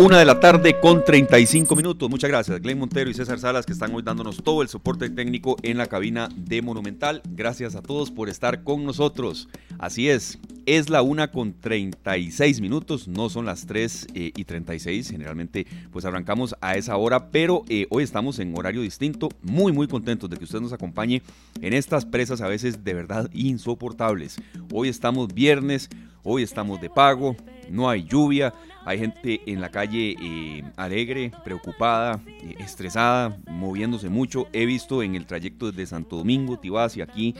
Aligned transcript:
Una 0.00 0.18
de 0.18 0.24
la 0.24 0.40
tarde 0.40 0.80
con 0.80 1.04
35 1.04 1.76
minutos. 1.76 2.10
Muchas 2.10 2.28
gracias, 2.28 2.60
Glenn 2.60 2.80
Montero 2.80 3.08
y 3.08 3.14
César 3.14 3.38
Salas, 3.38 3.64
que 3.64 3.72
están 3.72 3.94
hoy 3.94 4.02
dándonos 4.02 4.42
todo 4.42 4.60
el 4.60 4.68
soporte 4.68 5.08
técnico 5.08 5.56
en 5.62 5.78
la 5.78 5.86
cabina 5.86 6.28
de 6.34 6.62
Monumental. 6.62 7.22
Gracias 7.30 7.76
a 7.76 7.80
todos 7.80 8.10
por 8.10 8.28
estar 8.28 8.64
con 8.64 8.84
nosotros. 8.84 9.48
Así 9.78 10.08
es, 10.08 10.40
es 10.66 10.90
la 10.90 11.02
una 11.02 11.30
con 11.30 11.52
36 11.60 12.60
minutos, 12.60 13.06
no 13.06 13.28
son 13.28 13.46
las 13.46 13.66
3 13.66 14.08
eh, 14.14 14.32
y 14.34 14.44
36. 14.44 15.10
Generalmente, 15.10 15.64
pues 15.92 16.04
arrancamos 16.04 16.56
a 16.60 16.74
esa 16.74 16.96
hora, 16.96 17.30
pero 17.30 17.62
eh, 17.68 17.86
hoy 17.88 18.02
estamos 18.02 18.40
en 18.40 18.52
horario 18.58 18.82
distinto. 18.82 19.28
Muy, 19.42 19.70
muy 19.70 19.86
contentos 19.86 20.28
de 20.28 20.36
que 20.36 20.44
usted 20.44 20.60
nos 20.60 20.72
acompañe 20.72 21.22
en 21.60 21.72
estas 21.72 22.04
presas 22.04 22.40
a 22.40 22.48
veces 22.48 22.82
de 22.82 22.94
verdad 22.94 23.30
insoportables. 23.32 24.38
Hoy 24.72 24.88
estamos 24.88 25.32
viernes, 25.32 25.88
hoy 26.24 26.42
estamos 26.42 26.80
de 26.80 26.90
pago, 26.90 27.36
no 27.70 27.88
hay 27.88 28.04
lluvia 28.04 28.52
hay 28.84 28.98
gente 28.98 29.40
en 29.46 29.60
la 29.60 29.70
calle 29.70 30.16
eh, 30.20 30.62
alegre, 30.76 31.32
preocupada, 31.44 32.20
eh, 32.26 32.56
estresada, 32.58 33.38
moviéndose 33.48 34.08
mucho. 34.08 34.46
He 34.52 34.66
visto 34.66 35.02
en 35.02 35.14
el 35.14 35.26
trayecto 35.26 35.70
desde 35.70 35.86
Santo 35.86 36.16
Domingo, 36.16 36.58
Tibás 36.58 36.96
y 36.96 37.00
aquí 37.00 37.34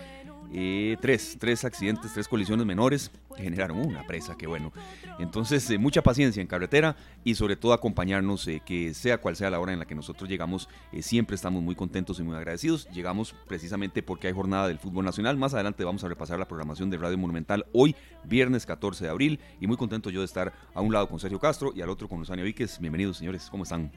eh, 0.52 0.97
tres, 1.01 1.37
tres 1.38 1.65
accidentes, 1.65 2.12
tres 2.15 2.29
colisiones 2.29 2.65
menores 2.65 3.11
generaron 3.37 3.79
una 3.79 4.06
presa, 4.06 4.37
que 4.37 4.47
bueno. 4.47 4.73
Entonces, 5.19 5.69
eh, 5.70 5.79
mucha 5.79 6.02
paciencia 6.02 6.41
en 6.41 6.47
carretera 6.47 6.97
y 7.24 7.34
sobre 7.34 7.57
todo 7.57 7.73
acompañarnos, 7.73 8.47
eh, 8.48 8.62
que 8.65 8.95
sea 8.95 9.19
cual 9.19 9.37
sea 9.37 9.51
la 9.51 9.60
hora 9.60 9.73
en 9.73 9.79
la 9.79 9.87
que 9.87 9.95
nosotros 9.95 10.29
llegamos, 10.29 10.69
siempre 11.01 11.37
estamos 11.37 11.62
muy 11.62 11.74
contentos 11.74 12.19
y 12.19 12.23
muy 12.23 12.37
agradecidos. 12.37 12.88
Llegamos 12.91 13.34
precisamente 13.47 14.02
porque 14.02 14.29
hay 14.29 14.33
jornada 14.33 14.69
del 14.69 14.79
fútbol 14.79 15.05
nacional. 15.05 15.37
Más 15.37 15.55
adelante 15.55 15.84
vamos 15.84 16.05
a 16.05 16.09
repasar 16.09 16.38
la 16.38 16.47
programación 16.47 16.91
de 16.91 16.97
Radio 16.97 17.19
Monumental 17.19 17.66
hoy, 17.73 17.95
viernes 18.24 18.66
14 18.66 19.05
de 19.05 19.10
abril, 19.10 19.41
y 19.60 19.66
muy 19.66 19.77
contento 19.77 20.10
yo 20.10 20.21
de 20.21 20.27
estar 20.27 20.52
a 20.74 20.80
un 20.80 20.93
lado 20.93 21.09
con 21.09 21.21
Sergio 21.21 21.38
Castro 21.38 21.73
y 21.74 21.82
al 21.82 21.90
otro 21.90 22.09
con 22.09 22.18
Luzania 22.18 22.45
Víquez. 22.45 22.79
Bienvenidos, 22.79 23.18
señores, 23.18 23.49
¿cómo 23.51 23.65
están? 23.65 23.90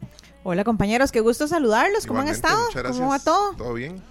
Hola, 0.44 0.64
compañeros, 0.64 1.12
qué 1.12 1.20
gusto 1.20 1.48
saludarlos. 1.48 2.06
¿Cómo 2.06 2.22
han 2.22 2.28
estado? 2.28 2.68
¿Cómo 2.88 3.10
va 3.10 3.20
todo? 3.20 3.54
¿Todo 3.56 3.74
bien? 3.74 4.02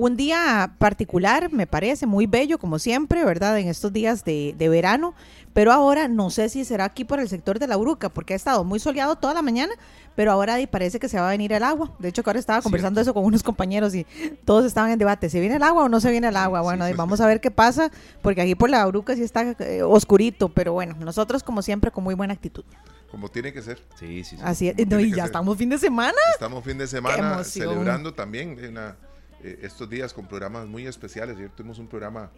Un 0.00 0.16
día 0.16 0.72
particular, 0.78 1.52
me 1.52 1.66
parece, 1.66 2.06
muy 2.06 2.24
bello, 2.26 2.56
como 2.56 2.78
siempre, 2.78 3.22
¿verdad? 3.22 3.58
En 3.58 3.68
estos 3.68 3.92
días 3.92 4.24
de, 4.24 4.54
verano. 4.58 5.14
Pero 5.52 5.72
ahora 5.72 6.08
no 6.08 6.30
sé 6.30 6.48
si 6.48 6.64
será 6.64 6.86
aquí 6.86 7.04
por 7.04 7.20
el 7.20 7.28
sector 7.28 7.58
de 7.58 7.66
la 7.66 7.76
Uruca, 7.76 8.08
porque 8.08 8.32
ha 8.32 8.36
estado 8.36 8.64
muy 8.64 8.78
soleado 8.78 9.16
toda 9.16 9.34
la 9.34 9.42
mañana, 9.42 9.74
pero 10.16 10.32
ahora 10.32 10.56
parece 10.70 10.98
que 10.98 11.06
se 11.06 11.20
va 11.20 11.28
a 11.28 11.32
venir 11.32 11.52
el 11.52 11.62
agua. 11.62 11.92
De 11.98 12.08
hecho, 12.08 12.22
que 12.22 12.30
ahora 12.30 12.40
estaba 12.40 12.62
conversando 12.62 12.98
eso 12.98 13.12
con 13.12 13.26
unos 13.26 13.42
compañeros 13.42 13.94
y 13.94 14.06
todos 14.46 14.64
estaban 14.64 14.90
en 14.90 14.98
debate, 14.98 15.28
¿se 15.28 15.38
viene 15.38 15.56
el 15.56 15.62
agua 15.62 15.84
o 15.84 15.90
no 15.90 16.00
se 16.00 16.10
viene 16.10 16.28
el 16.28 16.36
agua? 16.36 16.62
Bueno, 16.62 16.86
vamos 16.96 17.20
a 17.20 17.26
ver 17.26 17.42
qué 17.42 17.50
pasa, 17.50 17.90
porque 18.22 18.40
aquí 18.40 18.54
por 18.54 18.70
la 18.70 18.88
Uruca 18.88 19.14
sí 19.14 19.22
está 19.22 19.54
eh, 19.58 19.82
oscurito, 19.82 20.48
pero 20.48 20.72
bueno, 20.72 20.96
nosotros 20.98 21.42
como 21.42 21.60
siempre 21.60 21.90
con 21.90 22.04
muy 22.04 22.14
buena 22.14 22.32
actitud. 22.32 22.64
Como 23.10 23.28
tiene 23.28 23.52
que 23.52 23.60
ser. 23.60 23.82
Sí, 23.98 24.24
sí, 24.24 24.38
sí. 24.38 24.42
Así 24.42 24.68
es. 24.68 24.76
y 24.78 25.14
ya 25.14 25.26
estamos 25.26 25.58
fin 25.58 25.68
de 25.68 25.76
semana. 25.76 26.16
Estamos 26.32 26.64
fin 26.64 26.78
de 26.78 26.86
semana 26.86 27.44
celebrando 27.44 28.14
también 28.14 28.56
una 28.66 28.96
eh, 29.42 29.60
estos 29.62 29.88
días 29.88 30.12
con 30.12 30.26
programas 30.26 30.66
muy 30.66 30.86
especiales. 30.86 31.36
Ayer 31.36 31.50
tuvimos 31.50 31.78
un 31.78 31.88
programa 31.88 32.30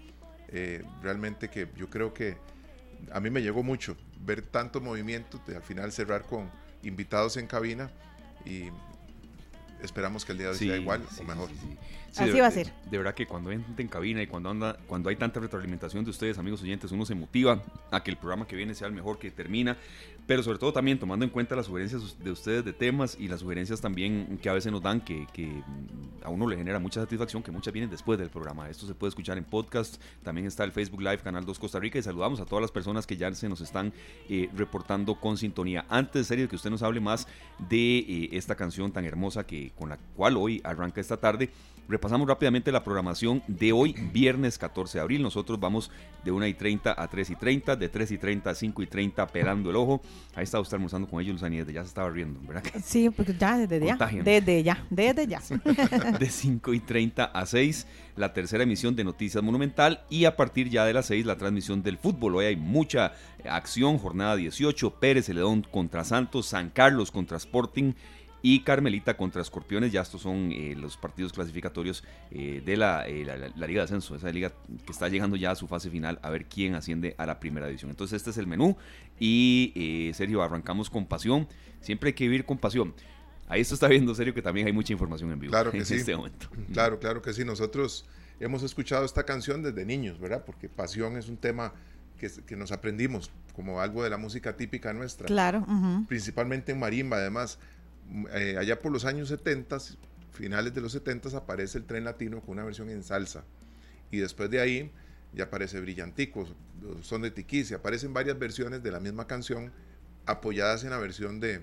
eh, 0.49 0.85
realmente 1.03 1.49
que 1.49 1.69
yo 1.77 1.89
creo 1.89 2.13
que 2.13 2.37
a 3.11 3.21
mí 3.21 3.31
me 3.31 3.43
llegó 3.43 3.63
mucho 3.63 3.97
ver 4.21 4.43
tanto 4.43 4.81
movimiento, 4.81 5.41
de 5.47 5.57
al 5.57 5.63
final 5.63 5.91
cerrar 5.93 6.23
con 6.25 6.51
invitados 6.83 7.37
en 7.37 7.47
cabina 7.47 7.91
y 8.45 8.69
esperamos 9.83 10.25
que 10.25 10.33
el 10.33 10.39
día 10.39 10.47
de 10.49 10.53
hoy 10.53 10.59
sea 10.59 10.77
igual 10.77 11.05
o 11.19 11.25
mejor. 11.25 11.49
Así 12.17 12.41
va 12.41 12.47
a 12.47 12.51
ser. 12.51 12.73
De, 12.91 12.99
verdad 12.99 13.15
que 13.15 13.27
cuando 13.27 13.51
entren 13.51 13.75
en 13.79 13.89
cabina 13.89 14.23
y 14.23 14.27
cuando 14.27 14.51
anda, 14.51 14.77
cuando 14.87 15.09
hay 15.09 15.17
tanta 15.17 15.41
retroalimentación 15.41 16.05
de 16.05 16.11
ustedes, 16.11 16.39
amigos 16.39 16.63
oyentes, 16.63 16.93
uno 16.93 17.07
se 17.07 17.15
motiva 17.15 17.63
a 17.91 18.03
que 18.03 18.11
el 18.11 18.17
programa 18.17 18.47
que 18.47 18.57
viene 18.57 18.75
sea 18.75 18.89
el 18.89 18.93
mejor 18.93 19.19
que 19.19 19.31
termina 19.31 19.77
pero 20.27 20.43
sobre 20.43 20.59
todo 20.59 20.73
también 20.73 20.99
tomando 20.99 21.25
en 21.25 21.31
cuenta 21.31 21.57
las 21.57 21.67
sugerencias 21.67 22.19
de 22.23 22.31
ustedes 22.31 22.65
de 22.65 22.73
temas 22.73 23.17
y 23.19 23.29
las 23.29 23.41
sugerencias 23.41 23.81
también 23.81 24.39
que 24.41 24.49
a 24.49 24.53
veces 24.53 24.71
nos 24.71 24.83
dan 24.83 25.01
que, 25.01 25.27
a 26.23 26.31
uno 26.31 26.47
le 26.47 26.57
genera 26.57 26.79
mucha 26.79 27.01
satisfacción, 27.01 27.43
que 27.43 27.51
muchas 27.51 27.73
vienen 27.73 27.91
después 27.91 28.19
del 28.19 28.31
programa. 28.31 28.71
Esto 28.71 28.87
se 28.87 28.95
puede 28.95 29.09
escuchar 29.09 29.37
en 29.37 29.45
podcast, 29.45 30.01
también 30.23 30.47
está 30.47 30.63
el 30.63 30.71
Facebook 30.71 31.01
Live 31.01 31.19
Canal 31.19 31.45
2 31.45 31.59
Costa 31.59 31.81
Rica 31.81 31.99
y 31.99 32.03
saludamos 32.03 32.41
a 32.41 32.45
todas 32.45 32.63
las 32.63 32.71
personas 32.71 33.07
que 33.07 33.17
ya 33.17 33.33
se 33.35 33.49
nos 33.49 33.61
están 33.61 33.93
eh, 34.29 34.49
reportando 34.55 35.17
con 35.17 35.37
sintonía. 35.37 35.85
Antes 35.89 36.23
de 36.23 36.25
serio 36.25 36.49
que 36.49 36.57
usted 36.57 36.71
nos 36.71 36.83
hable 36.83 37.01
más 37.01 37.27
de 37.69 37.99
eh, 37.99 38.29
esta 38.33 38.55
canción 38.55 38.93
tan 38.93 39.05
hermosa 39.05 39.45
que 39.45 39.73
con 39.77 39.89
la 39.89 39.99
cual 40.17 40.37
hoy 40.37 40.61
arranca 40.63 41.01
esta 41.01 41.17
tarde, 41.17 41.51
Repasamos 41.89 42.29
rápidamente 42.29 42.71
la 42.73 42.85
programación 42.85 43.43
de 43.49 43.73
hoy, 43.73 43.95
viernes 44.13 44.57
14 44.57 44.99
de 44.99 45.03
abril. 45.03 45.23
Nosotros 45.23 45.59
vamos 45.59 45.91
de 46.25 46.31
1 46.31 46.47
y 46.47 46.55
30 46.55 46.95
a 46.97 47.09
3 47.09 47.31
y 47.31 47.37
30, 47.37 47.77
de 47.77 47.89
3 47.89 48.13
y 48.13 48.19
30 48.19 48.51
a 48.51 48.55
5 48.55 48.83
y 48.83 48.87
30, 48.87 49.27
pelando 49.27 49.71
el 49.71 49.77
ojo. 49.77 50.01
Ahí 50.35 50.45
está 50.45 50.61
usted 50.61 50.77
almorzando 50.77 51.09
con 51.09 51.21
ellos, 51.21 51.35
Luzani, 51.35 51.59
desde 51.59 51.73
ya 51.73 51.83
se 51.83 51.89
estaba 51.89 52.09
riendo, 52.09 52.41
¿verdad? 52.47 52.63
Sí, 52.85 53.11
porque 53.11 53.35
ya, 53.35 53.59
desde 53.59 53.85
ya. 53.85 53.97
Desde 53.97 54.63
ya, 54.63 54.87
desde 54.91 55.27
ya. 55.27 55.41
de 56.19 56.29
5 56.31 56.73
y 56.73 56.81
30 56.81 57.25
a 57.25 57.47
6, 57.47 57.87
la 58.17 58.33
tercera 58.33 58.63
emisión 58.63 58.95
de 58.95 59.05
Noticias 59.05 59.43
Monumental. 59.43 60.05
Y 60.09 60.25
a 60.25 60.37
partir 60.37 60.71
ya 60.71 60.85
de 60.85 60.95
las 60.95 61.07
6, 61.07 61.27
la 61.27 61.37
transmisión 61.37 61.83
del 61.83 61.99
fútbol. 61.99 62.37
Hoy 62.37 62.47
hay 62.47 62.57
mucha 62.57 63.13
acción, 63.45 63.99
jornada 63.99 64.37
18, 64.37 65.01
Pérez 65.01 65.27
Celedón 65.27 65.63
contra 65.63 66.05
Santos, 66.05 66.47
San 66.47 66.71
Carlos 66.71 67.11
contra 67.11 67.37
Sporting 67.37 67.93
y 68.43 68.61
Carmelita 68.61 69.17
contra 69.17 69.41
Escorpiones. 69.41 69.93
Ya 69.93 70.03
estos 70.03 70.21
son 70.21 70.51
eh, 70.53 70.75
los 70.77 70.97
partidos 70.97 71.33
clasificatorios 71.33 72.05
eh, 72.31 72.61
de 72.65 72.75
eh, 72.75 72.77
la, 72.77 73.07
Liga 73.67 73.81
de 73.81 73.85
Ascenso, 73.85 74.17
esa 74.17 74.31
liga 74.31 74.53
que 74.85 74.93
está 74.93 75.09
llegando 75.09 75.37
ya 75.37 75.53
a 75.53 75.55
su 75.55 75.69
fase 75.69 75.89
final 75.89 76.19
a 76.23 76.31
ver 76.31 76.47
quién 76.47 76.75
asciende 76.75 77.15
a 77.17 77.25
la 77.25 77.39
primera 77.41 77.67
división. 77.67 77.91
Entonces 77.91 78.17
este 78.17 78.31
es 78.31 78.39
el 78.39 78.47
menú 78.47 78.77
y 79.19 80.11
Sergio, 80.15 80.43
arrancamos 80.43 80.91
con 80.91 81.07
pasión. 81.07 81.47
Siempre 81.81 82.09
hay 82.09 82.15
que 82.15 82.25
vivir 82.25 82.45
con 82.45 82.59
pasión. 82.59 82.95
Ahí 83.49 83.61
esto 83.61 83.75
está 83.75 83.87
viendo, 83.89 84.15
Sergio, 84.15 84.35
que 84.35 84.43
también 84.43 84.67
hay 84.67 84.73
mucha 84.73 84.93
información 84.93 85.31
en 85.31 85.39
vivo 85.39 85.51
claro 85.51 85.71
que 85.71 85.79
en 85.79 85.87
sí. 85.87 85.95
este 85.95 86.17
momento. 86.17 86.49
Claro, 86.73 86.99
claro 86.99 87.23
que 87.23 87.33
sí. 87.33 87.45
Nosotros 87.45 88.07
hemos 88.41 88.63
escuchado 88.63 89.05
esta 89.05 89.25
canción 89.25 89.63
desde 89.63 89.85
niños, 89.85 90.19
¿verdad? 90.19 90.45
Porque 90.45 90.69
pasión 90.69 91.17
es 91.17 91.29
un 91.29 91.37
tema 91.37 91.73
que, 92.19 92.31
que 92.47 92.57
nos 92.57 92.73
aprendimos 92.73 93.31
como 93.53 93.81
algo 93.81 94.03
de 94.03 94.11
la 94.11 94.17
música 94.17 94.57
típica 94.57 94.93
nuestra. 94.93 95.27
Claro. 95.27 95.67
Principalmente 96.09 96.73
en 96.73 96.79
marimba, 96.79 97.19
además. 97.19 97.59
Eh, 98.35 98.57
allá 98.59 98.79
por 98.79 98.93
los 98.93 99.05
años 99.05 99.29
70, 99.29 99.79
finales 100.31 100.75
de 100.75 100.81
los 100.81 100.93
70, 100.93 101.37
aparece 101.37 101.79
el 101.79 101.85
tren 101.85 102.05
latino 102.05 102.41
con 102.41 102.53
una 102.53 102.65
versión 102.65 102.91
en 102.91 103.03
salsa. 103.03 103.45
Y 104.11 104.19
después 104.19 104.51
de 104.51 104.61
ahí 104.61 104.91
ya 105.33 105.45
aparece 105.45 105.81
Brillanticos, 105.81 106.55
Son 107.01 107.23
de 107.23 107.31
Tiquicia, 107.31 107.79
aparecen 107.79 108.13
varias 108.13 108.39
versiones 108.39 108.83
de 108.83 108.91
la 108.91 109.01
misma 109.01 109.27
canción 109.27 109.73
apoyadas 110.27 110.85
en 110.85 110.91
la 110.91 110.99
versión 110.99 111.41
de, 111.41 111.63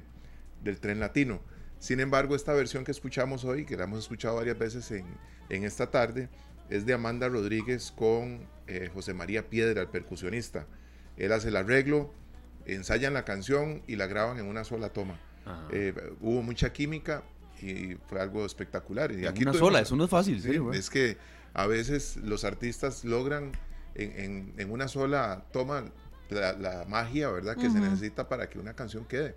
del 0.64 0.80
tren 0.80 1.00
latino. 1.00 1.42
Sin 1.80 2.00
embargo, 2.00 2.36
esta 2.36 2.54
versión 2.54 2.84
que 2.84 2.92
escuchamos 2.92 3.46
hoy, 3.46 3.66
que 3.66 3.78
la 3.78 3.84
hemos 3.84 4.00
escuchado 4.00 4.36
varias 4.36 4.58
veces 4.58 4.90
en, 4.92 5.06
en 5.50 5.64
esta 5.64 5.92
tarde, 5.92 6.30
es 6.70 6.86
de 6.86 6.94
Amanda 6.94 7.28
Rodríguez 7.30 7.92
con 7.92 8.48
eh, 8.68 8.90
José 8.94 9.14
María 9.14 9.50
Piedra, 9.50 9.82
el 9.82 9.88
percusionista. 9.88 10.68
Él 11.18 11.32
hace 11.32 11.50
el 11.50 11.56
arreglo, 11.56 12.14
ensayan 12.66 13.14
la 13.14 13.26
canción 13.26 13.82
y 13.88 13.96
la 13.96 14.08
graban 14.08 14.40
en 14.40 14.46
una 14.46 14.64
sola 14.64 14.90
toma. 14.90 15.20
Eh, 15.72 15.94
hubo 16.22 16.42
mucha 16.42 16.72
química 16.72 17.24
y 17.62 17.96
fue 18.08 18.22
algo 18.22 18.46
espectacular. 18.46 19.12
Y 19.12 19.26
aquí 19.26 19.44
una 19.44 19.54
sola, 19.54 19.80
eso 19.80 19.96
no 19.96 20.06
es 20.06 20.10
fácil. 20.10 20.44
es 20.74 20.90
que 20.90 21.18
a 21.54 21.68
veces 21.68 22.18
los 22.18 22.44
artistas 22.44 23.04
logran 23.04 23.52
en, 23.96 24.54
en, 24.58 24.72
una 24.72 24.88
sola 24.88 25.46
toma 25.52 25.86
la, 26.30 26.86
magia, 26.88 27.30
¿verdad? 27.30 27.56
Que 27.58 27.70
se 27.70 27.80
necesita 27.80 28.30
para 28.30 28.50
que 28.50 28.60
una 28.60 28.74
canción 28.74 29.06
quede. 29.06 29.36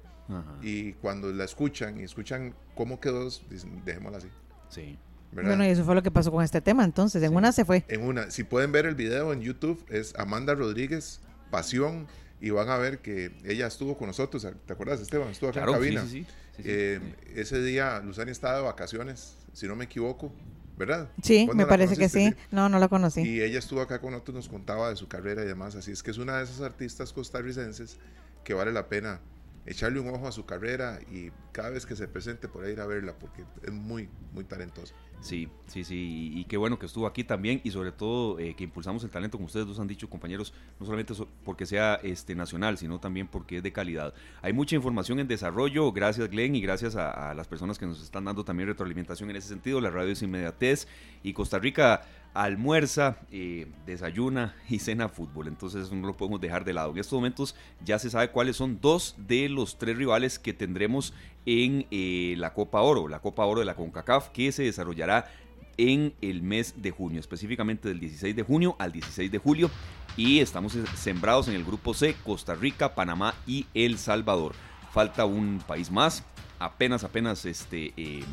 Y 0.63 0.95
cuando 0.95 1.31
la 1.31 1.45
escuchan 1.45 2.01
y 2.01 2.05
escuchan 2.05 2.55
cómo 2.75 3.01
quedó, 3.01 3.29
dicen, 3.51 3.83
dejémosla 3.85 4.19
así. 4.19 4.29
Sí. 4.69 4.99
Bueno, 5.33 5.65
y 5.65 5.69
eso 5.69 5.85
fue 5.85 5.95
lo 5.95 6.03
que 6.03 6.11
pasó 6.11 6.31
con 6.31 6.45
este 6.45 6.61
tema, 6.61 6.85
entonces, 6.85 7.23
en 7.23 7.35
una 7.35 7.53
se 7.53 7.65
fue. 7.65 7.85
En 7.89 8.03
una, 8.03 8.31
si 8.31 8.45
pueden 8.45 8.71
ver 8.71 8.87
el 8.87 8.95
video 8.95 9.33
en 9.33 9.41
YouTube, 9.41 9.83
es 9.89 10.15
Amanda 10.19 10.55
Rodríguez, 10.55 11.21
Pasión, 11.51 12.07
y 12.43 12.51
van 12.51 12.69
a 12.69 12.77
ver 12.77 12.99
que 12.99 13.31
ella 13.45 13.69
estuvo 13.69 13.97
con 13.97 14.09
nosotros, 14.09 14.45
¿te 14.67 14.73
acuerdas 14.73 15.01
Esteban? 15.01 15.29
Estuvo 15.29 15.51
acá 15.51 15.61
en 15.61 15.73
cabina. 15.73 16.03
Sí, 16.05 16.27
sí, 16.57 16.63
eh, 16.65 17.01
ese 17.37 17.63
día 17.63 18.01
Luzani 18.01 18.33
estaba 18.33 18.57
de 18.57 18.63
vacaciones, 18.63 19.37
si 19.53 19.69
no 19.69 19.77
me 19.77 19.85
equivoco, 19.85 20.33
¿verdad? 20.77 21.09
Sí, 21.23 21.49
me 21.55 21.67
parece 21.67 21.97
que 21.97 22.09
sí. 22.09 22.35
No, 22.51 22.69
no 22.69 22.81
la 22.81 22.89
conocí. 22.89 23.21
Y 23.21 23.41
ella 23.43 23.61
estuvo 23.61 23.81
acá 23.81 24.01
con 24.01 24.11
nosotros, 24.11 24.35
nos 24.35 24.49
contaba 24.49 24.91
de 24.91 24.97
su 24.97 25.07
carrera 25.07 25.45
y 25.45 25.47
demás, 25.47 25.77
así 25.77 25.93
es 25.93 26.03
que 26.03 26.11
es 26.11 26.19
una 26.19 26.39
de 26.39 26.45
esas 26.45 26.63
artistas 26.63 27.13
costarricenses 27.13 27.99
que 28.43 28.55
vale 28.55 28.73
la 28.73 28.89
pena 28.89 29.21
echarle 29.65 30.01
un 30.01 30.09
ojo 30.09 30.27
a 30.27 30.33
su 30.33 30.45
carrera 30.45 30.99
y 31.09 31.31
cada 31.53 31.71
vez 31.71 31.87
que 31.87 31.95
se 31.95 32.09
presente 32.09 32.49
por 32.49 32.65
ahí 32.65 32.73
ir 32.73 32.81
a 32.81 32.87
verla 32.87 33.15
porque 33.21 33.45
es 33.63 33.73
muy, 33.73 34.09
muy 34.33 34.43
talentosa. 34.43 34.97
Sí, 35.23 35.49
sí, 35.69 35.85
sí, 35.85 36.33
y, 36.35 36.45
qué 36.47 36.57
bueno 36.57 36.81
que 36.81 36.87
estuvo 36.87 37.07
aquí 37.07 37.23
también 37.23 37.61
y 37.63 37.71
sobre 37.71 37.93
todo 37.93 38.41
eh, 38.41 38.55
que 38.57 38.65
impulsamos 38.65 39.05
el 39.05 39.11
talento, 39.11 39.39
como 39.39 39.47
ustedes 39.47 39.69
dos 39.69 39.79
han 39.79 39.87
dicho, 39.87 40.11
compañeros, 40.11 40.53
no 40.81 40.85
solamente 40.85 41.15
porque 41.45 41.65
sea 41.65 41.95
este 42.03 42.35
nacional, 42.35 42.77
sino 42.77 42.99
también 42.99 43.29
porque 43.29 43.59
es 43.59 43.63
de 43.63 43.73
calidad. 43.73 44.13
Hay 44.43 44.53
mucha 44.53 44.75
información 44.75 45.21
en 45.21 45.29
desarrollo, 45.29 45.93
gracias 45.93 46.29
Glenn 46.29 46.57
y 46.57 46.61
gracias 46.61 46.97
a, 46.97 47.35
las 47.35 47.47
personas 47.47 47.79
que 47.79 47.87
nos 47.87 48.03
están 48.03 48.25
dando 48.25 48.45
también 48.45 48.69
retroalimentación 48.69 49.31
en 49.31 49.37
ese 49.37 49.47
sentido. 49.47 49.81
La 49.81 49.91
radio 49.91 50.11
es 50.11 50.23
inmediatez 50.23 50.89
y 51.23 51.33
Costa 51.33 51.61
Rica 51.61 52.03
almuerza, 52.35 53.19
eh, 53.31 53.67
desayuna 53.87 54.57
y 54.69 54.79
cena 54.79 55.09
fútbol. 55.09 55.49
Entonces 55.49 55.93
no 55.93 56.07
lo 56.07 56.17
podemos 56.17 56.41
dejar 56.41 56.65
de 56.65 56.73
lado. 56.73 56.91
En 56.91 56.99
estos 56.99 57.17
momentos 57.17 57.55
ya 57.85 57.99
se 57.99 58.11
sabe 58.11 58.31
cuáles 58.31 58.57
son 58.57 58.81
dos 58.81 59.15
de 59.19 59.49
los 59.49 59.79
tres 59.79 59.97
rivales 59.97 60.39
que 60.39 60.53
tendremos 60.53 61.13
en 61.47 61.87
eh, 61.91 62.35
la 62.39 62.53
Copa 62.55 62.81
Oro, 62.83 63.09
la 63.09 63.21
Copa 63.21 63.45
Oro 63.45 63.61
de 63.61 63.67
la 63.67 63.75
CONCACAF, 63.75 64.29
que 64.31 64.53
se 64.53 64.65
desarrollará 64.65 65.31
en 65.77 66.15
el 66.21 66.43
mes 66.43 66.75
de 66.83 66.91
junio, 66.91 67.21
específicamente 67.21 67.89
del 67.89 68.01
16 68.01 68.37
de 68.37 68.43
junio 68.43 68.77
al 68.79 68.93
16 68.93 69.31
de 69.31 69.39
julio. 69.39 69.71
Y 70.17 70.41
estamos 70.41 70.77
sembrados 70.95 71.49
en 71.49 71.55
el 71.55 71.65
grupo 71.65 71.95
C, 71.95 72.15
Costa 72.25 72.55
Rica, 72.55 72.95
Panamá 72.95 73.35
y 73.47 73.67
El 73.75 73.99
Salvador. 73.99 74.55
Falta 74.93 75.25
un 75.25 75.63
país 75.67 75.91
más, 75.91 76.23
apenas, 76.65 77.05
apenas 77.05 77.45
este, 77.45 77.93
em, 77.97 78.25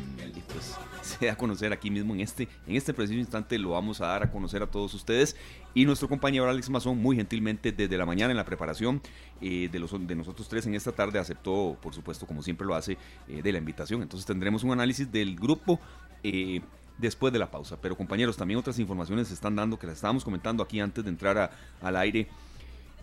pues, 0.52 0.76
se 1.02 1.26
da 1.26 1.32
a 1.32 1.36
conocer 1.36 1.72
aquí 1.72 1.90
mismo 1.90 2.14
en 2.14 2.20
este, 2.20 2.48
en 2.66 2.76
este 2.76 2.94
preciso 2.94 3.18
instante 3.18 3.58
lo 3.58 3.70
vamos 3.70 4.00
a 4.00 4.06
dar 4.06 4.22
a 4.22 4.30
conocer 4.30 4.62
a 4.62 4.66
todos 4.66 4.94
ustedes. 4.94 5.36
Y 5.74 5.84
nuestro 5.84 6.08
compañero 6.08 6.48
Alex 6.48 6.68
Mazón 6.70 6.98
muy 6.98 7.16
gentilmente 7.16 7.72
desde 7.72 7.96
la 7.96 8.06
mañana 8.06 8.30
en 8.30 8.36
la 8.36 8.44
preparación 8.44 9.00
eh, 9.40 9.68
de, 9.70 9.78
los, 9.78 9.90
de 10.06 10.14
nosotros 10.14 10.48
tres 10.48 10.66
en 10.66 10.74
esta 10.74 10.92
tarde 10.92 11.18
aceptó 11.18 11.76
por 11.80 11.94
supuesto 11.94 12.26
como 12.26 12.42
siempre 12.42 12.66
lo 12.66 12.74
hace 12.74 12.96
eh, 13.28 13.42
de 13.42 13.52
la 13.52 13.58
invitación. 13.58 14.02
Entonces 14.02 14.26
tendremos 14.26 14.64
un 14.64 14.72
análisis 14.72 15.10
del 15.10 15.36
grupo 15.36 15.80
eh, 16.22 16.60
después 16.98 17.32
de 17.32 17.38
la 17.38 17.50
pausa. 17.50 17.76
Pero 17.80 17.96
compañeros 17.96 18.36
también 18.36 18.58
otras 18.58 18.78
informaciones 18.78 19.28
se 19.28 19.34
están 19.34 19.56
dando 19.56 19.78
que 19.78 19.86
las 19.86 19.96
estábamos 19.96 20.24
comentando 20.24 20.62
aquí 20.62 20.80
antes 20.80 21.04
de 21.04 21.10
entrar 21.10 21.50
al 21.80 21.96
aire 21.96 22.28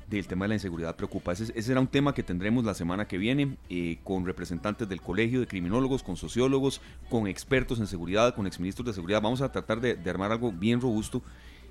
del 0.07 0.25
tema 0.25 0.45
de 0.45 0.49
la 0.49 0.55
inseguridad 0.55 0.95
preocupa. 0.95 1.33
Ese, 1.33 1.43
ese, 1.43 1.61
será 1.61 1.81
un 1.81 1.87
tema 1.87 2.13
que 2.13 2.23
tendremos 2.23 2.63
la 2.63 2.73
semana 2.73 3.07
que 3.07 3.17
viene 3.17 3.57
eh, 3.69 3.99
con 4.03 4.25
representantes 4.25 4.87
del 4.87 5.01
Colegio 5.01 5.41
de 5.41 5.47
Criminólogos, 5.47 6.01
con 6.01 6.15
sociólogos, 6.15 6.81
con 7.09 7.27
expertos 7.27 7.79
en 7.79 7.87
seguridad, 7.87 8.33
con 8.33 8.47
exministros 8.47 8.85
de 8.85 8.93
seguridad. 8.93 9.21
Vamos 9.21 9.41
a 9.41 9.51
tratar 9.51 9.81
de, 9.81 9.97
armar 10.09 10.31
algo 10.31 10.51
bien 10.51 10.79
robusto. 10.79 11.21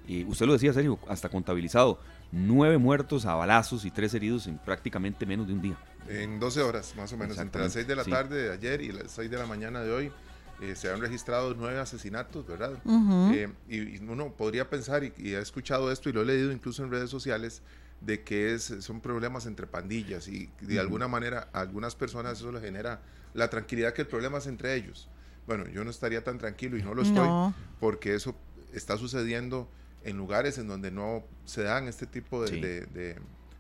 Eh, 0.06 0.24
usted 0.28 0.46
lo 0.46 0.52
decía, 0.52 0.72
Sergio, 0.72 0.98
hasta 1.08 1.30
contabilizado. 1.30 1.98
Nueve 2.30 2.76
muertos 2.76 3.24
a 3.24 3.34
balazos 3.34 3.84
y 3.84 3.90
tres 3.90 4.12
heridos 4.12 4.46
en 4.46 4.58
prácticamente 4.58 5.24
menos 5.24 5.46
de 5.46 5.54
un 5.54 5.62
día. 5.62 5.78
En 6.08 6.38
12 6.38 6.62
horas, 6.62 6.94
más 6.96 7.12
o 7.12 7.16
menos. 7.16 7.38
Entre 7.38 7.60
las 7.60 7.72
6 7.72 7.86
de 7.86 7.96
la 7.96 8.04
tarde 8.04 8.42
de 8.42 8.52
ayer 8.52 8.80
y 8.82 8.92
las 8.92 9.10
6 9.12 9.30
de 9.30 9.38
la 9.38 9.46
mañana 9.46 9.80
de 9.80 9.90
hoy. 9.90 10.12
Eh, 10.60 10.74
se 10.74 10.90
han 10.90 11.02
registrado 11.02 11.54
nueve 11.54 11.78
asesinatos, 11.78 12.46
¿verdad? 12.46 12.78
y, 13.68 13.98
uno 13.98 14.32
podría 14.32 14.70
pensar, 14.70 15.04
y, 15.04 15.12
y, 15.18 15.34
he 15.34 15.38
escuchado 15.38 15.92
esto 15.92 16.08
y 16.08 16.14
lo 16.14 16.22
he 16.22 16.24
leído 16.24 16.50
incluso 16.50 16.82
en 16.82 16.90
redes 16.90 17.10
sociales, 17.10 17.60
de 18.00 18.22
que 18.22 18.54
es, 18.54 18.72
son 18.80 19.00
problemas 19.00 19.46
entre 19.46 19.66
pandillas 19.66 20.28
y 20.28 20.50
de 20.60 20.78
alguna 20.78 21.08
manera 21.08 21.48
a 21.52 21.60
algunas 21.60 21.94
personas 21.94 22.38
eso 22.38 22.52
le 22.52 22.60
genera 22.60 23.00
la 23.34 23.48
tranquilidad 23.50 23.92
que 23.94 24.02
el 24.02 24.08
problema 24.08 24.38
es 24.38 24.46
entre 24.46 24.74
ellos. 24.74 25.08
Bueno, 25.46 25.66
yo 25.68 25.84
no 25.84 25.90
estaría 25.90 26.24
tan 26.24 26.38
tranquilo 26.38 26.76
y 26.76 26.82
no 26.82 26.94
lo 26.94 27.02
estoy 27.02 27.28
porque 27.78 28.14
eso 28.14 28.34
está 28.72 28.96
sucediendo 28.96 29.70
en 30.02 30.16
lugares 30.16 30.58
en 30.58 30.68
donde 30.68 30.90
no 30.90 31.24
se 31.44 31.62
dan 31.62 31.88
este 31.88 32.06
tipo 32.06 32.44
de, 32.44 32.86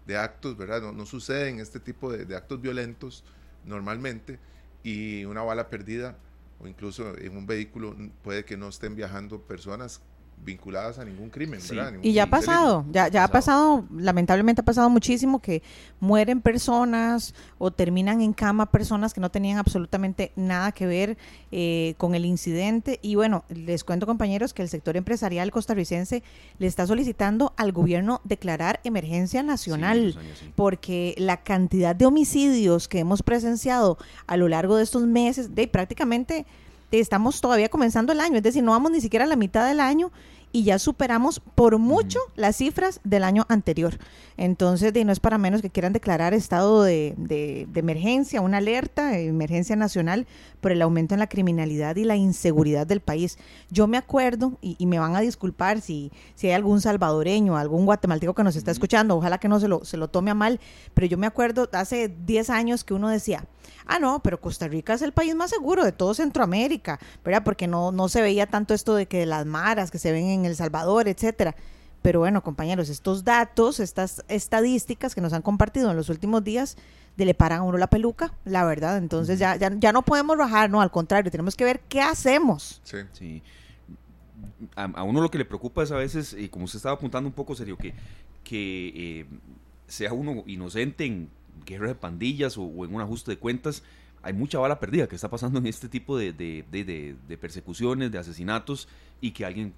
de, 0.06 0.16
actos, 0.16 0.56
¿verdad? 0.56 0.82
No, 0.82 0.92
no, 0.92 1.06
suceden 1.06 1.58
este 1.58 1.80
tipo 1.80 2.12
de, 2.12 2.36
actos 2.36 2.60
violentos 2.60 3.24
normalmente 3.64 4.38
y 4.82 5.24
una 5.24 5.42
bala 5.42 5.68
perdida 5.68 6.16
o 6.60 6.68
incluso 6.68 7.16
en 7.18 7.36
un 7.36 7.46
vehículo 7.46 7.96
puede 8.22 8.44
que 8.44 8.56
no 8.56 8.68
estén 8.68 8.94
viajando 8.94 9.42
personas 9.42 10.00
vinculadas 10.44 10.98
a 10.98 11.04
ningún 11.04 11.28
crimen, 11.28 11.60
¿verdad? 11.68 11.94
y 12.02 12.12
ya 12.12 12.24
ha 12.24 12.30
pasado, 12.30 12.84
ya, 12.92 13.08
ya 13.08 13.24
ha 13.24 13.28
pasado, 13.28 13.84
lamentablemente 13.90 14.60
ha 14.60 14.64
pasado 14.64 14.88
muchísimo 14.88 15.40
que 15.40 15.62
mueren 15.98 16.40
personas 16.40 17.34
o 17.58 17.72
terminan 17.72 18.20
en 18.20 18.32
cama 18.32 18.66
personas 18.70 19.12
que 19.12 19.20
no 19.20 19.30
tenían 19.30 19.58
absolutamente 19.58 20.32
nada 20.36 20.70
que 20.70 20.86
ver 20.86 21.18
eh, 21.50 21.94
con 21.98 22.14
el 22.14 22.24
incidente. 22.24 23.00
Y 23.02 23.16
bueno, 23.16 23.44
les 23.48 23.82
cuento 23.82 24.06
compañeros 24.06 24.54
que 24.54 24.62
el 24.62 24.68
sector 24.68 24.96
empresarial 24.96 25.50
costarricense 25.50 26.22
le 26.58 26.66
está 26.66 26.86
solicitando 26.86 27.52
al 27.56 27.72
gobierno 27.72 28.20
declarar 28.24 28.80
emergencia 28.84 29.42
nacional, 29.42 30.16
porque 30.54 31.14
la 31.18 31.38
cantidad 31.38 31.96
de 31.96 32.06
homicidios 32.06 32.86
que 32.86 33.00
hemos 33.00 33.22
presenciado 33.22 33.98
a 34.26 34.36
lo 34.36 34.48
largo 34.48 34.76
de 34.76 34.84
estos 34.84 35.06
meses, 35.06 35.54
de 35.54 35.66
prácticamente 35.66 36.46
estamos 36.90 37.40
todavía 37.40 37.68
comenzando 37.68 38.12
el 38.12 38.20
año, 38.20 38.36
es 38.36 38.42
decir, 38.42 38.62
no 38.62 38.72
vamos 38.72 38.90
ni 38.90 39.00
siquiera 39.00 39.24
a 39.24 39.28
la 39.28 39.36
mitad 39.36 39.66
del 39.66 39.80
año 39.80 40.12
y 40.52 40.64
ya 40.64 40.78
superamos 40.78 41.40
por 41.54 41.78
mucho 41.78 42.18
las 42.34 42.56
cifras 42.56 43.00
del 43.04 43.24
año 43.24 43.44
anterior. 43.48 43.98
Entonces, 44.36 44.92
de, 44.92 45.04
no 45.04 45.12
es 45.12 45.20
para 45.20 45.38
menos 45.38 45.62
que 45.62 45.70
quieran 45.70 45.92
declarar 45.92 46.34
estado 46.34 46.82
de, 46.82 47.14
de, 47.16 47.66
emergencia, 47.74 48.40
una 48.40 48.58
alerta, 48.58 49.10
de 49.10 49.26
emergencia 49.26 49.76
nacional 49.76 50.26
por 50.60 50.72
el 50.72 50.82
aumento 50.82 51.14
en 51.14 51.20
la 51.20 51.28
criminalidad 51.28 51.96
y 51.96 52.04
la 52.04 52.16
inseguridad 52.16 52.86
del 52.86 53.00
país. 53.00 53.38
Yo 53.70 53.86
me 53.86 53.98
acuerdo, 53.98 54.58
y, 54.60 54.84
me 54.86 54.98
van 54.98 55.14
a 55.16 55.20
disculpar 55.20 55.80
si, 55.80 56.10
si 56.34 56.46
hay 56.46 56.54
algún 56.54 56.80
salvadoreño, 56.80 57.56
algún 57.56 57.84
guatemalteco 57.84 58.34
que 58.34 58.44
nos 58.44 58.56
está 58.56 58.70
escuchando, 58.70 59.16
ojalá 59.16 59.38
que 59.38 59.48
no 59.48 59.60
se 59.60 59.68
lo, 59.68 59.84
se 59.84 59.96
lo 59.96 60.08
tome 60.08 60.30
a 60.30 60.34
mal, 60.34 60.60
pero 60.94 61.06
yo 61.06 61.18
me 61.18 61.26
acuerdo 61.26 61.68
hace 61.72 62.08
10 62.08 62.50
años 62.50 62.84
que 62.84 62.94
uno 62.94 63.08
decía, 63.08 63.44
ah, 63.86 63.98
no, 63.98 64.20
pero 64.22 64.40
Costa 64.40 64.68
Rica 64.68 64.94
es 64.94 65.02
el 65.02 65.12
país 65.12 65.34
más 65.34 65.50
seguro 65.50 65.84
de 65.84 65.92
todo 65.92 66.14
Centroamérica, 66.14 66.98
¿verdad? 67.24 67.42
Porque 67.44 67.66
no, 67.66 67.92
no 67.92 68.08
se 68.08 68.22
veía 68.22 68.46
tanto 68.46 68.74
esto 68.74 68.94
de 68.94 69.06
que 69.06 69.26
las 69.26 69.46
maras 69.46 69.90
que 69.90 69.98
se 69.98 70.12
ven 70.12 70.26
en 70.28 70.45
El 70.46 70.56
Salvador, 70.56 71.08
etcétera. 71.08 71.54
Pero 72.02 72.20
bueno, 72.20 72.42
compañeros, 72.42 72.88
estos 72.88 73.24
datos, 73.24 73.80
estas 73.80 74.24
estadísticas 74.28 75.14
que 75.14 75.20
nos 75.20 75.32
han 75.32 75.42
compartido 75.42 75.90
en 75.90 75.96
los 75.96 76.08
últimos 76.08 76.44
días, 76.44 76.76
de 77.16 77.24
le 77.24 77.34
paran 77.34 77.60
a 77.60 77.62
uno 77.62 77.78
la 77.78 77.88
peluca, 77.88 78.32
la 78.44 78.64
verdad. 78.64 78.98
Entonces 78.98 79.38
ya, 79.38 79.56
ya, 79.56 79.72
ya 79.76 79.92
no 79.92 80.02
podemos 80.02 80.36
bajar, 80.36 80.70
no, 80.70 80.80
al 80.80 80.90
contrario, 80.90 81.30
tenemos 81.30 81.56
que 81.56 81.64
ver 81.64 81.80
qué 81.88 82.00
hacemos. 82.00 82.80
Sí. 82.84 82.98
sí. 83.12 83.42
A, 84.74 85.02
uno 85.02 85.20
lo 85.20 85.30
que 85.30 85.38
le 85.38 85.44
preocupa 85.44 85.82
es 85.82 85.90
a 85.90 85.96
veces, 85.96 86.34
y 86.38 86.48
como 86.48 86.66
usted 86.66 86.76
estaba 86.76 86.94
apuntando 86.94 87.28
un 87.28 87.34
poco, 87.34 87.54
serio, 87.54 87.76
que, 87.76 87.94
que 88.44 88.92
eh, 88.94 89.26
sea 89.86 90.12
uno 90.12 90.44
inocente 90.46 91.06
en 91.06 91.30
guerra 91.64 91.88
de 91.88 91.94
pandillas 91.94 92.56
o, 92.58 92.84
en 92.84 92.94
un 92.94 93.00
ajuste 93.00 93.32
de 93.32 93.38
cuentas, 93.38 93.82
hay 94.22 94.32
mucha 94.32 94.58
bala 94.58 94.78
perdida 94.80 95.06
que 95.06 95.14
está 95.14 95.30
pasando 95.30 95.58
en 95.58 95.66
este 95.66 95.88
tipo 95.88 96.18
de, 96.18 96.32
de, 96.32 97.38
persecuciones, 97.38 98.10
de 98.10 98.18
asesinatos, 98.18 98.88
y 99.20 99.30
que 99.30 99.44
alguien 99.44 99.72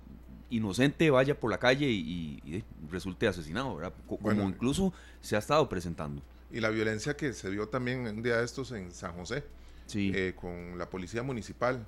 inocente 0.51 1.11
vaya 1.11 1.39
por 1.39 1.51
la 1.51 1.59
calle 1.59 1.87
y, 1.89 2.65
resulte 2.91 3.29
asesinado, 3.29 3.77
¿verdad? 3.77 3.93
Como 4.07 4.49
incluso 4.49 4.93
se 5.21 5.37
ha 5.37 5.39
estado 5.39 5.69
presentando. 5.69 6.23
Y 6.51 6.61
la 6.61 6.71
violencia 6.71 7.17
que 7.17 7.33
se 7.33 7.51
vio 7.51 7.69
también 7.69 8.07
un 8.07 8.23
día 8.23 8.39
de 8.39 8.45
estos 8.45 8.73
en 8.73 8.91
San 8.91 9.13
José, 9.13 9.45
sí. 9.87 10.13
Eh, 10.15 10.35
con 10.35 10.79
la 10.79 10.89
policía 10.89 11.23
municipal, 11.23 11.87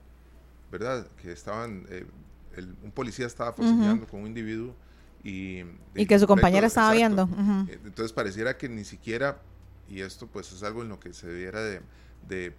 ¿verdad? 0.71 1.07
Que 1.23 1.33
estaban, 1.33 1.87
eh, 1.89 2.05
un 2.83 2.91
policía 2.91 3.27
estaba 3.27 3.53
forcejeando 3.53 4.07
con 4.07 4.21
un 4.21 4.27
individuo 4.27 4.75
y... 5.25 5.62
Y 5.95 6.07
que 6.07 6.19
su 6.19 6.27
compañera 6.27 6.67
estaba 6.67 6.93
viendo. 6.93 7.29
Eh, 7.69 7.79
entonces 7.85 8.12
pareciera 8.12 8.59
que 8.59 8.69
ni 8.69 8.85
siquiera 8.85 9.40
y 9.90 10.00
esto 10.02 10.29
pues 10.29 10.50
es 10.52 10.62
algo 10.62 10.83
en 10.83 10.88
lo 10.88 11.00
que 11.00 11.12
se 11.12 11.26
debiera 11.26 11.61
de, 11.62 12.55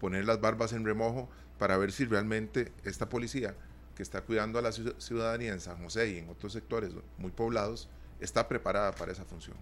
poner 0.00 0.26
las 0.26 0.40
barbas 0.40 0.72
en 0.72 0.84
remojo 0.84 1.30
para 1.58 1.78
ver 1.78 1.92
si 1.92 2.04
realmente 2.04 2.72
esta 2.82 3.08
policía 3.08 3.54
que 3.94 4.02
está 4.02 4.22
cuidando 4.22 4.58
a 4.58 4.62
la 4.62 4.72
ciudadanía 4.72 5.52
en 5.52 5.60
San 5.60 5.82
José 5.82 6.10
y 6.10 6.18
en 6.18 6.28
otros 6.28 6.52
sectores 6.52 6.92
muy 7.18 7.30
poblados 7.30 7.88
está 8.20 8.48
preparada 8.48 8.92
para 8.92 9.12
esa 9.12 9.24
función. 9.24 9.56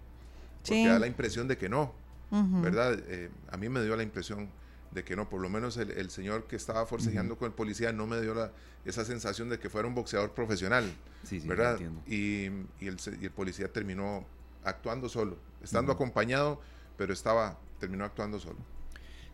Porque 0.65 0.87
da 0.87 0.99
la 0.99 1.07
impresión 1.07 1.47
de 1.47 1.57
que 1.57 1.69
no, 1.69 1.93
¿verdad? 2.31 2.97
Eh, 3.07 3.29
a 3.51 3.57
mí 3.57 3.69
me 3.69 3.83
dio 3.83 3.95
la 3.95 4.03
impresión 4.03 4.49
de 4.91 5.03
que 5.03 5.15
no, 5.15 5.29
por 5.29 5.41
lo 5.41 5.49
menos 5.49 5.77
el, 5.77 6.09
señor 6.09 6.45
que 6.45 6.55
estaba 6.55 6.85
forcejeando 6.85 7.37
con 7.37 7.47
el 7.47 7.53
policía 7.53 7.91
no 7.91 8.07
me 8.07 8.21
dio 8.21 8.33
la, 8.33 8.51
esa 8.85 9.03
sensación 9.03 9.49
de 9.49 9.59
que 9.59 9.69
fuera 9.69 9.87
un 9.87 9.95
boxeador 9.95 10.31
profesional, 10.33 10.85
¿verdad? 11.45 11.79
Y, 12.07 12.45
el, 12.45 12.67
y, 12.79 12.87
el, 13.25 13.31
policía 13.31 13.71
terminó 13.71 14.25
actuando 14.63 15.09
solo, 15.09 15.37
estando 15.61 15.91
acompañado 15.91 16.61
pero 16.97 17.13
estaba, 17.13 17.57
terminó 17.79 18.05
actuando 18.05 18.39
solo. 18.39 18.57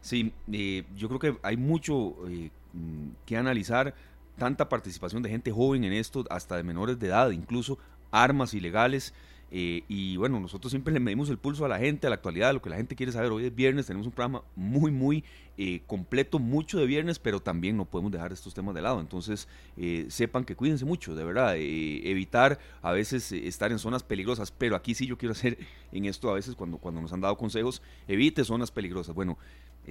Sí, 0.01 0.34
eh, 0.51 0.86
yo 0.96 1.08
creo 1.08 1.20
que 1.20 1.39
hay 1.44 1.58
mucho 1.58 2.15
eh, 2.27 2.51
mm, 2.74 3.10
que 3.25 3.38
analizar, 3.38 3.94
tanta 4.39 4.69
participación 4.69 5.22
de 5.22 5.29
gente 5.29 5.51
joven 5.51 5.84
en 5.84 5.93
esto, 5.93 6.25
hasta 6.29 6.55
de 6.55 6.63
menores 6.63 6.98
de 6.98 7.08
edad, 7.08 7.29
incluso 7.31 7.77
armas 8.12 8.53
ilegales. 8.53 9.13
Eh, 9.51 9.84
y 9.88 10.15
bueno, 10.17 10.39
nosotros 10.39 10.69
siempre 10.69 10.93
le 10.93 11.00
medimos 11.00 11.29
el 11.29 11.39
pulso 11.39 11.65
a 11.65 11.67
la 11.67 11.79
gente, 11.79 12.05
a 12.05 12.10
la 12.12 12.17
actualidad, 12.17 12.53
lo 12.53 12.62
que 12.62 12.69
la 12.69 12.75
gente 12.75 12.96
quiere 12.96 13.12
saber. 13.12 13.31
Hoy 13.31 13.46
es 13.46 13.55
viernes, 13.55 13.88
tenemos 13.88 14.05
un 14.05 14.13
programa 14.13 14.43
muy, 14.55 14.91
muy 14.91 15.24
eh, 15.58 15.81
completo, 15.88 16.38
mucho 16.38 16.79
de 16.79 16.86
viernes, 16.86 17.17
pero 17.17 17.39
también 17.39 17.75
no 17.75 17.86
podemos 17.86 18.12
dejar 18.12 18.31
estos 18.31 18.53
temas 18.53 18.75
de 18.75 18.81
lado. 18.81 19.00
Entonces, 19.00 19.48
eh, 19.75 20.05
sepan 20.10 20.46
que 20.46 20.55
cuídense 20.55 20.86
mucho, 20.86 21.15
de 21.15 21.24
verdad. 21.24 21.55
evitar 21.58 22.60
a 22.81 22.91
veces 22.91 23.31
estar 23.31 23.72
en 23.72 23.79
zonas 23.79 24.03
peligrosas, 24.03 24.51
pero 24.51 24.75
aquí 24.75 24.93
sí 24.93 25.08
yo 25.08 25.17
quiero 25.17 25.34
hacer 25.34 25.58
en 25.91 26.05
esto 26.05 26.29
a 26.29 26.36
veces 26.36 26.55
cuando, 26.55 26.77
cuando 26.77 27.01
nos 27.01 27.12
han 27.12 27.22
dado 27.22 27.36
consejos, 27.38 27.81
evite 28.08 28.43
zonas 28.43 28.69
peligrosas. 28.69 29.15
Bueno, 29.15 29.38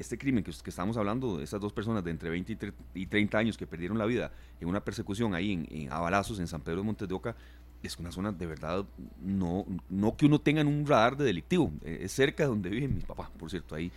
este 0.00 0.18
crimen 0.18 0.44
que, 0.44 0.50
estamos 0.50 0.96
hablando, 0.96 1.38
de 1.38 1.44
estas 1.44 1.60
dos 1.60 1.72
personas 1.72 2.04
de 2.04 2.10
entre 2.10 2.30
20 2.30 2.72
y 2.94 3.06
30 3.06 3.38
años 3.38 3.56
que 3.56 3.66
perdieron 3.66 3.98
la 3.98 4.06
vida 4.06 4.32
en 4.60 4.68
una 4.68 4.80
persecución 4.84 5.34
ahí 5.34 5.52
en, 5.52 5.66
en 5.70 5.88
en 5.90 6.46
San 6.46 6.60
Pedro 6.60 6.78
de 6.78 6.84
Montes 6.84 7.08
de 7.08 7.14
Oca, 7.14 7.36
es 7.82 7.96
una 7.98 8.10
zona 8.10 8.32
de 8.32 8.46
verdad, 8.46 8.84
no, 9.22 9.64
no 9.88 10.16
que 10.16 10.26
uno 10.26 10.40
tenga 10.40 10.60
en 10.60 10.66
un 10.66 10.86
radar 10.86 11.16
de 11.16 11.24
delictivo, 11.24 11.72
eh, 11.84 12.00
es 12.02 12.12
cerca 12.12 12.42
de 12.42 12.48
donde 12.48 12.70
vive 12.70 12.88
mi 12.88 13.00
papá, 13.00 13.30
por 13.38 13.50
cierto, 13.50 13.74
ahí 13.74 13.90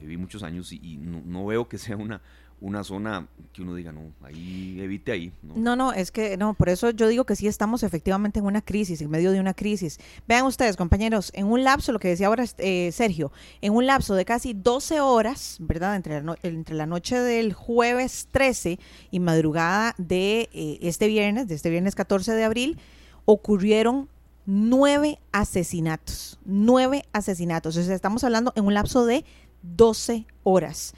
viví 0.00 0.16
muchos 0.16 0.42
años 0.42 0.72
y, 0.72 0.96
no, 0.96 1.46
veo 1.46 1.68
que 1.68 1.78
sea 1.78 1.96
una, 1.96 2.20
una 2.60 2.84
zona 2.84 3.28
que 3.52 3.62
uno 3.62 3.74
diga, 3.74 3.92
no, 3.92 4.12
ahí 4.22 4.78
evite 4.80 5.12
ahí. 5.12 5.32
¿no? 5.42 5.76
no, 5.76 5.92
es 5.92 6.10
que 6.10 6.36
no, 6.36 6.54
por 6.54 6.68
eso 6.68 6.90
yo 6.90 7.08
digo 7.08 7.24
que 7.24 7.36
sí 7.36 7.46
estamos 7.46 7.82
efectivamente 7.82 8.38
en 8.38 8.46
una 8.46 8.62
crisis, 8.62 9.00
en 9.02 9.10
medio 9.10 9.32
de 9.32 9.40
una 9.40 9.54
crisis. 9.54 9.98
Vean 10.26 10.46
ustedes, 10.46 10.76
compañeros, 10.76 11.30
en 11.34 11.46
un 11.46 11.64
lapso, 11.64 11.92
lo 11.92 11.98
que 11.98 12.08
decía 12.08 12.28
ahora 12.28 12.44
eh, 12.58 12.90
Sergio, 12.92 13.30
en 13.60 13.74
un 13.74 13.86
lapso 13.86 14.14
de 14.14 14.24
casi 14.24 14.54
12 14.54 15.00
horas, 15.00 15.58
¿verdad? 15.60 15.96
Entre 15.96 16.22
la, 16.22 16.36
entre 16.42 16.74
la 16.74 16.86
noche 16.86 17.18
del 17.18 17.52
jueves 17.52 18.28
13 18.30 18.78
y 19.10 19.20
madrugada 19.20 19.94
de 19.98 20.48
eh, 20.52 20.78
este 20.82 21.08
viernes, 21.08 21.48
de 21.48 21.54
este 21.54 21.70
viernes 21.70 21.94
14 21.94 22.32
de 22.32 22.44
abril, 22.44 22.78
ocurrieron 23.26 24.08
nueve 24.46 25.18
asesinatos, 25.32 26.38
nueve 26.44 27.04
asesinatos. 27.12 27.76
O 27.76 27.82
sea, 27.82 27.94
estamos 27.94 28.24
hablando 28.24 28.52
en 28.56 28.64
un 28.64 28.74
lapso 28.74 29.04
de 29.04 29.24
12 29.62 30.26
horas. 30.44 30.94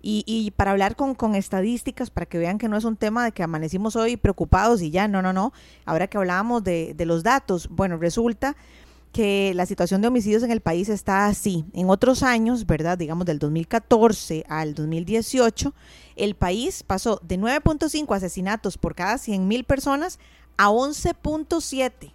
Y, 0.00 0.52
para 0.56 0.70
hablar 0.70 0.96
con, 0.96 1.34
estadísticas, 1.34 2.10
para 2.10 2.26
que 2.26 2.38
vean 2.38 2.58
que 2.58 2.68
no 2.68 2.76
es 2.76 2.84
un 2.84 2.96
tema 2.96 3.24
de 3.24 3.32
que 3.32 3.42
amanecimos 3.42 3.96
hoy 3.96 4.16
preocupados 4.16 4.80
y 4.80 4.90
ya, 4.90 5.08
no, 5.08 5.22
no, 5.22 5.32
no. 5.32 5.52
Ahora 5.84 6.06
que 6.06 6.16
hablábamos 6.16 6.62
de, 6.62 6.94
los 7.04 7.22
datos, 7.22 7.68
bueno, 7.68 7.96
resulta 7.96 8.56
que 9.12 9.52
la 9.54 9.66
situación 9.66 10.00
de 10.00 10.08
homicidios 10.08 10.42
en 10.42 10.52
el 10.52 10.60
país 10.60 10.88
está 10.88 11.26
así. 11.26 11.64
En 11.72 11.90
otros 11.90 12.22
años, 12.22 12.66
¿verdad? 12.66 12.96
Digamos 12.96 13.26
del 13.26 13.38
2014 13.38 14.44
al 14.48 14.74
2018, 14.74 15.74
el 16.16 16.34
país 16.36 16.84
pasó 16.84 17.20
de 17.24 17.38
9.5 17.38 18.14
asesinatos 18.14 18.78
por 18.78 18.94
cada 18.94 19.18
100 19.18 19.48
mil 19.48 19.64
personas 19.64 20.18
a 20.56 20.68
11.7. 20.68 22.12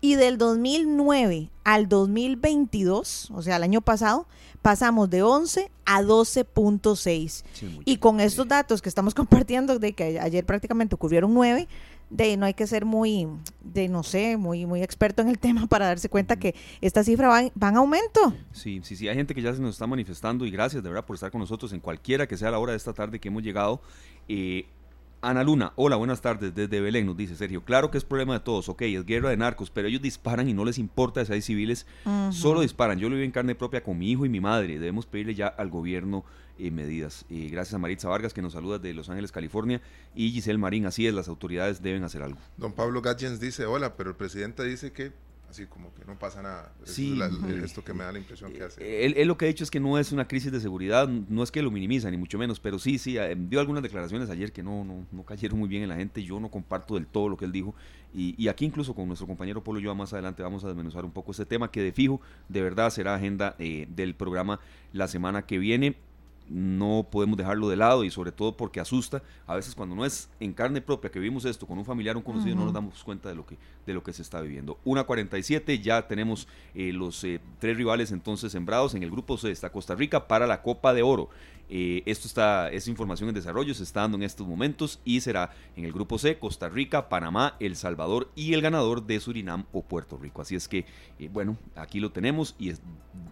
Y 0.00 0.16
del 0.16 0.36
2009 0.36 1.50
al 1.62 1.88
2022, 1.88 3.30
o 3.32 3.42
sea, 3.42 3.56
el 3.56 3.62
año 3.62 3.82
pasado, 3.82 4.26
pasamos 4.62 5.10
de 5.10 5.22
11 5.22 5.70
a 5.84 6.02
12.6. 6.02 7.44
y 7.84 7.96
con 7.98 8.20
estos 8.20 8.48
datos 8.48 8.80
que 8.80 8.88
estamos 8.88 9.14
compartiendo, 9.14 9.78
de 9.78 9.92
que 9.92 10.20
ayer 10.20 10.46
prácticamente 10.46 10.94
ocurrieron 10.94 11.34
9, 11.34 11.68
de 12.08 12.36
no 12.36 12.46
hay 12.46 12.54
que 12.54 12.66
ser 12.66 12.84
muy, 12.84 13.26
de 13.60 13.88
no 13.88 14.02
sé, 14.02 14.36
muy, 14.36 14.66
muy 14.66 14.82
experto 14.82 15.22
en 15.22 15.28
el 15.28 15.38
tema 15.40 15.66
para 15.66 15.86
darse 15.86 16.08
cuenta 16.08 16.36
que 16.36 16.54
esta 16.80 17.02
cifra 17.02 17.28
va, 17.28 17.42
va, 17.60 17.68
en 17.68 17.76
aumento. 17.76 18.34
Sí, 18.52 18.80
sí, 18.84 18.96
sí, 18.96 19.08
hay 19.08 19.16
gente 19.16 19.34
que 19.34 19.42
ya 19.42 19.52
se 19.52 19.60
nos 19.60 19.74
está 19.74 19.86
manifestando 19.86 20.46
y 20.46 20.50
gracias 20.50 20.82
de 20.82 20.88
verdad 20.88 21.04
por 21.04 21.14
estar 21.14 21.30
con 21.30 21.40
nosotros 21.40 21.72
en 21.72 21.80
cualquiera 21.80 22.26
que 22.26 22.36
sea 22.36 22.50
la 22.50 22.58
hora 22.58 22.72
de 22.72 22.76
esta 22.76 22.92
tarde 22.92 23.18
que 23.18 23.28
hemos 23.28 23.42
llegado. 23.42 23.80
Eh, 24.28 24.66
Ana 25.24 25.44
Luna, 25.44 25.72
hola, 25.76 25.94
buenas 25.94 26.20
tardes 26.20 26.52
desde 26.52 26.80
Belén, 26.80 27.06
nos 27.06 27.16
dice 27.16 27.36
Sergio. 27.36 27.64
Claro 27.64 27.92
que 27.92 27.98
es 27.98 28.02
problema 28.02 28.34
de 28.34 28.40
todos, 28.40 28.68
ok, 28.68 28.82
es 28.82 29.06
guerra 29.06 29.30
de 29.30 29.36
narcos, 29.36 29.70
pero 29.70 29.86
ellos 29.86 30.02
disparan 30.02 30.48
y 30.48 30.52
no 30.52 30.64
les 30.64 30.78
importa 30.78 31.24
si 31.24 31.32
hay 31.32 31.42
civiles, 31.42 31.86
solo 32.32 32.60
disparan. 32.60 32.98
Yo 32.98 33.08
lo 33.08 33.14
vivo 33.14 33.24
en 33.24 33.30
carne 33.30 33.54
propia 33.54 33.84
con 33.84 33.96
mi 33.96 34.10
hijo 34.10 34.26
y 34.26 34.28
mi 34.28 34.40
madre. 34.40 34.80
Debemos 34.80 35.06
pedirle 35.06 35.36
ya 35.36 35.46
al 35.46 35.70
gobierno 35.70 36.24
eh, 36.58 36.72
medidas. 36.72 37.24
Eh, 37.30 37.50
gracias 37.52 37.74
a 37.74 37.78
Maritza 37.78 38.08
Vargas 38.08 38.34
que 38.34 38.42
nos 38.42 38.54
saluda 38.54 38.80
de 38.80 38.94
Los 38.94 39.10
Ángeles, 39.10 39.30
California, 39.30 39.80
y 40.12 40.32
Giselle 40.32 40.58
Marín, 40.58 40.86
así 40.86 41.06
es, 41.06 41.14
las 41.14 41.28
autoridades 41.28 41.82
deben 41.82 42.02
hacer 42.02 42.22
algo. 42.22 42.40
Don 42.56 42.72
Pablo 42.72 43.00
Gatjens 43.00 43.38
dice, 43.38 43.64
hola, 43.64 43.96
pero 43.96 44.10
el 44.10 44.16
presidente 44.16 44.64
dice 44.64 44.90
que 44.90 45.12
así 45.52 45.66
como 45.66 45.92
que 45.94 46.04
no 46.06 46.18
pasa 46.18 46.42
nada. 46.42 46.72
Sí, 46.84 47.18
es 47.48 47.62
esto 47.62 47.84
que 47.84 47.92
me 47.92 48.04
da 48.04 48.12
la 48.12 48.18
impresión 48.18 48.52
que 48.52 48.62
hace. 48.62 49.04
Él, 49.04 49.28
lo 49.28 49.36
que 49.36 49.44
ha 49.44 49.48
dicho 49.48 49.64
es 49.64 49.70
que 49.70 49.80
no 49.80 49.98
es 49.98 50.10
una 50.10 50.26
crisis 50.26 50.50
de 50.50 50.60
seguridad, 50.60 51.06
no 51.08 51.42
es 51.42 51.50
que 51.50 51.62
lo 51.62 51.70
minimiza, 51.70 52.10
ni 52.10 52.16
mucho 52.16 52.38
menos, 52.38 52.58
pero 52.58 52.78
sí, 52.78 52.98
sí, 52.98 53.18
eh, 53.18 53.36
dio 53.38 53.60
algunas 53.60 53.82
declaraciones 53.82 54.30
ayer 54.30 54.50
que 54.50 54.62
no, 54.62 54.82
no, 54.82 55.06
no 55.12 55.24
cayeron 55.24 55.58
muy 55.58 55.68
bien 55.68 55.82
en 55.82 55.90
la 55.90 55.96
gente, 55.96 56.22
yo 56.22 56.40
no 56.40 56.50
comparto 56.50 56.94
del 56.94 57.06
todo 57.06 57.28
lo 57.28 57.36
que 57.36 57.44
él 57.44 57.52
dijo, 57.52 57.74
y, 58.14 58.34
y 58.42 58.48
aquí 58.48 58.64
incluso 58.64 58.94
con 58.94 59.06
nuestro 59.06 59.26
compañero 59.26 59.62
Polo 59.62 59.78
yo 59.78 59.94
más 59.94 60.12
adelante 60.12 60.42
vamos 60.42 60.64
a 60.64 60.68
desmenuzar 60.68 61.04
un 61.04 61.12
poco 61.12 61.32
este 61.32 61.44
tema 61.44 61.70
que 61.70 61.82
de 61.82 61.92
fijo, 61.92 62.20
de 62.48 62.62
verdad 62.62 62.90
será 62.90 63.14
agenda 63.14 63.54
eh, 63.58 63.86
del 63.90 64.14
programa 64.14 64.58
la 64.92 65.06
semana 65.06 65.42
que 65.42 65.58
viene 65.58 65.96
no 66.48 67.06
podemos 67.10 67.36
dejarlo 67.36 67.68
de 67.68 67.76
lado 67.76 68.04
y 68.04 68.10
sobre 68.10 68.32
todo 68.32 68.56
porque 68.56 68.80
asusta. 68.80 69.22
A 69.46 69.54
veces 69.54 69.74
cuando 69.74 69.94
no 69.94 70.04
es 70.04 70.28
en 70.40 70.52
carne 70.52 70.80
propia 70.80 71.10
que 71.10 71.18
vivimos 71.18 71.44
esto 71.44 71.66
con 71.66 71.78
un 71.78 71.84
familiar 71.84 72.16
o 72.16 72.18
un 72.18 72.24
conocido, 72.24 72.56
no 72.56 72.64
nos 72.64 72.72
damos 72.72 73.02
cuenta 73.04 73.28
de 73.28 73.34
lo 73.34 73.46
que, 73.46 73.56
de 73.86 73.94
lo 73.94 74.02
que 74.02 74.12
se 74.12 74.22
está 74.22 74.40
viviendo. 74.40 74.78
1.47, 74.84 75.80
ya 75.80 76.06
tenemos 76.06 76.48
eh, 76.74 76.92
los 76.92 77.22
eh, 77.24 77.40
tres 77.58 77.76
rivales 77.76 78.12
entonces 78.12 78.52
sembrados. 78.52 78.94
En 78.94 79.02
el 79.02 79.10
grupo 79.10 79.38
C 79.38 79.50
está 79.50 79.70
Costa 79.70 79.94
Rica 79.94 80.28
para 80.28 80.46
la 80.46 80.62
Copa 80.62 80.92
de 80.92 81.02
Oro. 81.02 81.30
Eh, 81.74 82.02
esto 82.04 82.28
está, 82.28 82.70
es 82.70 82.86
información 82.86 83.30
en 83.30 83.34
desarrollo, 83.34 83.72
se 83.72 83.82
está 83.82 84.02
dando 84.02 84.18
en 84.18 84.24
estos 84.24 84.46
momentos 84.46 85.00
y 85.06 85.22
será 85.22 85.52
en 85.74 85.86
el 85.86 85.92
grupo 85.94 86.18
C, 86.18 86.38
Costa 86.38 86.68
Rica, 86.68 87.08
Panamá, 87.08 87.56
El 87.60 87.76
Salvador 87.76 88.30
y 88.36 88.52
el 88.52 88.60
ganador 88.60 89.06
de 89.06 89.18
Surinam 89.18 89.64
o 89.72 89.80
Puerto 89.80 90.18
Rico. 90.18 90.42
Así 90.42 90.54
es 90.54 90.68
que, 90.68 90.84
bueno, 91.30 91.56
aquí 91.74 91.98
lo 91.98 92.12
tenemos 92.12 92.54
y 92.58 92.74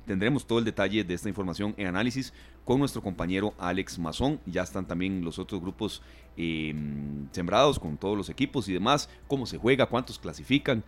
tendremos 0.07 0.47
todo 0.47 0.59
el 0.59 0.65
detalle 0.65 1.05
de 1.05 1.13
esta 1.13 1.29
información 1.29 1.75
en 1.77 1.89
análisis 1.89 2.33
con 2.65 2.79
nuestro 2.79 3.03
compañero 3.03 3.53
Alex 3.59 3.99
Mazón. 3.99 4.41
Ya 4.47 4.63
están 4.63 4.87
también 4.87 5.23
los 5.23 5.39
otros 5.39 5.61
grupos 5.61 6.01
em, 6.39 7.29
sembrados 7.33 7.79
con 7.79 7.99
todos 7.99 8.17
los 8.17 8.31
equipos 8.31 8.67
y 8.71 8.73
demás, 8.73 9.11
cómo 9.29 9.45
se 9.45 9.59
juega, 9.59 9.85
cuántos 9.85 10.19
clasifican. 10.19 10.83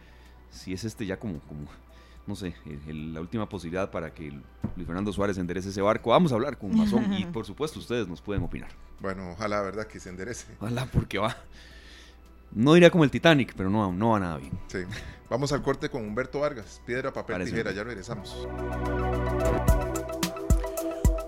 Si 0.48 0.72
es 0.72 0.84
este 0.84 1.04
ya 1.04 1.18
como, 1.18 1.40
como 1.40 1.66
no 2.26 2.36
sé, 2.36 2.54
la 2.86 3.20
última 3.20 3.48
posibilidad 3.48 3.90
para 3.90 4.14
que 4.14 4.30
Luis 4.30 4.86
Fernando 4.86 5.12
Suárez 5.12 5.38
enderece 5.38 5.70
ese 5.70 5.82
barco. 5.82 6.10
Vamos 6.10 6.32
a 6.32 6.36
hablar 6.36 6.56
con 6.56 6.76
Mazón 6.76 7.12
y 7.14 7.24
por 7.26 7.44
supuesto 7.44 7.78
ustedes 7.78 8.06
nos 8.06 8.20
pueden 8.20 8.42
opinar. 8.42 8.70
Bueno, 9.00 9.32
ojalá, 9.32 9.60
¿verdad? 9.62 9.86
Que 9.86 9.98
se 9.98 10.08
enderece. 10.08 10.46
Ojalá, 10.60 10.86
porque 10.86 11.18
va. 11.18 11.36
No 12.52 12.74
diría 12.74 12.90
como 12.90 13.04
el 13.04 13.10
Titanic, 13.10 13.54
pero 13.56 13.70
no, 13.70 13.92
no 13.92 14.10
va 14.10 14.20
nada 14.20 14.36
bien. 14.36 14.52
Sí. 14.68 14.78
Vamos 15.28 15.52
al 15.52 15.62
corte 15.62 15.88
con 15.88 16.04
Humberto 16.04 16.40
Vargas. 16.40 16.80
Piedra, 16.84 17.12
papel, 17.12 17.44
tijera. 17.44 17.72
Ya 17.72 17.82
regresamos. 17.82 18.46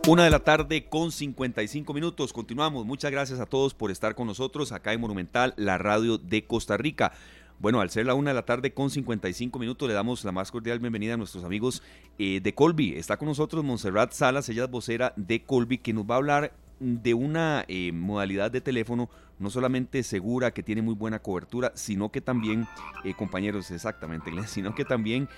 Una 0.07 0.25
de 0.25 0.31
la 0.31 0.41
tarde 0.41 0.87
con 0.91 1.11
55 1.11 1.95
minutos. 1.95 2.35
Continuamos. 2.35 2.85
Muchas 2.85 3.11
gracias 3.11 3.41
a 3.41 3.47
todos 3.47 3.73
por 3.73 3.91
estar 3.91 4.15
con 4.15 4.27
nosotros 4.27 4.71
acá 4.73 4.93
en 4.93 5.01
Monumental, 5.01 5.55
la 5.57 5.79
radio 5.79 6.19
de 6.19 6.47
Costa 6.47 6.77
Rica. 6.77 7.13
Bueno, 7.61 7.81
al 7.81 7.89
ser 7.89 8.05
la 8.05 8.15
una 8.15 8.31
de 8.31 8.35
la 8.35 8.45
tarde 8.45 8.75
con 8.75 8.91
55 8.91 9.59
minutos, 9.59 9.89
le 9.89 9.95
damos 9.95 10.25
la 10.25 10.33
más 10.33 10.51
cordial 10.51 10.81
bienvenida 10.81 11.15
a 11.15 11.17
nuestros 11.17 11.45
amigos 11.45 11.83
eh, 12.19 12.41
de 12.43 12.53
Colby. 12.53 12.95
Está 12.95 13.17
con 13.17 13.29
nosotros 13.29 13.65
Montserrat 13.65 14.13
Salas, 14.13 14.49
ella 14.49 14.65
es 14.65 14.71
vocera 14.71 15.13
de 15.17 15.45
Colby, 15.45 15.79
que 15.79 15.93
nos 15.93 16.05
va 16.05 16.17
a 16.17 16.19
hablar 16.19 16.53
de 16.81 17.15
una 17.15 17.65
eh, 17.69 17.93
modalidad 17.93 18.51
de 18.51 18.61
teléfono 18.61 19.09
no 19.39 19.51
solamente 19.51 20.03
segura, 20.03 20.51
que 20.51 20.63
tiene 20.63 20.83
muy 20.83 20.95
buena 20.95 21.21
cobertura, 21.21 21.73
sino 21.75 22.11
que 22.11 22.21
también, 22.21 22.67
eh, 23.05 23.15
compañeros, 23.15 23.71
exactamente, 23.71 24.31
sino 24.47 24.75
que 24.75 24.85
también 24.85 25.29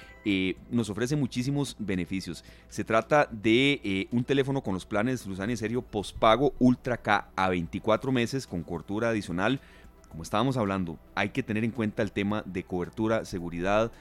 nos 0.70 0.90
ofrece 0.90 1.14
muchísimos 1.14 1.76
beneficios. 1.78 2.44
Se 2.68 2.82
trata 2.82 3.28
de 3.30 4.08
un 4.10 4.24
teléfono 4.24 4.62
con 4.62 4.74
los 4.74 4.84
planes 4.84 5.24
Luzani 5.26 5.56
serio 5.56 5.82
postpago 5.82 6.54
Ultra 6.58 6.96
K 6.96 7.28
a 7.36 7.48
24 7.50 8.10
meses 8.10 8.46
con 8.46 8.64
cobertura 8.64 9.10
adicional. 9.10 9.60
Como 10.08 10.22
estábamos 10.22 10.56
hablando, 10.56 10.98
hay 11.14 11.30
que 11.30 11.42
tener 11.42 11.64
en 11.64 11.70
cuenta 11.70 12.02
el 12.02 12.12
tema 12.12 12.42
de 12.46 12.64
cobertura, 12.64 13.24
seguridad, 13.24 13.92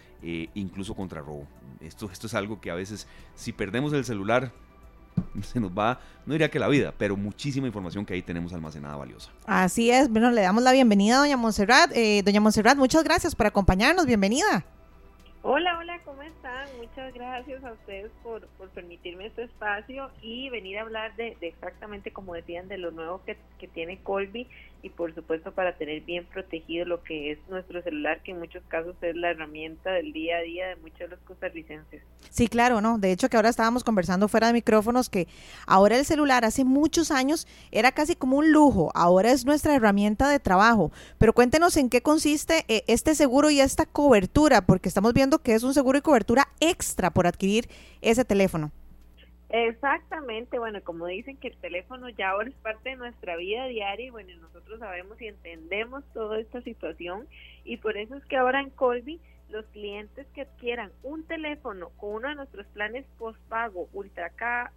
incluso 0.53 0.95
contra 0.95 1.21
robo. 1.21 1.47
Esto, 1.81 2.09
esto 2.11 2.27
es 2.27 2.33
algo 2.33 2.61
que 2.61 2.71
a 2.71 2.75
veces, 2.75 3.07
si 3.35 3.51
perdemos 3.51 3.93
el 3.93 4.05
celular, 4.05 4.51
se 5.43 5.59
nos 5.59 5.71
va, 5.71 5.99
no 6.25 6.33
diría 6.33 6.49
que 6.49 6.59
la 6.59 6.67
vida, 6.67 6.93
pero 6.97 7.15
muchísima 7.17 7.67
información 7.67 8.05
que 8.05 8.13
ahí 8.13 8.21
tenemos 8.21 8.53
almacenada 8.53 8.95
valiosa. 8.95 9.31
Así 9.45 9.91
es, 9.91 10.09
bueno, 10.09 10.31
le 10.31 10.41
damos 10.41 10.63
la 10.63 10.71
bienvenida 10.71 11.17
a 11.17 11.19
doña 11.19 11.37
Montserrat. 11.37 11.91
Eh, 11.93 12.21
doña 12.23 12.41
Montserrat, 12.41 12.77
muchas 12.77 13.03
gracias 13.03 13.35
por 13.35 13.47
acompañarnos, 13.47 14.05
bienvenida. 14.05 14.65
Hola, 15.47 15.77
hola, 15.77 15.99
¿cómo 16.03 16.23
están? 16.23 16.67
Muchas 16.77 17.13
gracias 17.13 17.63
a 17.63 17.73
ustedes 17.73 18.11
por, 18.23 18.47
por 18.57 18.67
permitirme 18.69 19.27
este 19.27 19.43
espacio 19.43 20.09
y 20.19 20.49
venir 20.49 20.79
a 20.79 20.81
hablar 20.81 21.15
de, 21.17 21.37
exactamente, 21.39 22.09
como 22.09 22.33
decían, 22.33 22.67
de 22.67 22.79
lo 22.79 22.89
nuevo 22.89 23.21
que, 23.23 23.37
que 23.59 23.67
tiene 23.67 23.99
Colby 24.01 24.47
y 24.85 24.89
por 24.89 25.15
supuesto 25.15 25.51
para 25.51 25.75
tener 25.77 26.01
bien 26.01 26.27
protegido 26.27 26.85
lo 26.85 27.01
que 27.01 27.31
es 27.31 27.39
nuestro 27.49 27.81
celular, 27.81 28.21
que 28.21 28.31
en 28.31 28.39
muchos 28.39 28.63
casos 28.67 28.95
es 29.01 29.15
la 29.15 29.31
herramienta 29.31 29.91
del 29.91 30.13
día 30.13 30.37
a 30.37 30.41
día 30.41 30.67
de 30.67 30.75
muchos 30.75 30.99
de 30.99 31.07
los 31.07 31.19
costarricenses. 31.21 32.03
Sí, 32.29 32.47
claro, 32.47 32.81
¿no? 32.81 32.99
De 32.99 33.11
hecho 33.11 33.27
que 33.27 33.35
ahora 33.35 33.49
estábamos 33.49 33.83
conversando 33.83 34.27
fuera 34.27 34.45
de 34.45 34.53
micrófonos 34.53 35.09
que 35.09 35.27
ahora 35.65 35.97
el 35.97 36.05
celular 36.05 36.45
hace 36.45 36.65
muchos 36.65 37.09
años 37.09 37.47
era 37.71 37.93
casi 37.93 38.15
como 38.15 38.37
un 38.37 38.51
lujo, 38.51 38.91
ahora 38.93 39.31
es 39.31 39.43
nuestra 39.43 39.73
herramienta 39.73 40.29
de 40.29 40.39
trabajo. 40.39 40.91
Pero 41.17 41.33
cuéntenos 41.33 41.77
en 41.77 41.89
qué 41.89 42.01
consiste 42.01 42.63
eh, 42.67 42.83
este 42.87 43.15
seguro 43.15 43.49
y 43.49 43.61
esta 43.61 43.87
cobertura, 43.87 44.67
porque 44.67 44.87
estamos 44.87 45.13
viendo 45.13 45.34
que 45.39 45.53
es 45.53 45.63
un 45.63 45.73
seguro 45.73 45.97
y 45.97 46.01
cobertura 46.01 46.47
extra 46.59 47.09
por 47.11 47.27
adquirir 47.27 47.67
ese 48.01 48.25
teléfono. 48.25 48.71
Exactamente, 49.49 50.57
bueno, 50.57 50.83
como 50.83 51.05
dicen 51.05 51.37
que 51.37 51.49
el 51.49 51.57
teléfono 51.57 52.09
ya 52.09 52.31
ahora 52.31 52.49
es 52.49 52.55
parte 52.55 52.89
de 52.89 52.95
nuestra 52.95 53.37
vida 53.37 53.65
diaria 53.67 54.07
y 54.07 54.09
bueno, 54.09 54.35
nosotros 54.41 54.79
sabemos 54.79 55.21
y 55.21 55.27
entendemos 55.27 56.03
toda 56.13 56.39
esta 56.39 56.61
situación 56.61 57.27
y 57.63 57.77
por 57.77 57.95
eso 57.95 58.15
es 58.15 58.25
que 58.25 58.37
ahora 58.37 58.59
en 58.59 58.71
Colby 58.71 59.19
los 59.49 59.65
clientes 59.67 60.25
que 60.33 60.41
adquieran 60.41 60.91
un 61.03 61.23
teléfono 61.23 61.89
con 61.97 62.15
uno 62.15 62.29
de 62.29 62.35
nuestros 62.35 62.65
planes 62.67 63.05
postpago 63.17 63.87
Ultra 63.93 64.31
K 64.31 64.71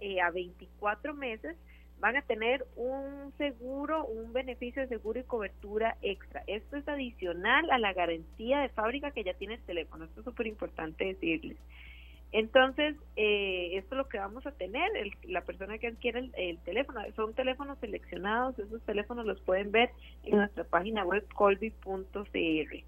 eh, 0.00 0.20
a 0.20 0.30
24 0.30 1.14
meses 1.14 1.56
van 2.00 2.16
a 2.16 2.22
tener 2.22 2.66
un 2.76 3.32
seguro, 3.38 4.04
un 4.04 4.32
beneficio 4.32 4.82
de 4.82 4.88
seguro 4.88 5.20
y 5.20 5.24
cobertura 5.24 5.96
extra. 6.02 6.42
Esto 6.46 6.76
es 6.76 6.86
adicional 6.88 7.70
a 7.70 7.78
la 7.78 7.92
garantía 7.92 8.60
de 8.60 8.68
fábrica 8.68 9.10
que 9.10 9.24
ya 9.24 9.34
tiene 9.34 9.54
el 9.54 9.62
teléfono. 9.62 10.04
Esto 10.04 10.20
es 10.20 10.24
súper 10.24 10.46
importante 10.46 11.04
decirles. 11.04 11.56
Entonces, 12.34 12.96
eh, 13.14 13.76
esto 13.76 13.94
es 13.94 13.98
lo 13.98 14.08
que 14.08 14.18
vamos 14.18 14.44
a 14.44 14.50
tener, 14.50 14.90
la 15.22 15.42
persona 15.42 15.78
que 15.78 15.86
adquiere 15.86 16.30
el, 16.36 16.58
teléfono, 16.58 17.00
son 17.14 17.32
teléfonos 17.32 17.78
seleccionados, 17.78 18.58
esos 18.58 18.82
teléfonos 18.82 19.24
los 19.24 19.40
pueden 19.42 19.70
ver 19.70 19.90
en 20.24 20.38
nuestra 20.38 20.64
página 20.64 21.04
web 21.04 21.24
colby.cr. 21.32 22.84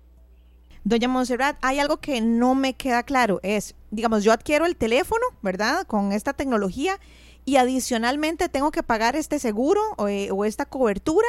Doña 0.82 1.06
Monserrat, 1.06 1.56
hay 1.62 1.78
algo 1.78 1.98
que 1.98 2.20
no 2.20 2.56
me 2.56 2.74
queda 2.74 3.04
claro, 3.04 3.38
es, 3.44 3.76
digamos, 3.92 4.24
yo 4.24 4.32
adquiero 4.32 4.66
el 4.66 4.74
teléfono, 4.74 5.24
¿verdad? 5.42 5.86
Con 5.86 6.10
esta 6.10 6.32
tecnología 6.32 6.98
y 7.46 7.56
adicionalmente 7.56 8.50
tengo 8.50 8.70
que 8.72 8.82
pagar 8.82 9.16
este 9.16 9.38
seguro 9.38 9.80
o, 9.96 10.08
eh, 10.08 10.30
o 10.32 10.44
esta 10.44 10.66
cobertura 10.66 11.28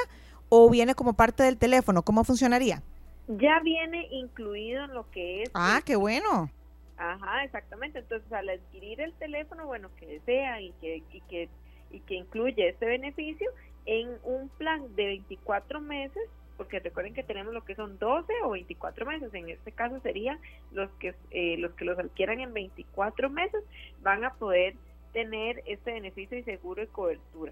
o 0.50 0.70
viene 0.70 0.96
como 0.96 1.14
parte 1.14 1.44
del 1.44 1.58
teléfono, 1.58 2.02
¿cómo 2.02 2.24
funcionaría? 2.24 2.82
Ya 3.28 3.60
viene 3.60 4.08
incluido 4.12 4.86
en 4.86 4.94
lo 4.94 5.10
que 5.12 5.44
es. 5.44 5.52
Ah, 5.54 5.82
qué 5.86 5.96
bueno. 5.96 6.50
Ajá, 6.98 7.44
exactamente. 7.44 8.00
Entonces, 8.00 8.32
al 8.34 8.50
adquirir 8.50 9.00
el 9.02 9.14
teléfono, 9.14 9.68
bueno, 9.68 9.90
que 10.00 10.08
desea 10.08 10.60
y 10.62 10.72
que, 10.82 11.04
y 11.12 11.22
que, 11.22 11.50
y 11.92 12.00
que 12.00 12.16
incluye 12.16 12.70
este 12.70 12.86
beneficio 12.86 13.52
en 13.86 14.10
un 14.24 14.50
plan 14.50 14.84
de 14.96 15.06
24 15.06 15.82
meses, 15.82 16.24
porque 16.56 16.80
recuerden 16.80 17.14
que 17.14 17.24
tenemos 17.24 17.54
lo 17.54 17.64
que 17.64 17.76
son 17.76 18.00
12 18.00 18.34
o 18.44 18.52
24 18.52 19.06
meses. 19.06 19.32
En 19.34 19.50
este 19.50 19.72
caso 19.72 20.00
sería 20.00 20.40
los 20.72 20.90
que 20.94 21.14
eh, 21.30 21.58
los 21.58 21.74
que 21.74 21.86
los 21.86 22.00
adquieran 22.00 22.40
en 22.40 22.54
24 22.54 23.30
meses 23.30 23.64
van 24.02 24.24
a 24.24 24.34
poder 24.34 24.74
tener 25.18 25.64
este 25.66 25.94
beneficio 25.94 26.38
y 26.38 26.44
seguro 26.44 26.80
de 26.80 26.88
cobertura. 26.90 27.52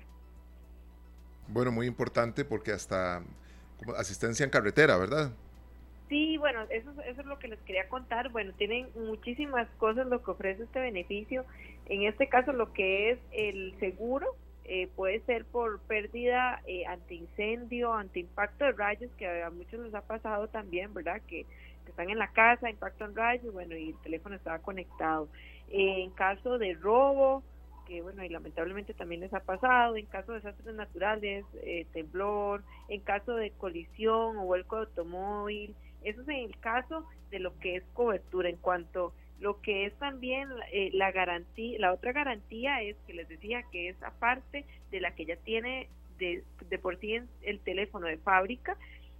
Bueno, 1.47 1.71
muy 1.71 1.87
importante 1.87 2.45
porque 2.45 2.71
hasta 2.71 3.23
asistencia 3.97 4.43
en 4.43 4.51
carretera, 4.51 4.97
¿verdad? 4.97 5.31
Sí, 6.07 6.37
bueno, 6.37 6.61
eso, 6.69 6.91
eso 7.01 7.21
es 7.21 7.25
lo 7.25 7.39
que 7.39 7.47
les 7.47 7.59
quería 7.61 7.89
contar. 7.89 8.29
Bueno, 8.29 8.53
tienen 8.53 8.87
muchísimas 8.93 9.67
cosas 9.79 10.05
lo 10.05 10.21
que 10.21 10.29
ofrece 10.29 10.61
este 10.61 10.79
beneficio. 10.79 11.43
En 11.87 12.03
este 12.03 12.29
caso, 12.29 12.53
lo 12.53 12.71
que 12.71 13.09
es 13.09 13.19
el 13.31 13.75
seguro 13.79 14.35
eh, 14.65 14.87
puede 14.95 15.21
ser 15.21 15.45
por 15.45 15.79
pérdida 15.79 16.61
eh, 16.67 16.85
antiincendio, 16.85 17.95
antiimpacto 17.95 18.65
de 18.65 18.73
rayos, 18.73 19.09
que 19.17 19.41
a 19.41 19.49
muchos 19.49 19.79
les 19.79 19.95
ha 19.95 20.01
pasado 20.01 20.49
también, 20.49 20.93
¿verdad? 20.93 21.19
Que, 21.27 21.47
están 21.87 22.09
en 22.09 22.17
la 22.17 22.31
casa, 22.31 22.69
impacto 22.69 23.05
en 23.05 23.15
rayos, 23.15 23.53
bueno, 23.53 23.75
y 23.75 23.89
el 23.89 23.97
teléfono 24.01 24.35
estaba 24.35 24.59
conectado. 24.59 25.29
Eh, 25.69 26.03
en 26.03 26.11
caso 26.11 26.57
de 26.57 26.73
robo, 26.73 27.43
que 27.85 28.01
bueno, 28.01 28.23
y 28.23 28.29
lamentablemente 28.29 28.93
también 28.93 29.21
les 29.21 29.33
ha 29.33 29.39
pasado, 29.39 29.95
en 29.95 30.05
caso 30.05 30.33
de 30.33 30.39
desastres 30.39 30.75
naturales, 30.75 31.45
eh, 31.63 31.85
temblor, 31.93 32.63
en 32.89 33.01
caso 33.01 33.35
de 33.35 33.51
colisión 33.51 34.37
o 34.37 34.45
vuelco 34.45 34.75
de 34.75 34.83
automóvil, 34.83 35.75
eso 36.03 36.21
es 36.21 36.27
en 36.27 36.45
el 36.45 36.57
caso 36.59 37.05
de 37.31 37.39
lo 37.39 37.57
que 37.59 37.77
es 37.77 37.83
cobertura. 37.93 38.49
En 38.49 38.57
cuanto 38.57 39.13
lo 39.39 39.61
que 39.61 39.85
es 39.85 39.93
también 39.95 40.49
eh, 40.71 40.91
la 40.93 41.11
garantía, 41.11 41.79
la 41.79 41.93
otra 41.93 42.11
garantía 42.11 42.81
es 42.81 42.95
que 43.07 43.13
les 43.13 43.27
decía 43.27 43.63
que 43.71 43.89
es 43.89 44.01
aparte 44.03 44.65
de 44.91 45.01
la 45.01 45.15
que 45.15 45.25
ya 45.25 45.35
tiene 45.37 45.89
de, 46.19 46.43
de 46.69 46.79
por 46.79 46.97
sí 46.99 47.19
el 47.41 47.59
teléfono 47.59 48.07
de 48.07 48.17
fábrica, 48.17 48.77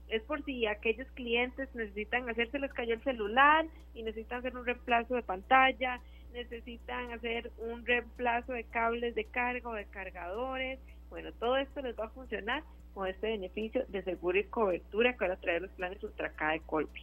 es 0.07 0.22
por 0.24 0.43
si 0.45 0.67
aquellos 0.67 1.07
clientes 1.12 1.67
necesitan 1.74 2.29
hacerse 2.29 2.60
les 2.60 2.72
cayó 2.74 2.93
el 2.93 3.03
celular 3.03 3.65
y 3.93 4.03
necesitan 4.03 4.39
hacer 4.39 4.55
un 4.55 4.65
reemplazo 4.65 5.15
de 5.15 5.24
pantalla, 5.24 6.00
necesitan 6.36 7.12
hacer 7.12 7.51
un 7.58 7.86
reemplazo 7.86 8.54
de 8.54 8.65
cables 8.65 9.15
de 9.15 9.25
carga 9.25 9.70
o 9.70 9.74
de 9.74 9.86
cargadores. 9.86 10.80
Bueno, 11.10 11.32
todo 11.34 11.58
esto 11.58 11.82
les 11.82 11.98
va 11.98 12.06
a 12.06 12.10
funcionar 12.10 12.63
con 12.94 13.08
este 13.08 13.27
beneficio 13.27 13.86
de 13.88 14.04
seguro 14.04 14.38
y 14.38 14.44
cobertura 14.44 15.13
que 15.13 15.25
van 15.25 15.32
a 15.32 15.38
traer 15.38 15.63
los 15.63 15.72
planes 15.72 16.04
Ultraca 16.04 16.51
de 16.51 16.60
Colby. 16.62 17.01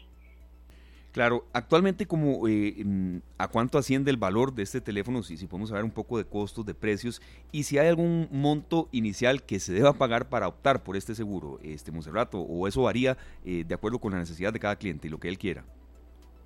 Claro, 1.12 1.44
actualmente 1.52 2.06
como 2.06 2.48
eh, 2.48 3.20
a 3.36 3.46
cuánto 3.48 3.76
asciende 3.76 4.10
el 4.10 4.16
valor 4.16 4.54
de 4.54 4.62
este 4.62 4.80
teléfono, 4.80 5.22
si, 5.22 5.36
si 5.36 5.46
podemos 5.46 5.68
saber 5.68 5.84
un 5.84 5.90
poco 5.90 6.16
de 6.16 6.24
costos, 6.24 6.64
de 6.64 6.72
precios 6.72 7.20
y 7.52 7.64
si 7.64 7.76
hay 7.76 7.88
algún 7.88 8.28
monto 8.30 8.88
inicial 8.92 9.42
que 9.42 9.60
se 9.60 9.74
deba 9.74 9.92
pagar 9.92 10.30
para 10.30 10.48
optar 10.48 10.82
por 10.82 10.96
este 10.96 11.14
seguro, 11.14 11.58
este 11.62 11.92
Monserrato, 11.92 12.40
o 12.40 12.66
eso 12.66 12.82
varía 12.82 13.18
eh, 13.44 13.62
de 13.66 13.74
acuerdo 13.74 13.98
con 13.98 14.12
la 14.12 14.18
necesidad 14.18 14.54
de 14.54 14.60
cada 14.60 14.76
cliente 14.76 15.06
y 15.06 15.10
lo 15.10 15.20
que 15.20 15.28
él 15.28 15.36
quiera. 15.36 15.64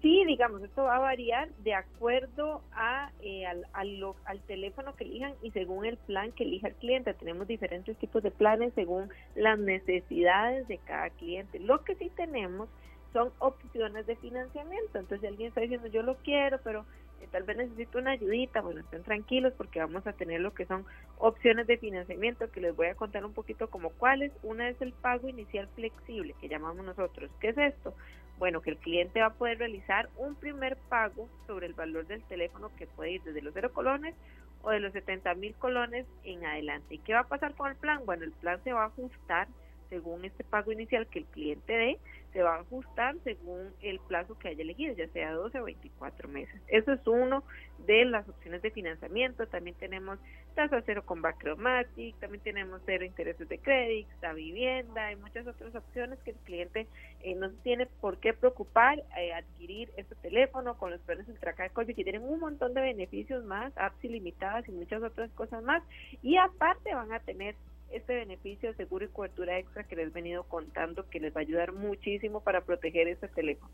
Sí, 0.02 0.24
digamos, 0.26 0.62
esto 0.62 0.84
va 0.84 0.96
a 0.96 1.00
variar 1.00 1.48
de 1.64 1.74
acuerdo 1.74 2.62
a, 2.72 3.10
eh, 3.22 3.46
al, 3.46 3.64
al, 3.72 4.40
teléfono 4.42 4.94
que 4.94 5.04
elijan 5.04 5.32
y 5.42 5.50
según 5.52 5.86
el 5.86 5.96
plan 5.96 6.32
que 6.32 6.44
elija 6.44 6.68
el 6.68 6.74
cliente. 6.74 7.14
Tenemos 7.14 7.48
diferentes 7.48 7.96
tipos 7.96 8.22
de 8.22 8.30
planes 8.30 8.72
según 8.74 9.08
las 9.34 9.58
necesidades 9.58 10.68
de 10.68 10.78
cada 10.78 11.10
cliente. 11.10 11.58
Lo 11.58 11.82
que 11.82 11.94
sí 11.94 12.10
tenemos 12.14 12.68
son 13.12 13.32
opciones 13.38 14.06
de 14.06 14.16
financiamiento. 14.16 14.98
Entonces, 14.98 15.20
si 15.20 15.26
alguien 15.26 15.48
está 15.48 15.62
diciendo 15.62 15.88
yo 15.88 16.02
lo 16.02 16.16
quiero, 16.16 16.60
pero 16.62 16.84
eh, 17.22 17.28
tal 17.32 17.44
vez 17.44 17.56
necesito 17.56 17.98
una 17.98 18.10
ayudita, 18.10 18.60
bueno, 18.60 18.80
estén 18.80 19.02
tranquilos 19.02 19.54
porque 19.56 19.80
vamos 19.80 20.06
a 20.06 20.12
tener 20.12 20.42
lo 20.42 20.52
que 20.52 20.66
son 20.66 20.84
opciones 21.18 21.66
de 21.66 21.78
financiamiento 21.78 22.50
que 22.50 22.60
les 22.60 22.76
voy 22.76 22.88
a 22.88 22.94
contar 22.94 23.24
un 23.24 23.32
poquito 23.32 23.70
como 23.70 23.90
cuáles. 23.90 24.30
Una 24.42 24.68
es 24.68 24.80
el 24.82 24.92
pago 24.92 25.28
inicial 25.28 25.68
flexible, 25.74 26.34
que 26.38 26.48
llamamos 26.48 26.84
nosotros. 26.84 27.30
¿Qué 27.40 27.48
es 27.48 27.58
esto? 27.58 27.94
Bueno, 28.38 28.60
que 28.60 28.70
el 28.70 28.76
cliente 28.76 29.20
va 29.20 29.26
a 29.26 29.34
poder 29.34 29.58
realizar 29.58 30.10
un 30.16 30.34
primer 30.34 30.76
pago 30.88 31.28
sobre 31.46 31.66
el 31.66 31.74
valor 31.74 32.06
del 32.06 32.22
teléfono 32.24 32.70
que 32.76 32.86
puede 32.86 33.12
ir 33.12 33.22
desde 33.22 33.40
los 33.40 33.54
cero 33.54 33.72
colones 33.72 34.14
o 34.62 34.70
de 34.70 34.80
los 34.80 34.92
70 34.92 35.34
mil 35.34 35.54
colones 35.54 36.06
en 36.24 36.44
adelante. 36.44 36.96
¿Y 36.96 36.98
qué 36.98 37.14
va 37.14 37.20
a 37.20 37.28
pasar 37.28 37.54
con 37.54 37.70
el 37.70 37.76
plan? 37.76 38.04
Bueno, 38.04 38.24
el 38.24 38.32
plan 38.32 38.62
se 38.62 38.72
va 38.72 38.84
a 38.84 38.86
ajustar 38.86 39.48
según 39.88 40.24
este 40.24 40.44
pago 40.44 40.72
inicial 40.72 41.06
que 41.06 41.20
el 41.20 41.24
cliente 41.26 41.72
dé, 41.72 41.98
se 42.32 42.42
va 42.42 42.56
a 42.56 42.60
ajustar 42.60 43.16
según 43.24 43.72
el 43.80 43.98
plazo 43.98 44.38
que 44.38 44.48
haya 44.48 44.62
elegido, 44.62 44.94
ya 44.94 45.08
sea 45.08 45.32
12 45.32 45.58
o 45.58 45.64
24 45.64 46.28
meses. 46.28 46.60
Eso 46.68 46.92
es 46.92 47.06
uno 47.06 47.42
de 47.86 48.04
las 48.04 48.28
opciones 48.28 48.60
de 48.60 48.70
financiamiento. 48.70 49.46
También 49.46 49.74
tenemos 49.76 50.18
tasa 50.54 50.82
cero 50.84 51.02
con 51.06 51.22
Bacromatic, 51.22 52.14
también 52.16 52.42
tenemos 52.42 52.82
cero 52.84 53.06
intereses 53.06 53.48
de 53.48 53.58
crédito, 53.58 54.10
la 54.20 54.34
vivienda 54.34 55.12
y 55.12 55.16
muchas 55.16 55.46
otras 55.46 55.74
opciones 55.74 56.18
que 56.20 56.32
el 56.32 56.36
cliente 56.38 56.86
eh, 57.22 57.34
no 57.34 57.50
tiene 57.62 57.86
por 57.86 58.18
qué 58.18 58.34
preocupar 58.34 58.98
eh, 59.16 59.32
adquirir 59.32 59.90
este 59.96 60.14
teléfono 60.16 60.76
con 60.76 60.90
los 60.90 61.00
planes 61.00 61.28
Ultraca 61.28 61.62
de 61.62 61.70
Colby 61.70 61.94
que 61.94 62.04
tienen 62.04 62.22
un 62.22 62.40
montón 62.40 62.74
de 62.74 62.82
beneficios 62.82 63.44
más, 63.44 63.72
apps 63.76 64.04
ilimitadas 64.04 64.68
y 64.68 64.72
muchas 64.72 65.02
otras 65.02 65.30
cosas 65.32 65.62
más. 65.62 65.82
Y 66.22 66.36
aparte 66.36 66.94
van 66.94 67.12
a 67.12 67.20
tener 67.20 67.54
este 67.90 68.14
beneficio 68.14 68.70
de 68.70 68.76
seguro 68.76 69.04
y 69.04 69.08
cobertura 69.08 69.58
extra 69.58 69.84
que 69.84 69.96
les 69.96 70.08
he 70.08 70.10
venido 70.10 70.44
contando 70.44 71.08
que 71.08 71.20
les 71.20 71.34
va 71.34 71.40
a 71.40 71.42
ayudar 71.42 71.72
muchísimo 71.72 72.40
para 72.40 72.62
proteger 72.62 73.08
este 73.08 73.28
teléfono. 73.28 73.70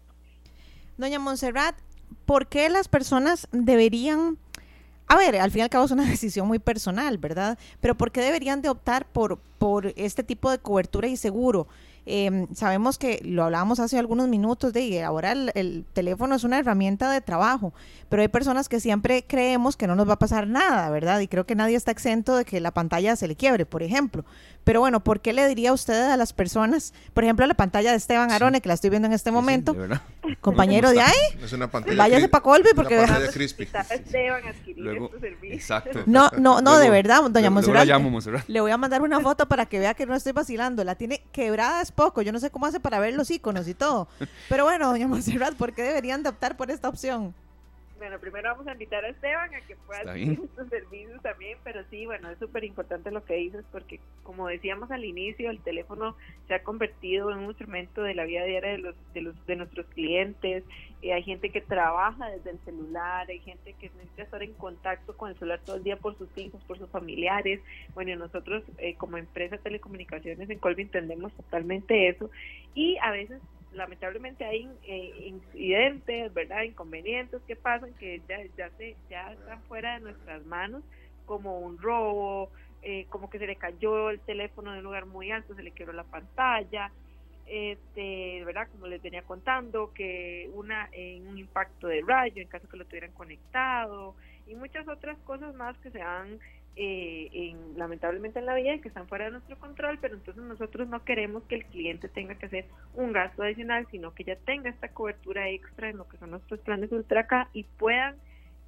Doña 0.99 1.19
Montserrat, 1.19 1.75
¿por 2.27 2.47
qué 2.47 2.69
las 2.69 2.89
personas 2.89 3.49
deberían, 3.53 4.39
a 5.07 5.17
ver, 5.17 5.37
al 5.37 5.51
fin 5.51 5.61
y 5.61 5.63
al 5.63 5.71
cabo 5.71 5.87
es 5.87 5.91
una 5.91 6.05
decisión 6.09 6.47
muy 6.47 6.59
personal, 6.59 7.19
¿verdad? 7.19 7.59
Pero 7.81 7.97
¿por 7.97 8.13
qué 8.13 8.21
deberían 8.21 8.63
de 8.63 8.69
optar 8.69 9.07
por, 9.07 9.39
por 9.59 9.93
este 9.97 10.23
tipo 10.23 10.51
de 10.51 10.59
cobertura 10.59 11.09
y 11.09 11.17
seguro? 11.17 11.67
Eh, 12.05 12.49
sabemos 12.53 12.99
que 12.99 13.21
lo 13.25 13.45
hablábamos 13.45 13.79
hace 13.79 13.97
algunos 13.97 14.29
minutos 14.29 14.73
de 14.73 15.05
ahora 15.05 15.33
el, 15.33 15.85
teléfono 15.93 16.35
es 16.35 16.43
una 16.43 16.59
herramienta 16.59 17.11
de 17.13 17.21
trabajo, 17.21 17.73
pero 18.09 18.23
hay 18.23 18.29
personas 18.29 18.69
que 18.69 18.81
siempre 18.81 19.25
creemos 19.25 19.77
que 19.77 19.87
no 19.87 19.95
nos 19.95 20.09
va 20.09 20.15
a 20.15 20.19
pasar 20.19 20.49
nada, 20.49 20.91
¿verdad? 20.91 21.21
Y 21.21 21.29
creo 21.29 21.47
que 21.47 21.55
nadie 21.55 21.77
está 21.77 21.93
exento 21.93 22.37
de 22.37 22.45
que 22.45 22.61
la 22.61 22.73
pantalla 22.73 23.15
se 23.15 23.29
le 23.29 23.37
quiebre, 23.37 23.67
por 23.67 23.83
ejemplo. 23.83 24.25
Pero 24.65 24.81
bueno, 24.81 25.01
¿por 25.01 25.21
qué 25.21 25.33
le 25.33 25.47
diría 25.49 25.73
usted 25.73 26.11
a 26.11 26.17
las 26.17 26.33
personas, 26.33 26.93
por 27.15 27.25
ejemplo, 27.25 27.47
la 27.47 27.55
pantalla 27.55 27.91
de 27.91 27.97
Esteban 27.97 28.31
Arone, 28.31 28.61
que 28.61 28.69
la 28.69 28.75
estoy 28.75 28.91
viendo 28.91 29.07
en 29.07 29.13
este 29.13 29.31
momento, 29.31 29.77
compañero 30.41 30.91
de 30.91 31.01
ahí, 31.01 31.13
es 31.43 31.53
una 31.53 31.71
pantalla 31.71 31.97
váyase 31.97 32.29
para 32.29 32.43
Colby 32.43 32.71
porque... 32.75 33.03
Esteban 33.91 34.43
Luego, 34.77 35.11
exacto. 35.43 36.03
No, 36.07 36.31
no, 36.39 36.61
no, 36.61 36.79
de 36.79 36.91
verdad, 36.91 37.23
doña 37.31 37.51
Monserrat, 37.51 38.49
Le 38.49 38.61
voy 38.61 38.71
a 38.71 38.77
mandar 38.77 39.03
una 39.03 39.21
foto 39.21 39.47
para 39.47 39.67
que 39.67 39.79
vea 39.79 39.95
que 39.95 40.07
no 40.07 40.15
estoy 40.15 40.33
vacilando. 40.33 40.85
La 40.85 40.95
tiene 40.95 41.23
quebrada 41.33 41.83
es 41.83 41.93
poco. 41.93 42.23
Yo 42.23 42.33
no 42.33 42.41
sé 42.41 42.51
cómo 42.51 42.67
hace 42.67 42.81
para 42.81 42.99
ver 42.99 43.15
los 43.15 43.31
iconos 43.31 43.69
y 43.69 43.75
todo. 43.75 44.09
Pero 44.49 44.65
bueno, 44.65 44.89
doña 44.89 45.09
Monserrat, 45.09 45.55
¿por 45.55 45.73
qué 45.73 45.83
deberían 45.83 46.23
de 46.23 46.31
optar 46.31 46.57
por 46.57 46.71
esta 46.71 46.89
opción? 46.89 47.35
Bueno, 48.03 48.19
primero 48.19 48.49
vamos 48.49 48.67
a 48.67 48.73
invitar 48.73 49.05
a 49.05 49.11
Esteban 49.11 49.55
a 49.55 49.61
que 49.61 49.77
pueda 49.77 50.01
adquirir 50.01 50.41
estos 50.43 50.69
servicios 50.69 51.23
también, 51.23 51.57
pero 51.63 51.85
sí, 51.89 52.05
bueno, 52.05 52.31
es 52.31 52.39
súper 52.41 52.65
importante 52.65 53.13
lo 53.13 53.25
que 53.25 53.35
dices 53.35 53.65
porque, 53.71 54.01
como 54.25 54.49
decíamos 54.49 54.91
al 54.91 55.05
inicio, 55.05 55.51
el 55.51 55.61
teléfono 55.61 56.17
se 56.49 56.55
ha 56.55 56.65
convertido 56.65 57.31
en 57.31 57.39
un 57.39 57.45
instrumento 57.45 58.03
de 58.03 58.17
la 58.17 58.25
vida 58.25 58.43
diaria 58.43 58.73
de, 58.73 58.79
los, 58.79 58.97
de, 59.15 59.21
los, 59.21 59.47
de 59.47 59.55
nuestros 59.55 59.87
clientes. 59.87 60.65
Eh, 61.01 61.13
hay 61.13 61.23
gente 61.23 61.51
que 61.51 61.61
trabaja 61.61 62.29
desde 62.29 62.51
el 62.51 62.59
celular, 62.65 63.29
hay 63.31 63.39
gente 63.39 63.73
que 63.75 63.89
necesita 63.91 64.25
estar 64.25 64.43
en 64.43 64.55
contacto 64.55 65.17
con 65.17 65.31
el 65.31 65.39
celular 65.39 65.61
todo 65.65 65.77
el 65.77 65.85
día 65.85 65.97
por 65.97 66.19
sus 66.19 66.37
hijos, 66.37 66.61
por 66.65 66.79
sus 66.79 66.91
familiares. 66.91 67.61
Bueno, 67.95 68.17
nosotros 68.17 68.65
eh, 68.79 68.97
como 68.97 69.17
empresa 69.17 69.59
de 69.59 69.63
telecomunicaciones 69.63 70.51
en 70.51 70.59
Colby 70.59 70.83
entendemos 70.83 71.33
totalmente 71.35 72.09
eso 72.09 72.33
y 72.75 72.99
a 73.01 73.13
veces 73.13 73.41
lamentablemente 73.75 74.45
hay 74.45 74.69
eh, 74.85 75.13
incidentes, 75.27 76.33
¿verdad? 76.35 76.63
Inconvenientes 76.63 77.41
que 77.47 77.57
pasan 77.57 77.93
que 77.95 78.21
ya, 78.29 78.39
ya, 78.57 78.71
se, 78.77 78.97
ya 79.11 79.33
están 79.33 79.63
fuera 79.63 79.95
de 79.95 80.01
nuestras 80.01 80.45
manos, 80.47 80.83
como 81.27 81.61
un 81.61 81.79
robo, 81.79 82.51
eh, 82.83 83.07
como 83.09 83.31
que 83.31 83.39
se 83.39 83.47
le 83.47 83.57
cayó 83.57 84.11
el 84.11 84.21
teléfono 84.21 84.73
de 84.73 84.79
un 84.79 84.85
lugar 84.85 85.07
muy 85.07 85.31
alto, 85.31 85.55
se 85.55 85.63
le 85.63 85.71
quebró 85.71 85.93
la 85.93 86.05
pantalla, 86.05 86.91
este, 87.47 88.45
¿verdad? 88.45 88.69
Como 88.73 88.87
les 88.87 89.03
venía 89.03 89.23
contando, 89.23 89.93
que 89.93 90.51
una 90.55 90.89
en 90.93 91.27
un 91.27 91.39
impacto 91.39 91.87
de 91.87 92.03
rayo 92.07 92.41
en 92.41 92.49
caso 92.49 92.69
que 92.69 92.77
lo 92.77 92.85
tuvieran 92.85 93.13
conectado 93.13 94.15
y 94.47 94.55
muchas 94.55 94.87
otras 94.89 95.19
cosas 95.21 95.55
más 95.55 95.77
que 95.79 95.91
se 95.91 95.99
dan 95.99 96.39
eh, 96.77 97.29
en, 97.33 97.79
lamentablemente 97.79 98.39
en 98.39 98.47
la 98.47 98.55
vida 98.55 98.79
que 98.79 98.89
están 98.89 99.07
fuera 99.07 99.27
de 99.27 99.33
nuestro 99.33 99.59
control, 99.59 99.99
pero 100.01 100.15
entonces 100.15 100.43
nosotros 100.43 100.89
no 100.89 101.05
queremos 101.05 101.43
que 101.45 101.57
el 101.57 101.65
cliente 101.67 102.09
tenga 102.09 102.35
que 102.37 102.47
hacer 102.47 102.65
un 102.95 103.13
gasto 103.13 103.43
adicional, 103.43 103.87
sino 103.91 104.15
que 104.15 104.25
ya 104.25 104.37
tenga 104.37 104.71
esta 104.71 104.89
cobertura 104.89 105.49
extra 105.51 105.91
en 105.91 105.99
lo 105.99 106.09
que 106.09 106.17
son 106.17 106.31
nuestros 106.31 106.61
planes 106.61 106.91
Ultra 106.91 107.27
K 107.27 107.49
y 107.53 107.65
puedan 107.65 108.17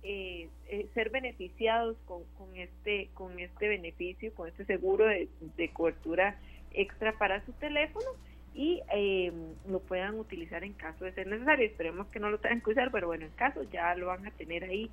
eh, 0.02 0.48
eh, 0.68 0.86
ser 0.92 1.08
beneficiados 1.08 1.96
con, 2.04 2.24
con, 2.36 2.54
este 2.56 3.08
con 3.14 3.38
este 3.38 3.68
beneficio, 3.68 4.34
con 4.34 4.48
este 4.48 4.66
seguro 4.66 5.06
de, 5.06 5.28
de 5.56 5.68
cobertura 5.70 6.38
extra 6.72 7.16
para 7.16 7.44
su 7.46 7.52
teléfono 7.52 8.10
y 8.54 8.80
eh, 8.94 9.32
lo 9.68 9.80
puedan 9.80 10.18
utilizar 10.18 10.62
en 10.62 10.74
caso 10.74 11.04
de 11.04 11.12
ser 11.12 11.26
necesario. 11.26 11.66
Esperemos 11.66 12.06
que 12.08 12.20
no 12.20 12.30
lo 12.30 12.38
tengan 12.38 12.60
que 12.60 12.70
usar, 12.70 12.90
pero 12.92 13.08
bueno, 13.08 13.24
en 13.24 13.32
caso 13.32 13.62
ya 13.64 13.94
lo 13.96 14.06
van 14.06 14.26
a 14.26 14.30
tener 14.30 14.64
ahí 14.64 14.90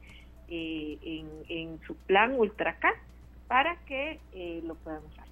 eh, 0.51 0.99
en, 1.01 1.29
en, 1.49 1.79
su 1.87 1.95
plan 1.95 2.33
Ultra 2.33 2.77
K 2.77 2.93
para 3.47 3.77
que 3.85 4.19
eh, 4.33 4.61
lo 4.65 4.75
puedan 4.75 5.03
usar. 5.05 5.25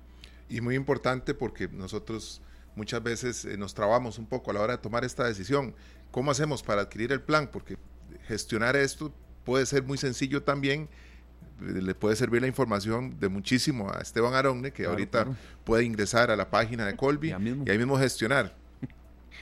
Y 0.49 0.62
muy 0.62 0.75
importante 0.75 1.34
porque 1.34 1.67
nosotros 1.67 2.41
muchas 2.75 3.03
veces 3.03 3.45
eh, 3.45 3.58
nos 3.58 3.73
trabamos 3.73 4.17
un 4.17 4.25
poco 4.25 4.49
a 4.49 4.53
la 4.55 4.62
hora 4.62 4.77
de 4.77 4.82
tomar 4.82 5.03
esta 5.03 5.27
decisión. 5.27 5.75
¿Cómo 6.12 6.32
hacemos 6.32 6.63
para 6.63 6.82
adquirir 6.82 7.12
el 7.12 7.21
plan? 7.21 7.49
Porque 7.51 7.77
gestionar 8.27 8.75
esto 8.75 9.13
puede 9.45 9.65
ser 9.65 9.84
muy 9.84 9.97
sencillo 9.97 10.41
también 10.41 10.89
le 11.62 11.93
puede 11.93 12.15
servir 12.15 12.41
la 12.41 12.47
información 12.47 13.19
de 13.19 13.29
muchísimo 13.29 13.91
a 13.91 13.99
Esteban 13.99 14.34
Aronne, 14.34 14.71
que 14.71 14.84
Claro, 14.84 14.91
ahorita 14.91 15.23
claro. 15.25 15.38
puede 15.65 15.84
ingresar 15.84 16.32
a 16.32 16.36
la 16.36 16.49
página 16.49 16.86
de 16.86 16.95
Colby 16.95 17.29
y 17.29 17.69
ahí 17.69 17.77
mismo 17.77 17.97
gestionar. 17.97 18.53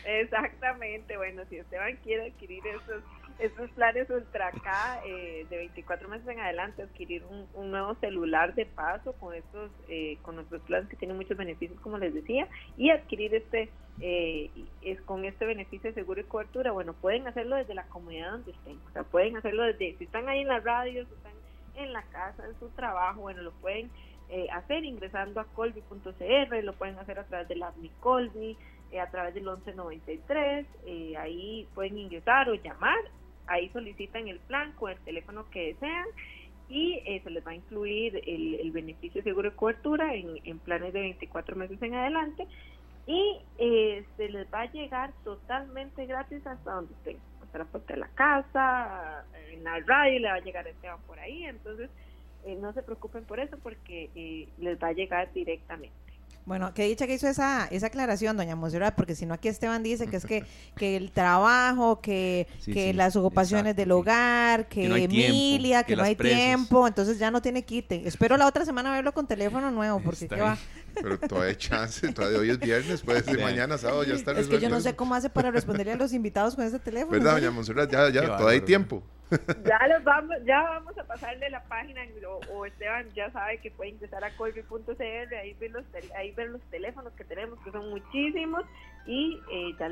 Exactamente, 0.05 1.17
bueno, 1.17 1.43
si 1.49 1.57
Esteban 1.57 1.97
quiere 2.03 2.31
adquirir 2.31 2.65
esos, 2.65 3.03
esos 3.39 3.69
planes 3.71 4.09
Ultra 4.09 4.51
K 4.51 5.01
eh, 5.05 5.45
de 5.49 5.57
24 5.57 6.09
meses 6.09 6.27
en 6.27 6.39
adelante, 6.39 6.83
adquirir 6.83 7.23
un, 7.25 7.47
un 7.53 7.71
nuevo 7.71 7.95
celular 7.95 8.55
de 8.55 8.65
paso 8.65 9.13
con 9.13 9.33
estos, 9.33 9.71
eh, 9.89 10.17
con 10.23 10.35
nuestros 10.35 10.61
planes 10.63 10.89
que 10.89 10.95
tienen 10.95 11.17
muchos 11.17 11.37
beneficios, 11.37 11.79
como 11.81 11.97
les 11.97 12.13
decía, 12.13 12.47
y 12.77 12.89
adquirir 12.89 13.35
este, 13.35 13.69
eh, 14.01 14.49
es 14.81 15.01
con 15.01 15.25
este 15.25 15.45
beneficio 15.45 15.89
de 15.89 15.95
seguro 15.95 16.21
y 16.21 16.25
cobertura, 16.25 16.71
bueno, 16.71 16.93
pueden 16.93 17.27
hacerlo 17.27 17.55
desde 17.55 17.75
la 17.75 17.87
comunidad 17.87 18.31
donde 18.31 18.51
estén, 18.51 18.79
o 18.89 18.91
sea, 18.93 19.03
pueden 19.03 19.37
hacerlo 19.37 19.63
desde, 19.63 19.97
si 19.97 20.03
están 20.03 20.27
ahí 20.27 20.41
en 20.41 20.47
la 20.47 20.59
radio, 20.59 21.05
si 21.05 21.13
están 21.13 21.33
en 21.75 21.93
la 21.93 22.01
casa, 22.03 22.45
en 22.45 22.57
su 22.59 22.69
trabajo, 22.69 23.21
bueno, 23.21 23.41
lo 23.41 23.51
pueden 23.53 23.89
eh, 24.29 24.47
hacer 24.51 24.83
ingresando 24.83 25.39
a 25.39 25.45
colby.cr, 25.45 26.63
lo 26.63 26.73
pueden 26.73 26.99
hacer 26.99 27.17
a 27.17 27.23
través 27.23 27.47
de 27.47 27.55
la 27.55 27.71
Colby, 28.01 28.57
eh, 28.91 28.99
a 28.99 29.09
través 29.09 29.33
del 29.33 29.43
1193, 29.43 30.65
eh, 30.85 31.17
ahí 31.17 31.67
pueden 31.73 31.97
ingresar 31.97 32.49
o 32.49 32.55
llamar, 32.55 32.99
ahí 33.47 33.69
solicitan 33.69 34.27
el 34.27 34.39
plan 34.39 34.71
con 34.73 34.91
el 34.91 34.99
teléfono 34.99 35.49
que 35.49 35.73
desean 35.73 36.05
y 36.69 37.01
eh, 37.05 37.21
se 37.23 37.29
les 37.29 37.45
va 37.45 37.51
a 37.51 37.55
incluir 37.55 38.21
el, 38.27 38.55
el 38.55 38.71
beneficio 38.71 39.23
seguro 39.23 39.49
de 39.49 39.55
cobertura 39.55 40.13
en, 40.13 40.39
en 40.43 40.59
planes 40.59 40.93
de 40.93 40.99
24 40.99 41.55
meses 41.55 41.81
en 41.81 41.95
adelante 41.95 42.47
y 43.07 43.39
eh, 43.57 44.05
se 44.17 44.27
les 44.29 44.53
va 44.53 44.61
a 44.61 44.71
llegar 44.71 45.13
totalmente 45.23 46.05
gratis 46.05 46.45
hasta 46.45 46.71
donde 46.73 46.93
estén, 46.93 47.17
hasta 47.41 47.59
la 47.59 47.65
puerta 47.65 47.93
de 47.93 47.99
la 48.01 48.09
casa, 48.09 49.25
en 49.49 49.63
la 49.63 49.79
radio 49.79 50.19
le 50.19 50.27
va 50.27 50.35
a 50.35 50.41
llegar 50.41 50.67
Esteban 50.67 50.99
por 51.07 51.17
ahí, 51.17 51.45
entonces 51.45 51.89
eh, 52.45 52.55
no 52.55 52.73
se 52.73 52.83
preocupen 52.83 53.23
por 53.23 53.39
eso 53.39 53.57
porque 53.63 54.09
eh, 54.13 54.49
les 54.57 54.77
va 54.81 54.89
a 54.89 54.93
llegar 54.93 55.31
directamente. 55.31 55.95
Bueno, 56.47 56.73
qué 56.73 56.85
dicha 56.85 57.05
que 57.07 57.13
hizo 57.13 57.27
esa, 57.27 57.67
esa 57.71 57.87
aclaración, 57.87 58.37
doña 58.37 58.55
Monserrat, 58.55 58.95
porque 58.95 59.15
si 59.15 59.25
no 59.25 59.33
aquí 59.33 59.49
Esteban 59.49 59.83
dice 59.83 60.07
que 60.07 60.15
es 60.15 60.25
que, 60.25 60.45
que 60.77 60.95
el 60.95 61.11
trabajo, 61.11 61.99
que, 61.99 62.47
Sí, 62.61 62.71
que 62.71 62.91
sí, 62.91 62.93
las 62.93 63.17
ocupaciones 63.17 63.71
exacto, 63.71 63.81
del 63.81 63.91
hogar, 63.91 64.69
que, 64.69 64.83
Que 64.83 64.87
no 64.87 64.95
hay 64.95 65.09
tiempo, 65.09 65.27
Emilia, 65.27 65.83
que, 65.83 65.87
que 65.87 65.97
no 65.97 66.03
hay 66.03 66.15
tiempo, 66.15 66.87
entonces 66.87 67.19
ya 67.19 67.31
no 67.31 67.41
tiene 67.41 67.65
quite. 67.65 68.07
Espero 68.07 68.37
la 68.37 68.47
otra 68.47 68.63
semana 68.63 68.93
verlo 68.93 69.13
con 69.13 69.27
teléfono 69.27 69.71
nuevo, 69.71 69.99
porque 69.99 70.23
Está 70.23 70.35
qué 70.37 70.41
va. 70.41 70.57
Pero 70.93 71.19
todavía 71.19 71.49
hay 71.49 71.55
chance, 71.57 72.13
todavía 72.13 72.39
hoy 72.39 72.49
es 72.49 72.59
viernes, 72.59 73.01
puede 73.01 73.21
ser 73.23 73.35
Sí. 73.35 73.41
mañana, 73.41 73.77
sábado, 73.77 74.05
ya 74.05 74.13
está 74.13 74.31
Es 74.31 74.47
que 74.47 74.61
yo 74.61 74.69
no 74.69 74.79
sé 74.79 74.95
cómo 74.95 75.15
hace 75.15 75.29
para 75.29 75.51
responderle 75.51 75.91
a 75.91 75.97
los 75.97 76.13
invitados 76.13 76.55
con 76.55 76.63
ese 76.63 76.79
teléfono. 76.79 77.11
¿Verdad, 77.11 77.33
doña 77.33 77.51
Monserrat? 77.51 77.91
Ya, 77.91 78.09
ya, 78.09 78.21
todavía 78.21 78.51
hay 78.51 78.61
tiempo. 78.61 79.03
Ya 79.65 79.87
los 79.87 80.03
vamos 80.03 80.35
ya 80.45 80.61
vamos 80.61 80.97
a 80.97 81.03
pasarle 81.03 81.49
la 81.49 81.63
página 81.63 82.01
o, 82.51 82.65
Esteban 82.65 83.07
ya 83.13 83.31
sabe 83.31 83.57
que 83.59 83.71
puede 83.71 83.91
ingresar 83.91 84.23
a 84.23 84.35
colby.cr 84.35 85.35
ahí 85.35 85.53
ver 85.59 85.71
los 85.71 85.83
ahí 86.15 86.31
ver 86.31 86.49
los 86.49 86.61
teléfonos 86.69 87.13
que 87.13 87.23
tenemos 87.23 87.59
que 87.59 87.71
son 87.71 87.89
muchísimos 87.89 88.63
y 89.05 89.39
eh, 89.51 89.75
ya 89.77 89.89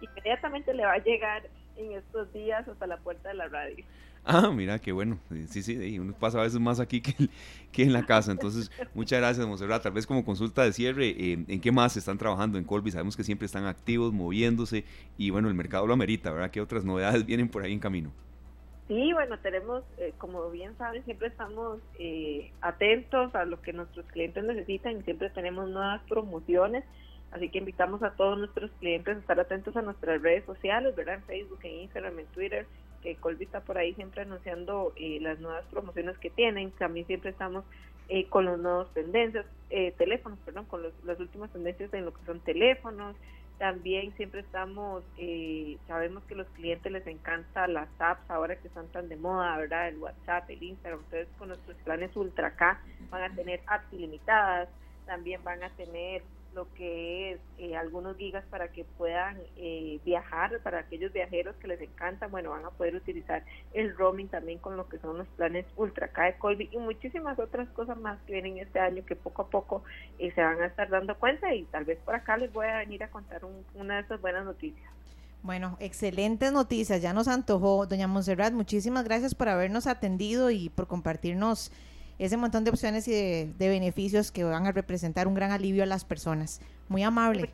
inmediatamente 0.00 0.74
le 0.74 0.84
va 0.84 0.92
a 0.92 0.98
llegar 0.98 1.42
en 1.76 1.92
estos 1.92 2.32
días 2.32 2.66
hasta 2.68 2.86
la 2.86 2.98
puerta 2.98 3.28
de 3.28 3.34
la 3.34 3.48
radio 3.48 3.84
Ah, 4.28 4.50
mira, 4.52 4.80
qué 4.80 4.90
bueno. 4.90 5.20
Sí, 5.48 5.62
sí, 5.62 5.98
uno 6.00 6.12
pasa 6.12 6.40
a 6.40 6.42
veces 6.42 6.58
más 6.58 6.80
aquí 6.80 7.00
que, 7.00 7.14
que 7.70 7.84
en 7.84 7.92
la 7.92 8.04
casa. 8.04 8.32
Entonces, 8.32 8.72
muchas 8.92 9.20
gracias, 9.20 9.46
Monserrat. 9.46 9.84
Tal 9.84 9.92
vez 9.92 10.04
como 10.04 10.24
consulta 10.24 10.64
de 10.64 10.72
cierre, 10.72 11.10
eh, 11.10 11.44
¿en 11.46 11.60
qué 11.60 11.70
más 11.70 11.96
están 11.96 12.18
trabajando 12.18 12.58
en 12.58 12.64
Colby? 12.64 12.90
Sabemos 12.90 13.16
que 13.16 13.22
siempre 13.22 13.46
están 13.46 13.66
activos, 13.66 14.12
moviéndose, 14.12 14.84
y 15.16 15.30
bueno, 15.30 15.48
el 15.48 15.54
mercado 15.54 15.86
lo 15.86 15.92
amerita, 15.92 16.32
¿verdad? 16.32 16.50
¿Qué 16.50 16.60
otras 16.60 16.84
novedades 16.84 17.24
vienen 17.24 17.48
por 17.48 17.62
ahí 17.62 17.72
en 17.72 17.78
camino? 17.78 18.10
Sí, 18.88 19.12
bueno, 19.14 19.40
tenemos, 19.40 19.84
eh, 19.98 20.14
como 20.18 20.48
bien 20.50 20.76
saben, 20.76 21.04
siempre 21.04 21.28
estamos 21.28 21.80
eh, 21.98 22.52
atentos 22.60 23.34
a 23.34 23.44
lo 23.44 23.60
que 23.60 23.72
nuestros 23.72 24.06
clientes 24.08 24.44
necesitan 24.44 24.98
y 24.98 25.02
siempre 25.02 25.30
tenemos 25.30 25.68
nuevas 25.68 26.02
promociones. 26.08 26.84
Así 27.32 27.50
que 27.50 27.58
invitamos 27.58 28.02
a 28.04 28.14
todos 28.14 28.38
nuestros 28.38 28.70
clientes 28.78 29.16
a 29.16 29.20
estar 29.20 29.40
atentos 29.40 29.76
a 29.76 29.82
nuestras 29.82 30.22
redes 30.22 30.44
sociales, 30.44 30.94
¿verdad? 30.94 31.16
En 31.16 31.24
Facebook, 31.24 31.58
en 31.64 31.72
Instagram, 31.82 32.20
en 32.20 32.28
Twitter, 32.28 32.68
que 33.02 33.18
Colby 33.18 33.44
está 33.44 33.64
por 33.64 33.76
ahí 33.76 33.94
siempre 33.96 34.22
anunciando 34.22 34.92
eh, 34.96 35.18
las 35.20 35.40
nuevas 35.40 35.66
promociones 35.66 36.16
que 36.18 36.30
tienen. 36.30 36.70
También 36.72 37.06
siempre 37.08 37.30
estamos 37.30 37.64
eh, 38.08 38.28
con 38.28 38.44
los 38.44 38.58
nuevos 38.60 38.92
tendencias, 38.94 39.46
eh, 39.70 39.92
teléfonos, 39.98 40.38
perdón, 40.44 40.66
con 40.66 40.82
los- 40.82 41.04
las 41.04 41.18
últimas 41.18 41.50
tendencias 41.52 41.92
en 41.92 42.04
lo 42.04 42.12
que 42.14 42.24
son 42.24 42.40
teléfonos. 42.42 43.16
También 43.58 44.14
siempre 44.16 44.40
estamos, 44.40 45.02
eh, 45.16 45.78
sabemos 45.86 46.22
que 46.24 46.34
a 46.34 46.36
los 46.36 46.48
clientes 46.48 46.92
les 46.92 47.06
encanta 47.06 47.66
las 47.66 47.88
apps 47.98 48.30
ahora 48.30 48.56
que 48.56 48.68
están 48.68 48.86
tan 48.88 49.08
de 49.08 49.16
moda, 49.16 49.56
¿verdad? 49.56 49.88
El 49.88 49.98
WhatsApp, 49.98 50.50
el 50.50 50.62
Instagram. 50.62 51.00
Entonces, 51.04 51.28
con 51.38 51.48
nuestros 51.48 51.76
planes 51.78 52.14
Ultra 52.16 52.54
K 52.54 52.78
van 53.10 53.22
a 53.22 53.34
tener 53.34 53.62
apps 53.66 53.90
ilimitadas, 53.92 54.68
también 55.06 55.42
van 55.42 55.62
a 55.62 55.70
tener 55.70 56.22
lo 56.56 56.66
que 56.74 57.32
es 57.32 57.40
eh, 57.58 57.76
algunos 57.76 58.16
gigas 58.16 58.44
para 58.50 58.68
que 58.68 58.84
puedan 58.84 59.38
eh, 59.56 60.00
viajar, 60.04 60.58
para 60.64 60.80
aquellos 60.80 61.12
viajeros 61.12 61.54
que 61.56 61.68
les 61.68 61.80
encanta, 61.80 62.26
bueno, 62.26 62.50
van 62.50 62.64
a 62.64 62.70
poder 62.70 62.96
utilizar 62.96 63.44
el 63.74 63.94
roaming 63.96 64.28
también 64.28 64.58
con 64.58 64.76
lo 64.76 64.88
que 64.88 64.98
son 64.98 65.18
los 65.18 65.28
planes 65.28 65.66
Ultra 65.76 66.08
K 66.08 66.24
de 66.24 66.38
Colby 66.38 66.68
y 66.72 66.78
muchísimas 66.78 67.38
otras 67.38 67.68
cosas 67.68 67.98
más 67.98 68.18
que 68.22 68.32
vienen 68.32 68.58
este 68.58 68.80
año 68.80 69.04
que 69.04 69.14
poco 69.14 69.42
a 69.42 69.48
poco 69.48 69.84
eh, 70.18 70.32
se 70.34 70.42
van 70.42 70.60
a 70.62 70.66
estar 70.66 70.88
dando 70.88 71.14
cuenta 71.16 71.54
y 71.54 71.64
tal 71.64 71.84
vez 71.84 71.98
por 72.04 72.14
acá 72.14 72.36
les 72.38 72.52
voy 72.52 72.66
a 72.66 72.78
venir 72.78 73.04
a 73.04 73.08
contar 73.10 73.44
un- 73.44 73.64
una 73.74 73.96
de 73.96 74.00
esas 74.02 74.20
buenas 74.20 74.44
noticias. 74.44 74.90
Bueno, 75.42 75.76
excelentes 75.78 76.50
noticias, 76.52 77.02
ya 77.02 77.12
nos 77.12 77.28
antojó. 77.28 77.86
Doña 77.86 78.08
Monserrat, 78.08 78.52
muchísimas 78.54 79.04
gracias 79.04 79.34
por 79.34 79.48
habernos 79.48 79.86
atendido 79.86 80.50
y 80.50 80.70
por 80.70 80.86
compartirnos 80.88 81.70
ese 82.18 82.36
montón 82.36 82.64
de 82.64 82.70
opciones 82.70 83.06
y 83.08 83.12
de, 83.12 83.52
de 83.58 83.68
beneficios 83.68 84.30
que 84.32 84.44
van 84.44 84.66
a 84.66 84.72
representar 84.72 85.26
un 85.28 85.34
gran 85.34 85.50
alivio 85.52 85.82
a 85.82 85.86
las 85.86 86.04
personas. 86.04 86.60
Muy 86.88 87.02
amable. 87.02 87.50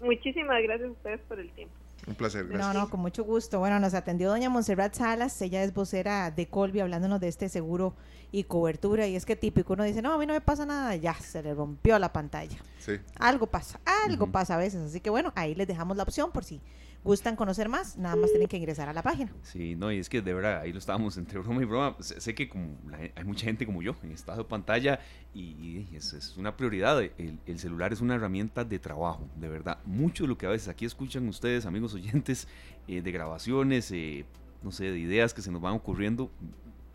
Muchísimas 0.00 0.62
gracias 0.62 0.88
a 0.88 0.92
ustedes 0.92 1.20
por 1.28 1.38
el 1.40 1.50
tiempo. 1.52 1.74
Un 2.06 2.14
placer, 2.14 2.44
No, 2.44 2.50
gracias. 2.52 2.74
no, 2.74 2.90
con 2.90 3.00
mucho 3.00 3.24
gusto. 3.24 3.58
Bueno, 3.60 3.80
nos 3.80 3.94
atendió 3.94 4.28
doña 4.28 4.50
Monserrat 4.50 4.94
Salas, 4.94 5.40
ella 5.40 5.62
es 5.62 5.72
vocera 5.72 6.30
de 6.30 6.46
Colby 6.46 6.80
hablándonos 6.80 7.18
de 7.18 7.28
este 7.28 7.48
seguro 7.48 7.94
y 8.30 8.44
cobertura. 8.44 9.06
Y 9.06 9.16
es 9.16 9.24
que 9.24 9.36
típico, 9.36 9.72
uno 9.72 9.84
dice, 9.84 10.02
no, 10.02 10.12
a 10.12 10.18
mí 10.18 10.26
no 10.26 10.34
me 10.34 10.42
pasa 10.42 10.66
nada, 10.66 10.94
ya 10.96 11.14
se 11.14 11.42
le 11.42 11.54
rompió 11.54 11.98
la 11.98 12.12
pantalla. 12.12 12.58
Sí. 12.78 12.92
Algo 13.18 13.46
pasa, 13.46 13.80
algo 14.04 14.26
pasa 14.26 14.54
a 14.56 14.58
veces. 14.58 14.82
Así 14.82 15.00
que 15.00 15.08
bueno, 15.08 15.32
ahí 15.34 15.54
les 15.54 15.66
dejamos 15.66 15.96
la 15.96 16.02
opción 16.02 16.30
por 16.30 16.44
si 16.44 16.60
gustan 17.04 17.36
conocer 17.36 17.68
más, 17.68 17.96
nada 17.98 18.16
más 18.16 18.30
tienen 18.30 18.48
que 18.48 18.56
ingresar 18.56 18.88
a 18.88 18.92
la 18.92 19.02
página. 19.02 19.30
Sí, 19.42 19.76
no, 19.76 19.92
y 19.92 19.98
es 19.98 20.08
que 20.08 20.22
de 20.22 20.32
verdad, 20.34 20.60
ahí 20.62 20.72
lo 20.72 20.78
estábamos 20.78 21.16
entre 21.18 21.38
broma 21.38 21.62
y 21.62 21.66
broma. 21.66 21.96
Sé, 22.00 22.20
sé 22.20 22.34
que 22.34 22.48
como 22.48 22.78
la 22.90 22.98
hay 23.14 23.24
mucha 23.24 23.44
gente 23.44 23.66
como 23.66 23.82
yo 23.82 23.94
en 24.02 24.10
estado 24.12 24.38
de 24.38 24.44
pantalla 24.48 24.98
y, 25.34 25.40
y 25.42 25.88
es, 25.94 26.12
es 26.14 26.36
una 26.36 26.56
prioridad. 26.56 27.00
El, 27.02 27.38
el 27.46 27.58
celular 27.58 27.92
es 27.92 28.00
una 28.00 28.14
herramienta 28.14 28.64
de 28.64 28.78
trabajo, 28.78 29.28
de 29.36 29.48
verdad. 29.48 29.78
Mucho 29.84 30.24
de 30.24 30.28
lo 30.28 30.38
que 30.38 30.46
a 30.46 30.50
veces 30.50 30.68
aquí 30.68 30.84
escuchan 30.86 31.28
ustedes, 31.28 31.66
amigos 31.66 31.92
oyentes, 31.94 32.48
eh, 32.88 33.02
de 33.02 33.12
grabaciones, 33.12 33.90
eh, 33.92 34.24
no 34.62 34.72
sé, 34.72 34.90
de 34.90 34.98
ideas 34.98 35.34
que 35.34 35.42
se 35.42 35.50
nos 35.52 35.60
van 35.60 35.74
ocurriendo, 35.74 36.30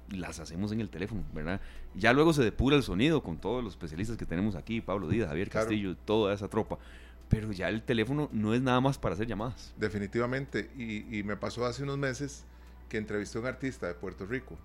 las 0.10 0.40
hacemos 0.40 0.72
en 0.72 0.82
el 0.82 0.90
teléfono, 0.90 1.22
¿verdad? 1.36 1.62
Ya 1.94 2.14
luego 2.14 2.34
se 2.34 2.44
depura 2.44 2.76
el 2.76 2.82
sonido 2.82 3.22
con 3.22 3.38
todos 3.38 3.64
los 3.64 3.74
especialistas 3.74 4.18
que 4.18 4.26
tenemos 4.26 4.56
aquí, 4.56 4.82
Pablo 4.82 5.08
Díaz, 5.08 5.28
Javier 5.28 5.50
Claro. 5.52 5.68
Castillo, 5.68 5.96
toda 5.98 6.34
esa 6.34 6.48
tropa. 6.48 6.80
Pero 7.30 7.52
ya 7.52 7.70
el 7.70 7.84
teléfono 7.84 8.28
no 8.32 8.54
es 8.54 8.62
nada 8.62 8.82
más 8.82 8.98
para 8.98 9.14
hacer 9.16 9.28
llamadas. 9.28 9.74
Definitivamente. 9.78 10.72
Y, 10.76 11.20
y 11.20 11.24
me 11.24 11.38
pasó 11.38 11.66
hace 11.66 11.84
unos 11.84 11.98
meses 11.98 12.44
que 12.90 12.98
entrevisté 12.98 13.38
a 13.38 13.42
un 13.42 13.48
artista 13.48 13.88
de 13.88 13.94
Puerto 13.94 14.26
Rico. 14.26 14.58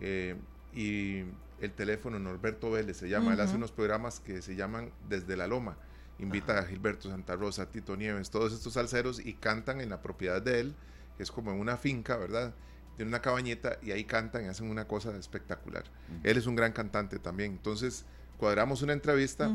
eh, 0.00 0.36
y 0.74 1.24
el 1.60 1.70
teléfono, 1.72 2.18
Norberto 2.18 2.70
Vélez 2.70 2.96
se 2.96 3.08
llama, 3.08 3.34
él 3.34 3.40
hace 3.40 3.54
unos 3.56 3.70
programas 3.70 4.18
que 4.20 4.40
se 4.42 4.56
llaman 4.56 4.90
Desde 5.08 5.36
la 5.36 5.46
Loma. 5.46 5.76
invita 6.18 6.58
a 6.58 6.64
Gilberto 6.64 7.08
Santa 7.10 7.36
Rosa, 7.36 7.70
Tito 7.70 7.94
Nieves, 7.96 8.30
todos 8.30 8.52
estos 8.52 8.72
salseros 8.72 9.24
y 9.24 9.34
cantan 9.34 9.80
en 9.80 9.90
la 9.90 10.00
propiedad 10.02 10.40
de 10.42 10.60
él, 10.60 10.74
que 11.16 11.22
es 11.22 11.30
como 11.30 11.52
en 11.52 11.60
una 11.60 11.76
finca, 11.76 12.16
¿verdad? 12.16 12.54
Tiene 12.96 13.10
una 13.10 13.20
cabañeta 13.20 13.78
y 13.82 13.90
ahí 13.92 14.04
cantan 14.04 14.44
y 14.44 14.48
hacen 14.48 14.70
una 14.70 14.86
cosa 14.88 15.16
espectacular. 15.16 15.84
Él 16.24 16.36
es 16.36 16.46
un 16.46 16.56
gran 16.56 16.72
cantante 16.72 17.18
también. 17.18 17.52
Entonces, 17.52 18.06
cuadramos 18.38 18.82
una 18.82 18.92
entrevista. 18.94 19.50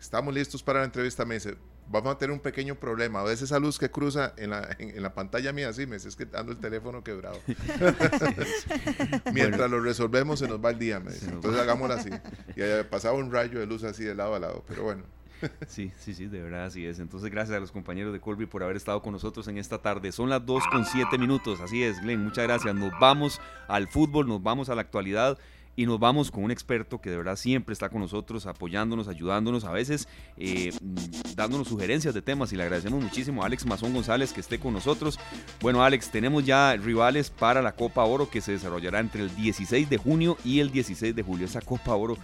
Estamos 0.00 0.32
listos 0.34 0.62
para 0.62 0.80
la 0.80 0.86
entrevista. 0.86 1.24
Me 1.24 1.34
dice, 1.34 1.56
vamos 1.90 2.14
a 2.14 2.18
tener 2.18 2.32
un 2.32 2.40
pequeño 2.40 2.76
problema. 2.76 3.22
¿Ves 3.22 3.42
esa 3.42 3.58
luz 3.58 3.78
que 3.78 3.90
cruza 3.90 4.32
en 4.36 4.50
la, 4.50 4.76
en, 4.78 5.02
la 5.02 5.12
pantalla 5.12 5.52
mía? 5.52 5.72
Sí, 5.72 5.86
me 5.86 5.96
dice, 5.96 6.08
es 6.08 6.16
que 6.16 6.26
ando 6.34 6.52
el 6.52 6.58
teléfono 6.58 7.02
quebrado. 7.02 7.38
Mientras 9.32 9.70
lo 9.70 9.80
resolvemos, 9.80 10.38
se 10.38 10.48
nos 10.48 10.64
va 10.64 10.70
el 10.70 10.78
día, 10.78 11.00
me 11.00 11.12
dice. 11.12 11.26
Entonces 11.26 11.60
hagámoslo 11.60 11.94
así. 11.94 12.10
Y 12.56 12.84
pasado 12.84 13.16
un 13.16 13.32
rayo 13.32 13.58
de 13.58 13.66
luz 13.66 13.84
así 13.84 14.04
de 14.04 14.14
lado 14.14 14.34
a 14.34 14.38
lado, 14.38 14.64
pero 14.66 14.84
bueno. 14.84 15.02
Sí, 15.66 15.90
sí, 15.98 16.14
sí, 16.14 16.26
de 16.26 16.42
verdad 16.42 16.66
así 16.66 16.86
es. 16.86 16.98
Entonces, 16.98 17.30
gracias 17.30 17.56
a 17.56 17.60
los 17.60 17.72
compañeros 17.72 18.12
de 18.12 18.20
Colby 18.20 18.46
por 18.46 18.62
haber 18.62 18.76
estado 18.76 19.02
con 19.02 19.12
nosotros 19.12 19.48
en 19.48 19.58
esta 19.58 19.78
tarde. 19.78 20.12
Son 20.12 20.28
las 20.28 20.44
2 20.44 20.64
con 20.70 20.84
7 20.84 21.16
minutos, 21.18 21.60
así 21.60 21.82
es, 21.82 22.00
Glenn, 22.02 22.22
muchas 22.22 22.44
gracias. 22.44 22.74
Nos 22.74 22.92
vamos 23.00 23.40
al 23.68 23.88
fútbol, 23.88 24.28
nos 24.28 24.42
vamos 24.42 24.68
a 24.68 24.74
la 24.74 24.82
actualidad 24.82 25.38
y 25.76 25.86
nos 25.86 25.98
vamos 25.98 26.30
con 26.30 26.44
un 26.44 26.50
experto 26.50 27.00
que 27.00 27.10
de 27.10 27.16
verdad 27.16 27.36
siempre 27.36 27.72
está 27.72 27.88
con 27.88 28.00
nosotros, 28.00 28.46
apoyándonos, 28.46 29.08
ayudándonos, 29.08 29.64
a 29.64 29.72
veces 29.72 30.08
eh, 30.36 30.72
dándonos 31.36 31.68
sugerencias 31.68 32.14
de 32.14 32.22
temas 32.22 32.52
y 32.52 32.56
le 32.56 32.64
agradecemos 32.64 33.02
muchísimo 33.02 33.42
a 33.42 33.46
Alex 33.46 33.66
Mazón 33.66 33.94
González 33.94 34.32
que 34.32 34.40
esté 34.40 34.58
con 34.58 34.74
nosotros. 34.74 35.18
Bueno, 35.60 35.82
Alex, 35.82 36.10
tenemos 36.10 36.44
ya 36.44 36.76
rivales 36.76 37.30
para 37.30 37.62
la 37.62 37.72
Copa 37.72 38.04
Oro 38.04 38.28
que 38.28 38.40
se 38.40 38.52
desarrollará 38.52 39.00
entre 39.00 39.22
el 39.22 39.34
16 39.34 39.88
de 39.88 39.96
junio 39.96 40.36
y 40.44 40.60
el 40.60 40.70
16 40.70 41.14
de 41.14 41.22
julio. 41.22 41.46
Esa 41.46 41.60
Copa 41.60 41.94
Oro 41.94 42.16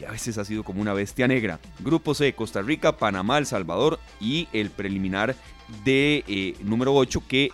que 0.00 0.06
a 0.06 0.12
veces 0.12 0.38
ha 0.38 0.44
sido 0.46 0.64
como 0.64 0.80
una 0.80 0.94
bestia 0.94 1.28
negra. 1.28 1.60
Grupo 1.80 2.14
C, 2.14 2.32
Costa 2.34 2.62
Rica, 2.62 2.96
Panamá, 2.96 3.36
El 3.36 3.44
Salvador 3.44 4.00
y 4.18 4.48
el 4.52 4.70
preliminar 4.70 5.36
de 5.84 6.24
eh, 6.28 6.54
número 6.62 6.94
8 6.94 7.22
que, 7.28 7.50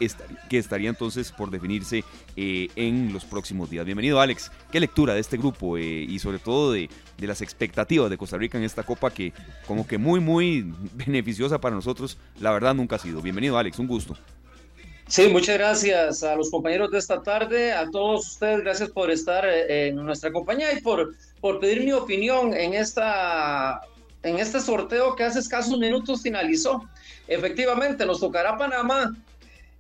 que 0.49 0.59
estaría 0.59 0.89
entonces 0.89 1.33
por 1.33 1.51
definirse 1.51 2.05
eh, 2.37 2.69
en 2.77 3.13
los 3.13 3.25
próximos 3.25 3.71
días. 3.71 3.85
Bienvenido 3.85 4.21
Alex, 4.21 4.51
¿qué 4.71 4.81
lectura 4.81 5.15
de 5.15 5.21
este 5.21 5.37
grupo 5.37 5.77
eh, 5.77 5.83
y 5.83 6.19
sobre 6.19 6.39
todo 6.39 6.73
de, 6.73 6.89
de, 7.19 7.27
las 7.27 7.41
expectativas 7.41 8.11
de 8.11 8.19
Costa 8.19 8.37
Rica 8.37 8.59
en 8.59 8.65
esta 8.65 8.83
copa 8.83 9.11
que 9.11 9.33
como 9.67 9.87
que 9.87 9.99
muy 9.99 10.21
muy 10.21 10.73
beneficiosa 10.95 11.61
para 11.61 11.75
nosotros, 11.75 12.19
la 12.41 12.51
verdad 12.53 12.75
nunca 12.75 12.97
ha 12.97 12.99
sido. 12.99 13.21
Bienvenido 13.21 13.59
Alex, 13.59 13.79
un 13.79 13.87
gusto. 13.87 14.17
Sí, 15.09 15.29
muchas 15.29 15.57
gracias 15.57 16.25
a 16.25 16.35
los 16.35 16.51
compañeros 16.51 16.91
de 16.91 16.99
esta 16.99 17.23
tarde, 17.23 17.73
a 17.73 17.89
todos 17.91 18.27
ustedes, 18.27 18.61
gracias 18.63 18.91
por 18.91 19.09
estar 19.13 19.49
en 19.49 19.95
nuestra 19.95 20.33
compañía 20.33 20.73
y 20.77 20.81
por, 20.81 21.15
por 21.41 21.61
pedir 21.61 21.85
mi 21.85 21.93
opinión 21.93 22.53
en 22.53 22.75
esta 22.75 23.81
en 24.27 24.39
este 24.39 24.61
sorteo 24.61 25.15
que 25.15 25.25
hace 25.25 25.39
escasos 25.39 25.79
minutos 25.79 26.23
finalizó. 26.23 26.89
Efectivamente, 27.29 28.05
nos 28.05 28.21
tocará 28.21 28.57
Panamá. 28.57 29.17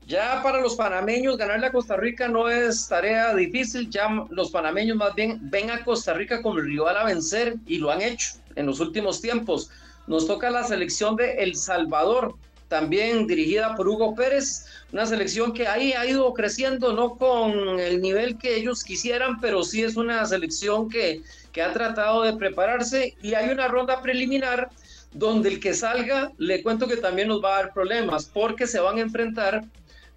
Ya 0.06 0.40
para 0.40 0.61
los 0.61 0.76
panameños 0.76 1.37
ganarle 1.37 1.66
a 1.66 1.72
Costa 1.72 1.96
Rica 1.96 2.28
no 2.28 2.48
es 2.48 2.87
tarea 2.87 3.35
difícil, 3.35 3.90
ya 3.90 4.09
los 4.30 4.52
panameños 4.52 4.96
más 4.96 5.12
bien 5.16 5.40
ven 5.50 5.68
a 5.68 5.82
Costa 5.85 6.14
Rica 6.14 6.42
como 6.42 6.61
el 6.61 6.66
rival 6.66 6.96
a 6.96 7.04
vencer 7.04 7.56
y 7.66 7.78
lo 7.78 7.90
han 7.90 8.02
hecho 8.02 8.35
en 8.54 8.66
los 8.66 8.78
últimos 8.78 9.20
tiempos. 9.20 9.68
Nos 10.06 10.28
toca 10.28 10.48
la 10.48 10.62
selección 10.62 11.16
de 11.16 11.42
El 11.42 11.56
Salvador, 11.56 12.37
también 12.68 13.26
dirigida 13.26 13.74
por 13.74 13.88
Hugo 13.88 14.14
Pérez, 14.14 14.66
una 14.92 15.06
selección 15.06 15.52
que 15.52 15.66
ahí 15.66 15.92
ha 15.92 16.06
ido 16.06 16.32
creciendo, 16.35 16.92
no 16.92 17.16
con 17.16 17.80
el 17.80 18.00
nivel 18.00 18.38
que 18.38 18.56
ellos 18.56 18.85
quisieran, 18.85 19.40
pero 19.40 19.64
sí 19.64 19.82
es 19.82 19.96
una 19.96 20.24
selección 20.24 20.88
que, 20.88 21.22
que 21.57 21.62
ha 21.62 21.73
tratado 21.73 22.23
de 22.23 22.35
prepararse 22.35 23.16
y 23.23 23.33
hay 23.33 23.49
una 23.49 23.66
ronda 23.66 24.03
preliminar 24.03 24.69
donde 25.14 25.49
el 25.49 25.59
que 25.59 25.73
salga, 25.73 26.31
le 26.37 26.62
cuento 26.62 26.87
que 26.87 26.99
también 26.99 27.29
nos 27.29 27.42
va 27.42 27.55
a 27.55 27.62
dar 27.62 27.73
problemas, 27.73 28.27
porque 28.27 28.66
se 28.66 28.79
van 28.79 28.99
a 28.99 29.01
enfrentar 29.01 29.64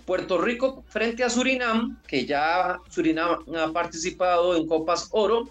Puerto 0.06 0.38
Rico 0.38 0.84
frente 0.90 1.24
a 1.24 1.30
Surinam, 1.30 1.98
que 2.06 2.26
ya 2.26 2.78
Surinam 2.90 3.38
ha 3.56 3.72
participado 3.72 4.54
en 4.58 4.68
Copas 4.68 5.08
Oro, 5.12 5.48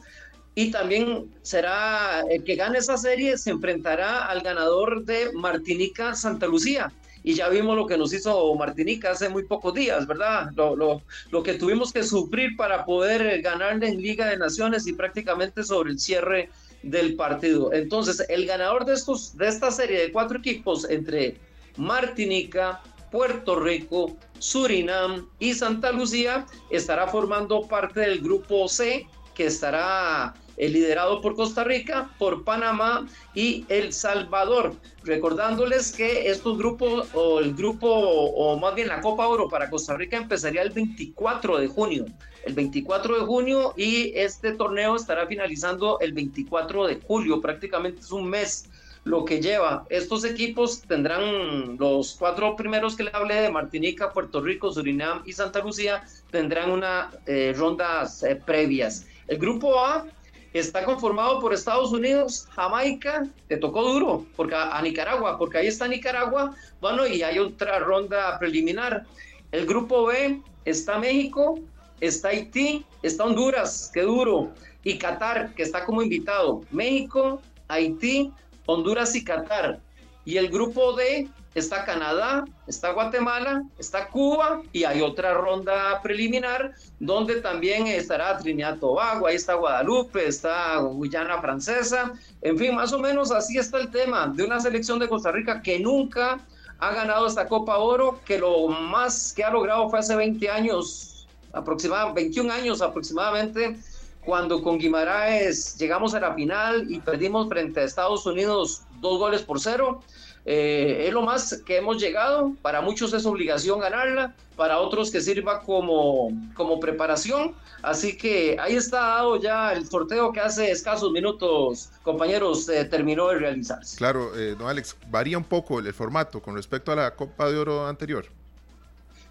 y 0.55 0.71
también 0.71 1.35
será 1.41 2.23
el 2.29 2.45
que 2.45 2.57
gane 2.57 2.81
esa 2.81 2.99
serie, 2.99 3.39
se 3.39 3.49
enfrentará 3.49 4.27
al 4.27 4.43
ganador 4.43 5.07
de 5.07 5.33
Martinica 5.33 6.15
Santa 6.15 6.47
Lucía. 6.47 6.93
Y 7.29 7.35
ya 7.35 7.51
vimos 7.51 7.77
lo 7.77 7.87
que 7.87 7.99
nos 7.99 8.15
hizo 8.15 8.55
Martinica 8.55 9.11
hace 9.11 9.29
muy 9.29 9.45
pocos 9.45 9.75
días, 9.75 10.07
¿verdad? 10.07 10.51
Lo, 10.57 10.75
lo, 10.75 11.03
lo 11.31 11.43
que 11.43 11.53
tuvimos 11.53 11.93
que 11.93 12.03
sufrir 12.03 12.57
para 12.57 12.87
poder 12.87 13.43
ganarle 13.43 13.89
en 13.89 14.01
Liga 14.01 14.29
de 14.29 14.39
Naciones 14.39 14.87
y 14.87 14.95
prácticamente 14.95 15.63
sobre 15.63 15.91
el 15.91 15.99
cierre 15.99 16.49
del 16.83 17.17
partido. 17.17 17.71
Entonces, 17.75 18.25
el 18.31 18.47
ganador 18.47 18.87
de, 18.87 18.95
estos, 18.95 19.37
de 19.37 19.47
esta 19.47 19.71
serie 19.71 20.01
de 20.01 20.11
cuatro 20.11 20.39
equipos 20.39 20.89
entre 20.89 21.37
Martinica, 21.77 22.81
Puerto 23.11 23.61
Rico, 23.61 24.17
Surinam 24.39 25.29
y 25.39 25.53
Santa 25.53 25.93
Lucía 25.93 26.47
estará 26.71 27.09
formando 27.09 27.69
parte 27.69 28.01
del 28.01 28.21
grupo 28.21 28.69
C 28.69 29.07
que 29.35 29.49
estará 29.49 30.33
eh, 30.59 30.69
liderado 30.69 31.21
por 31.21 31.37
Costa 31.37 31.65
Rica, 31.65 32.11
por 32.19 32.45
Panamá 32.45 33.07
y 33.35 33.65
El 33.69 33.93
Salvador. 33.93 34.75
Recordándoles 35.05 35.93
que 35.93 36.29
estos 36.29 36.59
grupos, 36.59 37.09
o 37.15 37.39
el 37.39 37.55
grupo, 37.55 37.89
o 37.89 38.59
más 38.59 38.75
bien 38.75 38.89
la 38.89 39.01
Copa 39.01 39.27
Oro 39.29 39.49
para 39.49 39.71
Costa 39.71 39.97
Rica 39.97 40.17
empezaría 40.17 40.63
el 40.63 40.71
24 40.71 41.59
de 41.59 41.69
junio. 41.69 42.07
El 42.45 42.55
24 42.55 43.21
de 43.21 43.27
junio 43.27 43.75
y 43.77 44.13
este 44.15 44.53
torneo 44.53 44.97
estará 44.97 45.27
finalizando 45.27 46.01
el 46.01 46.13
24 46.13 46.87
de 46.87 47.01
julio, 47.07 47.41
prácticamente 47.41 48.01
es 48.01 48.11
un 48.11 48.29
mes 48.29 48.69
lo 49.05 49.25
que 49.25 49.41
lleva. 49.41 49.87
Estos 49.89 50.25
equipos 50.25 50.83
tendrán 50.83 51.79
los 51.79 52.17
cuatro 52.19 52.57
primeros 52.57 52.97
que 52.97 53.05
le 53.05 53.11
hablé 53.13 53.37
de 53.37 53.51
Martinica, 53.51 54.13
Puerto 54.13 54.41
Rico, 54.41 54.73
Surinam 54.73 55.23
y 55.25 55.33
Santa 55.33 55.61
Lucía, 55.61 56.05
tendrán 56.31 56.71
unas 56.71 57.15
eh, 57.27 57.55
rondas 57.57 58.23
eh, 58.23 58.37
previas. 58.37 59.07
El 59.27 59.39
grupo 59.39 59.79
A 59.79 60.07
está 60.53 60.85
conformado 60.85 61.41
por 61.41 61.53
Estados 61.53 61.93
Unidos, 61.93 62.49
Jamaica, 62.55 63.27
te 63.49 63.57
tocó 63.57 63.83
duro 63.83 64.27
porque 64.37 64.55
a, 64.55 64.81
Nicaragua, 64.83 65.39
porque 65.39 65.59
ahí 65.59 65.67
está 65.67 65.87
Nicaragua, 65.87 66.55
bueno, 66.81 67.07
y 67.07 67.23
hay 67.23 67.39
otra 67.39 67.79
ronda 67.79 68.39
preliminar. 68.39 69.05
El 69.53 69.67
grupo 69.67 70.07
B 70.07 70.41
está 70.65 70.99
México, 70.99 71.59
está 72.01 72.29
Haití, 72.29 72.85
está 73.03 73.25
Honduras, 73.25 73.91
qué 73.93 74.03
duro, 74.03 74.53
y 74.85 74.99
Qatar, 74.99 75.55
que 75.55 75.63
está 75.63 75.85
como 75.85 76.03
invitado. 76.03 76.63
México, 76.71 77.43
Haití, 77.69 78.33
Honduras 78.67 79.15
y 79.15 79.25
Qatar. 79.25 79.81
Y 80.25 80.37
el 80.37 80.49
grupo 80.49 80.95
D 80.95 81.29
está 81.59 81.85
Canadá, 81.85 82.45
está 82.67 82.93
Guatemala, 82.93 83.65
está 83.79 84.09
Cuba 84.09 84.63
y 84.73 84.85
hay 84.85 85.01
otra 85.01 85.35
ronda 85.35 86.01
preliminar 86.03 86.75
donde 86.99 87.41
también 87.41 87.87
estará 87.87 88.39
Trinidad 88.39 88.79
Tobago, 88.79 89.27
ahí 89.27 89.37
está 89.37 89.55
Guadalupe, 89.55 90.27
está 90.27 90.79
Guyana 90.79 91.41
Francesa, 91.41 92.13
en 92.43 92.59
fin, 92.59 92.75
más 92.75 92.93
o 92.93 92.99
menos 92.99 93.31
así 93.31 93.59
está 93.59 93.79
el 93.79 93.91
tema 93.91 94.29
de 94.29 94.45
una 94.45 94.61
selección 94.61 94.99
de 94.99 95.09
Costa 95.09 95.33
Rica 95.33 95.61
que 95.61 95.79
nunca 95.79 96.39
ha 96.79 96.93
ganado 96.93 97.27
esta 97.27 97.49
Copa 97.49 97.79
Oro, 97.79 98.21
que 98.25 98.39
lo 98.39 98.69
más 98.69 99.33
que 99.33 99.45
ha 99.45 99.51
logrado 99.51 99.89
fue 99.91 99.99
hace 99.99 100.15
20 100.15 100.49
años, 100.49 101.27
aproximadamente 101.53 102.23
21 102.23 102.53
años 102.53 102.83
aproximadamente, 102.83 103.77
cuando 104.25 104.63
con 104.63 104.79
Guimaraes 104.79 105.77
llegamos 105.79 106.15
a 106.15 106.21
la 106.21 106.35
final 106.35 106.87
y 106.91 107.01
perdimos 107.01 107.49
frente 107.49 107.81
a 107.81 107.85
Estados 107.85 108.27
Unidos 108.27 108.83
dos 109.01 109.19
goles 109.19 109.43
por 109.43 109.61
cero. 109.61 110.03
Eh, 110.51 111.07
es 111.07 111.13
lo 111.13 111.21
más 111.21 111.63
que 111.67 111.77
hemos 111.77 112.01
llegado. 112.01 112.55
Para 112.63 112.81
muchos 112.81 113.13
es 113.13 113.27
obligación 113.27 113.81
ganarla, 113.81 114.35
para 114.57 114.79
otros 114.79 115.11
que 115.11 115.21
sirva 115.21 115.61
como, 115.61 116.31
como 116.55 116.81
preparación. 116.81 117.55
Así 117.83 118.17
que 118.17 118.57
ahí 118.59 118.75
está 118.75 118.99
dado 118.99 119.39
ya 119.39 119.75
el 119.75 119.87
sorteo 119.87 120.33
que 120.33 120.41
hace 120.41 120.71
escasos 120.71 121.13
minutos, 121.13 121.91
compañeros, 122.03 122.67
eh, 122.71 122.87
terminó 122.87 123.29
de 123.29 123.41
realizarse. 123.41 123.99
Claro, 123.99 124.35
eh, 124.39 124.57
don 124.59 124.69
Alex, 124.69 124.97
varía 125.11 125.37
un 125.37 125.45
poco 125.45 125.81
el, 125.81 125.93
formato 125.93 126.41
con 126.41 126.57
respecto 126.57 126.93
a 126.93 126.97
la 126.97 127.15
Copa 127.15 127.51
de 127.51 127.59
Oro 127.59 127.87
anterior. 127.87 128.25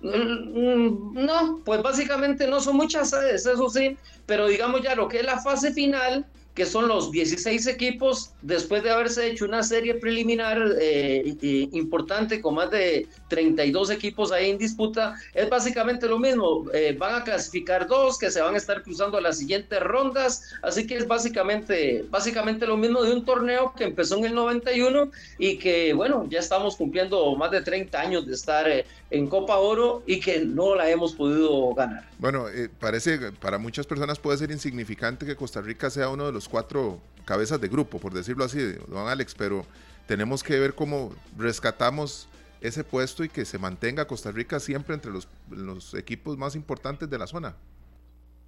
Mm, 0.02 0.10
mm, 0.10 1.26
no, 1.26 1.62
pues 1.66 1.82
básicamente 1.82 2.46
no 2.48 2.60
son 2.60 2.78
muchas 2.78 3.10
sedes, 3.10 3.44
eso 3.48 3.68
sí, 3.72 3.98
pero 4.28 4.46
digamos 4.46 4.84
ya 4.84 4.94
lo 4.94 5.08
que 5.08 5.22
es 5.22 5.26
la 5.26 5.42
fase 5.42 5.74
final, 5.74 6.28
que 6.58 6.66
son 6.66 6.88
los 6.88 7.12
16 7.12 7.68
equipos, 7.68 8.32
después 8.42 8.82
de 8.82 8.90
haberse 8.90 9.28
hecho 9.28 9.46
una 9.46 9.62
serie 9.62 9.94
preliminar 9.94 10.58
eh, 10.82 11.36
importante 11.72 12.42
con 12.42 12.56
más 12.56 12.72
de 12.72 13.08
32 13.28 13.92
equipos 13.92 14.32
ahí 14.32 14.50
en 14.50 14.58
disputa, 14.58 15.14
es 15.36 15.48
básicamente 15.52 16.08
lo 16.08 16.18
mismo. 16.18 16.66
Eh, 16.74 16.96
van 16.98 17.14
a 17.14 17.24
clasificar 17.24 17.86
dos 17.86 18.18
que 18.18 18.32
se 18.32 18.42
van 18.42 18.56
a 18.56 18.58
estar 18.58 18.82
cruzando 18.82 19.20
a 19.20 19.22
las 19.22 19.38
siguientes 19.38 19.80
rondas, 19.82 20.52
así 20.64 20.88
que 20.88 20.96
es 20.98 21.08
básicamente, 21.08 22.04
básicamente 22.10 22.66
lo 22.66 22.76
mismo 22.76 23.04
de 23.04 23.14
un 23.14 23.24
torneo 23.24 23.72
que 23.78 23.84
empezó 23.84 24.18
en 24.18 24.26
el 24.26 24.34
91 24.34 25.12
y 25.38 25.60
que, 25.60 25.94
bueno, 25.94 26.26
ya 26.28 26.40
estamos 26.40 26.76
cumpliendo 26.76 27.36
más 27.36 27.52
de 27.52 27.62
30 27.62 28.02
años 28.02 28.26
de 28.26 28.34
estar 28.34 28.68
eh, 28.68 28.84
en 29.12 29.28
Copa 29.28 29.58
Oro 29.58 30.02
y 30.08 30.20
que 30.20 30.40
no 30.40 30.74
la 30.74 30.90
hemos 30.90 31.14
podido 31.14 31.76
ganar. 31.76 32.10
Bueno, 32.18 32.48
parece, 32.80 33.32
para 33.34 33.60
muchas 33.60 33.86
personas 33.86 34.18
puede 34.18 34.40
ser 34.40 34.50
insignificante 34.50 35.24
que 35.24 35.36
Costa 35.36 35.62
Rica 35.62 35.92
sea 35.92 36.10
uno 36.10 36.26
de 36.26 36.32
los 36.32 36.47
cuatro 36.48 37.00
cabezas 37.26 37.60
de 37.60 37.68
grupo, 37.68 38.00
por 38.00 38.14
decirlo 38.14 38.46
así, 38.46 38.60
don 38.88 39.08
Alex, 39.08 39.36
pero 39.36 39.66
tenemos 40.08 40.44
que 40.44 40.60
ver 40.60 40.74
cómo 40.74 41.14
rescatamos 41.38 42.28
ese 42.62 42.84
puesto 42.84 43.24
y 43.24 43.30
que 43.30 43.46
se 43.46 43.58
mantenga 43.58 44.08
Costa 44.08 44.32
Rica 44.32 44.60
siempre 44.60 44.96
entre 44.96 45.12
los, 45.12 45.28
los 45.50 45.94
equipos 45.94 46.38
más 46.38 46.56
importantes 46.56 47.10
de 47.10 47.18
la 47.18 47.28
zona. 47.28 47.56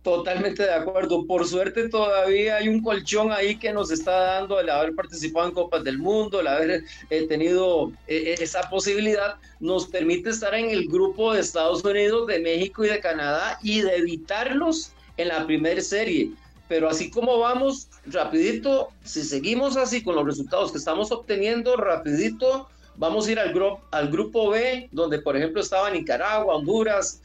Totalmente 0.01 0.63
de 0.63 0.73
acuerdo. 0.73 1.27
Por 1.27 1.45
suerte 1.45 1.89
todavía 1.89 2.55
hay 2.55 2.69
un 2.69 2.81
colchón 2.81 3.33
ahí 3.33 3.57
que 3.57 3.73
nos 3.73 3.91
está 3.91 4.12
dando 4.12 4.57
el 4.59 4.69
haber 4.69 4.95
participado 4.95 5.47
en 5.47 5.53
Copas 5.53 5.83
del 5.83 5.97
Mundo, 5.97 6.39
el 6.39 6.47
haber 6.47 6.83
eh, 7.09 7.27
tenido 7.27 7.91
eh, 8.07 8.15
eh, 8.27 8.35
esa 8.39 8.69
posibilidad, 8.69 9.35
nos 9.59 9.88
permite 9.88 10.29
estar 10.29 10.55
en 10.55 10.69
el 10.69 10.88
grupo 10.88 11.33
de 11.33 11.41
Estados 11.41 11.83
Unidos, 11.83 12.27
de 12.27 12.39
México 12.39 12.85
y 12.85 12.88
de 12.88 13.01
Canadá 13.01 13.59
y 13.62 13.81
de 13.81 13.97
evitarlos 13.97 14.93
en 15.17 15.27
la 15.27 15.45
primera 15.45 15.81
serie. 15.81 16.31
Pero 16.69 16.88
así 16.88 17.12
como 17.12 17.39
vamos, 17.39 17.89
rapidito, 18.05 18.89
si 19.03 19.23
seguimos 19.23 19.75
así 19.75 20.01
con 20.01 20.15
los 20.15 20.25
resultados 20.25 20.71
que 20.71 20.77
estamos 20.77 21.12
obteniendo, 21.12 21.75
rapidito, 21.75 22.69
vamos 22.95 23.27
a 23.27 23.32
ir 23.34 23.39
al, 23.39 23.51
grupo 23.51 23.82
al 23.91 24.10
grupo 24.10 24.49
B, 24.51 24.88
donde 24.93 25.19
por 25.19 25.36
ejemplo 25.36 25.62
estaba 25.62 25.89
Nicaragua, 25.89 26.55
Honduras, 26.55 27.21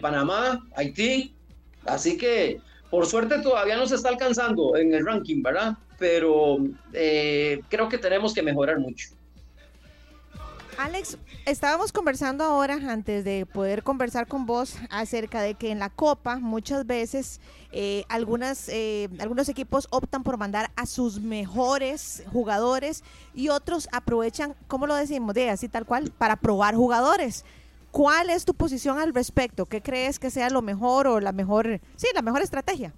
Panamá, 0.00 0.64
Haití, 0.76 1.34
Así 1.86 2.16
que, 2.16 2.60
por 2.90 3.06
suerte, 3.06 3.40
todavía 3.40 3.76
no 3.76 3.86
se 3.86 3.96
está 3.96 4.08
alcanzando 4.08 4.76
en 4.76 4.94
el 4.94 5.04
ranking, 5.04 5.42
¿verdad? 5.42 5.74
Pero 5.98 6.58
eh, 6.92 7.60
creo 7.68 7.88
que 7.88 7.98
tenemos 7.98 8.34
que 8.34 8.42
mejorar 8.42 8.78
mucho. 8.78 9.08
Alex, 10.78 11.18
estábamos 11.46 11.92
conversando 11.92 12.44
ahora 12.44 12.74
antes 12.74 13.24
de 13.24 13.46
poder 13.46 13.82
conversar 13.82 14.26
con 14.26 14.46
vos 14.46 14.76
acerca 14.90 15.40
de 15.42 15.54
que 15.54 15.70
en 15.70 15.78
la 15.78 15.90
Copa 15.90 16.38
muchas 16.38 16.86
veces 16.86 17.40
eh, 17.72 18.04
algunas, 18.08 18.68
eh, 18.68 19.08
algunos 19.20 19.48
equipos 19.48 19.86
optan 19.90 20.22
por 20.22 20.36
mandar 20.36 20.70
a 20.76 20.86
sus 20.86 21.20
mejores 21.20 22.24
jugadores 22.32 23.04
y 23.34 23.48
otros 23.48 23.88
aprovechan, 23.92 24.54
¿cómo 24.66 24.86
lo 24.86 24.94
decimos? 24.94 25.34
De 25.34 25.50
así 25.50 25.68
tal 25.68 25.86
cual, 25.86 26.10
para 26.16 26.36
probar 26.36 26.74
jugadores. 26.74 27.44
¿Cuál 27.90 28.30
es 28.30 28.44
tu 28.44 28.54
posición 28.54 28.98
al 28.98 29.14
respecto? 29.14 29.66
¿Qué 29.66 29.80
crees 29.80 30.18
que 30.18 30.30
sea 30.30 30.50
lo 30.50 30.62
mejor 30.62 31.06
o 31.06 31.20
la 31.20 31.32
mejor, 31.32 31.80
sí, 31.96 32.08
la 32.14 32.22
mejor 32.22 32.42
estrategia? 32.42 32.92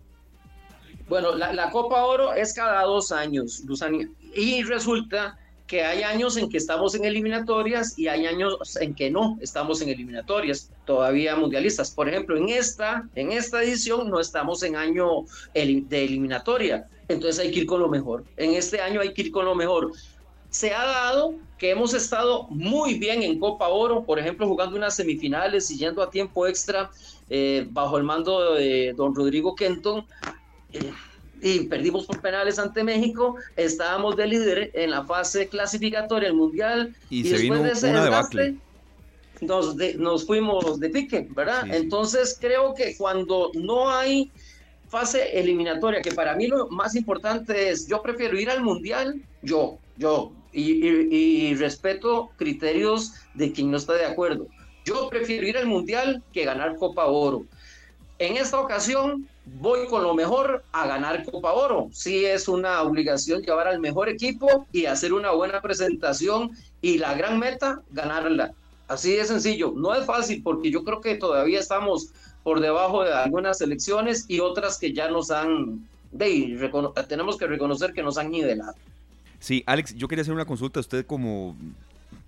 Bueno, 1.09 1.35
la, 1.35 1.71
Copa 1.71 2.05
Oro 2.05 2.33
es 2.33 2.53
cada 2.53 2.83
dos 2.83 3.12
años, 3.12 3.62
Luzania, 3.65 4.09
y 4.35 4.65
resulta 4.65 5.39
que 5.66 5.85
hay 5.85 6.02
años 6.02 6.37
en 6.37 6.48
que 6.48 6.57
estamos 6.59 6.94
en 6.94 7.05
eliminatorias 7.05 7.98
y 7.98 8.09
hay 8.09 8.26
años 8.26 8.76
en 8.81 8.94
que 8.94 9.11
no 9.11 9.37
estamos 9.40 9.81
en 9.83 9.88
eliminatorias 9.88 10.70
todavía 10.85 11.37
mundialistas. 11.37 11.90
Por 11.90 12.09
ejemplo, 12.09 12.37
en 12.37 12.48
esta, 12.48 13.09
en 13.14 13.33
esta 13.33 13.62
edición 13.62 14.09
no 14.09 14.20
estamos 14.20 14.62
en 14.62 14.76
año 14.76 15.24
de 15.55 16.05
eliminatoria, 16.05 16.88
entonces 17.09 17.44
hay 17.44 17.50
que 17.50 17.61
ir 17.61 17.66
con 17.66 17.81
lo 17.81 17.88
mejor. 17.88 18.24
En 18.37 18.55
este 18.55 18.81
año 18.81 19.00
hay 19.00 19.12
que 19.12 19.22
ir 19.22 19.31
con 19.33 19.44
lo 19.44 19.55
mejor 19.55 19.92
se 20.57 20.72
ha 20.72 20.87
dado 20.87 21.35
que 21.59 21.70
hemos 21.70 21.92
estado 21.92 22.46
muy 22.48 22.98
bien 22.98 23.22
en 23.22 23.38
Copa 23.38 23.68
Oro, 23.68 24.05
por 24.05 24.18
ejemplo, 24.18 24.46
jugando 24.46 24.76
unas 24.76 24.96
semifinales 24.96 25.70
y 25.70 25.76
yendo 25.76 26.02
a 26.02 26.11
tiempo 26.11 26.46
extra 26.46 26.90
eh, 27.29 27.66
bajo 27.70 27.98
el 27.98 28.05
mando 28.05 28.55
de 28.55 28.94
don 28.96 29.14
Rodrigo 29.14 29.55
Kenton. 29.55 30.07
Eh, 30.72 30.92
y 31.42 31.61
perdimos 31.61 32.07
por 32.07 32.20
penales 32.20 32.59
ante 32.59 32.83
México, 32.83 33.37
estábamos 33.57 34.16
de 34.16 34.27
líder 34.27 34.70
en 34.75 34.90
la 34.90 35.05
fase 35.05 35.49
clasificatoria 35.49 36.29
del 36.29 36.37
Mundial. 36.37 36.94
Y, 37.11 37.22
después 37.22 37.62
de 37.62 37.70
ese 37.70 37.92
desgaste, 37.92 38.57
nos, 39.40 39.77
nos 39.96 40.27
fuimos 40.27 40.81
de 40.81 40.90
pique, 40.90 41.27
¿verdad? 41.31 41.66
Entonces 41.70 42.37
creo 42.40 42.75
que 42.75 42.96
cuando 42.96 43.51
no 43.55 43.90
hay 43.90 44.31
fase 44.88 45.38
eliminatoria, 45.38 46.01
que 46.01 46.12
para 46.12 46.35
mí 46.35 46.46
lo 46.46 46.68
más 46.68 46.94
importante 46.94 47.70
es, 47.70 47.87
yo 47.87 48.03
prefiero 48.03 48.38
ir 48.38 48.51
al 48.51 48.62
Mundial, 48.62 49.20
yo, 49.42 49.79
yo, 49.96 50.33
y, 50.53 51.55
respeto 51.55 52.31
criterios 52.37 53.12
de 53.35 53.53
quien 53.53 53.70
no 53.70 53.77
está 53.77 53.94
de 53.94 54.07
acuerdo. 54.07 54.46
Yo 54.85 55.09
prefiero 55.11 55.46
ir 55.46 55.59
al 55.59 55.66
Mundial 55.66 56.22
que 56.33 56.44
ganar 56.44 56.77
Copa 56.77 57.07
Oro. 57.07 57.44
En 58.18 58.37
esta 58.37 58.61
ocasión 58.61 59.29
voy 59.47 59.87
con 59.87 60.03
lo 60.03 60.15
mejor 60.15 60.65
a 60.73 60.87
ganar 60.87 61.25
Copa 61.25 61.53
Oro. 61.53 61.89
Sí 61.93 62.25
es 62.25 62.49
una 62.49 62.83
obligación 62.83 63.43
llevar 63.43 63.69
al 63.69 63.81
mejor 63.81 64.09
equipo 64.09 64.67
y 64.73 64.87
hacer 64.87 65.13
una 65.13 65.31
buena 65.31 65.61
presentación 65.61 66.51
y 66.83 66.99
la 66.99 67.15
gran 67.15 67.39
meta, 67.39 67.81
ganarla. 67.91 68.53
Así 68.89 69.15
de 69.15 69.25
sencillo. 69.25 69.73
No 69.75 69.95
es 69.95 70.05
fácil 70.05 70.43
porque 70.43 70.71
yo 70.71 70.85
creo 70.85 71.01
que 71.01 71.17
todavía 71.17 71.61
estamos 71.61 72.11
por 72.43 72.61
debajo 72.61 73.05
de 73.05 73.13
algunas 73.13 73.59
selecciones 73.59 74.25
y 74.29 74.41
otras 74.41 74.79
que 74.79 74.93
ya 74.93 75.09
nos 75.09 75.31
han, 75.31 75.89
de, 76.13 76.71
tenemos 77.09 77.37
que 77.37 77.47
reconocer 77.47 77.93
que 77.93 78.03
nos 78.03 78.19
han 78.19 78.31
nivelado. 78.31 78.75
Sí, 79.41 79.63
Alex, 79.67 79.95
yo 79.95 80.09
quería 80.09 80.23
hacer 80.23 80.35
una 80.35 80.45
consulta. 80.45 80.81
Usted 80.81 81.07
como 81.07 81.57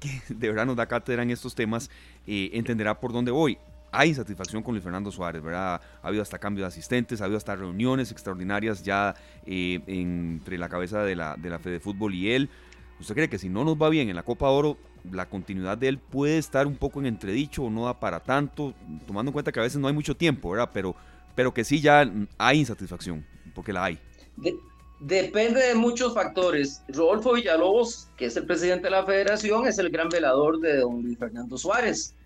que 0.00 0.22
de 0.28 0.48
verdad 0.48 0.66
nos 0.66 0.76
da 0.76 0.86
cátedra 0.86 1.22
en 1.22 1.30
estos 1.30 1.54
temas, 1.54 1.90
eh, 2.26 2.50
entenderá 2.52 2.98
por 2.98 3.12
dónde 3.12 3.30
voy. 3.30 3.58
Hay 3.90 4.10
insatisfacción 4.10 4.62
con 4.62 4.74
Luis 4.74 4.84
Fernando 4.84 5.10
Suárez, 5.10 5.42
¿verdad? 5.42 5.80
Ha 6.02 6.08
habido 6.08 6.22
hasta 6.22 6.38
cambio 6.38 6.64
de 6.64 6.68
asistentes, 6.68 7.20
ha 7.20 7.24
habido 7.24 7.38
hasta 7.38 7.56
reuniones 7.56 8.12
extraordinarias 8.12 8.82
ya 8.82 9.14
eh, 9.46 9.80
entre 9.86 10.58
la 10.58 10.68
cabeza 10.68 11.02
de 11.02 11.16
la, 11.16 11.36
de 11.36 11.50
la 11.50 11.58
Fede 11.58 11.80
Fútbol 11.80 12.14
y 12.14 12.32
él. 12.32 12.50
¿Usted 13.00 13.14
cree 13.14 13.28
que 13.28 13.38
si 13.38 13.48
no 13.48 13.64
nos 13.64 13.76
va 13.80 13.88
bien 13.88 14.08
en 14.08 14.16
la 14.16 14.24
Copa 14.24 14.48
Oro, 14.48 14.76
la 15.10 15.28
continuidad 15.28 15.78
de 15.78 15.88
él 15.88 15.98
puede 15.98 16.38
estar 16.38 16.66
un 16.66 16.76
poco 16.76 17.00
en 17.00 17.06
entredicho 17.06 17.62
o 17.62 17.70
no 17.70 17.86
da 17.86 17.98
para 17.98 18.20
tanto, 18.20 18.74
tomando 19.06 19.30
en 19.30 19.32
cuenta 19.32 19.52
que 19.52 19.60
a 19.60 19.62
veces 19.62 19.80
no 19.80 19.88
hay 19.88 19.94
mucho 19.94 20.16
tiempo, 20.16 20.50
¿verdad? 20.50 20.70
Pero, 20.72 20.94
pero 21.34 21.54
que 21.54 21.64
sí 21.64 21.80
ya 21.80 22.10
hay 22.36 22.58
insatisfacción, 22.58 23.24
porque 23.54 23.72
la 23.72 23.84
hay. 23.84 23.98
Depende 25.00 25.60
de 25.60 25.74
muchos 25.76 26.12
factores. 26.12 26.82
Rodolfo 26.88 27.34
Villalobos, 27.34 28.08
que 28.16 28.26
es 28.26 28.36
el 28.36 28.46
presidente 28.46 28.84
de 28.84 28.90
la 28.90 29.04
federación, 29.04 29.66
es 29.66 29.78
el 29.78 29.90
gran 29.90 30.08
velador 30.08 30.58
de 30.58 30.78
don 30.78 31.02
Luis 31.02 31.18
Fernando 31.18 31.56
Suárez. 31.56 32.16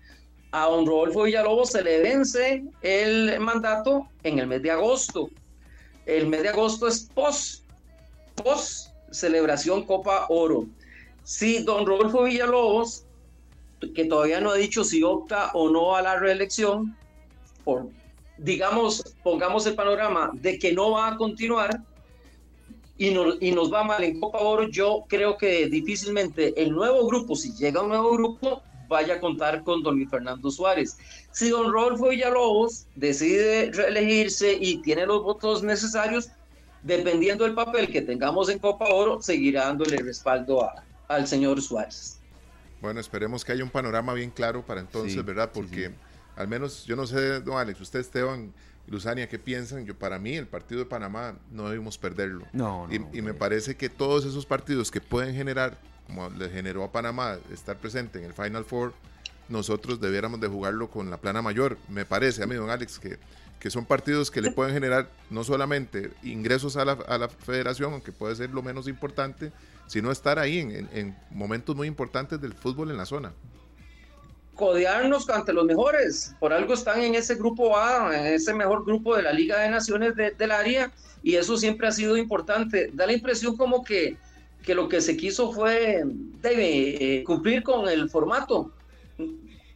A 0.53 0.67
don 0.67 0.85
Rodolfo 0.85 1.23
Villalobos 1.23 1.71
se 1.71 1.83
le 1.83 1.99
vence 2.03 2.63
el 2.83 3.39
mandato 3.39 4.07
en 4.21 4.37
el 4.37 4.45
mes 4.45 4.61
de 4.61 4.69
agosto. 4.69 5.31
El 6.05 6.27
mes 6.27 6.43
de 6.43 6.49
agosto 6.49 6.87
es 6.87 7.09
post, 7.15 7.63
post 8.35 8.89
celebración 9.09 9.83
Copa 9.83 10.27
Oro. 10.29 10.67
Si 11.23 11.63
don 11.63 11.87
Rodolfo 11.87 12.21
Villalobos, 12.25 13.03
que 13.95 14.05
todavía 14.05 14.41
no 14.41 14.51
ha 14.51 14.55
dicho 14.55 14.83
si 14.83 15.01
opta 15.01 15.49
o 15.55 15.71
no 15.71 15.95
a 15.95 16.03
la 16.03 16.19
reelección, 16.19 16.95
por, 17.63 17.87
digamos, 18.37 19.15
pongamos 19.23 19.65
el 19.65 19.73
panorama 19.73 20.29
de 20.35 20.59
que 20.59 20.71
no 20.71 20.91
va 20.91 21.07
a 21.07 21.17
continuar, 21.17 21.81
y 22.99 23.09
nos, 23.09 23.37
y 23.41 23.51
nos 23.53 23.73
va 23.73 23.83
mal 23.83 24.03
en 24.03 24.19
Copa 24.19 24.37
Oro, 24.37 24.69
yo 24.69 25.03
creo 25.09 25.35
que 25.35 25.65
difícilmente 25.67 26.61
el 26.61 26.71
nuevo 26.71 27.07
grupo, 27.07 27.35
si 27.35 27.55
llega 27.55 27.81
un 27.81 27.89
nuevo 27.89 28.11
grupo, 28.11 28.61
vaya 28.87 29.15
a 29.15 29.19
contar 29.19 29.63
con 29.63 29.83
don 29.83 29.95
Luis 29.95 30.09
Fernando 30.09 30.49
Suárez. 30.51 30.97
Si 31.31 31.49
don 31.49 31.71
Rodolfo 31.71 32.09
Villalobos 32.09 32.85
decide 32.95 33.71
reelegirse 33.71 34.57
y 34.59 34.77
tiene 34.81 35.05
los 35.05 35.23
votos 35.23 35.63
necesarios, 35.63 36.29
dependiendo 36.83 37.43
del 37.43 37.53
papel 37.53 37.91
que 37.91 38.01
tengamos 38.01 38.49
en 38.49 38.59
Copa 38.59 38.85
Oro, 38.85 39.21
seguirá 39.21 39.65
dándole 39.65 39.97
respaldo 39.97 40.69
al 41.07 41.27
señor 41.27 41.61
Suárez. 41.61 42.19
Bueno, 42.81 42.99
esperemos 42.99 43.45
que 43.45 43.53
haya 43.53 43.63
un 43.63 43.69
panorama 43.69 44.13
bien 44.13 44.29
claro 44.29 44.65
para 44.65 44.81
entonces, 44.81 45.23
¿verdad? 45.23 45.51
Porque 45.53 45.91
al 46.35 46.47
menos, 46.47 46.85
yo 46.85 46.95
no 46.95 47.07
sé, 47.07 47.39
don 47.41 47.57
Alex, 47.57 47.79
usted 47.79 47.99
Esteban, 47.99 48.53
Luzania, 48.87 49.29
¿qué 49.29 49.39
piensan? 49.39 49.85
Yo, 49.85 49.97
para 49.97 50.19
mí, 50.19 50.35
el 50.35 50.47
partido 50.47 50.79
de 50.79 50.85
Panamá 50.85 51.37
no 51.51 51.69
debimos 51.69 51.97
perderlo. 51.97 52.45
No, 52.51 52.87
y, 52.91 53.21
me 53.21 53.33
parece 53.33 53.75
que 53.75 53.89
todos 53.89 54.25
esos 54.25 54.45
partidos 54.45 54.91
que 54.91 54.99
pueden 54.99 55.35
generar, 55.35 55.77
como 56.07 56.29
le 56.29 56.49
generó 56.49 56.83
a 56.83 56.91
Panamá, 56.91 57.37
estar 57.51 57.77
presente 57.77 58.19
en 58.19 58.25
el 58.25 58.33
Final 58.33 58.65
Four, 58.65 58.93
nosotros 59.49 59.99
debiéramos 59.99 60.39
de 60.39 60.47
jugarlo 60.47 60.89
con 60.89 61.09
la 61.09 61.17
plana 61.17 61.41
mayor. 61.41 61.77
Me 61.89 62.05
parece 62.05 62.43
a 62.43 62.47
mí, 62.47 62.55
don 62.55 62.69
Alex, 62.69 62.99
que, 62.99 63.17
que 63.59 63.69
son 63.69 63.85
partidos 63.85 64.31
que 64.31 64.41
le 64.41 64.51
pueden 64.51 64.73
generar 64.73 65.09
no 65.29 65.43
solamente 65.43 66.11
ingresos 66.23 66.77
a 66.77 66.85
la, 66.85 66.93
a 66.93 67.17
la 67.17 67.29
federación, 67.29 67.93
aunque 67.93 68.11
puede 68.11 68.35
ser 68.35 68.49
lo 68.51 68.61
menos 68.61 68.87
importante, 68.87 69.51
sino 69.87 70.11
estar 70.11 70.39
ahí 70.39 70.59
en, 70.59 70.89
en 70.93 71.17
momentos 71.29 71.75
muy 71.75 71.87
importantes 71.87 72.39
del 72.39 72.53
fútbol 72.53 72.91
en 72.91 72.97
la 72.97 73.05
zona 73.05 73.33
codearnos 74.55 75.29
ante 75.29 75.53
los 75.53 75.65
mejores. 75.65 76.35
Por 76.39 76.53
algo 76.53 76.73
están 76.73 77.01
en 77.01 77.15
ese 77.15 77.35
grupo 77.35 77.77
A, 77.77 78.15
en 78.15 78.33
ese 78.33 78.53
mejor 78.53 78.85
grupo 78.85 79.15
de 79.15 79.23
la 79.23 79.33
Liga 79.33 79.59
de 79.59 79.69
Naciones 79.69 80.13
del 80.15 80.51
área, 80.51 80.91
y 81.21 81.35
eso 81.35 81.57
siempre 81.57 81.87
ha 81.87 81.91
sido 81.91 82.17
importante. 82.17 82.91
Da 82.93 83.05
la 83.05 83.13
impresión 83.13 83.57
como 83.57 83.83
que, 83.83 84.17
que 84.63 84.73
lo 84.73 84.87
que 84.87 85.01
se 85.01 85.15
quiso 85.17 85.51
fue 85.51 86.03
eh, 86.43 87.23
cumplir 87.25 87.63
con 87.63 87.87
el 87.87 88.09
formato. 88.09 88.71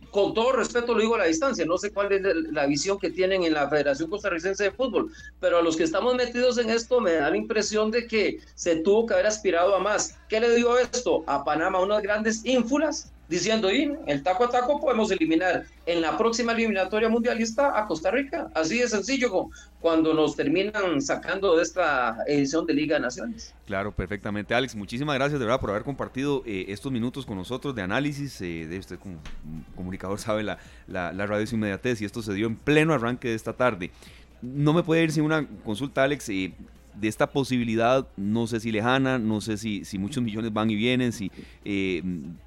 Con 0.09 0.33
todo 0.33 0.53
respeto 0.53 0.93
lo 0.93 1.01
digo 1.01 1.15
a 1.15 1.19
la 1.19 1.25
distancia, 1.25 1.65
no 1.65 1.77
sé 1.77 1.91
cuál 1.91 2.11
es 2.13 2.21
la 2.51 2.65
visión 2.65 2.97
que 2.97 3.11
tienen 3.11 3.43
en 3.43 3.53
la 3.53 3.69
Federación 3.69 4.09
Costarricense 4.09 4.63
de 4.63 4.71
Fútbol, 4.71 5.11
pero 5.39 5.57
a 5.57 5.61
los 5.61 5.75
que 5.75 5.83
estamos 5.83 6.15
metidos 6.15 6.57
en 6.57 6.69
esto 6.69 7.01
me 7.01 7.13
da 7.13 7.29
la 7.29 7.37
impresión 7.37 7.91
de 7.91 8.07
que 8.07 8.39
se 8.55 8.77
tuvo 8.77 9.05
que 9.05 9.13
haber 9.13 9.27
aspirado 9.27 9.75
a 9.75 9.79
más. 9.79 10.17
¿Qué 10.29 10.39
le 10.39 10.55
dio 10.55 10.77
esto? 10.79 11.23
A 11.27 11.43
Panamá 11.43 11.81
unas 11.81 12.01
grandes 12.01 12.43
ínfulas 12.45 13.11
diciendo, 13.27 13.71
y 13.71 13.95
el 14.05 14.23
taco 14.23 14.45
a 14.45 14.49
taco 14.49 14.79
podemos 14.79 15.11
eliminar 15.11 15.65
en 15.85 16.01
la 16.01 16.17
próxima 16.17 16.53
eliminatoria 16.53 17.09
mundialista 17.09 17.77
a 17.77 17.87
Costa 17.87 18.11
Rica. 18.11 18.49
Así 18.53 18.79
de 18.79 18.87
sencillo 18.87 19.49
cuando 19.81 20.13
nos 20.13 20.35
terminan 20.35 21.01
sacando 21.01 21.55
de 21.55 21.63
esta 21.63 22.17
edición 22.27 22.65
de 22.65 22.73
Liga 22.73 22.95
de 22.95 23.01
Naciones. 23.01 23.53
Claro, 23.65 23.91
perfectamente. 23.91 24.53
Alex, 24.53 24.75
muchísimas 24.75 25.15
gracias 25.15 25.39
de 25.39 25.45
verdad 25.45 25.59
por 25.59 25.69
haber 25.69 25.83
compartido 25.83 26.43
eh, 26.45 26.65
estos 26.69 26.91
minutos 26.91 27.25
con 27.25 27.37
nosotros 27.37 27.75
de 27.75 27.81
análisis. 27.81 28.39
Eh, 28.41 28.67
de 28.67 28.79
usted 28.79 28.97
como 28.99 29.19
comunicador 29.75 30.19
sabe 30.19 30.43
la, 30.43 30.57
la, 30.87 31.11
radio 31.25 31.45
sin 31.45 31.59
inmediatez 31.59 32.01
y 32.01 32.05
esto 32.05 32.21
se 32.21 32.33
dio 32.33 32.47
en 32.47 32.55
pleno 32.55 32.93
arranque 32.93 33.29
de 33.29 33.35
esta 33.35 33.53
tarde. 33.53 33.91
No 34.41 34.73
me 34.73 34.83
puede 34.83 35.03
ir 35.03 35.11
sin 35.11 35.23
una 35.23 35.47
consulta, 35.63 36.03
Alex. 36.03 36.29
Eh, 36.29 36.53
de 36.99 37.07
esta 37.07 37.27
posibilidad, 37.27 38.07
no 38.17 38.47
sé 38.47 38.59
si 38.59 38.71
lejana, 38.71 39.19
no 39.19 39.41
sé 39.41 39.57
si, 39.57 39.85
si 39.85 39.97
muchos 39.97 40.23
millones 40.23 40.51
van 40.53 40.69
y 40.69 40.75
vienen, 40.75 41.11
si, 41.11 41.31
eh, 41.63 42.01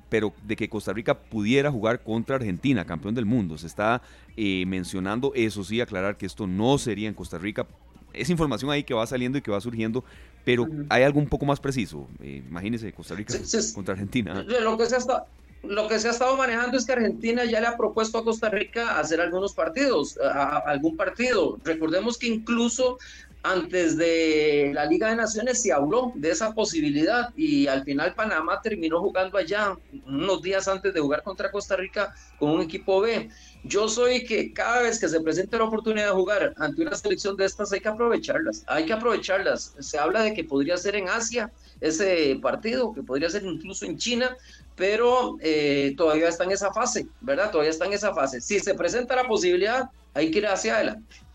pero 0.09 0.33
de 0.47 0.57
que 0.57 0.69
Costa 0.69 0.93
Rica 0.93 1.15
pudiera 1.15 1.71
jugar 1.71 2.03
contra 2.03 2.37
Argentina, 2.37 2.85
campeón 2.85 3.15
del 3.15 3.27
mundo. 3.27 3.57
Se 3.57 3.67
está 3.67 4.03
eh, 4.37 4.65
mencionando, 4.67 5.33
eso 5.35 5.65
sí, 5.65 5.81
aclarar 5.81 6.17
que 6.17 6.27
esto 6.27 6.47
no 6.47 6.79
sería 6.79 7.09
en 7.09 7.15
Costa 7.15 7.39
Rica. 7.39 7.67
Es 8.13 8.29
información 8.29 8.71
ahí 8.71 8.83
que 8.83 8.93
va 8.93 9.07
saliendo 9.07 9.39
y 9.39 9.41
que 9.41 9.53
va 9.53 9.61
surgiendo, 9.61 10.05
pero 10.45 10.67
hay 10.89 11.05
algo 11.05 11.21
un 11.21 11.29
poco 11.29 11.47
más 11.47 11.61
preciso. 11.61 12.09
Eh, 12.21 12.43
imagínese 12.49 12.93
Costa 12.93 13.15
Rica 13.15 13.35
contra 13.75 13.93
Argentina. 13.93 14.43
Lo 14.43 14.77
que, 14.77 14.87
se 14.87 14.97
está, 14.97 15.27
lo 15.63 15.89
que 15.89 15.99
se 15.99 16.09
ha 16.09 16.11
estado 16.11 16.37
manejando 16.37 16.77
es 16.77 16.87
que 16.87 16.93
Argentina 16.93 17.45
ya 17.45 17.61
le 17.61 17.69
ha 17.69 17.77
propuesto 17.77 18.19
a 18.19 18.25
Costa 18.25 18.49
Rica 18.49 18.99
hacer 18.99 19.21
algunos 19.21 19.53
partidos, 19.53 20.19
a, 20.19 20.59
algún 20.59 20.97
partido. 20.97 21.59
Recordemos 21.65 22.19
que 22.19 22.27
incluso 22.27 22.99
antes 23.43 23.97
de 23.97 24.71
la 24.75 24.85
Liga 24.85 25.09
de 25.09 25.17
Naciones 25.17 25.63
se 25.63 25.73
habló 25.73 26.13
de 26.15 26.31
esa 26.31 26.53
posibilidad 26.53 27.33
y 27.37 27.67
al 27.67 27.85
final 27.85 28.15
Panamá 28.15 28.61
terminó 28.61 29.01
jugando 29.01 29.39
allá 29.39 29.77
unos 30.07 30.43
días 30.43 30.69
antes 30.69 30.93
de 30.93 31.01
jugar 31.01 31.23
contra 31.23 31.51
Costa 31.51 31.77
Rica 31.77 32.15
con 32.39 32.51
un 32.51 32.63
equipo 32.63 33.01
B. 33.01 33.31
Yo 33.65 33.89
soy 33.89 34.25
que 34.25 34.53
cada 34.53 34.83
vez 34.83 34.99
que 34.99 35.09
se 35.09 35.21
presente 35.21 35.57
la 35.57 35.65
oportunidad 35.65 36.07
de 36.07 36.13
jugar 36.13 36.55
ante 36.59 36.83
una 36.83 36.95
selección 36.95 37.37
de 37.37 37.47
estas 37.47 37.73
hay 37.73 37.81
que 37.81 37.89
aprovecharlas, 37.89 38.65
hay 38.67 38.85
que 38.85 38.93
aprovecharlas. 38.93 39.75
Se 39.79 39.99
habla 39.99 40.23
de 40.23 40.35
que 40.35 40.45
podría 40.45 40.77
ser 40.77 40.97
en 40.97 41.09
Asia 41.09 41.51
ese 41.81 42.39
partido, 42.43 42.93
que 42.93 43.03
podría 43.03 43.31
ser 43.31 43.45
incluso 43.45 43.87
en 43.87 43.97
China, 43.97 44.37
pero 44.77 45.37
eh, 45.41 45.95
todavía 45.97 46.29
está 46.29 46.45
en 46.45 46.53
esa 46.53 46.73
fase, 46.73 47.07
¿verdad? 47.21 47.51
Todavía 47.51 47.71
está 47.71 47.87
en 47.87 47.95
esa 47.95 48.15
fase. 48.15 48.41
Si 48.41 48.61
se 48.61 48.75
presenta 48.75 49.17
la 49.17 49.27
posibilidad, 49.27 49.91
hay 50.15 50.31
que 50.31 50.39
ir 50.39 50.47
hacia 50.47 50.77
adelante. 50.77 51.30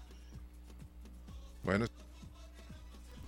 Bueno, 1.65 1.87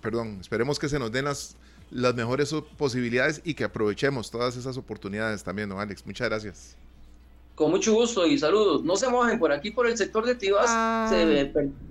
perdón, 0.01 0.37
esperemos 0.39 0.77
que 0.77 0.87
se 0.87 0.99
nos 0.99 1.11
den 1.11 1.25
las, 1.25 1.55
las 1.89 2.13
mejores 2.13 2.53
posibilidades 2.77 3.41
y 3.43 3.55
que 3.55 3.63
aprovechemos 3.63 4.29
todas 4.29 4.55
esas 4.55 4.77
oportunidades 4.77 5.43
también, 5.43 5.67
¿no, 5.67 5.81
Alex? 5.81 6.05
Muchas 6.05 6.29
gracias. 6.29 6.77
Con 7.57 7.71
mucho 7.71 7.91
gusto 7.91 8.27
y 8.27 8.37
saludos. 8.37 8.83
No 8.83 8.95
se 8.97 9.09
mojen 9.09 9.39
por 9.39 9.51
aquí, 9.51 9.71
por 9.71 9.87
el 9.87 9.97
sector 9.97 10.23
de 10.23 10.35
Tibas. 10.35 10.67
Se, 10.67 10.71
ah. 10.75 11.09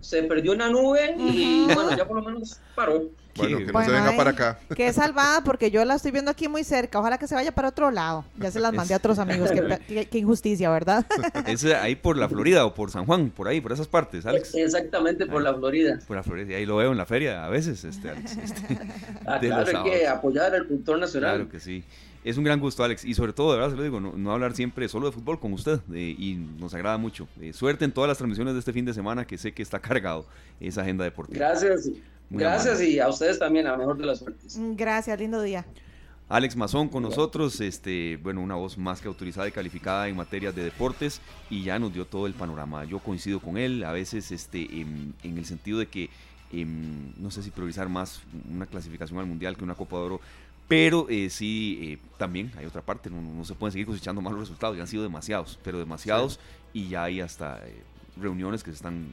se, 0.00 0.22
perdió 0.22 0.52
una 0.52 0.70
nube 0.70 1.16
y 1.18 1.64
bueno, 1.64 1.96
ya 1.96 2.06
por 2.06 2.18
lo 2.18 2.22
menos 2.22 2.60
paró. 2.76 3.10
Bueno, 3.34 3.58
que 3.58 3.72
no 3.72 3.84
se 3.84 3.90
venga 3.90 4.16
para 4.16 4.30
acá. 4.30 4.60
Qué 4.76 4.92
salvada, 4.92 5.42
porque 5.42 5.72
yo 5.72 5.84
la 5.84 5.96
estoy 5.96 6.12
viendo 6.12 6.30
aquí 6.30 6.46
muy 6.46 6.62
cerca. 6.62 7.00
Ojalá 7.00 7.18
que 7.18 7.26
se 7.26 7.34
vaya 7.34 7.50
para 7.50 7.70
otro 7.70 7.90
lado. 7.90 8.24
Ya 8.38 8.52
se 8.52 8.60
las 8.60 8.72
mandé 8.72 8.94
a 8.94 8.98
otros 8.98 9.18
amigos. 9.18 9.50
Qué, 9.50 10.08
injusticia, 10.12 10.70
¿verdad? 10.70 11.04
Es 11.48 11.64
ahí 11.64 11.96
por 11.96 12.16
la 12.16 12.28
Florida 12.28 12.64
o 12.64 12.72
por 12.72 12.92
San 12.92 13.04
Juan, 13.04 13.30
por 13.30 13.48
ahí, 13.48 13.60
por 13.60 13.72
esas 13.72 13.88
partes, 13.88 14.24
Alex. 14.24 14.54
Exactamente, 14.54 15.26
por 15.26 15.42
la 15.42 15.52
Florida. 15.52 15.98
Por 16.06 16.16
la 16.16 16.22
Florida. 16.22 16.56
Ahí 16.56 16.64
lo 16.64 16.76
veo 16.76 16.92
en 16.92 16.98
la 16.98 17.06
feria 17.06 17.44
a 17.44 17.48
veces, 17.48 17.82
este, 17.82 18.10
Alex. 18.10 18.36
Este, 18.36 18.78
ah, 19.26 19.40
claro, 19.40 19.78
hay 19.78 19.90
que 19.90 20.06
apoyar 20.06 20.54
al 20.54 20.68
cultor 20.68 21.00
nacional. 21.00 21.34
Claro 21.34 21.50
que 21.50 21.58
sí. 21.58 21.82
Es 22.26 22.36
un 22.36 22.42
gran 22.42 22.58
gusto, 22.58 22.82
Alex. 22.82 23.04
Y 23.04 23.14
sobre 23.14 23.32
todo, 23.32 23.52
de 23.52 23.58
verdad, 23.58 23.70
se 23.70 23.76
lo 23.76 23.84
digo, 23.84 24.00
no, 24.00 24.32
hablar 24.32 24.52
siempre 24.52 24.88
solo 24.88 25.06
de 25.06 25.12
fútbol 25.12 25.38
con 25.38 25.52
usted. 25.52 25.78
Eh, 25.94 26.16
y 26.18 26.34
nos 26.34 26.74
agrada 26.74 26.98
mucho. 26.98 27.28
Eh, 27.40 27.52
suerte 27.52 27.84
en 27.84 27.92
todas 27.92 28.08
las 28.08 28.18
transmisiones 28.18 28.54
de 28.54 28.58
este 28.58 28.72
fin 28.72 28.84
de 28.84 28.92
semana, 28.92 29.24
que 29.24 29.38
sé 29.38 29.52
que 29.52 29.62
está 29.62 29.78
cargado 29.78 30.26
esa 30.58 30.82
agenda 30.82 31.04
deportiva. 31.04 31.38
Gracias. 31.38 31.88
Gracias 32.28 32.82
y 32.82 32.98
a 32.98 33.08
ustedes 33.08 33.38
también, 33.38 33.68
a 33.68 33.70
la 33.70 33.78
mejor 33.78 33.96
de 33.96 34.06
las 34.06 34.18
suertes. 34.18 34.58
Mm, 34.58 34.74
gracias, 34.74 35.20
lindo 35.20 35.40
día. 35.40 35.64
Alex 36.28 36.56
Mazón 36.56 36.88
con 36.88 37.04
nosotros, 37.04 37.60
este, 37.60 38.18
bueno, 38.20 38.40
una 38.40 38.56
voz 38.56 38.76
más 38.76 39.00
que 39.00 39.06
autorizada 39.06 39.46
y 39.46 39.52
calificada 39.52 40.08
en 40.08 40.16
materia 40.16 40.50
de 40.50 40.64
deportes 40.64 41.20
y 41.48 41.62
ya 41.62 41.78
nos 41.78 41.94
dio 41.94 42.06
todo 42.06 42.26
el 42.26 42.34
panorama. 42.34 42.84
Yo 42.84 42.98
coincido 42.98 43.38
con 43.38 43.56
él, 43.56 43.84
a 43.84 43.92
veces 43.92 44.32
este, 44.32 44.64
en, 44.80 45.14
el 45.22 45.44
sentido 45.44 45.78
de 45.78 45.86
que 45.86 46.10
em, 46.52 47.12
no 47.18 47.30
sé 47.30 47.44
si 47.44 47.52
priorizar 47.52 47.88
más 47.88 48.22
una 48.52 48.66
clasificación 48.66 49.20
al 49.20 49.26
mundial 49.26 49.56
que 49.56 49.62
una 49.62 49.76
Copa 49.76 49.98
de 49.98 50.02
Oro, 50.02 50.20
pero 50.68 51.06
eh, 51.08 51.30
sí, 51.30 51.78
eh, 51.82 51.98
también 52.18 52.52
hay 52.56 52.66
otra 52.66 52.82
parte, 52.82 53.08
no, 53.10 53.44
se 53.44 53.54
pueden 53.54 53.72
seguir 53.72 53.86
cosechando 53.86 54.20
malos 54.20 54.40
resultados, 54.40 54.76
ya 54.76 54.82
han 54.82 54.88
sido 54.88 55.02
demasiados, 55.02 55.58
pero 55.62 55.78
demasiados 55.78 56.40
y 56.72 56.88
ya 56.88 57.04
hay 57.04 57.20
hasta 57.20 57.60
eh, 57.66 57.82
reuniones 58.20 58.64
que 58.64 58.70
se 58.70 58.76
están 58.76 59.08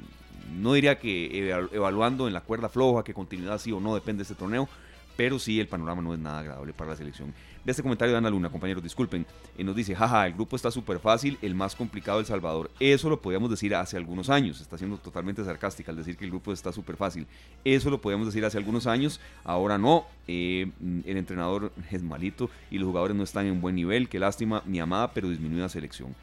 no 0.51 0.73
diría 0.73 0.99
que 0.99 1.51
evaluando 1.71 2.27
en 2.27 2.33
la 2.33 2.41
cuerda 2.41 2.67
floja, 2.67 3.03
que 3.03 3.13
continuidad 3.13 3.59
sí 3.59 3.71
o 3.71 3.79
no 3.79 3.95
depende 3.95 4.19
de 4.19 4.23
este 4.23 4.35
torneo, 4.35 4.67
pero 5.15 5.39
sí 5.39 5.59
el 5.59 5.67
panorama 5.67 6.01
no 6.01 6.13
es 6.13 6.19
nada 6.19 6.39
agradable 6.39 6.73
para 6.73 6.91
la 6.91 6.97
selección. 6.97 7.33
De 7.63 7.71
este 7.71 7.81
comentario 7.81 8.11
de 8.11 8.17
Ana 8.17 8.29
Luna, 8.29 8.49
compañeros, 8.49 8.83
disculpen, 8.83 9.25
y 9.57 9.63
nos 9.63 9.73
dice, 9.75 9.95
jaja, 9.95 10.27
el 10.27 10.33
grupo 10.33 10.57
está 10.57 10.69
súper 10.69 10.99
fácil, 10.99 11.37
el 11.41 11.55
más 11.55 11.75
complicado 11.75 12.19
El 12.19 12.25
Salvador. 12.25 12.69
Eso 12.79 13.09
lo 13.09 13.21
podíamos 13.21 13.49
decir 13.49 13.73
hace 13.73 13.95
algunos 13.95 14.29
años, 14.29 14.59
está 14.59 14.77
siendo 14.77 14.97
totalmente 14.97 15.45
sarcástica 15.45 15.91
al 15.91 15.97
decir 15.97 16.17
que 16.17 16.25
el 16.25 16.31
grupo 16.31 16.51
está 16.51 16.73
súper 16.73 16.97
fácil. 16.97 17.25
Eso 17.63 17.89
lo 17.89 18.01
podíamos 18.01 18.27
decir 18.27 18.43
hace 18.43 18.57
algunos 18.57 18.85
años, 18.85 19.21
ahora 19.45 19.77
no, 19.77 20.05
eh, 20.27 20.69
el 21.05 21.17
entrenador 21.17 21.71
es 21.91 22.03
malito 22.03 22.49
y 22.69 22.79
los 22.79 22.87
jugadores 22.87 23.15
no 23.15 23.23
están 23.23 23.45
en 23.45 23.61
buen 23.61 23.75
nivel, 23.75 24.09
qué 24.09 24.19
lástima, 24.19 24.61
mi 24.65 24.79
amada 24.79 25.13
pero 25.13 25.29
disminuida 25.29 25.69
selección 25.69 26.13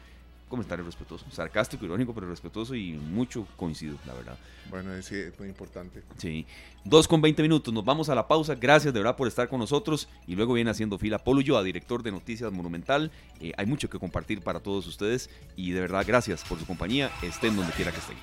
comentario 0.51 0.85
respetuoso, 0.85 1.25
sarcástico, 1.31 1.85
irónico, 1.85 2.13
pero 2.13 2.29
respetuoso 2.29 2.75
y 2.75 2.91
mucho 2.93 3.47
coincido, 3.57 3.97
la 4.05 4.13
verdad. 4.13 4.37
Bueno, 4.69 4.89
sí, 5.01 5.15
es 5.15 5.39
muy 5.39 5.47
importante. 5.47 6.03
Sí. 6.17 6.45
Dos 6.85 7.07
con 7.07 7.21
20 7.21 7.41
minutos, 7.41 7.73
nos 7.73 7.83
vamos 7.83 8.09
a 8.09 8.15
la 8.15 8.27
pausa. 8.27 8.53
Gracias 8.53 8.93
de 8.93 8.99
verdad 8.99 9.15
por 9.15 9.27
estar 9.27 9.49
con 9.49 9.59
nosotros. 9.59 10.07
Y 10.27 10.35
luego 10.35 10.53
viene 10.53 10.69
haciendo 10.69 10.99
fila 10.99 11.17
Polo 11.17 11.57
a 11.57 11.63
director 11.63 12.03
de 12.03 12.11
Noticias 12.11 12.51
Monumental. 12.51 13.11
Eh, 13.39 13.53
hay 13.57 13.65
mucho 13.65 13.89
que 13.89 13.97
compartir 13.97 14.41
para 14.41 14.59
todos 14.59 14.85
ustedes. 14.85 15.29
Y 15.55 15.71
de 15.71 15.81
verdad, 15.81 16.05
gracias 16.07 16.43
por 16.43 16.59
su 16.59 16.67
compañía. 16.67 17.09
Estén 17.23 17.55
donde 17.55 17.73
quiera 17.73 17.91
que 17.91 17.99
estén. 17.99 18.17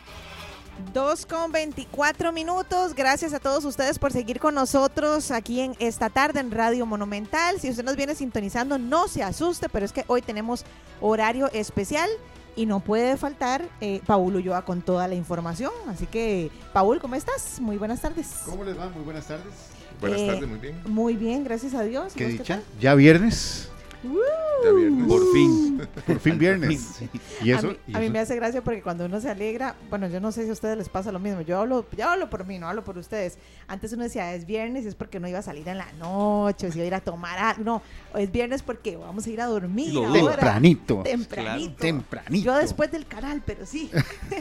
2 0.93 1.27
con 1.27 1.53
24 1.53 2.33
minutos. 2.33 2.95
Gracias 2.95 3.35
a 3.35 3.41
todos 3.41 3.65
ustedes 3.65 3.99
por 3.99 4.13
seguir 4.13 4.41
con 4.41 4.55
nosotros 4.55 5.31
aquí 5.31 5.61
en 5.61 5.75
esta 5.79 6.11
tarde 6.11 6.41
en 6.41 6.51
Radio 6.51 6.87
Monumental. 6.87 7.61
Si 7.61 7.71
usted 7.71 7.85
nos 7.85 7.97
viene 7.97 8.15
sintonizando, 8.15 8.79
no 8.79 9.09
se 9.09 9.23
asuste, 9.23 9.69
pero 9.69 9.85
es 9.85 9.93
que 9.93 10.05
hoy 10.07 10.23
tenemos 10.23 10.65
horario 11.01 11.51
especial 11.53 12.09
y 12.57 12.67
no 12.67 12.81
puede 12.81 13.17
faltar 13.17 13.69
eh, 13.81 14.01
Paul 14.07 14.37
Ulloa 14.37 14.65
con 14.65 14.83
toda 14.83 15.07
la 15.09 15.15
información. 15.15 15.73
Así 15.89 16.07
que, 16.07 16.51
Paul, 16.73 17.01
¿cómo 17.01 17.15
estás? 17.15 17.61
Muy 17.61 17.77
buenas 17.77 18.01
tardes. 18.01 18.29
¿Cómo 18.45 18.65
les 18.65 18.79
va? 18.79 18.89
Muy 18.89 19.05
buenas 19.05 19.27
tardes. 19.27 19.53
Buenas 20.01 20.21
eh, 20.21 20.27
tardes, 20.27 20.49
muy 20.49 20.59
bien. 20.59 20.81
Muy 20.87 21.17
bien, 21.17 21.45
gracias 21.45 21.75
a 21.75 21.83
Dios. 21.83 22.13
¿Qué 22.15 22.27
dicha? 22.27 22.63
¿Ya 22.81 22.95
viernes? 22.95 23.69
Por 24.03 25.33
fin. 25.33 25.89
Por 26.07 26.21
fin 26.21 26.39
viernes. 26.39 27.01
¿Y 27.43 27.51
eso? 27.51 27.75
A, 27.93 27.99
mí, 27.99 28.11
me 28.11 28.19
hace 28.19 28.37
gracia 28.37 28.63
porque 28.63 28.83
cuando 28.83 29.07
uno 29.07 29.21
se 29.21 29.31
alegra, 29.31 29.75
bueno, 29.91 30.09
yo 30.09 30.21
no 30.21 30.33
sé 30.33 30.45
si 30.45 30.51
a 30.51 30.53
ustedes 30.53 30.77
les 30.77 30.89
pasa 30.89 31.13
lo 31.13 31.19
mismo. 31.19 31.41
Yo 31.43 31.59
hablo, 31.59 31.87
yo 31.97 32.09
hablo 32.09 32.31
por 32.31 32.47
mí, 32.47 32.59
no 32.59 32.69
hablo 32.69 32.85
por 32.85 32.99
ustedes. 32.99 33.39
Antes 33.67 33.93
uno 33.93 34.05
decía, 34.05 34.35
es 34.35 34.47
viernes 34.47 34.85
y 34.85 34.89
es 34.89 34.95
porque 34.95 35.21
no 35.21 35.29
iba 35.29 35.39
a 35.39 35.43
salir 35.43 35.67
en 35.69 35.79
la 35.79 35.91
noche, 35.93 36.69
o 36.69 36.73
si 36.73 36.79
iba 36.79 36.85
a 36.85 36.87
ir 36.87 36.95
a 36.95 37.01
tomar 37.01 37.39
algo. 37.39 37.65
No, 37.65 37.83
es 38.17 38.31
viernes 38.31 38.63
porque 38.63 38.97
vamos 38.97 39.27
a 39.27 39.31
ir 39.31 39.41
a 39.41 39.47
dormir. 39.47 39.95
Tempranito. 40.13 41.03
Tempranito. 41.03 41.77
tempranito. 41.77 42.45
Yo 42.45 42.57
después 42.57 42.91
del 42.91 43.07
canal, 43.07 43.43
pero 43.45 43.67
sí. 43.67 43.91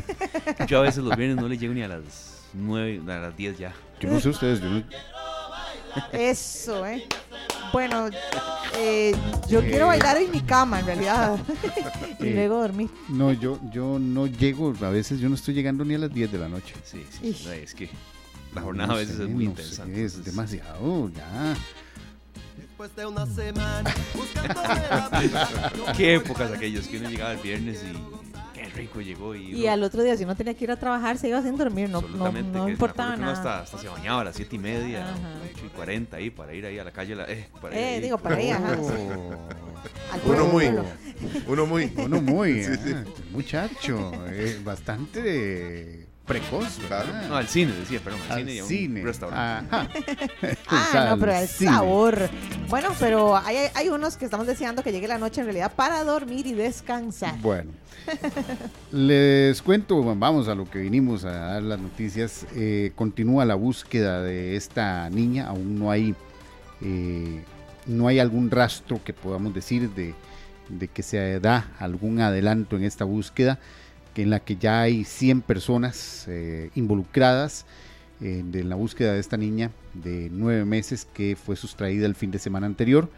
yo 0.68 0.80
a 0.80 0.82
veces 0.84 1.04
los 1.04 1.16
viernes 1.16 1.38
no 1.42 1.48
le 1.48 1.58
llego 1.58 1.74
ni 1.74 1.82
a 1.82 1.88
las 1.88 2.48
9, 2.54 3.02
a 3.08 3.20
las 3.20 3.38
10 3.38 3.58
ya. 3.58 3.74
Yo 4.00 4.10
no 4.10 4.20
sé 4.20 4.30
ustedes, 4.30 4.62
yo 4.62 4.70
no... 4.70 4.84
Eso, 6.12 6.86
¿eh? 6.86 7.08
Bueno, 7.72 8.10
eh, 8.76 9.16
yo 9.50 9.62
quiero 9.62 9.88
bailar 9.88 10.18
en 10.18 10.32
mi 10.32 10.42
cama, 10.42 10.80
en 10.80 10.86
realidad. 10.86 11.40
y 12.20 12.28
eh, 12.28 12.34
luego 12.34 12.62
dormir. 12.62 12.90
No, 13.10 13.32
yo, 13.34 13.60
yo 13.72 14.00
no 14.00 14.28
llego, 14.28 14.74
a 14.82 14.90
veces 14.90 15.20
yo 15.20 15.30
no 15.30 15.36
estoy 15.36 15.54
llegando 15.54 15.84
ni 15.86 15.96
a 15.96 16.00
las 16.00 16.14
10 16.14 16.32
de 16.32 16.38
la 16.38 16.50
noche. 16.50 16.74
Sí, 16.84 17.06
sí, 17.10 17.48
es 17.50 17.74
que 17.74 17.90
la 18.54 18.62
jornada 18.62 18.94
a 18.94 18.98
veces 18.98 19.20
es 19.20 19.30
muy 19.30 19.46
interesante. 19.46 20.04
es 20.04 20.24
demasiado, 20.24 21.10
ya. 21.10 21.56
Después 22.58 22.96
de 22.96 23.06
una 23.08 23.26
semana 23.26 23.94
Qué 25.98 26.16
épocas 26.16 26.52
aquellas 26.52 26.88
que 26.88 26.98
uno 26.98 27.10
llegaba 27.10 27.34
el 27.34 27.40
viernes 27.40 27.84
y 27.84 28.17
rico 28.78 29.02
llegó 29.02 29.36
y... 29.36 29.56
Y 29.56 29.68
al 29.68 29.84
otro 29.84 30.04
día, 30.04 30.16
si 30.16 30.26
no 30.26 30.36
tenía 30.36 30.54
que 30.54 30.64
ir 30.64 30.72
a 30.72 30.76
trabajar, 30.76 31.18
se 31.18 31.28
iba 31.28 31.42
sin 31.42 31.58
dormir, 31.58 31.90
no, 31.90 32.02
no, 32.02 32.32
no 32.32 32.70
importaba 32.70 33.16
nada. 33.18 33.34
Hasta, 33.34 33.60
hasta, 33.62 33.78
se 33.78 33.88
bañaba 33.88 34.22
a 34.22 34.26
las 34.26 34.36
7 34.36 34.56
y 34.56 34.60
media, 34.60 35.14
8 35.56 35.66
y 35.66 35.70
40 35.70 36.18
ahí, 36.18 36.30
para 36.30 36.54
ir 36.54 36.66
ahí 36.66 36.80
a 36.80 36.84
la 36.84 36.92
calle. 36.92 37.16
La, 37.16 37.26
eh, 37.26 37.50
para 37.62 37.78
eh 37.78 38.00
digo, 38.02 38.18
para 38.18 38.42
ir, 38.42 38.54
ajá. 38.54 38.78
Oh. 38.80 39.38
Uno 40.26 40.46
muy, 40.46 40.70
uno 41.48 41.66
muy. 41.66 41.92
Uno 41.98 42.22
muy, 42.22 42.64
ah, 42.64 43.04
muchacho, 43.32 44.12
eh, 44.30 44.60
bastante 44.64 46.07
Precoz. 46.28 46.78
¿verdad? 46.90 47.28
No, 47.30 47.36
al 47.38 47.48
cine, 47.48 47.72
decía, 47.74 48.00
perdón, 48.04 48.20
al, 48.30 48.32
Al 48.34 48.38
cine 48.40 48.54
y 48.54 48.60
a 48.60 48.64
un 48.64 48.70
cine. 48.70 49.02
restaurante. 49.04 49.76
Ajá. 49.76 49.88
Ah, 50.70 51.08
no, 51.12 51.20
pero 51.20 51.32
el 51.34 51.48
cine. 51.48 51.72
sabor. 51.72 52.30
Bueno, 52.70 52.90
pero 53.00 53.38
hay, 53.38 53.56
hay 53.74 53.88
unos 53.90 54.18
que 54.18 54.26
estamos 54.26 54.46
deseando 54.46 54.84
que 54.84 54.92
llegue 54.92 55.08
la 55.08 55.18
noche 55.18 55.40
en 55.40 55.46
realidad 55.48 55.72
para 55.76 56.04
dormir 56.04 56.46
y 56.46 56.54
descansar. 56.54 57.40
Bueno, 57.40 57.72
les 58.92 59.62
cuento, 59.62 60.04
vamos 60.16 60.48
a 60.48 60.56
lo 60.56 60.70
que 60.70 60.80
vinimos 60.80 61.24
a 61.26 61.32
dar 61.32 61.64
las 61.64 61.80
noticias. 61.80 62.46
Eh, 62.56 62.92
continúa 62.96 63.46
la 63.46 63.56
búsqueda 63.56 64.22
de 64.22 64.56
esta 64.56 65.10
niña, 65.10 65.48
aún 65.48 65.80
no 65.80 65.90
hay, 65.92 66.16
eh, 66.82 67.44
no 67.86 68.08
hay 68.08 68.20
algún 68.20 68.52
rastro 68.52 69.02
que 69.04 69.14
podamos 69.14 69.54
decir 69.54 69.90
de, 69.92 70.14
de 70.70 70.88
que 70.88 71.04
se 71.04 71.40
da 71.40 71.72
algún 71.80 72.20
adelanto 72.20 72.76
en 72.76 72.84
esta 72.84 73.06
búsqueda, 73.06 73.60
en 74.24 74.30
la 74.30 74.40
que 74.40 74.58
ya 74.58 74.82
hay 74.82 75.04
100 75.04 75.42
personas 75.42 76.26
eh, 76.28 76.70
involucradas 76.76 77.66
de 78.20 78.64
la 78.64 78.76
búsqueda 78.76 79.14
de 79.14 79.20
esta 79.20 79.38
niña 79.38 79.70
de 79.94 80.30
nueve 80.32 80.66
meses 80.66 81.06
que 81.14 81.36
fue 81.36 81.56
sustraída 81.56 82.08
el 82.08 82.16
fin 82.16 82.32
de 82.32 82.40
semana 82.40 82.66
anterior. 82.66 83.12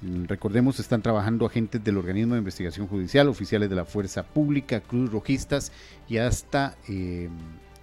Mm, 0.00 0.24
Recordemos, 0.24 0.78
están 0.78 1.02
trabajando 1.02 1.46
agentes 1.46 1.82
del 1.82 1.98
organismo 1.98 2.34
de 2.34 2.38
investigación 2.38 2.86
judicial, 2.86 3.28
oficiales 3.28 3.68
de 3.68 3.76
la 3.76 3.84
Fuerza 3.84 4.22
Pública, 4.24 4.80
Cruz 4.80 5.10
Rojistas 5.10 5.72
y 6.08 6.18
hasta 6.18 6.76
eh, 6.88 7.28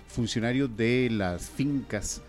funcionarios 0.07 0.76
de 0.78 1.09
las 1.11 1.49
fincas 1.49 2.22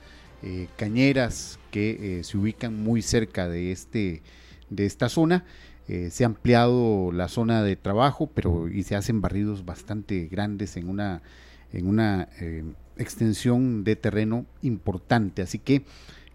eh, 0.43 0.68
cañeras 0.76 1.59
que 1.70 2.18
eh, 2.18 2.24
se 2.24 2.37
ubican 2.37 2.82
muy 2.82 3.01
cerca 3.01 3.49
de, 3.49 3.72
este, 3.72 4.22
de 4.70 4.87
esta 4.87 5.09
zona. 5.09 5.45
Eh, 5.89 6.11
se 6.11 6.24
ha 6.24 6.26
ampliado 6.26 7.12
la 7.12 7.28
zona 7.28 7.62
de 7.62 7.76
trabajo, 7.76 8.28
pero 8.34 8.68
y 8.68 8.82
se 8.82 8.97
hacen 8.97 9.20
barridos 9.20 9.64
bastante 9.64 10.26
grandes 10.26 10.76
en 10.76 10.89
una, 10.89 11.22
en 11.72 11.87
una 11.87 12.28
eh, 12.41 12.64
extensión 12.97 13.84
de 13.84 13.97
terreno 13.97 14.47
importante. 14.62 15.43
Así 15.43 15.59
que 15.59 15.84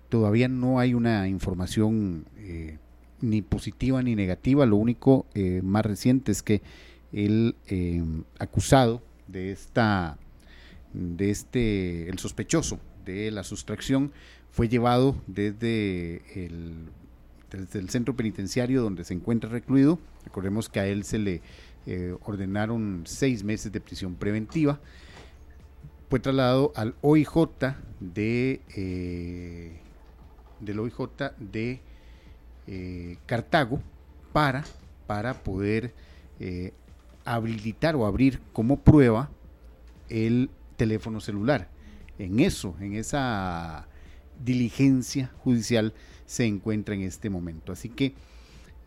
todavía 0.10 0.47
no 0.47 0.80
hay 0.80 0.93
una 0.93 1.28
información 1.28 2.26
eh, 2.38 2.78
ni 3.20 3.41
positiva 3.41 4.02
ni 4.02 4.16
negativa. 4.16 4.66
Lo 4.66 4.78
único 4.78 5.26
eh, 5.34 5.62
más 5.64 5.86
reciente 5.86 6.32
es 6.32 6.43
que 6.43 6.62
el 7.12 7.56
acusado 8.39 9.02
de 9.28 9.52
esta, 9.52 10.18
de 10.93 11.30
este, 11.30 12.10
el 12.10 12.20
sospechoso 12.20 12.80
de 13.04 13.32
la 13.32 13.43
sustracción 13.43 14.14
fue 14.49 14.70
llevado 14.70 15.16
desde 15.28 16.22
el, 16.36 16.89
desde 17.52 17.80
el 17.80 17.89
centro 17.89 18.16
penitenciario 18.16 18.82
donde 18.82 19.04
se 19.04 19.14
encuentra 19.14 19.49
recluido. 19.49 19.99
Recordemos 20.26 20.70
que 20.70 20.80
a 20.80 20.88
él 20.88 21.04
se 21.04 21.20
le 21.20 21.41
eh, 21.86 22.16
ordenaron 22.24 23.04
seis 23.06 23.43
meses 23.43 23.72
de 23.72 23.82
prisión 23.82 24.16
preventiva. 24.16 24.80
Fue 26.10 26.20
trasladado 26.20 26.72
al 26.76 26.95
OIJ 27.02 27.30
de 27.99 28.62
eh, 28.76 29.80
del 30.60 30.80
OIJ 30.80 30.97
de 31.39 31.80
eh, 32.68 33.18
Cartago 33.26 33.82
para, 34.34 34.64
para 35.08 35.34
poder 35.43 35.93
habilitar 37.24 37.95
o 37.95 38.08
abrir 38.08 38.39
como 38.52 38.80
prueba 38.80 39.30
el 40.10 40.49
teléfono 40.76 41.20
celular. 41.20 41.70
En 42.18 42.39
eso, 42.39 42.76
en 42.80 42.95
esa 42.95 43.88
diligencia 44.43 45.32
judicial 45.43 45.93
se 46.32 46.45
encuentra 46.45 46.95
en 46.95 47.01
este 47.01 47.29
momento. 47.29 47.73
Así 47.73 47.89
que 47.89 48.13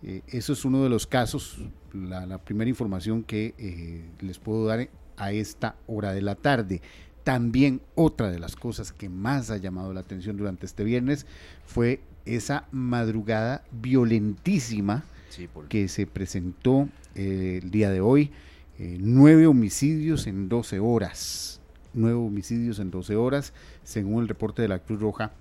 eh, 0.03 0.22
eso 0.28 0.55
es 0.55 0.64
uno 0.64 0.82
de 0.82 0.88
los 0.88 1.07
casos, 1.07 1.59
la, 1.92 2.24
la 2.24 2.38
primera 2.38 2.70
información 2.70 3.22
que 3.22 3.55
eh, 3.59 4.03
les 4.20 4.38
puedo 4.38 4.64
dar 4.64 4.88
a 5.18 5.32
esta 5.32 5.76
hora 5.86 6.14
de 6.14 6.22
la 6.22 6.36
tarde. 6.36 6.80
También 7.22 7.82
otra 7.95 8.30
de 8.30 8.38
las 8.38 8.57
cosas 8.57 8.92
que 8.92 9.11
más 9.11 9.51
ha 9.51 9.59
llamado 9.59 9.92
la 9.92 10.01
atención 10.01 10.38
durante 10.38 10.64
este 10.64 10.84
viernes 10.84 11.26
fue 11.66 12.01
esa 12.24 12.66
madrugada 12.72 13.62
violentísima 13.72 15.05
Sí, 15.28 15.47
por- 15.49 15.68
que 15.68 15.88
se 15.88 16.07
presentó 16.07 16.88
eh, 17.14 17.61
el 17.62 17.70
día 17.70 17.90
de 17.90 18.01
hoy. 18.01 18.30
Eh, 18.78 18.97
nueve 19.01 19.47
homicidios 19.47 20.26
en 20.26 20.49
12 20.49 20.80
horas. 20.80 21.61
Nueve 21.92 22.16
homicidios 22.18 22.78
en 22.78 22.90
12 22.90 23.16
horas, 23.16 23.53
según 23.84 24.22
el 24.22 24.28
reporte 24.28 24.62
de 24.62 24.68
la 24.68 24.78
Cruz 24.80 25.01
Roja 25.01 25.32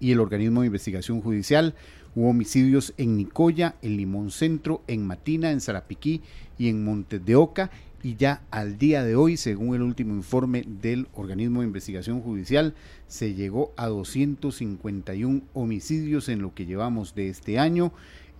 y 0.00 0.12
el 0.12 0.20
organismo 0.20 0.62
de 0.62 0.68
investigación 0.68 1.20
judicial. 1.20 1.74
Hubo 2.14 2.30
homicidios 2.30 2.92
en 2.96 3.16
Nicoya, 3.16 3.76
en 3.82 3.96
Limón 3.96 4.30
Centro, 4.30 4.82
en 4.88 5.06
Matina, 5.06 5.52
en 5.52 5.60
Zarapiquí 5.60 6.22
y 6.58 6.68
en 6.68 6.84
Montes 6.84 7.24
de 7.24 7.36
Oca. 7.36 7.70
Y 8.02 8.16
ya 8.16 8.42
al 8.50 8.78
día 8.78 9.04
de 9.04 9.14
hoy, 9.14 9.36
según 9.36 9.74
el 9.74 9.82
último 9.82 10.14
informe 10.14 10.64
del 10.66 11.06
organismo 11.14 11.60
de 11.60 11.66
investigación 11.66 12.22
judicial, 12.22 12.74
se 13.06 13.34
llegó 13.34 13.72
a 13.76 13.88
251 13.88 15.42
homicidios 15.52 16.30
en 16.30 16.40
lo 16.40 16.54
que 16.54 16.64
llevamos 16.64 17.14
de 17.14 17.28
este 17.28 17.58
año. 17.58 17.92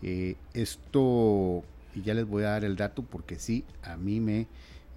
Eh, 0.02 0.36
esto, 0.54 1.62
y 1.94 2.00
ya 2.00 2.14
les 2.14 2.26
voy 2.26 2.44
a 2.44 2.50
dar 2.50 2.64
el 2.64 2.76
dato 2.76 3.02
porque 3.02 3.38
sí, 3.38 3.64
a 3.82 3.98
mí 3.98 4.18
me 4.18 4.46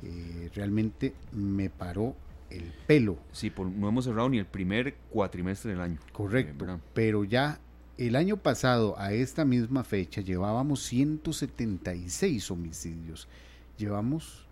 eh, 0.01 0.49
realmente 0.55 1.14
me 1.32 1.70
paró 1.70 2.16
el 2.54 2.72
pelo. 2.88 3.18
Sí, 3.32 3.49
por- 3.49 3.68
no 3.68 3.88
hemos 3.89 4.06
cerrado 4.06 4.30
ni 4.30 4.38
el 4.38 4.45
primer 4.45 4.95
cuatrimestre 5.10 5.72
del 5.72 5.82
año. 5.82 5.99
Correcto, 6.12 6.66
Eh, 6.66 6.78
pero 6.93 7.24
ya 7.24 7.60
el 7.97 8.16
año 8.16 8.38
pasado 8.38 8.95
a 8.99 9.12
esta 9.14 9.45
misma 9.45 9.84
fecha 9.84 10.22
llevábamos 10.22 10.82
176 10.84 12.49
homicidios. 12.51 13.28
Llevamos 13.78 14.45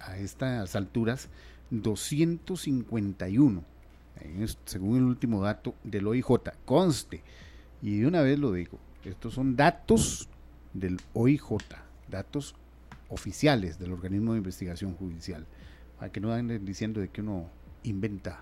a 0.00 0.16
estas 0.18 0.74
alturas 0.76 1.28
251, 1.70 3.64
en 4.20 4.42
es- 4.42 4.58
según 4.64 4.96
el 4.98 5.04
último 5.04 5.42
dato 5.42 5.74
del 5.84 6.06
OIJ. 6.06 6.52
Conste, 6.64 7.22
y 7.82 7.98
de 8.00 8.06
una 8.06 8.22
vez 8.22 8.38
lo 8.38 8.52
digo, 8.52 8.78
estos 9.04 9.34
son 9.34 9.56
datos 9.56 10.28
del 10.74 10.98
OIJ, 11.14 11.58
datos 12.08 12.54
oficiales 13.08 13.78
del 13.78 13.92
organismo 13.92 14.32
de 14.32 14.38
investigación 14.38 14.94
judicial, 14.94 15.46
para 15.98 16.10
que 16.12 16.20
no 16.20 16.32
anden 16.32 16.64
diciendo 16.64 17.00
de 17.00 17.08
que 17.08 17.20
uno 17.20 17.48
inventa 17.84 18.40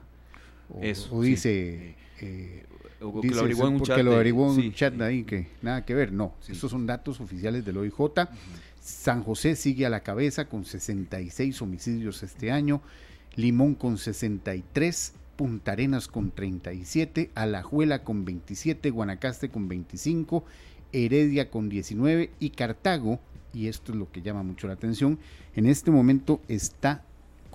o, 0.71 0.81
Eso, 0.83 1.15
o 1.17 1.23
sí. 1.23 1.31
dice... 1.31 1.97
eh, 2.21 2.65
O- 3.01 3.21
que 3.21 3.29
dice 3.29 3.35
lo 3.35 3.41
averiguó 3.43 3.67
en 3.67 3.73
un 3.75 3.79
porque 3.81 3.89
chat 3.95 3.99
lo 4.05 4.11
de- 4.13 4.17
sí, 4.55 4.67
un 4.69 4.73
chat 4.73 5.01
ahí 5.03 5.25
que 5.25 5.49
nada 5.63 5.85
que 5.85 5.95
ver. 5.95 6.13
No, 6.13 6.35
Sí. 6.41 6.53
estos 6.53 6.71
son 6.71 6.87
datos 6.87 7.21
oficiales 7.21 7.65
del 7.65 7.77
OIJ. 7.77 8.29
San 8.81 9.23
José 9.23 9.57
sigue 9.57 9.85
a 9.85 9.91
la 9.91 10.01
cabeza 10.01 10.47
con 10.47 10.65
66 10.65 11.61
homicidios 11.61 12.23
este 12.23 12.51
año, 12.51 12.81
Limón 13.37 13.75
con 13.75 13.99
63, 13.99 15.15
Punta 15.37 15.73
Arenas 15.73 16.07
con 16.09 16.31
37, 16.31 17.31
Alajuela 17.35 18.05
con 18.05 18.25
27, 18.25 18.91
Guanacaste 18.91 19.49
con 19.51 19.69
25, 19.69 20.45
Heredia 20.93 21.51
con 21.51 21.69
19 21.69 22.31
y 22.39 22.51
Cartago, 22.51 23.19
y 23.53 23.67
esto 23.67 23.93
es 23.93 23.99
lo 23.99 24.11
que 24.13 24.23
llama 24.23 24.43
mucho 24.45 24.67
la 24.69 24.75
atención, 24.75 25.19
en 25.57 25.67
este 25.67 25.91
momento 25.91 26.41
está 26.49 27.03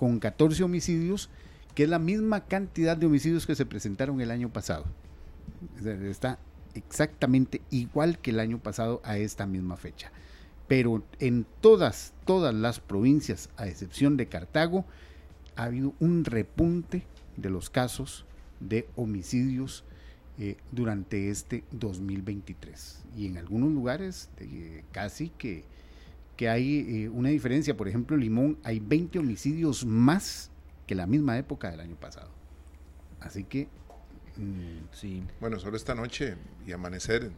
con 0.00 0.18
14 0.18 0.62
homicidios, 0.62 1.28
que 1.74 1.82
es 1.82 1.90
la 1.90 1.98
misma 1.98 2.46
cantidad 2.46 2.96
de 2.96 3.04
homicidios 3.04 3.46
que 3.46 3.54
se 3.54 3.66
presentaron 3.66 4.18
el 4.22 4.30
año 4.30 4.48
pasado. 4.48 4.86
Está 5.84 6.38
exactamente 6.74 7.60
igual 7.68 8.18
que 8.18 8.30
el 8.30 8.40
año 8.40 8.58
pasado 8.60 9.02
a 9.04 9.18
esta 9.18 9.44
misma 9.44 9.76
fecha. 9.76 10.10
Pero 10.68 11.04
en 11.18 11.44
todas, 11.60 12.14
todas 12.24 12.54
las 12.54 12.80
provincias, 12.80 13.50
a 13.58 13.66
excepción 13.66 14.16
de 14.16 14.26
Cartago, 14.26 14.86
ha 15.54 15.64
habido 15.64 15.92
un 16.00 16.24
repunte 16.24 17.02
de 17.36 17.50
los 17.50 17.68
casos 17.68 18.24
de 18.58 18.88
homicidios 18.96 19.84
eh, 20.38 20.56
durante 20.72 21.28
este 21.28 21.62
2023. 21.72 23.02
Y 23.18 23.26
en 23.26 23.36
algunos 23.36 23.70
lugares 23.70 24.30
eh, 24.38 24.82
casi 24.92 25.28
que, 25.28 25.64
que 26.40 26.48
hay 26.48 27.02
eh, 27.04 27.08
una 27.10 27.28
diferencia. 27.28 27.76
Por 27.76 27.86
ejemplo, 27.86 28.16
en 28.16 28.22
Limón 28.22 28.58
hay 28.64 28.80
20 28.80 29.18
homicidios 29.18 29.84
más 29.84 30.50
que 30.86 30.94
la 30.94 31.06
misma 31.06 31.36
época 31.36 31.70
del 31.70 31.80
año 31.80 31.96
pasado. 31.96 32.30
Así 33.20 33.44
que... 33.44 33.68
mm, 34.38 34.88
Sí. 34.90 35.22
Bueno, 35.38 35.58
solo 35.60 35.76
esta 35.76 35.94
noche 35.94 36.36
y 36.66 36.72
amanecer, 36.72 37.30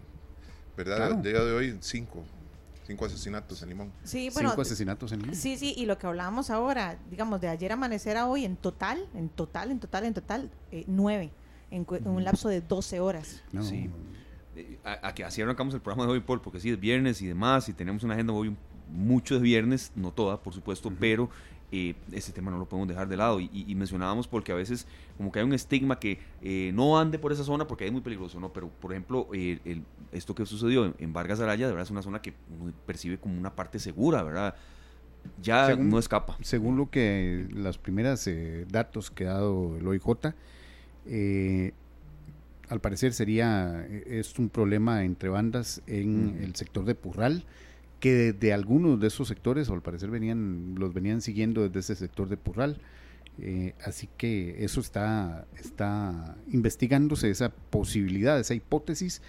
¿verdad? 0.76 0.96
Claro. 0.98 1.14
El 1.16 1.22
día 1.22 1.42
de 1.44 1.52
hoy, 1.52 1.76
cinco. 1.80 2.22
Cinco 2.86 3.06
asesinatos 3.06 3.60
en 3.64 3.70
Limón. 3.70 3.92
Sí, 4.04 4.30
bueno, 4.34 4.50
cinco 4.50 4.62
asesinatos 4.62 5.10
en 5.10 5.18
Limón. 5.22 5.34
Sí, 5.34 5.56
sí, 5.56 5.74
y 5.76 5.86
lo 5.86 5.98
que 5.98 6.06
hablábamos 6.06 6.50
ahora, 6.50 6.96
digamos, 7.10 7.40
de 7.40 7.48
ayer 7.48 7.72
amanecer 7.72 8.16
a 8.16 8.28
hoy, 8.28 8.44
en 8.44 8.54
total, 8.54 9.04
en 9.16 9.30
total, 9.30 9.72
en 9.72 9.80
total, 9.80 10.04
en 10.04 10.14
total, 10.14 10.50
eh, 10.70 10.84
nueve, 10.86 11.32
en, 11.72 11.84
en 11.90 12.06
un 12.08 12.22
lapso 12.22 12.48
de 12.48 12.60
12 12.60 13.00
horas. 13.00 13.42
No, 13.50 13.64
Sí. 13.64 13.90
Eh, 14.54 14.78
a, 14.84 15.08
a 15.08 15.12
que 15.14 15.24
así 15.24 15.42
arrancamos 15.42 15.74
el 15.74 15.80
programa 15.80 16.06
de 16.06 16.12
hoy, 16.12 16.20
Paul, 16.20 16.40
porque 16.40 16.60
sí, 16.60 16.70
es 16.70 16.78
viernes 16.78 17.20
y 17.20 17.26
demás, 17.26 17.68
y 17.68 17.72
tenemos 17.72 18.04
una 18.04 18.14
agenda 18.14 18.32
hoy 18.32 18.54
mucho 18.90 19.36
de 19.36 19.40
viernes, 19.42 19.92
no 19.96 20.10
toda, 20.12 20.42
por 20.42 20.52
supuesto, 20.54 20.92
pero 20.98 21.30
eh, 21.70 21.94
ese 22.12 22.32
tema 22.32 22.50
no 22.50 22.58
lo 22.58 22.66
podemos 22.68 22.88
dejar 22.88 23.08
de 23.08 23.16
lado. 23.16 23.40
Y, 23.40 23.48
y- 23.52 23.74
mencionábamos 23.74 24.28
porque 24.28 24.52
a 24.52 24.54
veces 24.54 24.86
como 25.16 25.32
que 25.32 25.38
hay 25.38 25.44
un 25.44 25.54
estigma 25.54 25.98
que 25.98 26.18
eh, 26.42 26.70
no 26.74 26.98
ande 26.98 27.18
por 27.18 27.32
esa 27.32 27.44
zona 27.44 27.66
porque 27.66 27.86
es 27.86 27.92
muy 27.92 28.02
peligroso, 28.02 28.38
¿no? 28.40 28.52
Pero, 28.52 28.68
por 28.68 28.92
ejemplo, 28.92 29.26
eh, 29.32 29.58
el- 29.64 29.82
esto 30.12 30.34
que 30.34 30.44
sucedió 30.44 30.84
en, 30.84 30.94
en 30.98 31.12
Vargas 31.14 31.40
Araya, 31.40 31.66
de 31.66 31.72
verdad 31.72 31.84
es 31.86 31.90
una 31.90 32.02
zona 32.02 32.20
que 32.20 32.34
uno 32.60 32.72
percibe 32.86 33.16
como 33.18 33.38
una 33.38 33.54
parte 33.54 33.78
segura, 33.78 34.22
¿verdad? 34.22 34.54
ya 35.40 35.68
Según- 35.68 35.88
no 35.88 35.98
escapa. 36.00 36.36
Según 36.42 36.76
lo 36.76 36.90
que 36.90 37.46
las 37.54 37.78
primeras 37.78 38.26
eh, 38.26 38.66
datos 38.70 39.10
que 39.10 39.26
ha 39.28 39.34
dado 39.34 39.76
el 39.78 39.86
OIJ, 39.86 40.34
eh, 41.06 41.72
al 42.68 42.80
parecer 42.80 43.12
sería 43.12 43.86
es 44.06 44.38
un 44.38 44.48
problema 44.48 45.04
entre 45.04 45.28
bandas 45.28 45.82
en 45.86 46.38
el 46.42 46.54
sector 46.56 46.84
de 46.84 46.94
Purral, 46.94 47.44
que 48.02 48.12
de, 48.12 48.32
de 48.32 48.52
algunos 48.52 48.98
de 48.98 49.06
esos 49.06 49.28
sectores, 49.28 49.70
o 49.70 49.74
al 49.74 49.80
parecer 49.80 50.10
venían, 50.10 50.74
los 50.76 50.92
venían 50.92 51.20
siguiendo 51.20 51.62
desde 51.62 51.78
ese 51.78 51.94
sector 51.94 52.28
de 52.28 52.36
Purral. 52.36 52.78
Eh, 53.38 53.74
así 53.84 54.08
que 54.16 54.64
eso 54.64 54.80
está, 54.80 55.46
está 55.56 56.36
investigándose, 56.50 57.30
esa 57.30 57.50
posibilidad, 57.50 58.40
esa 58.40 58.54
hipótesis, 58.54 59.22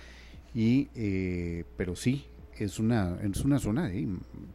y, 0.56 0.90
eh, 0.96 1.66
pero 1.78 1.96
sí, 1.96 2.26
es 2.58 2.80
una, 2.80 3.20
es 3.22 3.46
una 3.46 3.60
zona 3.60 3.90
de 3.90 4.08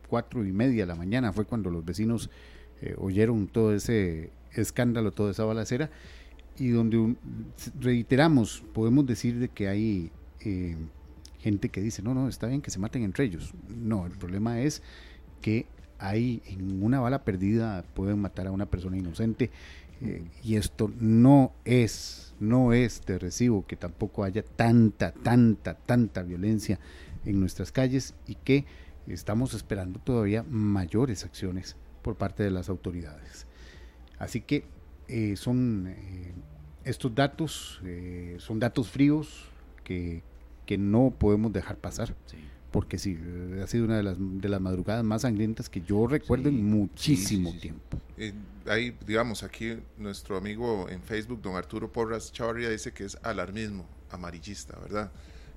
cuatro 0.09 0.45
y 0.45 0.53
media 0.53 0.83
de 0.83 0.87
la 0.87 0.97
mañana 0.97 1.33
fue 1.33 1.45
cuando 1.45 1.71
los 1.71 1.85
vecinos 1.85 2.29
eh, 2.83 2.97
oyeron 2.99 3.47
todo 3.47 3.73
ese 3.73 4.33
escándalo, 4.53 5.12
toda 5.12 5.31
esa 5.31 5.45
balacera, 5.45 5.91
y 6.59 6.71
donde 6.71 7.14
reiteramos, 7.81 8.64
podemos 8.75 9.07
decir 9.07 9.39
de 9.39 9.49
que 9.49 9.69
hay 9.69 10.11
eh, 10.41 10.77
gente 11.41 11.68
que 11.68 11.80
dice, 11.80 12.03
no, 12.03 12.14
no, 12.14 12.28
está 12.28 12.47
bien 12.47 12.62
que 12.62 12.70
se 12.70 12.78
maten 12.78 13.03
entre 13.03 13.24
ellos. 13.24 13.55
No, 13.68 14.07
el 14.07 14.12
problema 14.12 14.61
es 14.61 14.82
que 15.41 15.66
hay 15.99 16.43
en 16.47 16.82
una 16.82 17.01
bala 17.01 17.24
perdida 17.24 17.84
pueden 17.95 18.20
matar 18.20 18.47
a 18.47 18.53
una 18.53 18.66
persona 18.66 18.97
inocente 18.97 19.51
eh, 20.01 20.24
y 20.45 20.57
esto 20.57 20.93
no 21.01 21.53
es, 21.64 22.34
no 22.39 22.72
es 22.72 23.05
de 23.05 23.18
recibo 23.18 23.66
que 23.66 23.76
tampoco 23.76 24.22
haya 24.22 24.43
tanta, 24.43 25.12
tanta, 25.12 25.74
tanta 25.74 26.22
violencia 26.22 26.78
en 27.24 27.41
nuestras 27.41 27.72
calles 27.72 28.14
y 28.26 28.36
que 28.36 28.64
estamos 29.09 29.55
esperando 29.55 29.99
todavía 29.99 30.45
mayores 30.45 31.24
acciones 31.24 31.76
por 32.03 32.16
parte 32.16 32.43
de 32.43 32.51
las 32.51 32.68
autoridades. 32.68 33.47
Así 34.18 34.41
que 34.41 34.64
eh, 35.09 35.34
son 35.36 35.89
eh, 35.89 36.32
estos 36.84 37.14
datos, 37.14 37.80
son 38.39 38.59
datos 38.61 38.89
fríos 38.89 39.51
que, 39.84 40.22
que 40.69 40.77
no 40.79 41.14
podemos 41.19 41.51
dejar 41.53 41.79
pasar 41.79 42.14
Sí. 42.27 42.37
porque 42.71 42.99
sí, 42.99 43.19
eh, 43.19 43.61
ha 43.64 43.66
sido 43.66 43.87
una 43.87 43.97
de 43.97 44.03
las, 44.03 44.16
de 44.19 44.49
las 44.51 44.61
madrugadas 44.61 45.03
más 45.03 45.23
sangrientas 45.23 45.71
que 45.71 45.81
yo 45.81 46.07
recuerdo 46.07 46.51
Sí, 46.51 46.57
en 46.57 46.64
muchísimo 46.71 47.49
sí, 47.49 47.55
sí, 47.55 47.57
sí. 47.57 47.61
tiempo. 47.62 47.99
Eh, 48.19 48.35
ahí, 48.66 48.95
digamos, 49.07 49.43
aquí 49.43 49.79
nuestro 49.97 50.37
amigo 50.37 50.87
en 50.91 51.01
Facebook, 51.03 51.41
don 51.41 51.57
Arturo 51.57 51.91
Porras 51.91 52.31
Chavarria, 52.33 52.69
dice 52.69 52.93
que 52.93 53.05
es 53.05 53.16
alarmismo 53.23 53.87
amarillista, 54.11 54.79
¿verdad? 54.79 55.11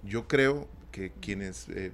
Yo 0.03 0.27
creo 0.29 0.67
que 0.93 1.11
quienes 1.19 1.67
eh, 1.69 1.91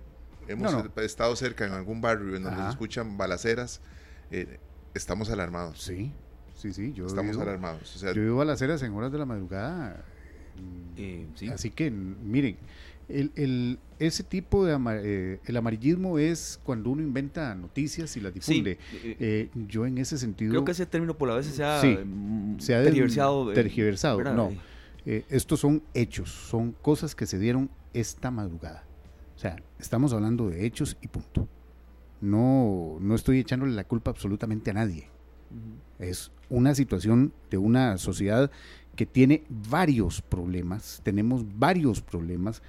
hemos 0.48 0.72
No, 0.72 0.84
no. 0.84 1.02
estado 1.02 1.36
cerca 1.36 1.66
en 1.66 1.74
algún 1.74 2.00
barrio 2.02 2.36
en 2.36 2.44
donde 2.44 2.60
Ajá. 2.60 2.66
se 2.66 2.70
escuchan 2.72 3.18
balaceras, 3.18 3.82
eh, 4.30 4.60
estamos 4.94 5.30
alarmados. 5.32 5.82
Sí, 5.82 6.12
sí, 6.56 6.72
sí, 6.74 6.94
yo 6.94 7.08
Estamos 7.08 7.32
vivo, 7.32 7.42
alarmados. 7.44 7.96
O 7.96 8.00
sea, 8.00 8.14
yo 8.14 8.22
vivo 8.22 8.42
a 8.42 8.46
las 8.46 8.60
ceras 8.60 8.82
en 8.84 8.94
horas 8.94 9.12
de 9.12 9.18
la 9.18 9.26
madrugada. 9.26 10.04
mm, 10.56 10.94
Eh, 10.98 11.28
sí. 11.36 11.48
Así 11.50 11.70
que, 11.72 11.92
miren, 11.92 12.58
el, 13.10 13.32
el- 13.36 13.80
ese 14.00 14.24
tipo 14.24 14.64
de 14.66 14.74
ama- 14.74 14.98
eh, 14.98 15.40
el 15.46 15.58
amarillismo 15.58 16.20
es 16.20 16.60
cuando 16.64 16.92
uno 16.92 17.02
inventa 17.02 17.56
noticias 17.56 18.16
y 18.16 18.22
las 18.22 18.34
difunde. 18.34 18.78
eh, 18.94 19.16
Eh, 19.20 19.50
yo 19.68 19.86
en 19.88 19.98
ese 19.98 20.18
sentido... 20.20 20.52
creo 20.52 20.66
que 20.66 20.72
ese 20.74 20.86
término 20.86 21.18
por 21.18 21.28
la 21.30 21.36
vez 21.36 21.48
se 21.48 21.64
ha, 21.64 21.82
Sí, 21.82 21.98
mm, 22.06 22.60
se 22.60 22.76
ha 22.76 22.84
tergiversado. 22.84 23.52
tergiversado, 23.54 24.22
no. 24.36 24.52
Eh, 25.06 25.24
estos 25.30 25.62
son 25.62 25.82
hechos, 25.94 26.30
son 26.30 26.74
cosas 26.74 27.16
que 27.16 27.26
se 27.26 27.40
dieron 27.40 27.70
esta 27.94 28.30
madrugada. 28.30 28.84
O 29.36 29.40
sea, 29.40 29.56
estamos 29.80 30.14
hablando 30.14 30.50
de 30.50 30.66
hechos 30.66 30.98
y 31.02 31.08
punto. 31.08 31.48
No, 32.22 32.98
no 33.00 33.16
estoy 33.16 33.40
echándole 33.40 33.74
la 33.74 33.84
culpa 33.84 34.12
absolutamente 34.12 34.72
a 34.72 34.74
nadie. 34.74 35.08
Es 36.00 36.32
una 36.50 36.76
situación 36.76 37.32
de 37.50 37.58
una 37.58 37.98
sociedad 37.98 38.52
que 38.96 39.06
tiene 39.06 39.44
varios 39.50 40.22
problemas, 40.22 41.02
tenemos 41.04 41.46
varios 41.58 42.02
problemas 42.02 42.62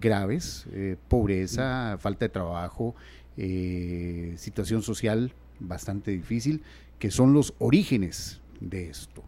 graves, 0.00 0.66
eh, 0.72 0.96
pobreza, 1.08 1.96
falta 1.98 2.24
de 2.24 2.28
trabajo, 2.28 2.94
eh, 3.36 4.34
situación 4.36 4.82
social 4.82 5.32
bastante 5.60 6.10
difícil, 6.10 6.62
que 6.98 7.10
son 7.10 7.32
los 7.32 7.54
orígenes 7.58 8.40
de 8.60 8.88
esto. 8.88 9.22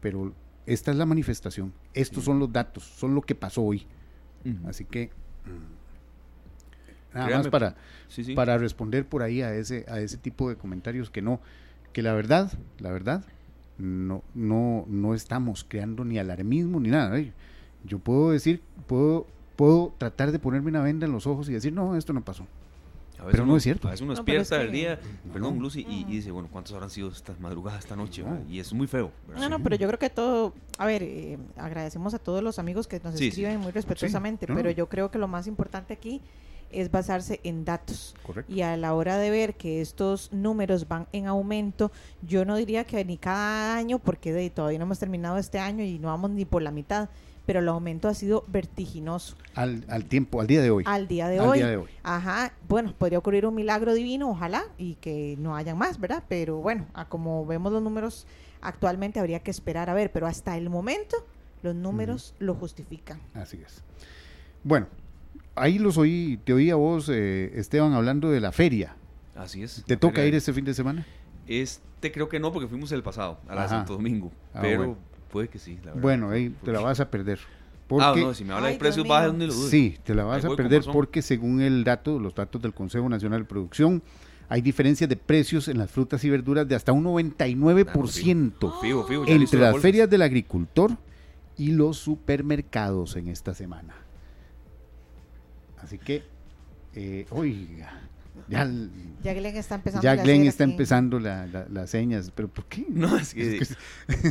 Pero 0.00 0.34
esta 0.66 0.90
es 0.90 0.96
la 0.96 1.06
manifestación, 1.06 1.72
estos 1.94 2.24
son 2.24 2.38
los 2.38 2.52
datos, 2.52 2.84
son 2.84 3.14
lo 3.14 3.22
que 3.22 3.34
pasó 3.34 3.62
hoy. 3.62 3.86
Así 4.66 4.84
que 4.84 5.10
nada 7.12 7.26
Créame, 7.26 7.42
más 7.44 7.48
para, 7.48 7.76
sí, 8.08 8.24
sí. 8.24 8.34
para 8.34 8.56
responder 8.56 9.06
por 9.06 9.22
ahí 9.22 9.42
a 9.42 9.54
ese, 9.54 9.84
a 9.88 10.00
ese 10.00 10.16
tipo 10.16 10.48
de 10.48 10.56
comentarios 10.56 11.10
que 11.10 11.20
no, 11.20 11.40
que 11.92 12.02
la 12.02 12.14
verdad, 12.14 12.52
la 12.78 12.90
verdad, 12.92 13.24
no, 13.78 14.22
no, 14.34 14.84
no 14.88 15.14
estamos 15.14 15.64
creando 15.68 16.04
ni 16.04 16.18
alarmismo 16.18 16.80
ni 16.80 16.88
nada. 16.90 17.14
Ay, 17.14 17.32
Yo 17.84 17.98
puedo 17.98 18.30
decir, 18.30 18.62
puedo, 18.86 19.26
puedo 19.58 19.92
tratar 19.98 20.30
de 20.30 20.38
ponerme 20.38 20.68
una 20.70 20.82
venda 20.82 21.04
en 21.06 21.10
los 21.12 21.26
ojos 21.26 21.48
y 21.48 21.52
decir, 21.52 21.72
no, 21.72 21.96
esto 21.96 22.12
no 22.12 22.20
pasó. 22.24 22.44
A 23.18 23.22
veces 23.24 23.32
pero 23.32 23.46
no 23.46 23.56
es 23.56 23.64
cierto. 23.64 23.88
A 23.88 23.90
veces 23.90 24.02
uno 24.02 24.12
No, 24.12 24.16
despierta 24.18 24.60
el 24.62 24.68
que- 24.70 24.76
día, 24.76 25.00
perdón, 25.32 25.56
No. 25.56 25.62
Lucy, 25.62 25.84
y, 25.88 26.02
y 26.02 26.04
dice, 26.04 26.30
bueno, 26.30 26.48
¿cuántos 26.52 26.72
habrán 26.74 26.90
sido 26.90 27.08
estas 27.08 27.40
madrugadas 27.40 27.80
esta 27.80 27.96
noche? 27.96 28.22
No. 28.22 28.38
Y 28.48 28.60
es 28.60 28.72
muy 28.72 28.86
feo. 28.86 29.10
¿verdad? 29.26 29.42
No, 29.42 29.48
no, 29.58 29.64
pero 29.64 29.74
yo 29.74 29.88
creo 29.88 29.98
que 29.98 30.10
todo, 30.10 30.54
a 30.78 30.86
ver, 30.86 31.02
eh, 31.02 31.36
agradecemos 31.56 32.14
a 32.14 32.20
todos 32.20 32.44
los 32.44 32.60
amigos 32.60 32.86
que 32.86 33.00
nos 33.00 33.14
Sí, 33.14 33.18
sí. 33.18 33.28
escriben 33.30 33.58
muy 33.58 33.72
respetuosamente, 33.72 34.46
no, 34.46 34.54
pero 34.54 34.68
no. 34.70 34.76
yo 34.76 34.88
creo 34.88 35.10
que 35.10 35.18
lo 35.18 35.26
más 35.26 35.48
importante 35.48 35.92
aquí 35.94 36.20
es 36.70 36.92
basarse 36.92 37.40
en 37.42 37.64
datos. 37.64 38.14
Correcto. 38.24 38.52
Y 38.52 38.60
a 38.62 38.76
la 38.76 38.94
hora 38.94 39.18
de 39.18 39.30
ver 39.30 39.54
que 39.56 39.80
estos 39.80 40.32
números 40.32 40.86
van 40.86 41.08
en 41.10 41.26
aumento, 41.26 41.90
yo 42.22 42.44
no 42.44 42.54
diría 42.56 42.84
que 42.84 43.04
ni 43.04 43.16
cada 43.18 43.76
año, 43.76 43.98
porque 43.98 44.32
de, 44.32 44.48
todavía 44.50 44.78
no 44.78 44.84
hemos 44.84 45.00
terminado 45.00 45.38
este 45.38 45.58
año 45.58 45.82
y 45.82 45.98
no 45.98 46.06
vamos 46.06 46.30
ni 46.30 46.44
por 46.44 46.62
la 46.62 46.70
mitad, 46.70 47.08
pero 47.48 47.60
el 47.60 47.68
aumento 47.68 48.08
ha 48.08 48.14
sido 48.14 48.44
vertiginoso 48.48 49.34
Al, 49.54 49.82
al 49.88 50.04
tiempo, 50.04 50.42
al 50.42 50.46
día 50.46 50.60
de 50.60 50.70
hoy. 50.70 50.84
al 50.86 51.08
día 51.08 51.28
de 51.28 51.38
Al 51.38 51.48
hoy. 51.48 51.58
día 51.60 51.68
de 51.68 51.78
hoy. 51.78 51.88
Ajá, 52.02 52.52
bueno, 52.68 52.92
podría 52.98 53.16
ocurrir 53.18 53.46
un 53.46 53.54
milagro 53.54 53.94
divino, 53.94 54.28
ojalá, 54.28 54.64
y 54.76 54.96
que 54.96 55.34
no 55.38 55.56
hayan 55.56 55.78
más, 55.78 55.98
¿verdad? 55.98 56.22
Pero 56.28 56.58
bueno, 56.58 56.84
a 56.92 57.06
como 57.06 57.46
vemos 57.46 57.72
los 57.72 57.82
números 57.82 58.26
actualmente 58.60 59.18
habría 59.18 59.38
que 59.40 59.50
esperar 59.50 59.88
a 59.88 59.94
ver, 59.94 60.12
pero 60.12 60.26
hasta 60.26 60.58
el 60.58 60.68
momento 60.68 61.16
los 61.62 61.74
números 61.74 62.34
lo 62.38 62.54
justifican. 62.54 63.18
Así 63.32 63.58
es. 63.64 63.82
Bueno, 64.62 64.86
ahí 65.54 65.78
los 65.78 65.96
oí, 65.96 66.38
te 66.44 66.52
oí 66.52 66.68
a 66.68 66.74
vos, 66.74 67.08
eh, 67.08 67.50
Esteban, 67.58 67.94
hablando 67.94 68.28
de 68.30 68.40
la 68.40 68.52
feria. 68.52 68.94
Así 69.34 69.62
es. 69.62 69.84
¿Te 69.86 69.96
toca 69.96 70.16
feria 70.16 70.28
ir 70.28 70.34
este 70.34 70.52
fin 70.52 70.66
de 70.66 70.74
semana? 70.74 71.06
Este 71.46 72.12
creo 72.12 72.28
que 72.28 72.40
no, 72.40 72.52
porque 72.52 72.68
fuimos 72.68 72.92
el 72.92 73.02
pasado, 73.02 73.38
a 73.48 73.54
la. 73.54 73.66
Santo 73.68 73.94
Domingo. 73.94 74.30
Ah, 74.52 74.58
pero 74.60 74.78
bueno. 74.78 75.07
Puede 75.30 75.48
que 75.48 75.58
sí, 75.58 75.76
la 75.76 75.90
verdad. 75.92 76.02
Bueno, 76.02 76.30
ahí 76.30 76.50
te 76.64 76.72
la 76.72 76.80
vas 76.80 77.00
a 77.00 77.10
perder. 77.10 77.38
Porque, 77.86 78.04
Ah, 78.06 78.14
no, 78.16 78.34
si 78.34 78.44
me 78.44 78.52
habla 78.52 78.68
de 78.68 78.76
precios 78.76 79.06
bajos, 79.06 79.34
ni 79.34 79.46
lo 79.46 79.54
dudes. 79.54 79.70
Sí, 79.70 79.98
te 80.04 80.14
la 80.14 80.24
vas 80.24 80.44
Ahí 80.44 80.52
a 80.52 80.56
perder 80.56 80.82
porque 80.92 81.22
según 81.22 81.60
el 81.60 81.84
dato, 81.84 82.18
los 82.18 82.34
datos 82.34 82.60
del 82.60 82.74
Consejo 82.74 83.08
Nacional 83.08 83.40
de 83.40 83.46
Producción, 83.46 84.02
hay 84.48 84.62
diferencias 84.62 85.08
de 85.08 85.16
precios 85.16 85.68
en 85.68 85.78
las 85.78 85.90
frutas 85.90 86.24
y 86.24 86.30
verduras 86.30 86.66
de 86.66 86.74
hasta 86.74 86.92
un 86.92 87.04
99% 87.04 88.80
Fijo, 88.80 89.04
fijo, 89.06 89.24
entre 89.26 89.60
las 89.60 89.78
ferias 89.78 90.08
del 90.08 90.22
agricultor 90.22 90.92
y 91.56 91.72
los 91.72 91.98
supermercados 91.98 93.16
en 93.16 93.28
esta 93.28 93.52
semana. 93.52 93.94
Así 95.82 95.98
que, 95.98 96.22
eh, 96.94 97.26
oiga, 97.30 98.07
ya, 98.48 98.62
el- 98.62 98.90
está 99.58 99.74
empezando 99.74 100.02
está 100.48 100.64
empezando 100.64 101.18
la- 101.20 101.46
la- 101.46 101.66
las 101.68 101.90
señas, 101.90 102.32
pero 102.34 102.48
¿por 102.48 102.64
qué? 102.66 102.86
No, 102.88 103.16
es 103.16 103.34
que, 103.34 103.58
Es 103.58 103.76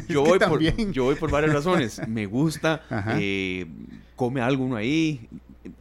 yo, 0.07 0.24
que 0.24 0.30
voy 0.30 0.39
por, 0.39 0.39
también. 0.39 0.93
yo 0.93 1.03
voy 1.05 1.15
por 1.15 1.30
varias 1.32 1.53
razones. 1.53 2.01
Me 2.07 2.26
gusta, 2.26 2.82
eh, 3.20 3.65
come 4.15 4.41
algo 4.41 4.63
uno 4.65 4.76
ahí. 4.76 5.28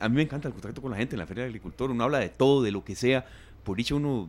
A 0.01 0.09
mí 0.09 0.17
me 0.17 0.23
encanta 0.23 0.49
el 0.49 0.55
contacto 0.55 0.83
con 0.83 0.91
la 0.91 0.97
gente 0.97 1.15
en 1.15 1.21
la 1.21 1.27
Feria 1.27 1.45
del 1.45 1.51
Agricultor. 1.51 1.91
Uno 1.91 2.05
habla 2.05 2.19
de 2.19 2.29
todo, 2.29 2.63
de 2.63 2.73
lo 2.73 2.85
que 2.85 2.95
sea. 2.97 3.25
Por 3.63 3.77
dicho, 3.77 3.97
uno 3.97 4.29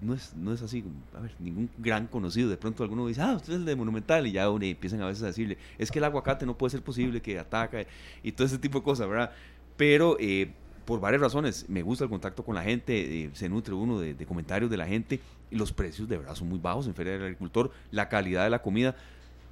no 0.00 0.12
es, 0.12 0.34
no 0.36 0.52
es 0.52 0.60
así, 0.60 0.84
a 1.16 1.20
ver, 1.20 1.34
ningún 1.38 1.70
gran 1.78 2.06
conocido. 2.06 2.50
De 2.50 2.58
pronto 2.58 2.82
alguno 2.82 3.06
dice, 3.06 3.22
ah, 3.22 3.34
usted 3.36 3.54
es 3.54 3.58
el 3.60 3.64
de 3.64 3.74
Monumental. 3.76 4.26
Y 4.26 4.32
ya 4.32 4.50
uno 4.50 4.64
empiezan 4.64 5.00
a 5.00 5.06
veces 5.06 5.22
a 5.22 5.26
decirle, 5.28 5.56
es 5.78 5.90
que 5.90 5.98
el 5.98 6.04
aguacate 6.04 6.44
no 6.44 6.56
puede 6.58 6.72
ser 6.72 6.82
posible 6.82 7.22
que 7.22 7.38
ataca 7.38 7.78
y 8.22 8.32
todo 8.32 8.46
ese 8.46 8.58
tipo 8.58 8.78
de 8.80 8.84
cosas, 8.84 9.08
¿verdad? 9.08 9.30
Pero 9.78 10.16
eh, 10.20 10.52
por 10.84 11.00
varias 11.00 11.20
razones, 11.22 11.66
me 11.68 11.82
gusta 11.82 12.04
el 12.04 12.10
contacto 12.10 12.44
con 12.44 12.54
la 12.54 12.62
gente, 12.62 13.24
eh, 13.24 13.30
se 13.34 13.48
nutre 13.48 13.74
uno 13.74 13.98
de, 14.00 14.14
de 14.14 14.26
comentarios 14.26 14.70
de 14.70 14.76
la 14.76 14.86
gente 14.86 15.20
y 15.50 15.56
los 15.56 15.72
precios 15.72 16.08
de 16.08 16.18
verdad 16.18 16.34
son 16.34 16.48
muy 16.48 16.58
bajos 16.58 16.86
en 16.86 16.94
Feria 16.94 17.12
del 17.14 17.22
Agricultor, 17.22 17.70
la 17.90 18.08
calidad 18.08 18.44
de 18.44 18.50
la 18.50 18.60
comida 18.62 18.94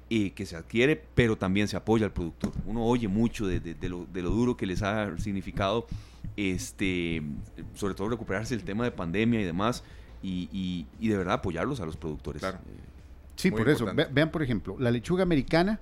eh, 0.09 0.31
que 0.31 0.45
se 0.45 0.55
adquiere, 0.55 1.01
pero 1.15 1.37
también 1.37 1.67
se 1.67 1.75
apoya 1.77 2.05
al 2.05 2.11
productor. 2.11 2.51
Uno 2.65 2.83
oye 2.85 3.07
mucho 3.07 3.47
de, 3.47 3.59
de- 3.59 3.73
de 3.73 3.89
lo, 3.89 4.05
de 4.13 4.21
lo 4.21 4.29
duro 4.29 4.55
que 4.57 4.65
les 4.65 4.83
ha 4.83 5.17
significado, 5.17 5.87
este, 6.37 7.21
sobre 7.73 7.95
todo 7.95 8.09
recuperarse 8.09 8.53
el 8.53 8.63
tema 8.63 8.83
de 8.83 8.91
pandemia 8.91 9.41
y 9.41 9.43
demás, 9.43 9.83
y, 10.21 10.49
y- 10.51 10.85
y 10.99 11.07
de 11.09 11.17
verdad 11.17 11.35
apoyarlos 11.35 11.79
a 11.81 11.85
los 11.85 11.97
productores. 11.97 12.41
Claro. 12.41 12.57
Eh, 12.67 12.79
Sí, 13.35 13.49
Muy 13.49 13.61
por 13.61 13.69
eso. 13.69 13.85
Ve- 13.95 14.07
vean, 14.11 14.29
por 14.29 14.43
ejemplo, 14.43 14.75
la 14.79 14.91
lechuga 14.91 15.23
americana 15.23 15.79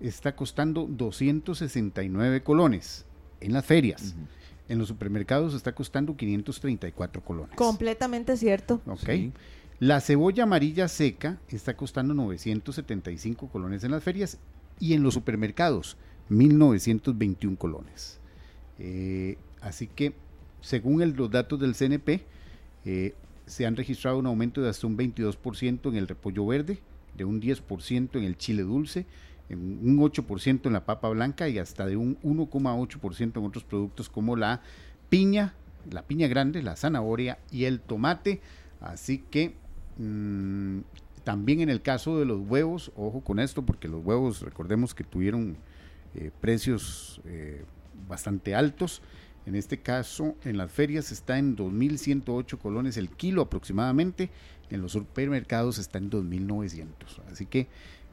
está 0.00 0.34
costando 0.34 0.86
269 0.90 2.42
colones 2.42 3.06
en 3.40 3.52
las 3.52 3.64
ferias. 3.64 4.14
ujú. 4.16 4.26
En 4.68 4.78
los 4.78 4.88
supermercados 4.88 5.54
está 5.54 5.74
costando 5.74 6.16
534 6.16 7.22
colones. 7.24 7.54
Completamente 7.56 8.36
cierto. 8.36 8.80
Ok. 8.86 9.08
Sí. 9.10 9.32
La 9.78 10.00
cebolla 10.00 10.44
amarilla 10.44 10.88
seca 10.88 11.38
está 11.48 11.76
costando 11.76 12.14
975 12.14 13.48
colones 13.48 13.84
en 13.84 13.90
las 13.90 14.02
ferias 14.02 14.38
y 14.80 14.94
en 14.94 15.02
los 15.02 15.14
supermercados 15.14 15.96
1921 16.28 17.56
colones. 17.56 18.18
Eh, 18.78 19.36
así 19.60 19.86
que, 19.86 20.14
según 20.60 21.02
el- 21.02 21.10
los 21.12 21.30
datos 21.30 21.58
del 21.60 21.74
CNP, 21.74 22.24
eh, 22.84 23.14
se 23.46 23.66
han 23.66 23.76
registrado 23.76 24.18
un 24.18 24.26
aumento 24.26 24.60
de 24.62 24.68
hasta 24.70 24.86
un 24.86 24.96
22% 24.96 25.88
en 25.90 25.96
el 25.96 26.08
repollo 26.08 26.46
verde, 26.46 26.80
de 27.16 27.24
un 27.24 27.40
10% 27.40 28.18
en 28.18 28.24
el 28.24 28.36
chile 28.36 28.62
dulce, 28.62 29.06
un 29.50 29.98
8% 29.98 30.66
en 30.66 30.72
la 30.72 30.84
papa 30.84 31.08
blanca 31.08 31.48
y 31.48 31.58
hasta 31.58 31.86
de 31.86 31.96
un 31.96 32.18
1,8% 32.22 33.38
en 33.38 33.44
otros 33.44 33.64
productos 33.64 34.08
como 34.08 34.36
la 34.36 34.62
piña, 35.08 35.54
la 35.90 36.02
piña 36.02 36.26
grande, 36.26 36.62
la 36.62 36.76
zanahoria 36.76 37.38
y 37.50 37.64
el 37.64 37.80
tomate. 37.80 38.40
Así 38.80 39.18
que 39.30 39.54
mm, 39.98 40.80
también 41.24 41.60
en 41.60 41.70
el 41.70 41.82
caso 41.82 42.18
de 42.18 42.24
los 42.24 42.40
huevos, 42.48 42.92
ojo 42.96 43.20
con 43.20 43.38
esto, 43.38 43.62
porque 43.62 43.88
los 43.88 44.04
huevos, 44.04 44.42
recordemos 44.42 44.94
que 44.94 45.04
tuvieron 45.04 45.56
eh, 46.14 46.30
precios 46.40 47.20
eh, 47.24 47.64
bastante 48.08 48.54
altos. 48.54 49.02
En 49.44 49.54
este 49.54 49.78
caso, 49.78 50.34
en 50.44 50.56
las 50.56 50.72
ferias 50.72 51.12
está 51.12 51.38
en 51.38 51.56
2.108 51.56 52.58
colones 52.58 52.96
el 52.96 53.10
kilo 53.10 53.42
aproximadamente. 53.42 54.30
En 54.70 54.82
los 54.82 54.92
supermercados 54.92 55.78
está 55.78 55.98
en 55.98 56.10
2.900. 56.10 56.86
Así 57.30 57.46
que 57.46 57.68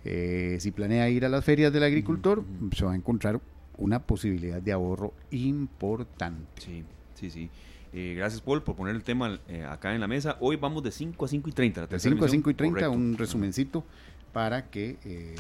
eh, 0.06 0.58
si 0.60 0.72
planea 0.72 1.10
ir 1.10 1.26
a 1.26 1.30
las 1.30 1.44
ferias 1.46 1.72
del 1.72 1.84
agricultor, 1.84 2.44
se 2.76 2.86
va 2.86 2.94
a 2.94 2.96
encontrar 2.96 3.40
una 3.78 4.00
posibilidad 4.04 4.62
de 4.62 4.72
ahorro 4.72 5.14
importante. 5.32 6.62
Sí, 6.62 6.84
sí, 7.16 7.30
sí. 7.30 7.50
Eh, 7.96 8.16
gracias, 8.18 8.42
Paul, 8.42 8.64
por 8.64 8.76
poner 8.76 8.96
el 8.96 9.04
tema 9.04 9.40
eh, 9.48 9.64
acá 9.64 9.94
en 9.94 10.02
la 10.02 10.08
mesa. 10.08 10.38
Hoy 10.40 10.56
vamos 10.56 10.82
de 10.84 10.92
5 10.92 11.26
a 11.26 11.28
5 11.28 11.50
y 11.50 11.52
30. 11.52 11.82
La 11.82 11.88
De 11.88 11.92
tercera 11.92 12.14
5 12.14 12.24
a 12.24 12.28
emisión. 12.28 12.42
5 12.42 12.50
y 12.50 12.54
30, 12.56 12.74
Correcto. 12.74 12.92
un 12.92 13.18
resumencito 13.18 13.84
para 14.32 14.70
que 14.70 14.98
eh, 15.06 15.36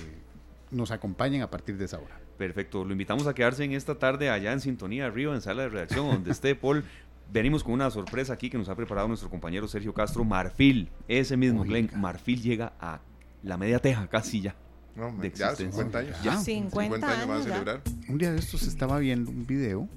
nos 0.69 0.91
acompañen 0.91 1.41
a 1.41 1.49
partir 1.49 1.77
de 1.77 1.85
esa 1.85 1.97
hora. 1.97 2.19
Perfecto, 2.37 2.83
lo 2.85 2.91
invitamos 2.91 3.25
a 3.27 3.33
quedarse 3.33 3.63
en 3.63 3.71
esta 3.73 3.95
tarde 3.95 4.29
allá 4.29 4.53
en 4.53 4.59
sintonía 4.59 5.05
arriba 5.07 5.33
en 5.33 5.41
sala 5.41 5.63
de 5.63 5.69
redacción 5.69 6.07
donde 6.07 6.31
esté 6.31 6.53
Paul. 6.55 6.83
Venimos 7.31 7.63
con 7.63 7.73
una 7.73 7.89
sorpresa 7.89 8.33
aquí 8.33 8.49
que 8.49 8.57
nos 8.57 8.69
ha 8.69 8.75
preparado 8.75 9.07
nuestro 9.07 9.29
compañero 9.29 9.67
Sergio 9.67 9.93
Castro, 9.93 10.23
Marfil, 10.23 10.89
ese 11.07 11.37
mismo. 11.37 11.63
Glenn, 11.63 11.89
Marfil 11.95 12.41
llega 12.41 12.73
a 12.79 12.99
la 13.43 13.57
media 13.57 13.79
teja 13.79 14.07
casi 14.07 14.41
ya. 14.41 14.55
No, 14.95 15.11
de 15.17 15.31
ya, 15.31 15.47
existencia. 15.51 15.83
50 15.83 15.97
años. 15.99 16.17
Ya. 16.23 16.37
50, 16.37 17.07
años 17.07 17.27
van 17.27 17.29
a 17.29 17.33
años 17.33 17.45
ya. 17.47 17.51
celebrar. 17.53 17.81
Un 18.07 18.17
día 18.17 18.31
de 18.31 18.39
estos 18.39 18.63
estaba 18.63 18.99
viendo 18.99 19.31
un 19.31 19.45
video 19.47 19.87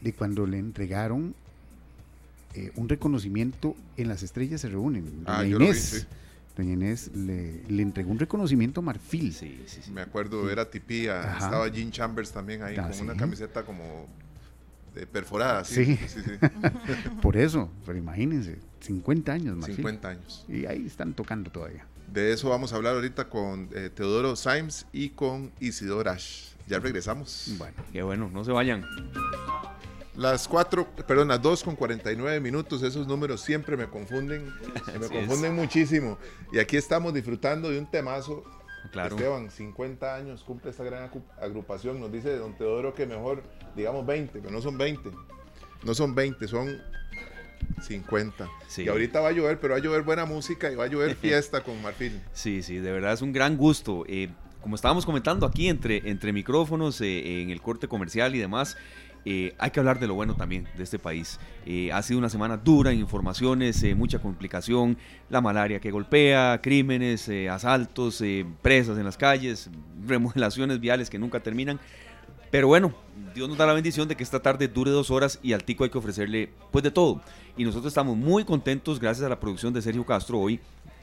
de 0.00 0.12
cuando 0.12 0.46
le 0.46 0.58
entregaron 0.58 1.34
eh, 2.54 2.72
un 2.76 2.88
reconocimiento 2.88 3.76
en 3.96 4.08
Las 4.08 4.22
Estrellas 4.22 4.60
se 4.60 4.68
reúnen. 4.68 5.04
Doña 5.24 5.38
Ah, 5.40 5.44
yo 5.44 5.58
lo 5.58 5.58
vi, 5.60 5.64
Inés, 5.66 5.80
sí. 5.82 6.06
Doña 6.56 6.72
Inés 6.72 7.10
le, 7.14 7.62
le 7.68 7.82
entregó 7.82 8.10
un 8.10 8.18
reconocimiento 8.18 8.80
a 8.80 8.82
Marfil. 8.84 9.32
Sí, 9.34 9.62
sí, 9.66 9.80
sí. 9.82 9.90
Me 9.90 10.00
acuerdo 10.00 10.42
ver 10.44 10.58
a 10.60 10.70
Tipía, 10.70 11.20
Ajá. 11.20 11.44
estaba 11.46 11.70
Gene 11.70 11.90
Chambers 11.90 12.32
también 12.32 12.62
ahí 12.62 12.76
Ah, 12.78 12.90
con 12.90 13.00
una 13.02 13.16
camiseta 13.16 13.64
como 13.64 14.06
de 14.94 15.06
perforada. 15.06 15.64
Sí, 15.64 15.84
Sí. 15.84 15.98
sí, 16.08 16.20
sí. 16.24 16.30
Por 17.22 17.36
eso, 17.36 17.70
pero 17.86 17.98
imagínense, 17.98 18.58
50 18.80 19.32
años, 19.32 19.56
Marfil. 19.56 19.76
50 19.76 20.08
años. 20.08 20.44
Y 20.48 20.64
ahí 20.66 20.86
están 20.86 21.12
tocando 21.12 21.50
todavía. 21.50 21.86
De 22.12 22.32
eso 22.32 22.48
vamos 22.48 22.72
a 22.72 22.76
hablar 22.76 22.96
ahorita 22.96 23.28
con 23.28 23.68
eh, 23.72 23.88
Teodoro 23.88 24.34
Symes 24.34 24.84
y 24.92 25.10
con 25.10 25.52
Isidor 25.60 26.08
Ash. 26.08 26.54
Ya 26.66 26.80
regresamos. 26.80 27.52
Bueno, 27.56 27.74
Qué 27.92 28.02
bueno, 28.02 28.28
no 28.32 28.44
se 28.44 28.50
vayan. 28.50 28.84
Las 30.16 30.48
4, 30.48 30.88
perdón, 31.06 31.28
las 31.28 31.40
2 31.40 31.62
con 31.62 31.76
49 31.76 32.40
minutos, 32.40 32.82
esos 32.82 33.06
números 33.06 33.40
siempre 33.42 33.76
me 33.76 33.86
confunden, 33.86 34.52
me 35.00 35.08
confunden 35.08 35.54
muchísimo. 35.54 36.18
Y 36.52 36.58
aquí 36.58 36.76
estamos 36.76 37.14
disfrutando 37.14 37.70
de 37.70 37.78
un 37.78 37.88
temazo. 37.88 38.42
Claro. 38.90 39.14
Esteban, 39.14 39.50
50 39.50 40.14
años 40.16 40.42
cumple 40.42 40.72
esta 40.72 40.82
gran 40.82 41.08
agrupación. 41.40 42.00
Nos 42.00 42.10
dice 42.10 42.36
don 42.36 42.56
Teodoro 42.58 42.92
que 42.92 43.06
mejor, 43.06 43.44
digamos 43.76 44.04
20, 44.04 44.40
pero 44.40 44.50
no 44.50 44.60
son 44.60 44.76
20. 44.76 45.10
No 45.84 45.94
son 45.94 46.14
20, 46.14 46.48
son 46.48 46.82
50. 47.80 48.48
Sí. 48.68 48.82
Y 48.84 48.88
ahorita 48.88 49.20
va 49.20 49.28
a 49.28 49.32
llover, 49.32 49.58
pero 49.60 49.72
va 49.72 49.78
a 49.78 49.82
llover 49.82 50.02
buena 50.02 50.24
música 50.24 50.70
y 50.70 50.74
va 50.74 50.84
a 50.84 50.88
llover 50.88 51.14
fiesta 51.20 51.62
con 51.62 51.80
Marfil. 51.82 52.20
Sí, 52.32 52.62
sí, 52.62 52.76
de 52.76 52.92
verdad 52.92 53.12
es 53.12 53.22
un 53.22 53.32
gran 53.32 53.56
gusto. 53.56 54.04
Eh, 54.08 54.28
como 54.60 54.74
estábamos 54.74 55.06
comentando 55.06 55.46
aquí 55.46 55.68
entre, 55.68 56.08
entre 56.10 56.32
micrófonos, 56.32 57.00
eh, 57.00 57.42
en 57.42 57.50
el 57.50 57.62
corte 57.62 57.88
comercial 57.88 58.34
y 58.34 58.38
demás, 58.38 58.76
eh, 59.24 59.54
hay 59.58 59.70
que 59.70 59.80
hablar 59.80 60.00
de 60.00 60.06
lo 60.06 60.14
bueno 60.14 60.34
también 60.34 60.66
de 60.76 60.82
este 60.82 60.98
país. 60.98 61.38
Eh, 61.66 61.92
ha 61.92 62.02
sido 62.02 62.18
una 62.18 62.30
semana 62.30 62.56
dura 62.56 62.90
en 62.90 62.98
informaciones, 63.00 63.82
eh, 63.82 63.94
mucha 63.94 64.18
complicación, 64.18 64.96
la 65.28 65.40
malaria 65.40 65.80
que 65.80 65.90
golpea, 65.90 66.60
crímenes, 66.62 67.28
asaltos, 67.50 68.22
presas 68.62 68.98
en 68.98 69.04
las 69.04 69.16
calles, 69.16 69.70
remodelaciones 70.06 70.80
viales 70.80 71.10
que 71.10 71.18
nunca 71.18 71.40
terminan. 71.40 71.78
Pero 72.50 72.66
bueno, 72.66 72.92
Dios 73.34 73.48
nos 73.48 73.58
da 73.58 73.66
la 73.66 73.72
bendición 73.72 74.08
de 74.08 74.16
que 74.16 74.24
esta 74.24 74.40
tarde 74.40 74.68
dure 74.68 74.90
dos 74.90 75.10
horas 75.10 75.38
y 75.42 75.52
al 75.52 75.64
tico 75.64 75.84
hay 75.84 75.90
que 75.90 75.98
ofrecerle 75.98 76.50
pues 76.70 76.82
de 76.82 76.90
todo. 76.90 77.20
Y 77.56 77.64
nosotros 77.64 77.90
estamos 77.90 78.16
muy 78.16 78.44
contentos 78.44 78.98
gracias 78.98 79.26
a 79.26 79.28
la 79.28 79.38
producción 79.38 79.72
de 79.72 79.82
Sergio 79.82 80.04
Castro 80.04 80.38
hoy, 80.38 80.60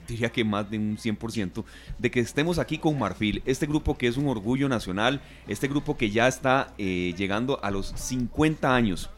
diría 0.08 0.32
que 0.32 0.44
más 0.44 0.70
de 0.70 0.78
un 0.78 0.98
100%, 0.98 1.64
de 1.98 2.12
que 2.12 2.20
estemos 2.20 2.60
aquí 2.60 2.78
con 2.78 2.98
Marfil, 2.98 3.42
este 3.46 3.66
grupo 3.66 3.98
que 3.98 4.08
es 4.08 4.18
un 4.18 4.28
orgullo 4.28 4.68
nacional, 4.70 5.22
este 5.48 5.68
grupo 5.68 5.98
que 5.98 6.10
ya 6.10 6.28
está 6.28 6.74
eh, 6.78 7.14
llegando 7.18 7.60
a 7.64 7.72
los 7.72 7.94
50 7.96 8.74
años. 8.74 9.10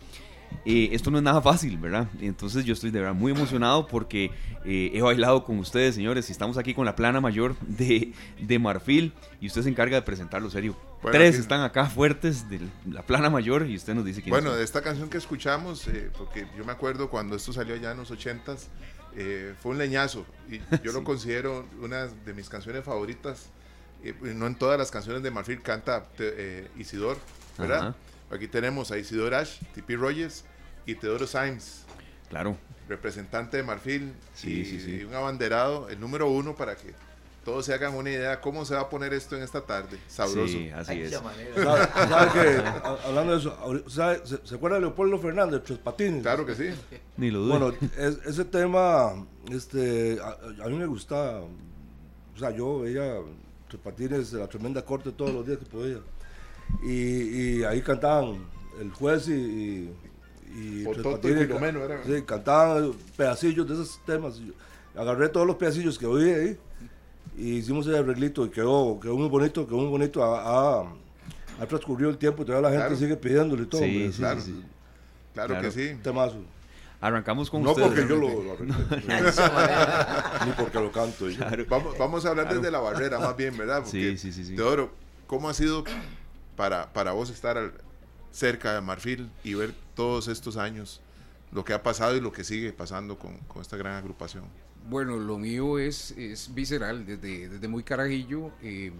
Eh, 0.66 0.90
esto 0.92 1.10
no 1.10 1.18
es 1.18 1.24
nada 1.24 1.42
fácil, 1.42 1.78
¿verdad? 1.78 2.08
Entonces 2.22 2.66
yo 2.66 2.74
estoy 2.74 2.92
de 2.92 3.00
verdad 3.00 3.14
muy 3.16 3.32
emocionado 3.32 3.88
porque 3.88 4.32
eh, 4.66 4.92
he 4.94 5.02
bailado 5.02 5.44
con 5.44 5.58
ustedes, 5.60 5.96
señores, 5.96 6.28
y 6.30 6.32
estamos 6.32 6.58
aquí 6.58 6.74
con 6.74 6.86
la 6.86 6.96
plana 6.96 7.22
mayor 7.22 7.56
de, 7.62 8.14
de 8.40 8.60
Marfil 8.60 9.14
y 9.40 9.48
usted 9.48 9.64
se 9.64 9.70
encarga 9.70 9.96
de 9.96 10.02
presentarlo, 10.02 10.50
serio. 10.50 10.76
Bueno, 11.02 11.18
Tres 11.18 11.36
aquí- 11.36 11.42
están 11.42 11.62
acá 11.62 11.86
fuertes 11.86 12.50
de 12.50 12.60
la 12.90 13.04
plana 13.04 13.30
mayor 13.30 13.68
y 13.68 13.76
usted 13.78 13.94
nos 13.96 14.04
dice 14.06 14.22
quién 14.22 14.32
Bueno, 14.32 14.54
de 14.54 14.64
esta 14.64 14.82
canción 14.82 15.10
que 15.10 15.18
escuchamos, 15.18 15.88
eh, 15.88 16.10
porque 16.18 16.46
yo 16.58 16.66
me 16.66 16.74
acuerdo 16.74 17.10
cuando 17.10 17.36
esto 17.38 17.54
salió 17.54 17.76
ya 17.78 17.92
en 17.92 17.98
los 17.98 18.12
80s, 18.12 18.68
eh, 19.16 19.54
fue 19.62 19.72
un 19.72 19.78
leñazo. 19.78 20.26
Y 20.52 20.58
yo 20.84 20.92
lo 20.92 21.00
Sí. 21.00 21.06
considero 21.06 21.66
una 21.82 22.08
de 22.08 22.34
mis 22.34 22.50
canciones 22.50 22.84
favoritas. 22.84 23.50
Eh, 24.04 24.14
no 24.36 24.46
en 24.48 24.56
todas 24.56 24.78
las 24.78 24.92
canciones 24.92 25.24
de 25.24 25.32
Marfil 25.32 25.62
canta 25.62 26.06
eh, 26.20 26.68
Isidor, 26.78 27.18
¿verdad? 27.58 27.80
Ajá. 27.80 27.96
Aquí 28.32 28.48
tenemos 28.48 28.92
a 28.92 28.98
Isidor 28.98 29.34
Ash, 29.34 29.60
T.P. 29.74 29.96
Rogers 29.96 30.44
y 30.86 30.96
Teodoro 30.96 31.26
Symes, 31.28 31.84
Claro, 32.30 32.58
representante 32.88 33.58
de 33.58 33.64
Marfil 33.64 34.14
Sí, 34.36 34.62
y, 34.62 34.66
sí, 34.66 34.80
sí. 34.80 34.96
y 34.98 35.04
un 35.04 35.14
abanderado, 35.16 35.90
el 35.90 36.00
número 36.00 36.30
uno 36.30 36.56
para 36.56 36.76
que 36.76 36.94
todos 37.44 37.66
se 37.66 37.74
hagan 37.74 37.96
una 37.96 38.12
idea 38.12 38.42
cómo 38.42 38.66
se 38.66 38.76
va 38.76 38.82
a 38.82 38.90
poner 38.90 39.14
esto 39.14 39.36
en 39.36 39.42
esta 39.42 39.62
tarde. 39.62 39.98
Sabroso. 40.08 40.48
sí, 40.48 40.70
así 40.70 41.02
es. 41.02 41.12
¿Sabe, 41.12 41.88
sabe 41.96 42.32
que, 42.34 42.68
hablando 43.08 43.32
de 43.32 43.38
eso, 43.40 43.84
¿sabe- 43.90 44.22
se, 44.28 44.46
se 44.46 44.56
acuerda 44.56 44.76
de 44.76 44.82
Leopoldo 44.82 45.18
Fernández, 45.18 45.62
Tres 45.66 45.80
Patines? 45.80 46.22
Claro 46.22 46.46
que 46.46 46.54
sí. 46.54 46.70
Ni 47.18 47.32
lo 47.32 47.40
dudo. 47.40 47.58
Bueno, 47.72 47.78
es- 47.98 48.20
ese 48.28 48.46
tema, 48.46 49.26
este, 49.52 50.20
a, 50.22 50.66
a 50.66 50.70
mí 50.70 50.78
me 50.78 50.86
gusta, 50.86 51.40
o 51.42 52.38
sea, 52.38 52.52
yo 52.52 52.82
veía 52.82 53.16
Tres 53.68 53.82
Patines, 53.84 54.34
la 54.34 54.48
tremenda 54.48 54.84
corte 54.86 55.12
todos 55.12 55.34
los 55.34 55.48
días 55.48 55.58
que 55.58 55.66
podía. 55.66 55.98
Y, 56.84 57.60
y 57.60 57.64
ahí 57.64 57.82
cantaban 57.82 58.38
el 58.80 58.92
juez 58.92 59.28
y... 59.28 59.34
y 59.34 59.94
y 60.56 60.86
era. 60.86 62.04
Sí, 62.06 62.22
cantaban 62.26 62.94
pedacillos 63.16 63.68
de 63.68 63.74
esos 63.76 64.00
temas. 64.06 64.40
agarré 64.96 65.30
todos 65.30 65.46
los 65.46 65.56
pedacillos 65.58 65.98
que 66.00 66.06
oí 66.06 66.30
ahí 66.30 66.58
y 67.38 67.56
hicimos 67.58 67.86
el 67.88 67.96
arreglito 67.96 68.46
y 68.46 68.50
quedó, 68.50 69.00
quedó 69.00 69.16
muy 69.16 69.30
bonito, 69.30 69.66
quedó 69.68 69.78
muy 69.78 69.90
bonito. 69.90 70.24
Ha, 70.24 70.80
ha- 70.82 70.92
ha 71.62 71.66
transcurrido 71.68 72.10
el 72.10 72.18
tiempo 72.18 72.44
y 72.44 72.46
todavía 72.46 72.70
la 72.70 72.76
gente 72.76 72.88
Claro. 72.88 73.00
sigue 73.00 73.16
pidiéndole 73.18 73.64
y 73.64 73.66
todo. 73.68 73.82
Sí, 73.82 73.88
hombre, 73.88 74.12
sí, 74.12 74.18
claro. 74.20 74.42
sí, 74.42 74.52
sí. 74.52 74.64
Claro, 75.34 75.48
Claro. 75.50 75.62
que 75.62 75.72
sí. 75.72 75.90
Un 75.94 76.02
temazo. 76.02 76.38
Arrancamos 77.02 77.50
con 77.50 77.64
No 77.64 77.72
ustedes. 77.72 77.88
porque 77.90 78.08
yo 78.10 78.16
lo. 78.18 78.28
Ni 80.46 80.52
porque 80.58 80.80
lo 80.80 80.92
canto. 80.92 81.26
Vamos, 81.70 81.98
vamos 81.98 82.26
a 82.26 82.30
hablar 82.30 82.54
desde 82.54 82.72
la 82.72 82.80
barrera 82.80 83.20
más 83.20 83.36
bien, 83.38 83.58
¿verdad? 83.58 83.84
Sí, 83.86 84.18
sí, 84.18 84.32
sí, 84.32 84.44
sí. 84.44 84.56
Teodoro, 84.56 84.92
¿cómo 85.28 85.50
ha 85.50 85.54
sido 85.54 85.84
para, 86.60 86.92
para 86.92 87.14
vos 87.14 87.30
estar 87.30 87.58
al- 87.58 87.72
cerca 88.32 88.74
de 88.76 88.82
Marfil 88.82 89.30
y 89.46 89.54
ver 89.54 89.74
todos 89.96 90.28
estos 90.28 90.58
años 90.58 91.00
lo 91.54 91.64
que 91.64 91.72
ha 91.72 91.82
pasado 91.82 92.18
y 92.18 92.20
lo 92.20 92.34
que 92.34 92.44
sigue 92.44 92.74
pasando 92.74 93.18
con, 93.18 93.38
con 93.48 93.62
esta 93.62 93.78
gran 93.78 93.94
agrupación? 93.96 94.44
Bueno, 94.90 95.16
lo 95.16 95.38
mío 95.38 95.80
es, 95.80 96.12
es 96.12 96.54
visceral, 96.54 97.06
desde, 97.06 97.48
desde 97.48 97.68
muy 97.70 97.84
carajillo. 97.84 98.52
eh, 98.62 98.92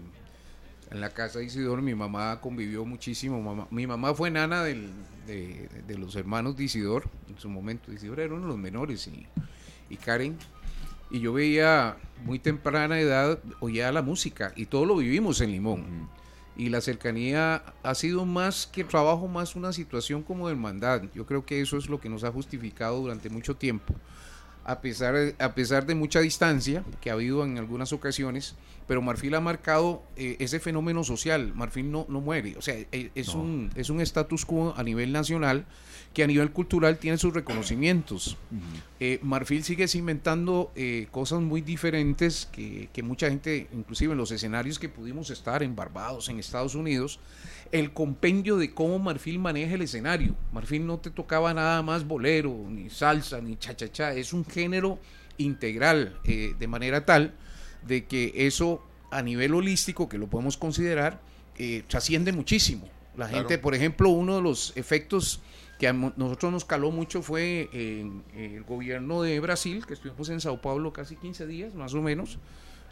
en 0.90 1.00
la 1.00 1.10
casa 1.10 1.38
de 1.38 1.44
Isidoro 1.44 1.82
mi 1.82 1.94
mamá 1.94 2.40
convivió 2.40 2.86
muchísimo. 2.86 3.40
mamá- 3.42 3.68
mi 3.70 3.86
mamá 3.86 4.14
fue 4.14 4.30
nana 4.30 4.64
del- 4.64 4.90
de, 5.26 5.68
de 5.86 5.98
los 5.98 6.16
hermanos 6.16 6.56
de 6.56 6.64
Isidoro 6.64 7.10
en 7.28 7.38
su 7.38 7.50
momento. 7.50 7.92
Isidoro 7.92 8.22
era 8.22 8.32
uno 8.34 8.44
de 8.44 8.48
los 8.48 8.58
menores 8.58 9.06
y, 9.06 9.26
y 9.90 9.96
Karen. 9.98 10.38
Y 11.10 11.20
yo 11.20 11.34
veía 11.34 11.96
muy 12.24 12.38
temprana 12.38 12.98
edad, 12.98 13.38
oía 13.60 13.92
la 13.92 14.00
música 14.02 14.52
y 14.56 14.64
todo 14.66 14.86
lo 14.86 14.96
vivimos 14.96 15.40
en 15.42 15.52
Limón. 15.52 16.08
Y 16.60 16.68
la 16.68 16.82
cercanía 16.82 17.62
ha 17.82 17.94
sido 17.94 18.26
más 18.26 18.66
que 18.66 18.84
trabajo, 18.84 19.28
más 19.28 19.56
una 19.56 19.72
situación 19.72 20.22
como 20.22 20.46
de 20.46 20.52
hermandad. 20.52 21.04
Yo 21.14 21.24
creo 21.24 21.46
que 21.46 21.62
eso 21.62 21.78
es 21.78 21.88
lo 21.88 22.00
que 22.00 22.10
nos 22.10 22.22
ha 22.22 22.30
justificado 22.30 23.00
durante 23.00 23.30
mucho 23.30 23.56
tiempo 23.56 23.94
a 24.64 24.80
pesar, 24.80 25.34
a 25.38 25.54
pesar 25.54 25.86
de 25.86 25.94
mucha 25.94 26.20
distancia 26.20 26.84
que 27.00 27.10
ha 27.10 27.14
habido 27.14 27.44
en 27.44 27.58
algunas 27.58 27.92
ocasiones, 27.92 28.54
pero 28.86 29.02
Marfil 29.02 29.34
ha 29.34 29.40
marcado 29.40 30.02
eh, 30.16 30.36
ese 30.38 30.60
fenómeno 30.60 31.02
social. 31.02 31.52
Marfil 31.54 31.90
no, 31.90 32.06
no 32.08 32.20
muere, 32.20 32.56
o 32.56 32.62
sea, 32.62 32.74
e- 32.92 33.10
es, 33.14 33.34
un 33.34 33.70
es 33.74 33.90
un 33.90 34.00
status 34.00 34.44
quo 34.44 34.74
a 34.76 34.82
nivel 34.82 35.12
nacional 35.12 35.64
que 36.12 36.24
a 36.24 36.26
nivel 36.26 36.50
cultural 36.50 36.98
tiene 36.98 37.18
sus 37.18 37.32
reconocimientos. 37.32 38.36
Eh, 38.98 39.20
Marfil 39.22 39.62
sigue 39.62 39.86
inventando 39.94 40.72
eh, 40.74 41.06
cosas 41.12 41.40
muy 41.40 41.60
diferentes 41.60 42.48
que, 42.50 42.88
que 42.92 43.02
mucha 43.04 43.28
gente, 43.28 43.68
inclusive 43.72 44.12
en 44.12 44.18
los 44.18 44.32
escenarios 44.32 44.78
que 44.80 44.88
pudimos 44.88 45.30
estar 45.30 45.62
en 45.62 45.76
Barbados, 45.76 46.28
en 46.28 46.40
Estados 46.40 46.74
Unidos, 46.74 47.20
el 47.70 47.92
compendio 47.92 48.56
de 48.56 48.74
cómo 48.74 48.98
Marfil 48.98 49.38
maneja 49.38 49.74
el 49.76 49.82
escenario. 49.82 50.34
Marfil 50.52 50.84
no 50.84 50.98
te 50.98 51.10
tocaba 51.10 51.54
nada 51.54 51.80
más 51.82 52.04
bolero, 52.04 52.52
ni 52.68 52.90
salsa, 52.90 53.40
ni 53.40 53.56
cha-cha-cha. 53.56 54.12
Es 54.12 54.32
un 54.32 54.44
género 54.44 54.98
integral, 55.38 56.18
eh, 56.24 56.54
de 56.58 56.66
manera 56.66 57.04
tal 57.04 57.34
de 57.86 58.04
que 58.06 58.32
eso 58.34 58.84
a 59.12 59.22
nivel 59.22 59.54
holístico, 59.54 60.08
que 60.08 60.18
lo 60.18 60.26
podemos 60.28 60.56
considerar, 60.56 61.20
eh, 61.56 61.84
trasciende 61.86 62.32
muchísimo. 62.32 62.88
La 63.16 63.26
Claro. 63.28 63.38
gente, 63.48 63.58
por 63.58 63.74
ejemplo, 63.74 64.08
uno 64.10 64.36
de 64.36 64.42
los 64.42 64.72
efectos 64.76 65.40
que 65.80 65.88
a 65.88 65.92
nosotros 65.92 66.52
nos 66.52 66.64
caló 66.64 66.92
mucho 66.92 67.22
fue 67.22 67.68
en 67.72 68.22
el 68.36 68.62
gobierno 68.62 69.22
de 69.22 69.40
Brasil, 69.40 69.84
que 69.86 69.94
estuvimos 69.94 70.28
en 70.28 70.40
Sao 70.40 70.60
Paulo 70.60 70.92
casi 70.92 71.16
15 71.16 71.46
días, 71.48 71.74
más 71.74 71.94
o 71.94 72.02
menos, 72.02 72.38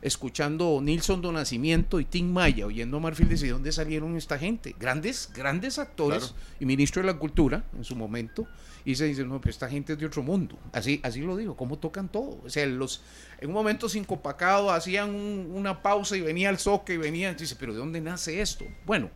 escuchando 0.01 0.81
Nilson 0.81 1.21
do 1.21 1.33
Nascimento 1.33 1.99
y 2.01 2.05
Tim 2.05 2.33
Maya, 2.33 2.67
oyendo 2.67 2.97
a 2.97 3.01
Marfil, 3.01 3.29
dice, 3.29 3.47
¿de 3.47 3.53
dónde 3.53 3.73
salieron 3.73 4.17
esta 4.17 4.39
gente? 4.39 4.75
Grandes, 4.79 5.31
grandes 5.35 5.79
actores 5.79 6.29
Claro. 6.29 6.35
y 6.61 6.67
ministro 6.67 7.03
de 7.03 7.07
la 7.13 7.19
Cultura 7.19 7.65
en 7.77 7.85
su 7.85 7.95
momento, 7.97 8.47
y 8.85 8.95
se 8.95 9.05
dice, 9.07 9.25
no, 9.25 9.41
pero 9.41 9.51
esta 9.51 9.69
gente 9.69 9.93
es 9.95 9.99
de 9.99 10.07
otro 10.07 10.23
mundo. 10.23 10.57
Así, 10.73 11.01
así 11.03 11.21
lo 11.21 11.37
digo, 11.37 11.57
cómo 11.57 11.79
tocan 11.79 12.09
todo. 12.09 12.41
O 12.45 12.49
sea, 12.49 12.65
los, 12.67 13.03
en 13.41 13.49
un 13.49 13.55
momento 13.55 13.89
sin 13.89 14.05
copacado 14.05 14.71
hacían 14.71 15.15
un- 15.15 15.51
una 15.53 15.83
pausa 15.83 16.17
y 16.17 16.21
venía 16.23 16.49
el 16.49 16.59
soque 16.59 16.95
y 16.95 16.97
venía, 16.97 17.35
dice, 17.35 17.57
pero 17.59 17.73
¿de 17.73 17.81
dónde 17.81 18.01
nace 18.01 18.41
esto? 18.41 18.65
Bueno, 18.87 19.11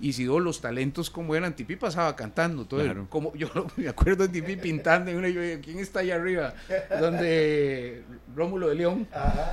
Isidoro, 0.00 0.40
los 0.44 0.60
talentos 0.60 1.10
como 1.10 1.34
eran, 1.34 1.54
Tipi 1.54 1.76
pasaba 1.76 2.16
cantando, 2.16 2.64
todo 2.66 2.80
Claro. 2.82 3.06
como 3.10 3.34
yo 3.34 3.48
me 3.76 3.88
acuerdo 3.88 4.26
de 4.26 4.40
Tipi 4.40 4.56
pintando, 4.56 5.10
y 5.10 5.14
uno, 5.14 5.28
yo, 5.28 5.40
¿quién 5.62 5.78
está 5.78 6.00
allá 6.00 6.14
arriba? 6.16 6.54
Donde 7.00 8.02
Rómulo 8.34 8.68
de 8.68 8.74
León, 8.76 9.06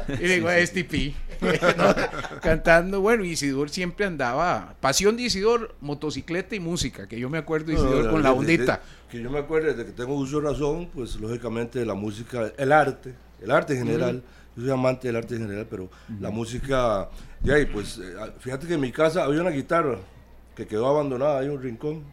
y 0.08 0.28
le 0.28 0.36
digo, 0.36 0.50
es 0.52 0.72
Tipi, 0.72 1.16
¿no? 1.78 2.40
cantando, 2.42 3.02
bueno, 3.02 3.24
Isidor 3.24 3.70
siempre 3.70 4.06
andaba, 4.06 4.76
pasión 4.80 5.18
de 5.18 5.24
Isidor, 5.24 5.76
motocicleta 5.82 6.56
y 6.56 6.60
música, 6.60 7.08
que 7.08 7.20
yo 7.20 7.30
me 7.30 7.38
acuerdo 7.38 7.68
de 7.68 7.74
Isidor 7.74 8.06
No, 8.06 8.12
con 8.12 8.22
de- 8.22 8.24
la 8.24 8.30
de- 8.34 8.40
ondita. 8.40 8.74
de- 8.78 9.08
que 9.12 9.22
yo 9.22 9.30
me 9.32 9.40
acuerdo 9.40 9.74
de 9.74 9.86
que 9.86 9.92
tengo 9.92 10.14
uso 10.16 10.42
de 10.42 10.50
razón, 10.50 10.90
pues 10.94 11.16
lógicamente 11.16 11.86
la 11.86 11.94
música, 11.94 12.52
el 12.58 12.72
arte, 12.72 13.14
el 13.42 13.52
arte 13.52 13.74
en 13.74 13.86
general. 13.86 14.24
Yo 14.56 14.64
soy 14.64 14.72
amante 14.72 15.08
del 15.08 15.16
arte 15.18 15.36
en 15.36 15.42
general, 15.44 15.68
pero 15.70 15.90
la 16.20 16.30
música, 16.32 17.10
y 17.44 17.52
ahí, 17.52 17.66
pues 17.68 18.00
eh, 18.00 18.16
fíjate 18.40 18.66
que 18.68 18.74
en 18.74 18.82
mi 18.82 18.92
casa 18.92 19.24
había 19.24 19.40
una 19.42 19.52
guitarra 19.52 20.00
que 20.58 20.66
quedó 20.68 20.88
abandonada, 20.88 21.40
hay 21.40 21.48
un 21.50 21.62
rincón, 21.62 22.04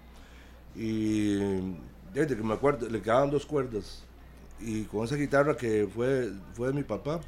y 0.76 1.34
desde 2.12 2.36
que 2.36 2.42
me 2.42 2.54
acuerdo, 2.54 2.88
le 2.88 3.00
quedaban 3.00 3.30
dos 3.30 3.46
cuerdas, 3.46 4.04
y 4.60 4.82
con 4.84 5.04
esa 5.04 5.16
guitarra 5.16 5.56
que 5.56 5.88
fue, 5.92 6.30
fue 6.54 6.68
de 6.68 6.74
mi 6.74 6.82
papá, 6.82 7.20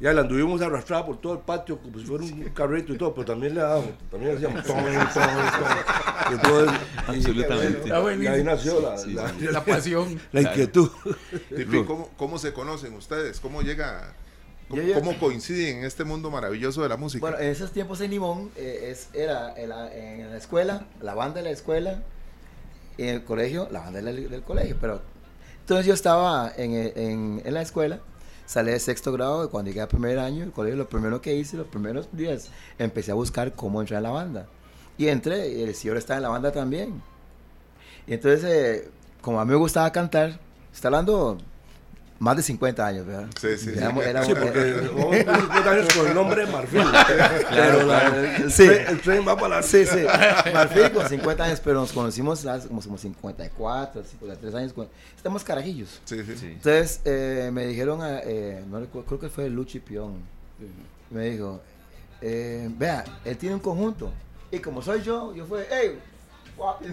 ya 0.00 0.12
la 0.12 0.22
anduvimos 0.22 0.60
arrastrada 0.60 1.06
por 1.06 1.18
todo 1.20 1.34
el 1.34 1.38
patio 1.40 1.78
como 1.78 1.98
si 1.98 2.04
fuera 2.04 2.24
un 2.24 2.42
carrito 2.50 2.92
y 2.92 2.98
todo, 2.98 3.14
pero 3.14 3.24
también 3.26 3.54
le 3.54 3.60
dábamos, 3.60 3.90
también 4.10 4.36
hacíamos 4.36 4.62
ton, 4.64 4.76
ton, 4.84 4.84
ton, 5.14 6.34
y 6.34 6.38
todo 6.42 6.66
Absolutamente. 7.06 7.88
Y, 7.88 8.24
y 8.24 8.26
ahí 8.26 8.42
nació 8.44 8.80
la, 8.80 8.98
Sí, 8.98 9.12
la- 9.12 9.28
sí. 9.30 9.46
La 9.50 9.64
pasión. 9.64 10.20
la 10.32 10.42
inquietud. 10.42 10.90
¿cómo, 11.86 12.10
cómo 12.16 12.38
se 12.38 12.52
conocen 12.52 12.92
ustedes? 12.94 13.40
¿Cómo 13.40 13.62
llega, 13.62 14.12
cómo, 14.68 15.18
coinciden 15.18 15.78
en 15.78 15.84
este 15.84 16.04
mundo 16.04 16.30
maravilloso 16.30 16.82
de 16.82 16.88
la 16.88 16.96
música? 16.96 17.20
Bueno, 17.20 17.38
en 17.38 17.48
esos 17.48 17.72
tiempos 17.72 18.00
en 18.00 18.10
Limón 18.10 18.50
eh, 18.56 18.88
es, 18.90 19.08
era 19.12 19.54
en 19.56 19.68
la, 19.68 19.94
en 19.94 20.30
la 20.30 20.36
escuela, 20.36 20.86
la 21.00 21.14
banda 21.14 21.36
de 21.36 21.44
la 21.44 21.50
escuela, 21.50 22.02
en 22.98 23.08
el 23.08 23.24
colegio, 23.24 23.68
la 23.70 23.80
banda 23.80 24.02
del, 24.02 24.28
del 24.28 24.42
colegio. 24.42 24.76
Pero 24.80 25.00
entonces 25.60 25.86
yo 25.86 25.94
estaba 25.94 26.52
en, 26.56 26.74
en, 26.74 27.42
en 27.44 27.54
la 27.54 27.62
escuela, 27.62 28.00
salí 28.46 28.72
de 28.72 28.80
sexto 28.80 29.12
grado, 29.12 29.44
y 29.44 29.48
cuando 29.48 29.70
llegué 29.70 29.80
al 29.80 29.88
primer 29.88 30.18
año, 30.18 30.44
el 30.44 30.52
colegio, 30.52 30.76
lo 30.76 30.88
primero 30.88 31.20
que 31.20 31.34
hice, 31.34 31.56
los 31.56 31.66
primeros 31.66 32.08
días, 32.12 32.50
empecé 32.78 33.10
a 33.10 33.14
buscar 33.14 33.52
cómo 33.54 33.80
entrar 33.80 33.98
en 33.98 34.04
la 34.04 34.10
banda. 34.10 34.46
Y 34.98 35.08
entré, 35.08 35.48
y 35.48 35.62
el 35.62 35.74
señor 35.74 35.96
estaba 35.96 36.16
en 36.16 36.22
la 36.22 36.28
banda 36.30 36.52
también. 36.52 37.02
Y 38.06 38.14
entonces, 38.14 38.44
eh, 38.44 38.90
como 39.20 39.40
a 39.40 39.44
mí 39.44 39.50
me 39.50 39.56
gustaba 39.56 39.90
cantar, 39.92 40.38
está 40.72 40.88
hablando 40.88 41.38
más 42.18 42.36
de 42.36 42.42
50 42.42 42.86
años, 42.86 43.06
¿verdad? 43.06 43.26
Sí, 43.40 43.48
sí, 43.58 43.72
sí. 43.72 43.78
Éramos- 43.78 44.04
Sí, 44.26 44.32
porque 44.34 44.74
50 45.42 45.70
años 45.70 45.94
con 45.94 46.06
el 46.08 46.14
nombre 46.14 46.46
de 46.46 46.52
Marfil. 46.52 46.82
pero 47.50 47.82
la- 47.86 48.36
el, 48.36 48.50
Sí. 48.52 48.66
tren, 48.66 48.86
el 48.88 49.00
tren 49.00 49.28
va 49.28 49.36
para 49.36 49.56
la... 49.56 49.62
Sí, 49.62 49.84
sí. 49.84 49.98
Marfil 50.52 50.90
con 50.92 51.08
50 51.08 51.44
años, 51.44 51.60
pero 51.62 51.80
nos 51.80 51.92
conocimos 51.92 52.44
hace 52.46 52.68
como, 52.68 52.80
como 52.80 52.96
54, 52.98 54.02
53 54.02 54.54
años. 54.54 54.72
con- 54.72 54.88
Estamos 55.16 55.44
carajillos. 55.44 56.00
Sí, 56.04 56.22
sí. 56.24 56.36
Sí. 56.38 56.46
Entonces 56.46 57.00
eh, 57.04 57.50
me 57.52 57.66
dijeron, 57.66 58.00
a- 58.02 58.20
eh, 58.20 58.64
no 58.70 58.80
recuerdo, 58.80 59.06
creo 59.06 59.20
que 59.20 59.28
fue 59.28 59.50
Luchi 59.50 59.80
Pion. 59.80 60.14
Me 61.10 61.30
dijo, 61.30 61.60
eh, 62.22 62.68
vea, 62.78 63.04
él 63.24 63.36
tiene 63.36 63.54
un 63.56 63.60
conjunto. 63.60 64.10
Y 64.50 64.58
como 64.60 64.80
soy 64.80 65.02
yo, 65.02 65.34
yo 65.34 65.44
fue, 65.44 65.66
hey, 65.70 65.98
guap". 66.56 66.80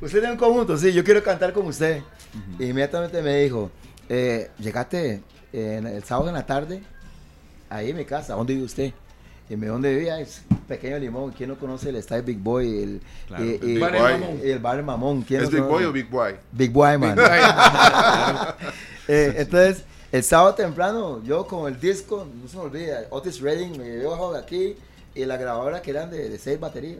usted 0.00 0.18
tiene 0.20 0.32
un 0.32 0.38
conjunto, 0.38 0.76
sí, 0.76 0.92
yo 0.92 1.02
quiero 1.04 1.22
cantar 1.22 1.52
con 1.52 1.66
usted. 1.66 2.02
Y 2.58 2.64
inmediatamente 2.66 3.22
me 3.22 3.36
dijo, 3.42 3.70
eh, 4.08 4.50
llegaste 4.58 5.22
eh, 5.52 5.80
el 5.84 6.04
sábado 6.04 6.28
en 6.28 6.34
la 6.34 6.44
tarde, 6.46 6.82
ahí 7.70 7.90
en 7.90 7.96
mi 7.96 8.04
casa, 8.04 8.34
¿dónde 8.34 8.54
vive 8.54 8.66
usted? 8.66 8.92
Y 9.48 9.56
me 9.56 9.66
dónde 9.66 9.94
vivía 9.94 10.18
es 10.20 10.42
pequeño 10.66 10.98
limón. 10.98 11.30
¿Quién 11.32 11.50
no 11.50 11.58
conoce 11.58 11.90
el 11.90 12.02
Style 12.02 12.22
Big 12.22 12.38
Boy? 12.38 12.82
El, 12.82 13.00
Claro, 13.28 13.44
y- 13.44 13.50
el 13.56 13.58
Big 13.60 13.78
Bar 13.78 13.92
Boy. 13.92 14.12
Mamón. 14.12 14.40
y 14.42 14.48
el 14.50 14.58
bar 14.58 14.78
El 14.78 14.84
Mamón. 14.84 15.22
¿Quién 15.22 15.42
¿Es 15.42 15.50
no 15.50 15.50
Big 15.50 15.60
conoce? 15.64 15.74
Boy 15.74 15.84
o 15.84 15.92
Big 15.92 16.08
Boy? 16.10 16.34
Big 16.52 16.72
Boy, 16.72 16.98
man. 16.98 17.16
Eh, 19.06 19.34
entonces, 19.36 19.84
el 20.12 20.22
sábado 20.24 20.54
temprano, 20.54 21.22
yo 21.24 21.46
con 21.46 21.70
el 21.70 21.78
disco, 21.78 22.26
no 22.42 22.48
se 22.48 22.56
me 22.56 22.62
olvida, 22.62 23.02
Otis 23.10 23.38
Redding 23.38 23.76
me 23.76 23.84
llevó 23.84 24.32
de 24.32 24.38
aquí 24.40 24.76
y 25.14 25.24
la 25.26 25.36
grabadora 25.36 25.80
que 25.80 25.90
eran 25.92 26.10
de, 26.10 26.28
de 26.28 26.38
seis 26.38 26.58
baterías. 26.58 26.98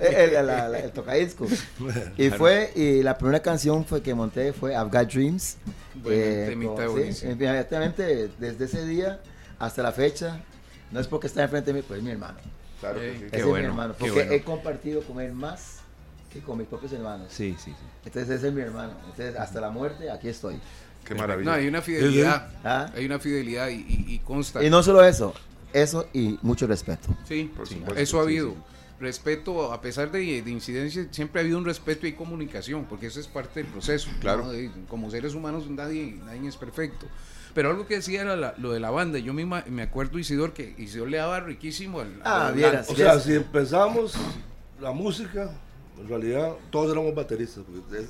el, 0.00 0.14
el, 0.34 0.46
la- 0.46 0.68
la- 0.68 0.78
el 0.78 0.90
tocadiscos. 0.92 1.50
Y 2.16 2.30
fue, 2.30 2.72
y 2.74 3.02
la 3.02 3.16
primera 3.18 3.40
canción 3.40 3.84
fue 3.84 4.02
que 4.02 4.14
monté 4.14 4.52
fue 4.52 4.72
I've 4.72 4.90
Got 4.90 5.12
Dreams. 5.12 5.56
Bueno, 6.02 6.74
con- 6.74 6.92
buenísimo. 6.92 7.32
inmediatamente, 7.32 8.30
desde 8.38 8.64
ese 8.64 8.86
día 8.86 9.20
hasta 9.58 9.82
la 9.82 9.92
fecha, 9.92 10.40
no 10.90 11.00
es 11.00 11.06
porque 11.06 11.26
está 11.26 11.42
enfrente 11.42 11.72
de 11.72 11.80
mí, 11.80 11.84
pues 11.86 11.98
es 11.98 12.04
mi 12.04 12.10
hermano. 12.12 12.38
Claro 12.80 12.98
que 13.00 13.10
Eh, 13.10 13.14
sí. 13.18 13.22
Ese 13.24 13.30
Qué 13.30 13.36
es 13.38 13.44
bueno, 13.46 13.64
mi 13.68 13.70
hermano, 13.70 13.94
porque 13.98 14.12
bueno. 14.12 14.32
he 14.32 14.42
compartido 14.42 15.02
con 15.02 15.20
él 15.20 15.32
más 15.32 15.80
que 16.32 16.40
con 16.40 16.58
mis 16.58 16.66
propios 16.66 16.92
hermanos. 16.92 17.28
Sí, 17.30 17.54
sí, 17.62 17.70
sí. 17.70 17.76
Entonces 18.06 18.36
ese 18.38 18.48
es 18.48 18.52
mi 18.54 18.62
hermano. 18.62 18.92
Entonces 19.10 19.36
hasta 19.36 19.60
la 19.60 19.70
muerte 19.70 20.10
aquí 20.10 20.28
estoy. 20.28 20.58
Qué 21.04 21.14
No, 21.14 21.20
maravilla. 21.20 21.54
hay 21.54 21.68
una 21.68 21.82
fidelidad. 21.82 22.48
¿Ah? 22.64 22.90
Hay 22.96 23.04
una 23.06 23.18
fidelidad 23.18 23.68
y, 23.68 23.74
y- 23.74 24.14
y 24.14 24.18
consta. 24.20 24.64
Y 24.64 24.70
no 24.70 24.82
solo 24.82 25.04
eso, 25.04 25.34
eso 25.74 26.08
y 26.14 26.38
mucho 26.40 26.66
respeto. 26.66 27.08
Sí, 27.28 27.52
Por 27.54 27.68
sí, 27.68 27.74
supuesto, 27.74 28.00
eso 28.00 28.18
ha 28.18 28.22
habido. 28.22 28.50
sí. 28.50 28.56
Respeto, 29.00 29.72
a 29.72 29.80
pesar 29.80 30.10
de, 30.12 30.40
de 30.40 30.50
incidencias, 30.50 31.08
siempre 31.10 31.40
ha 31.40 31.42
habido 31.42 31.58
un 31.58 31.64
respeto 31.64 32.06
y 32.06 32.12
comunicación, 32.12 32.84
porque 32.84 33.08
eso 33.08 33.18
es 33.20 33.26
parte 33.26 33.62
del 33.62 33.70
proceso. 33.70 34.08
Claro. 34.20 34.44
¿no? 34.44 34.52
De- 34.52 34.70
Como 34.88 35.10
seres 35.10 35.34
humanos 35.34 35.68
nadie, 35.68 36.16
nadie 36.24 36.48
es 36.48 36.56
perfecto. 36.56 37.06
Pero 37.54 37.70
algo 37.70 37.86
que 37.86 37.96
decía 37.96 38.22
era 38.22 38.36
la- 38.36 38.54
lo 38.56 38.72
de 38.72 38.78
la 38.80 38.90
banda. 38.90 39.18
Yo 39.18 39.32
misma 39.34 39.64
me 39.68 39.82
acuerdo, 39.82 40.18
Isidor, 40.18 40.52
que 40.54 40.74
Isidor 40.78 41.08
le 41.10 41.18
daba 41.18 41.40
riquísimo 41.40 42.00
al... 42.00 42.20
Ah, 42.24 42.46
al- 42.48 42.54
vieras. 42.54 42.88
O 42.88 42.94
sea, 42.94 43.18
si 43.18 43.34
empezamos 43.34 44.14
la 44.80 44.92
música, 44.92 45.50
en 46.00 46.08
realidad 46.08 46.52
todos 46.70 46.92
éramos 46.92 47.14
bateristas. 47.16 47.64
porque 47.64 48.04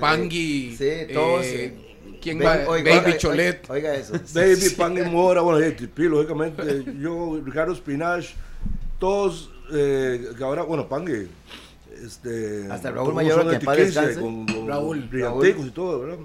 Pangui. 0.00 0.76
Sí, 0.76 1.12
todos. 1.12 1.44
eh, 1.44 1.64
eh, 1.66 1.89
¿Quién 2.20 2.38
Baby- 2.38 2.64
va? 2.64 2.70
oiga, 2.70 2.90
Baby 2.96 3.06
oiga, 3.06 3.18
Cholet. 3.18 3.70
Oiga 3.70 3.94
eso. 3.94 4.12
Baby, 4.34 4.68
Pan 4.76 4.96
y 4.98 5.02
Mora, 5.10 5.40
bueno, 5.40 5.66
y 5.66 5.72
Tipi, 5.72 6.02
lógicamente, 6.04 6.84
yo, 7.00 7.40
Ricardo 7.44 7.74
Spinach, 7.74 8.26
todos, 8.98 9.50
eh, 9.72 10.28
que 10.36 10.44
ahora, 10.44 10.62
bueno, 10.62 10.88
Pangue, 10.88 11.28
este... 12.04 12.66
Hasta 12.70 12.90
Raúl 12.90 13.14
Mayor, 13.14 13.42
que 13.44 13.48
de 13.50 13.56
en 13.56 13.62
paz 13.64 13.76
Tiquisha, 13.76 14.00
descanse. 14.02 14.20
Con, 14.20 14.46
con 14.46 14.68
Raúl. 14.68 15.00
Brillanticos 15.10 15.66
y 15.66 15.70
todo, 15.70 16.00
¿verdad? 16.00 16.18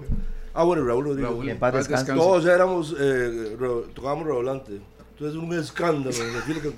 Ah, 0.54 0.64
bueno, 0.64 0.84
Raúl 0.86 1.04
lo 1.04 1.14
digo. 1.14 1.28
Raúl, 1.28 1.48
en 1.48 1.58
paz 1.58 1.74
descanse. 1.74 2.12
Todos 2.14 2.46
éramos, 2.46 2.94
eh, 2.98 3.56
ro- 3.58 3.86
tocábamos 3.94 4.26
redoblante. 4.26 4.80
Entonces 5.12 5.38
un 5.38 5.52
escándalo. 5.58 6.10
decirle 6.14 6.60
que 6.62 6.72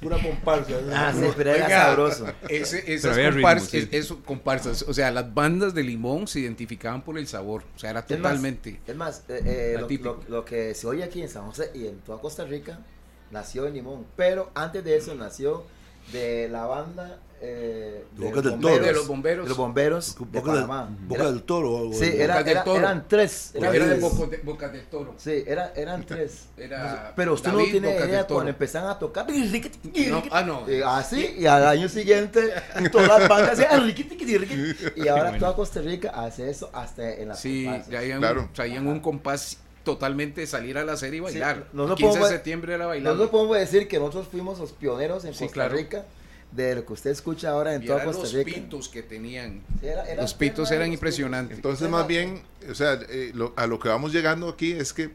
pura 0.00 0.18
comparsa. 0.22 0.72
Ah, 0.92 1.12
sí, 1.14 1.26
pero 1.36 1.50
era 1.50 1.64
Oiga, 1.66 1.84
sabroso. 1.86 2.26
ese- 2.48 2.80
Pero 2.82 2.94
esas 2.94 3.12
había 3.16 3.30
ritmo, 3.30 3.48
compars- 3.48 3.60
sí. 3.68 3.76
es- 3.78 3.88
eso, 3.92 4.22
comparsas, 4.24 4.82
o 4.88 4.94
sea, 4.94 5.10
las 5.10 5.32
bandas 5.34 5.74
de 5.74 5.82
Limón 5.82 6.26
se 6.26 6.40
identificaban 6.40 7.02
por 7.02 7.18
el 7.18 7.26
sabor, 7.26 7.64
o 7.76 7.78
sea, 7.78 7.90
era 7.90 8.00
Es 8.00 8.06
más, 8.10 8.16
totalmente. 8.18 8.80
Es 8.86 8.96
más, 8.96 9.24
eh, 9.28 9.42
eh, 9.78 9.98
lo- 10.02 10.20
lo 10.28 10.44
que 10.44 10.74
se 10.74 10.86
oye 10.86 11.04
aquí 11.04 11.20
en 11.22 11.28
San 11.28 11.44
José 11.46 11.70
y 11.74 11.86
en 11.86 11.98
toda 12.00 12.20
Costa 12.20 12.44
Rica 12.44 12.78
nació 13.30 13.66
en 13.66 13.74
Limón. 13.74 14.06
Pero 14.16 14.50
antes 14.54 14.82
de 14.84 14.96
eso 14.96 15.14
nació 15.14 15.64
de 16.12 16.48
la 16.48 16.64
banda 16.66 17.18
eh, 17.42 18.04
De 18.12 18.20
los 18.20 18.28
Bocas 18.30 18.44
del 18.44 18.60
Toro. 18.60 18.60
bomberos, 18.60 18.86
De 18.86 18.92
los 18.92 19.06
bomberos. 19.06 19.44
de 19.44 19.48
los 19.48 19.58
bomberos 19.58 20.14
de 20.18 20.24
Boca, 20.40 20.52
del, 20.52 20.60
Panamá. 20.66 20.96
Boca 21.00 21.20
Era- 21.22 21.30
del 21.32 21.42
Toro. 21.42 21.70
o 21.72 21.78
algo 21.78 21.92
Sí, 21.94 22.04
era- 22.04 22.34
Bocas 22.34 22.44
del 22.44 22.52
era- 22.52 22.64
Toro. 22.64 22.78
eran 22.78 23.08
tres. 23.08 23.50
Era 23.54 23.74
eran 23.74 23.88
de. 23.88 23.94
Boca, 23.96 24.26
de- 24.26 24.36
Boca 24.38 24.68
del 24.68 24.82
Toro. 24.86 25.14
Sí, 25.16 25.44
era, 25.46 25.72
eran 25.74 26.04
tres. 26.04 26.48
Era 26.56 27.12
Pero 27.16 27.34
usted 27.34 27.50
David 27.50 27.64
no 27.64 27.70
tiene 27.70 27.92
Bocas 27.94 28.08
idea 28.08 28.22
Toro. 28.26 28.34
cuando 28.34 28.50
empezaron 28.50 28.90
a 28.90 28.98
tocar. 28.98 29.26
No, 29.30 30.22
ah, 30.30 30.42
no. 30.42 30.68
Eh, 30.68 30.82
así, 30.84 31.34
y 31.38 31.46
al 31.46 31.66
año 31.66 31.88
siguiente, 31.88 32.52
todas 32.92 33.08
las 33.08 33.28
bandas 33.28 33.58
hacían 33.58 33.94
Y 34.96 35.08
ahora 35.08 35.38
toda 35.38 35.54
Costa 35.54 35.80
Rica 35.80 36.10
hace 36.10 36.50
eso 36.50 36.70
hasta 36.72 37.10
en 37.14 37.28
la 37.28 37.34
Sí, 37.34 37.66
habían, 37.66 38.18
Claro. 38.20 38.48
traían 38.52 38.86
un 38.86 39.00
compás 39.00 39.58
totalmente 39.84 40.42
de 40.42 40.46
salir 40.46 40.76
a 40.76 40.84
la 40.84 40.96
serie 40.96 41.18
y 41.18 41.20
bailar. 41.20 41.56
Sí, 41.56 41.62
no 41.72 41.86
lo 41.86 41.94
15 41.94 42.04
de 42.06 42.18
podemos- 42.18 42.28
septiembre 42.28 42.74
era 42.74 42.86
bailar. 42.86 43.12
Nosotros 43.14 43.30
podemos 43.30 43.56
decir 43.56 43.88
que 43.88 43.98
nosotros 43.98 44.28
fuimos 44.30 44.58
los 44.58 44.72
pioneros 44.72 45.24
en 45.24 45.32
Sí, 45.32 45.44
Costa 45.44 45.54
claro. 45.54 45.74
Rica 45.76 46.04
de 46.52 46.74
lo 46.74 46.84
que 46.84 46.92
usted 46.94 47.10
escucha 47.10 47.50
ahora 47.50 47.74
en 47.74 47.82
Y 47.82 47.86
toda 47.86 47.98
eran 48.02 48.08
Costa 48.08 48.22
los 48.24 48.32
Rica. 48.32 48.54
pitos 48.60 48.88
que 48.88 49.02
tenían. 49.02 49.62
Sí, 49.80 49.86
era- 49.86 50.14
Los 50.16 50.34
pitos 50.34 50.70
eran 50.70 50.88
los 50.88 50.94
impresionantes. 50.94 51.56
Entonces, 51.58 51.88
más 51.88 52.06
bien, 52.06 52.42
o 52.68 52.74
sea, 52.74 52.98
eh, 53.08 53.30
lo- 53.34 53.52
a 53.56 53.66
lo 53.66 53.78
que 53.78 53.88
vamos 53.88 54.12
llegando 54.12 54.48
aquí 54.48 54.72
es 54.72 54.92
que 54.92 55.10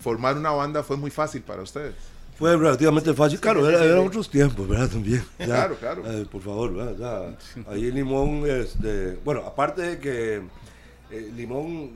formar 0.00 0.36
una 0.36 0.50
banda 0.50 0.82
fue 0.82 0.96
muy 0.96 1.10
fácil 1.10 1.42
para 1.42 1.62
ustedes. 1.62 1.94
Fue 2.38 2.56
relativamente 2.56 3.12
fácil, 3.14 3.40
claro, 3.40 3.68
era- 3.68 3.82
eran 3.84 4.00
sí. 4.02 4.06
otros 4.06 4.30
tiempos, 4.30 4.68
¿verdad? 4.68 4.88
También. 4.92 5.24
Ya, 5.40 5.46
Claro, 5.46 5.76
claro. 5.76 6.02
eh, 6.06 6.24
por 6.30 6.40
favor, 6.40 6.72
¿verdad? 6.74 7.36
Ya, 7.66 7.72
ahí 7.72 7.88
en 7.88 7.94
Limón, 7.96 8.44
este, 8.48 9.18
bueno, 9.24 9.40
aparte 9.44 9.82
de 9.82 9.98
que 9.98 10.42
eh, 11.10 11.32
Limón, 11.34 11.92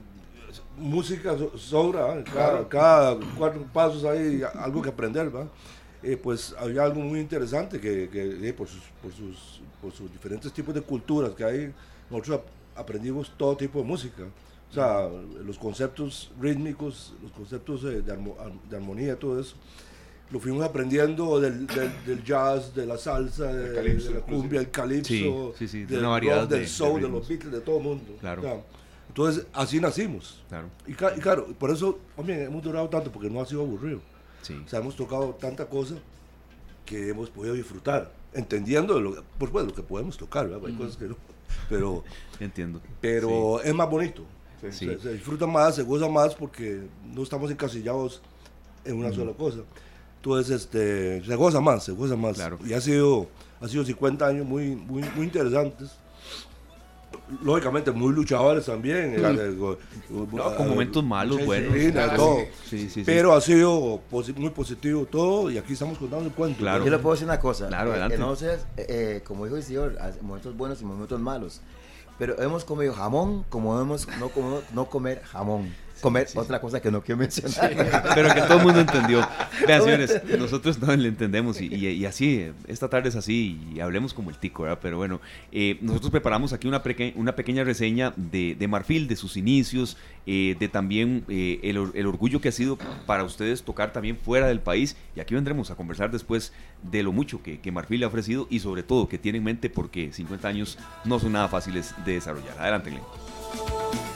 música 0.76 1.36
so- 1.38 1.56
sobra, 1.56 2.18
¿eh? 2.18 2.24
cada, 2.34 2.68
cada 2.68 3.16
cuatro 3.38 3.62
pasos 3.72 4.04
hay 4.04 4.42
algo 4.58 4.82
que 4.82 4.88
aprender, 4.88 5.34
¿va? 5.34 5.46
Eh, 6.02 6.16
pues 6.16 6.54
había 6.58 6.82
algo 6.82 7.00
muy 7.00 7.20
interesante 7.20 7.80
que, 7.80 8.08
que, 8.08 8.48
eh, 8.48 8.52
por, 8.52 8.66
sus, 8.68 8.82
por, 9.00 9.12
sus, 9.12 9.60
por 9.80 9.92
sus 9.92 10.10
diferentes 10.12 10.52
tipos 10.52 10.74
de 10.74 10.80
culturas 10.80 11.30
que 11.32 11.44
hay, 11.44 11.72
nosotros 12.10 12.40
ap- 12.40 12.78
aprendimos 12.80 13.30
todo 13.36 13.56
tipo 13.56 13.78
de 13.78 13.84
música. 13.84 14.24
O 14.70 14.74
sea, 14.74 15.08
los 15.44 15.58
conceptos 15.58 16.30
rítmicos, 16.40 17.14
los 17.22 17.30
conceptos 17.32 17.82
de, 17.82 18.02
armo- 18.04 18.36
de 18.68 18.76
armonía, 18.76 19.16
todo 19.18 19.38
eso 19.40 19.54
lo 20.30 20.40
fuimos 20.40 20.64
aprendiendo 20.64 21.38
del, 21.38 21.66
del, 21.66 21.90
del 22.06 22.24
jazz, 22.24 22.74
de 22.74 22.86
la 22.86 22.96
salsa, 22.96 23.52
de, 23.52 23.74
calipso, 23.74 24.08
de 24.08 24.14
la 24.14 24.20
cumbia, 24.22 24.60
el 24.60 24.70
calipso, 24.70 25.08
Sí, 25.12 25.28
sí, 25.58 25.68
sí, 25.68 25.80
de 25.80 25.86
del 25.88 25.98
una 26.00 26.08
variedad 26.08 26.40
rock, 26.40 26.48
del 26.50 26.58
de- 26.60 26.64
de 26.64 26.70
soul, 26.70 27.02
de, 27.02 27.08
los 27.10 27.28
Beatles, 27.28 27.52
de 27.52 27.60
todo 27.60 27.76
el 27.76 27.82
mundo. 27.84 28.16
Claro. 28.18 28.42
Ya. 28.42 28.56
Entonces, 29.08 29.46
así 29.52 29.78
nacimos. 29.78 30.42
Claro. 30.48 30.68
Y, 30.86 30.92
y 30.92 30.94
claro, 31.20 31.48
por 31.58 31.70
eso 31.70 31.98
también 32.16 32.40
hemos 32.44 32.62
durado 32.62 32.88
tanto, 32.88 33.12
porque 33.12 33.28
no 33.28 33.42
ha 33.42 33.46
sido 33.46 33.60
aburrido. 33.60 34.00
Sí. 34.42 34.60
O 34.64 34.68
sea, 34.68 34.80
hemos 34.80 34.96
tocado 34.96 35.34
tanta 35.34 35.66
cosa 35.66 35.94
que 36.84 37.08
hemos 37.08 37.30
podido 37.30 37.54
disfrutar, 37.54 38.12
entendiendo 38.34 39.00
lo, 39.00 39.22
por 39.38 39.48
supuesto, 39.48 39.70
lo 39.70 39.74
que 39.74 39.82
podemos 39.82 40.16
tocar, 40.16 40.48
¿verdad? 40.48 40.68
Hay 40.68 40.74
cosas 40.74 40.96
que 40.96 41.06
no. 41.06 41.16
Pero, 41.68 42.04
Entiendo. 42.40 42.80
pero 43.00 43.60
es 43.62 43.74
más 43.74 43.88
bonito. 43.88 44.24
Sí. 44.70 44.86
Se, 44.86 44.98
se 44.98 45.12
disfruta 45.14 45.46
más, 45.46 45.74
se 45.74 45.82
goza 45.82 46.08
más 46.08 46.34
porque 46.34 46.82
no 47.04 47.22
estamos 47.22 47.50
encasillados 47.50 48.22
en 48.84 48.96
una 48.96 49.12
sola 49.12 49.32
cosa. 49.32 49.58
Entonces, 50.16 50.62
este, 50.62 51.24
se 51.24 51.34
goza 51.34 51.60
más, 51.60 51.84
se 51.84 51.92
goza 51.92 52.14
más. 52.16 52.36
Claro. 52.36 52.58
Y 52.64 52.72
ha 52.74 52.80
sido, 52.80 53.28
ha 53.60 53.66
sido 53.66 53.84
50 53.84 54.24
años 54.24 54.46
muy, 54.46 54.76
muy, 54.76 55.02
muy 55.16 55.26
interesantes. 55.26 55.90
Lógicamente, 57.42 57.90
muy 57.92 58.12
luchadores 58.12 58.66
también. 58.66 59.14
Eh, 59.16 59.54
go- 59.56 59.78
No, 60.10 60.26
con 60.56 60.66
eh, 60.66 60.68
momentos 60.70 61.04
malos, 61.04 61.38
sí, 61.38 61.44
buenos. 61.44 61.72
sí, 61.72 61.78
de 61.80 61.92
Claro, 61.92 62.16
todo. 62.16 62.36
Sí. 62.68 63.02
Pero 63.06 63.32
ha 63.34 63.40
sido 63.40 64.00
posi- 64.10 64.34
muy 64.36 64.50
positivo 64.50 65.06
todo 65.06 65.50
y 65.50 65.58
aquí 65.58 65.72
estamos 65.72 65.98
contando 65.98 66.26
el 66.26 66.32
cuento. 66.32 66.58
Claro. 66.58 66.84
Yo 66.84 66.90
le 66.90 66.98
puedo 66.98 67.14
decir 67.14 67.26
una 67.26 67.40
cosa. 67.40 67.68
Claro, 67.68 67.90
eh, 67.90 67.92
adelante. 67.92 68.14
Entonces, 68.16 68.60
eh, 68.76 68.86
eh, 68.88 69.22
como 69.26 69.44
dijo 69.44 69.56
el 69.56 69.62
señor, 69.62 69.96
hay 70.00 70.12
momentos 70.20 70.56
buenos 70.56 70.80
y 70.82 70.84
momentos 70.84 71.20
malos. 71.20 71.60
Pero 72.18 72.40
hemos 72.40 72.64
comido 72.64 72.92
jamón 72.92 73.44
como 73.48 73.80
hemos 73.80 74.06
no, 74.20 74.28
como 74.28 74.60
no 74.74 74.84
comer 74.86 75.22
jamón. 75.24 75.72
Comer 76.02 76.26
otra 76.34 76.60
cosa 76.60 76.82
que 76.82 76.90
no 76.90 77.00
quiero 77.00 77.18
mencionar. 77.20 78.02
Pero 78.14 78.34
que 78.34 78.40
todo 78.42 78.58
el 78.58 78.64
mundo 78.64 78.80
entendió. 78.80 79.26
Vean, 79.66 79.82
señores, 79.82 80.20
nosotros 80.38 80.78
no 80.80 80.94
le 80.94 81.08
entendemos 81.08 81.60
y, 81.60 81.72
y- 81.74 81.86
y 81.88 82.04
así, 82.04 82.50
esta 82.66 82.88
tarde 82.88 83.08
es 83.08 83.16
así 83.16 83.58
y 83.74 83.80
hablemos 83.80 84.12
como 84.12 84.28
el 84.30 84.36
tico, 84.36 84.64
¿verdad? 84.64 84.78
Pero 84.82 84.96
bueno, 84.96 85.20
eh, 85.52 85.78
nosotros 85.80 86.10
preparamos 86.10 86.52
aquí 86.52 86.66
una, 86.66 86.82
peque- 86.82 87.12
una 87.16 87.36
pequeña 87.36 87.62
reseña 87.64 88.12
de, 88.16 88.56
de 88.58 88.68
Marfil, 88.68 89.06
de 89.08 89.14
sus 89.16 89.36
inicios, 89.36 89.96
eh, 90.26 90.56
de 90.58 90.68
también 90.68 91.24
eh, 91.28 91.60
el, 91.62 91.78
or- 91.78 91.92
el 91.94 92.06
orgullo 92.06 92.40
que 92.40 92.48
ha 92.48 92.52
sido 92.52 92.76
para 93.06 93.22
ustedes 93.24 93.62
tocar 93.62 93.92
también 93.92 94.16
fuera 94.16 94.48
del 94.48 94.60
país. 94.60 94.96
Y 95.14 95.20
aquí 95.20 95.34
vendremos 95.34 95.70
a 95.70 95.76
conversar 95.76 96.10
después 96.10 96.52
de 96.82 97.02
lo 97.04 97.12
mucho 97.12 97.42
que, 97.42 97.60
que 97.60 97.70
Marfil 97.70 98.00
le 98.00 98.06
ha 98.06 98.08
ofrecido 98.08 98.46
y 98.50 98.58
sobre 98.58 98.82
todo 98.82 99.08
que 99.08 99.18
tiene 99.18 99.38
en 99.38 99.44
mente 99.44 99.70
porque 99.70 100.12
50 100.12 100.48
años 100.48 100.78
no 101.04 101.20
son 101.20 101.32
nada 101.32 101.48
fáciles 101.48 101.94
de 102.04 102.14
desarrollar. 102.14 102.56
Adelante, 102.58 102.90
Glenn. 102.90 104.11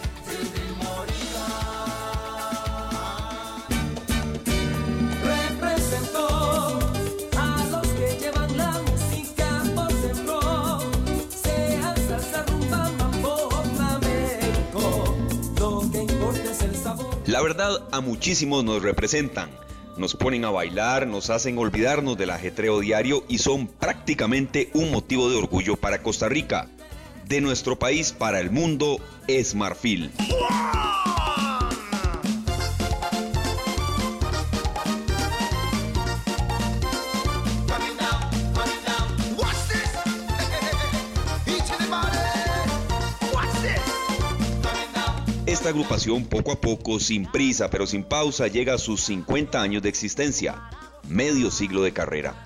La 17.37 17.43
verdad, 17.43 17.83
a 17.93 18.01
muchísimos 18.01 18.65
nos 18.65 18.83
representan. 18.83 19.51
Nos 19.99 20.15
ponen 20.15 20.47
a 20.47 20.51
bailar, 20.51 21.07
nos 21.07 21.29
hacen 21.29 21.59
olvidarnos 21.59 22.17
del 22.17 22.31
ajetreo 22.31 22.81
diario 22.81 23.25
y 23.29 23.37
son 23.37 23.67
prácticamente 23.67 24.71
un 24.73 24.91
motivo 24.91 25.29
de 25.29 25.37
orgullo 25.37 25.77
para 25.77 26.03
Costa 26.03 26.31
Rica. 26.31 26.71
De 27.27 27.43
nuestro 27.43 27.79
país 27.79 28.13
para 28.13 28.41
el 28.41 28.51
mundo 28.51 29.01
es 29.29 29.55
Marfil. 29.55 30.11
Esta 45.67 45.75
agrupación 45.75 46.27
poco 46.27 46.53
a 46.53 46.61
poco, 46.61 47.01
sin 47.01 47.27
prisa 47.27 47.69
pero 47.71 47.89
sin 47.89 48.05
pausa, 48.05 48.47
llega 48.47 48.75
a 48.75 48.79
sus 48.79 49.01
50 49.01 49.61
años 49.61 49.83
de 49.83 49.89
existencia, 49.89 50.63
medio 51.09 51.51
siglo 51.51 51.83
de 51.83 51.93
carrera. 51.93 52.41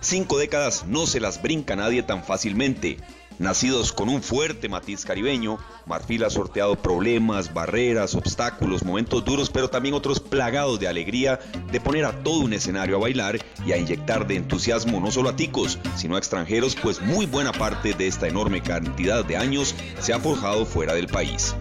Cinco 0.00 0.38
décadas 0.38 0.86
no 0.86 1.06
se 1.06 1.20
las 1.20 1.42
brinca 1.42 1.76
nadie 1.76 2.02
tan 2.02 2.24
fácilmente. 2.24 2.96
Nacidos 3.38 3.92
con 3.92 4.08
un 4.08 4.22
fuerte 4.22 4.70
matiz 4.70 5.04
caribeño, 5.04 5.58
Marfil 5.84 6.24
ha 6.24 6.30
sorteado 6.30 6.76
problemas, 6.76 7.52
barreras, 7.52 8.14
obstáculos, 8.14 8.84
momentos 8.84 9.22
duros, 9.22 9.50
pero 9.50 9.68
también 9.68 9.94
otros 9.94 10.18
plagados 10.18 10.80
de 10.80 10.88
alegría 10.88 11.40
de 11.70 11.78
poner 11.78 12.06
a 12.06 12.22
todo 12.22 12.38
un 12.38 12.54
escenario 12.54 12.96
a 12.96 13.00
bailar 13.00 13.38
y 13.66 13.72
a 13.72 13.76
inyectar 13.76 14.26
de 14.26 14.36
entusiasmo 14.36 14.98
no 14.98 15.10
solo 15.10 15.28
a 15.28 15.36
ticos, 15.36 15.78
sino 15.94 16.16
a 16.16 16.18
extranjeros, 16.18 16.74
pues 16.74 17.02
muy 17.02 17.26
buena 17.26 17.52
parte 17.52 17.92
de 17.92 18.06
esta 18.06 18.28
enorme 18.28 18.62
cantidad 18.62 19.22
de 19.26 19.36
años 19.36 19.74
se 20.00 20.14
ha 20.14 20.18
forjado 20.18 20.64
fuera 20.64 20.94
del 20.94 21.08
país. 21.08 21.54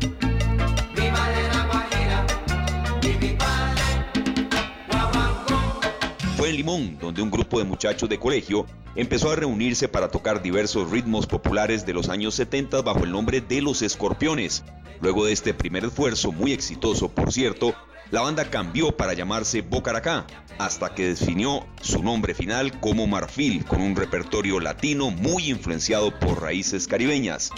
Fue 6.38 6.50
en 6.50 6.58
Limón 6.58 6.98
donde 7.00 7.22
un 7.22 7.30
grupo 7.32 7.60
de 7.60 7.66
muchachos 7.66 8.10
de 8.10 8.20
colegio 8.20 8.66
empezó 8.96 9.32
a 9.32 9.36
reunirse 9.36 9.88
para 9.88 10.10
tocar 10.10 10.42
diversos 10.42 10.90
ritmos 10.90 11.28
populares 11.28 11.86
de 11.86 11.94
los 11.94 12.10
años 12.10 12.36
70 12.36 12.82
bajo 12.82 13.04
el 13.04 13.12
nombre 13.12 13.42
de 13.42 13.62
Los 13.62 13.82
Escorpiones. 13.82 14.64
Luego 15.02 15.26
de 15.26 15.34
este 15.34 15.54
primer 15.54 15.86
esfuerzo, 15.86 16.32
muy 16.32 16.52
exitoso 16.52 17.10
por 17.10 17.32
cierto, 17.32 17.76
la 18.12 18.22
banda 18.22 18.50
cambió 18.50 18.96
para 18.96 19.14
llamarse 19.14 19.62
Bocaracá, 19.62 20.28
hasta 20.60 20.94
que 20.94 21.10
definió 21.10 21.66
su 21.82 22.04
nombre 22.04 22.36
final 22.36 22.80
como 22.80 23.08
Marfil, 23.08 23.64
con 23.66 23.82
un 23.82 23.96
repertorio 23.96 24.60
latino 24.60 25.12
muy 25.12 25.50
influenciado 25.50 26.20
por 26.20 26.42
raíces 26.42 26.88
caribeñas. 26.88 27.52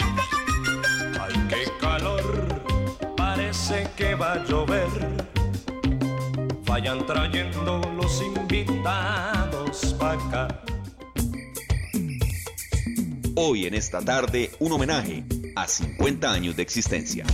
Llover. 4.44 4.88
Vayan 6.66 7.06
trayendo 7.06 7.80
los 7.96 8.22
invitados 8.22 9.94
para 9.98 10.12
acá. 10.12 10.60
Hoy 13.36 13.66
en 13.66 13.74
esta 13.74 14.00
tarde, 14.00 14.50
un 14.60 14.72
homenaje 14.72 15.24
a 15.56 15.66
50 15.66 16.32
años 16.32 16.56
de 16.56 16.62
existencia. 16.62 17.24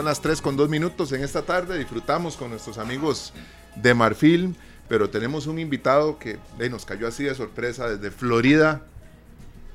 Son 0.00 0.06
las 0.06 0.22
3 0.22 0.40
con 0.40 0.56
2 0.56 0.70
minutos 0.70 1.12
en 1.12 1.22
esta 1.22 1.42
tarde. 1.42 1.76
Disfrutamos 1.76 2.34
con 2.34 2.48
nuestros 2.48 2.78
amigos 2.78 3.34
de 3.76 3.92
Marfil, 3.92 4.56
pero 4.88 5.10
tenemos 5.10 5.46
un 5.46 5.58
invitado 5.58 6.18
que 6.18 6.38
eh, 6.58 6.70
nos 6.70 6.86
cayó 6.86 7.06
así 7.06 7.24
de 7.24 7.34
sorpresa 7.34 7.86
desde 7.86 8.10
Florida. 8.10 8.80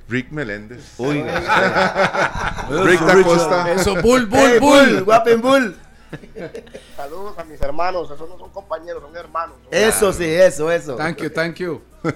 Rick 0.09 0.31
Meléndez. 0.31 0.95
Oiga. 0.97 2.65
Rick 2.85 3.01
da 3.01 3.21
Costa. 3.21 3.71
Eso, 3.71 4.01
bull, 4.01 4.25
bull, 4.25 4.39
Hey, 4.53 4.57
bull. 4.59 5.03
Guapen 5.03 5.41
Bull. 5.41 5.75
Saludos 6.95 7.37
a 7.37 7.43
mis 7.43 7.61
hermanos, 7.61 8.09
esos 8.11 8.29
no 8.29 8.37
son 8.37 8.49
compañeros, 8.51 9.01
son 9.01 9.15
hermanos. 9.15 9.57
Eso 9.71 10.13
sí, 10.13 10.25
eso, 10.25 10.71
eso. 10.71 10.95
Thank 10.95 11.21
you, 11.21 11.29
thank 11.29 11.55
you. 11.55 11.81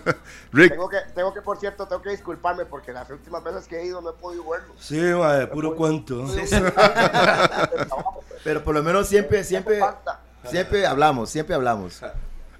Rick, 0.51 0.71
Tengo 0.71 0.89
que, 0.89 0.97
tengo 1.15 1.33
que, 1.33 1.41
por 1.41 1.59
cierto, 1.59 1.87
tengo 1.87 2.01
que 2.01 2.11
disculparme 2.11 2.65
porque 2.65 2.93
las 2.93 3.09
últimas 3.09 3.43
veces 3.43 3.67
que 3.67 3.79
he 3.79 3.85
ido 3.85 4.01
no 4.01 4.11
he 4.11 4.13
podido 4.13 4.49
verlos. 4.49 4.75
Sí, 4.79 4.99
puro 5.51 5.75
cuento. 5.75 6.25
Pero 8.43 8.63
por 8.63 8.73
lo 8.73 8.83
menos 8.83 9.07
siempre, 9.07 9.43
siempre, 9.43 9.81
siempre 10.45 10.85
hablamos, 10.85 11.29
siempre 11.29 11.55
hablamos. 11.55 12.01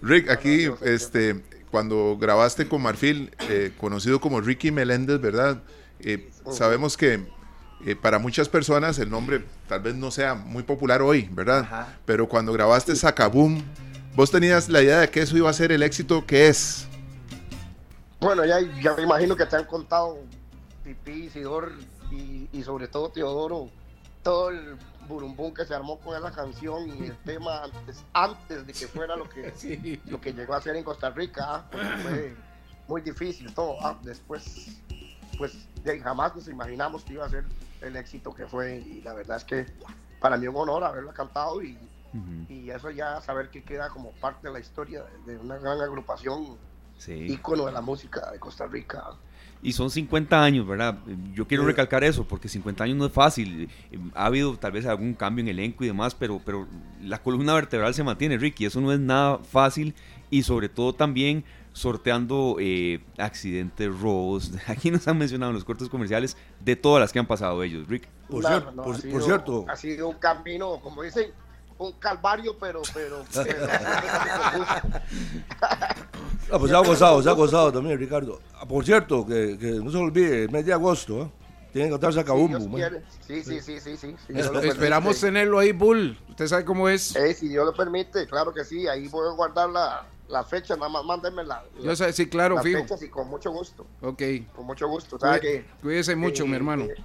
Rick, 0.02 0.30
aquí, 0.30 0.70
este, 0.82 1.44
cuando 1.72 2.18
grabaste 2.20 2.68
con 2.68 2.82
Marfil, 2.82 3.34
eh, 3.48 3.74
conocido 3.80 4.20
como 4.20 4.42
Ricky 4.42 4.72
Meléndez, 4.72 5.22
¿verdad? 5.22 5.62
Eh, 6.00 6.30
sabemos 6.52 6.98
que 6.98 7.28
eh, 7.86 7.96
para 7.96 8.20
muchas 8.20 8.50
personas 8.50 9.00
el 9.00 9.10
nombre 9.10 9.46
tal 9.68 9.82
vez 9.82 9.96
no 9.96 10.12
sea 10.12 10.36
muy 10.36 10.64
popular 10.64 11.02
hoy, 11.02 11.30
¿verdad? 11.32 11.60
Ajá. 11.60 11.98
Pero 12.06 12.28
cuando 12.28 12.52
grabaste 12.54 12.96
Sacaboom, 12.96 13.62
vos 14.16 14.32
tenías 14.32 14.70
la 14.70 14.82
idea 14.82 15.00
de 15.00 15.10
que 15.10 15.22
eso 15.22 15.38
iba 15.38 15.50
a 15.50 15.54
ser 15.54 15.72
el 15.72 15.84
éxito 15.84 16.26
que 16.26 16.48
es. 16.48 16.86
Bueno, 18.20 18.44
ya, 18.46 18.60
ya 18.82 18.94
me 18.96 19.04
imagino 19.04 19.36
que 19.36 19.46
te 19.46 19.56
han 19.56 19.66
contado 19.66 20.20
Pipí, 20.84 21.26
Isidor 21.26 21.72
y, 22.12 22.50
y 22.52 22.64
sobre 22.64 22.88
todo 22.90 23.10
Teodoro, 23.10 23.70
todo 24.24 24.50
el 24.50 24.76
burumbum 25.08 25.54
que 25.54 25.66
se 25.66 25.74
armó 25.74 25.98
con 26.00 26.18
esa 26.18 26.32
canción 26.32 26.88
y 26.88 27.06
el 27.08 27.18
tema 27.20 27.64
antes, 27.64 28.04
antes 28.14 28.68
de 28.68 28.74
que 28.74 28.88
fuera 28.88 29.16
lo 29.16 29.28
que, 29.30 29.52
Sí. 29.58 30.00
lo 30.06 30.20
que 30.20 30.34
llegó 30.34 30.54
a 30.54 30.62
ser 30.62 30.76
en 30.76 30.84
Costa 30.84 31.10
Rica, 31.12 31.44
ah, 31.48 31.66
porque 31.72 31.88
fue 32.04 32.36
muy 32.88 33.02
difícil 33.02 33.54
todo. 33.54 33.78
ah, 33.82 33.98
después, 34.04 34.68
pues 35.38 35.54
jamás 36.04 36.36
nos 36.36 36.48
imaginamos 36.50 37.04
que 37.04 37.14
iba 37.14 37.26
a 37.26 37.30
ser 37.30 37.46
el 37.82 37.96
éxito 37.96 38.34
que 38.34 38.46
fue 38.46 38.78
y 38.78 39.02
la 39.02 39.14
verdad 39.14 39.38
es 39.38 39.44
que 39.44 39.66
para 40.20 40.38
mí 40.38 40.48
un 40.48 40.56
honor 40.56 40.84
haberlo 40.84 41.14
cantado 41.14 41.62
y, 41.64 41.78
y 42.50 42.70
eso 42.72 42.90
ya 42.92 43.22
saber 43.22 43.50
que 43.50 43.64
queda 43.64 43.90
como 43.90 44.12
parte 44.14 44.48
de 44.48 44.54
la 44.54 44.60
historia 44.60 45.04
de 45.26 45.38
una 45.38 45.58
gran 45.58 45.80
agrupación 45.82 46.58
Sí. 46.98 47.14
ícono 47.14 47.66
de 47.66 47.72
la 47.72 47.80
música 47.80 48.30
de 48.30 48.40
Costa 48.40 48.68
Rica. 48.68 49.02
Y 49.62 49.72
son 49.72 49.90
50 49.90 50.44
años, 50.44 50.68
¿verdad? 50.68 50.98
Yo 51.34 51.48
quiero 51.48 51.66
recalcar 51.66 52.04
eso, 52.04 52.26
porque 52.28 52.50
50 52.50 52.84
años 52.84 52.98
no 52.98 53.06
es 53.06 53.14
fácil. 53.14 53.70
Ha 54.16 54.26
habido 54.26 54.58
tal 54.58 54.74
vez 54.74 54.86
algún 54.86 55.14
cambio 55.14 55.42
en 55.44 55.48
elenco 55.48 55.86
y 55.86 55.88
demás, 55.88 56.14
pero, 56.14 56.42
pero 56.46 56.68
la 57.02 57.22
columna 57.22 57.54
vertebral 57.54 57.94
se 57.94 58.04
mantiene, 58.04 58.38
Ricky. 58.38 58.66
Eso 58.66 58.82
no 58.82 58.92
es 58.92 59.00
nada 59.00 59.38
fácil 59.38 59.96
y 60.30 60.44
sobre 60.44 60.68
todo 60.68 60.92
también 60.94 61.46
sorteando 61.74 62.58
eh, 62.60 63.04
accidentes, 63.18 63.88
robos. 64.00 64.52
Aquí 64.68 64.92
nos 64.92 65.08
han 65.08 65.18
mencionado 65.18 65.52
en 65.52 65.56
los 65.56 65.66
cortes 65.66 65.90
comerciales 65.90 66.36
de 66.60 66.76
todas 66.76 67.02
las 67.02 67.12
que 67.14 67.20
han 67.20 67.28
pasado 67.28 67.64
ellos, 67.64 67.88
Rick. 67.88 68.08
Por, 68.30 68.44
No, 68.44 68.50
cier- 68.50 68.74
no, 68.74 68.84
por- 68.84 68.96
ha 68.96 69.00
por 69.00 69.02
sido- 69.02 69.22
cierto, 69.22 69.66
Ha 69.70 69.76
sido 69.76 70.10
un 70.10 70.16
camino, 70.18 70.80
como 70.82 71.02
dicen, 71.04 71.32
un 71.78 71.94
calvario, 71.94 72.58
pero... 72.60 72.82
pero, 72.94 73.24
pero- 73.34 73.66
ah, 75.62 76.58
pues 76.60 76.70
se 76.72 76.76
ha 76.76 76.80
gozado, 76.80 77.22
se 77.24 77.30
ha 77.30 77.34
gozado 77.34 77.72
también, 77.72 77.98
Ricardo. 78.00 78.40
Ah, 78.56 78.66
por 78.68 78.84
cierto, 78.86 79.26
que, 79.26 79.58
que 79.60 79.72
no 79.72 79.92
se 79.92 79.98
olvide, 79.98 80.44
el 80.44 80.52
mes 80.52 80.66
de 80.66 80.74
agosto, 80.74 81.22
¿eh? 81.24 81.32
Tienen 81.72 82.00
que 82.00 82.12
Sacabumbo. 82.12 82.60
mae. 82.68 82.82
quiere. 82.82 83.04
Sí, 83.28 83.44
sí, 83.44 83.62
sí, 83.62 83.80
sí, 83.80 83.96
sí. 83.96 84.16
Esperamos 84.34 85.20
tenerlo 85.20 85.60
ahí, 85.60 85.72
bull. 85.72 86.18
Usted 86.28 86.48
sabe 86.48 86.66
cómo 86.66 86.90
es. 86.90 87.16
Eh, 87.16 87.32
si 87.36 87.48
Dios 87.48 87.64
lo 87.64 87.76
permite, 87.76 88.26
claro 88.26 88.52
que 88.52 88.66
sí. 88.66 88.88
Ahí 88.88 89.08
voy 89.08 89.28
a 89.30 89.34
guardar 89.36 89.70
la, 89.70 90.08
la 90.30 90.44
fecha, 90.44 90.76
nada 90.76 90.90
más 90.90 91.04
mándenme 91.04 91.44
la, 91.44 91.64
Yo 91.82 91.96
sé, 91.96 92.14
sí, 92.14 92.28
claro, 92.30 92.56
las 92.56 92.64
fijo. 92.64 92.82
fechas 92.82 93.02
y 93.02 93.10
con 93.10 93.28
mucho 93.28 93.52
gusto. 93.52 93.86
Ok. 94.02 94.22
Con 94.56 94.66
mucho 94.66 94.88
gusto. 94.88 95.20
¿sabe 95.20 95.40
Cuí- 95.40 95.42
que, 95.42 95.66
Cuídese 95.82 96.16
mucho, 96.16 96.44
eh, 96.44 96.48
mi 96.48 96.56
hermano. 96.56 96.84
eh, 96.86 96.96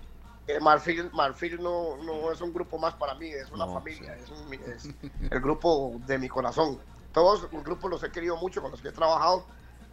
eh, 0.46 0.60
Marfil, 0.60 1.10
Marfil 1.12 1.60
no, 1.62 1.96
no 1.96 2.30
es 2.30 2.40
un 2.40 2.52
grupo 2.52 2.78
más 2.78 2.94
para 2.94 3.14
mí, 3.14 3.28
es 3.28 3.50
una 3.50 3.66
No, 3.66 3.72
familia, 3.74 4.16
es, 4.16 4.30
un- 4.30 4.52
es 4.54 4.88
el 5.30 5.40
grupo 5.40 5.94
de 6.06 6.18
mi 6.18 6.28
corazón. 6.28 6.78
Todos 7.12 7.48
los 7.52 7.64
grupos 7.64 7.90
los 7.90 8.02
he 8.04 8.10
querido 8.10 8.36
mucho, 8.36 8.60
con 8.60 8.70
los 8.70 8.82
que 8.82 8.88
he 8.88 8.92
trabajado, 8.92 9.46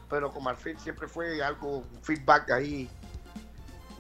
pero 0.10 0.32
con 0.32 0.44
Marfil 0.44 0.78
siempre 0.80 1.08
fue 1.08 1.42
algo, 1.42 1.78
un 1.78 2.04
feedback 2.04 2.52
ahí 2.52 2.90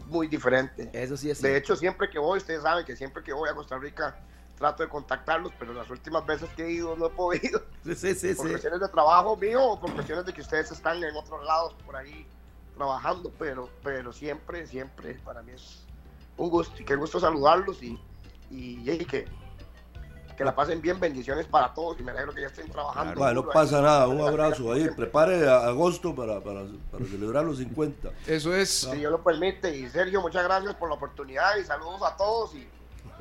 muy 0.07 0.27
diferente. 0.27 0.89
Eso 0.91 1.15
sí 1.15 1.29
es 1.29 1.41
De 1.41 1.55
hecho, 1.55 1.75
siempre 1.77 2.09
que 2.09 2.19
voy, 2.19 2.37
ustedes 2.39 2.63
saben 2.63 2.83
que 2.85 2.97
siempre 2.97 3.23
que 3.23 3.31
voy 3.31 3.49
a 3.49 3.53
Costa 3.55 3.77
Rica 3.77 4.17
trato 4.61 4.83
de 4.83 4.89
contactarlos, 4.89 5.51
pero 5.57 5.73
las 5.73 5.89
últimas 5.89 6.23
veces 6.23 6.47
que 6.55 6.63
he 6.63 6.71
ido 6.71 6.95
no 6.95 7.07
he 7.07 7.09
podido. 7.09 7.63
Sí, 7.83 7.95
sí, 7.95 8.13
sí. 8.13 8.35
Por 8.35 8.45
sí. 8.45 8.51
cuestiones 8.51 8.79
de 8.79 8.87
trabajo 8.89 9.35
mío 9.35 9.63
o 9.63 9.79
por 9.79 9.91
cuestiones 9.91 10.23
de 10.23 10.31
que 10.31 10.41
ustedes 10.41 10.71
están 10.71 11.03
en 11.03 11.15
otros 11.15 11.43
lados 11.43 11.75
por 11.83 11.95
ahí 11.95 12.27
trabajando, 12.77 13.31
pero, 13.39 13.69
pero 13.81 14.13
siempre, 14.13 14.67
siempre 14.67 15.15
para 15.25 15.41
mí 15.41 15.51
es 15.51 15.83
un 16.37 16.51
gusto 16.51 16.79
y 16.79 16.85
qué 16.85 16.95
gusto 16.95 17.19
saludarlos 17.19 17.81
y, 17.81 17.99
y, 18.51 18.87
y 18.87 19.05
que, 19.05 19.27
que 20.37 20.45
la 20.45 20.53
pasen 20.53 20.79
bien, 20.79 20.99
bendiciones 20.99 21.47
para 21.47 21.73
todos 21.73 21.99
y 21.99 22.03
me 22.03 22.11
alegro 22.11 22.31
que 22.35 22.41
ya 22.41 22.47
estén 22.47 22.69
trabajando. 22.69 23.15
Bueno, 23.15 23.41
no 23.41 23.49
pasa 23.49 23.77
ahí. 23.77 23.83
nada, 23.83 24.07
un 24.07 24.21
abrazo 24.21 24.71
ahí. 24.71 24.87
Prepare 24.95 25.49
a 25.49 25.65
agosto 25.69 26.13
para, 26.13 26.39
para, 26.39 26.65
para 26.91 27.05
celebrar 27.05 27.43
los 27.43 27.57
50. 27.57 28.11
Eso 28.27 28.55
es. 28.55 28.69
Si 28.69 28.95
Dios 28.95 29.11
lo 29.11 29.23
permite. 29.23 29.75
Y 29.75 29.89
Sergio, 29.89 30.21
muchas 30.21 30.43
gracias 30.43 30.75
por 30.75 30.87
la 30.87 30.95
oportunidad 30.95 31.57
y 31.57 31.63
saludos 31.63 32.03
a 32.03 32.15
todos. 32.15 32.53
Y, 32.53 32.69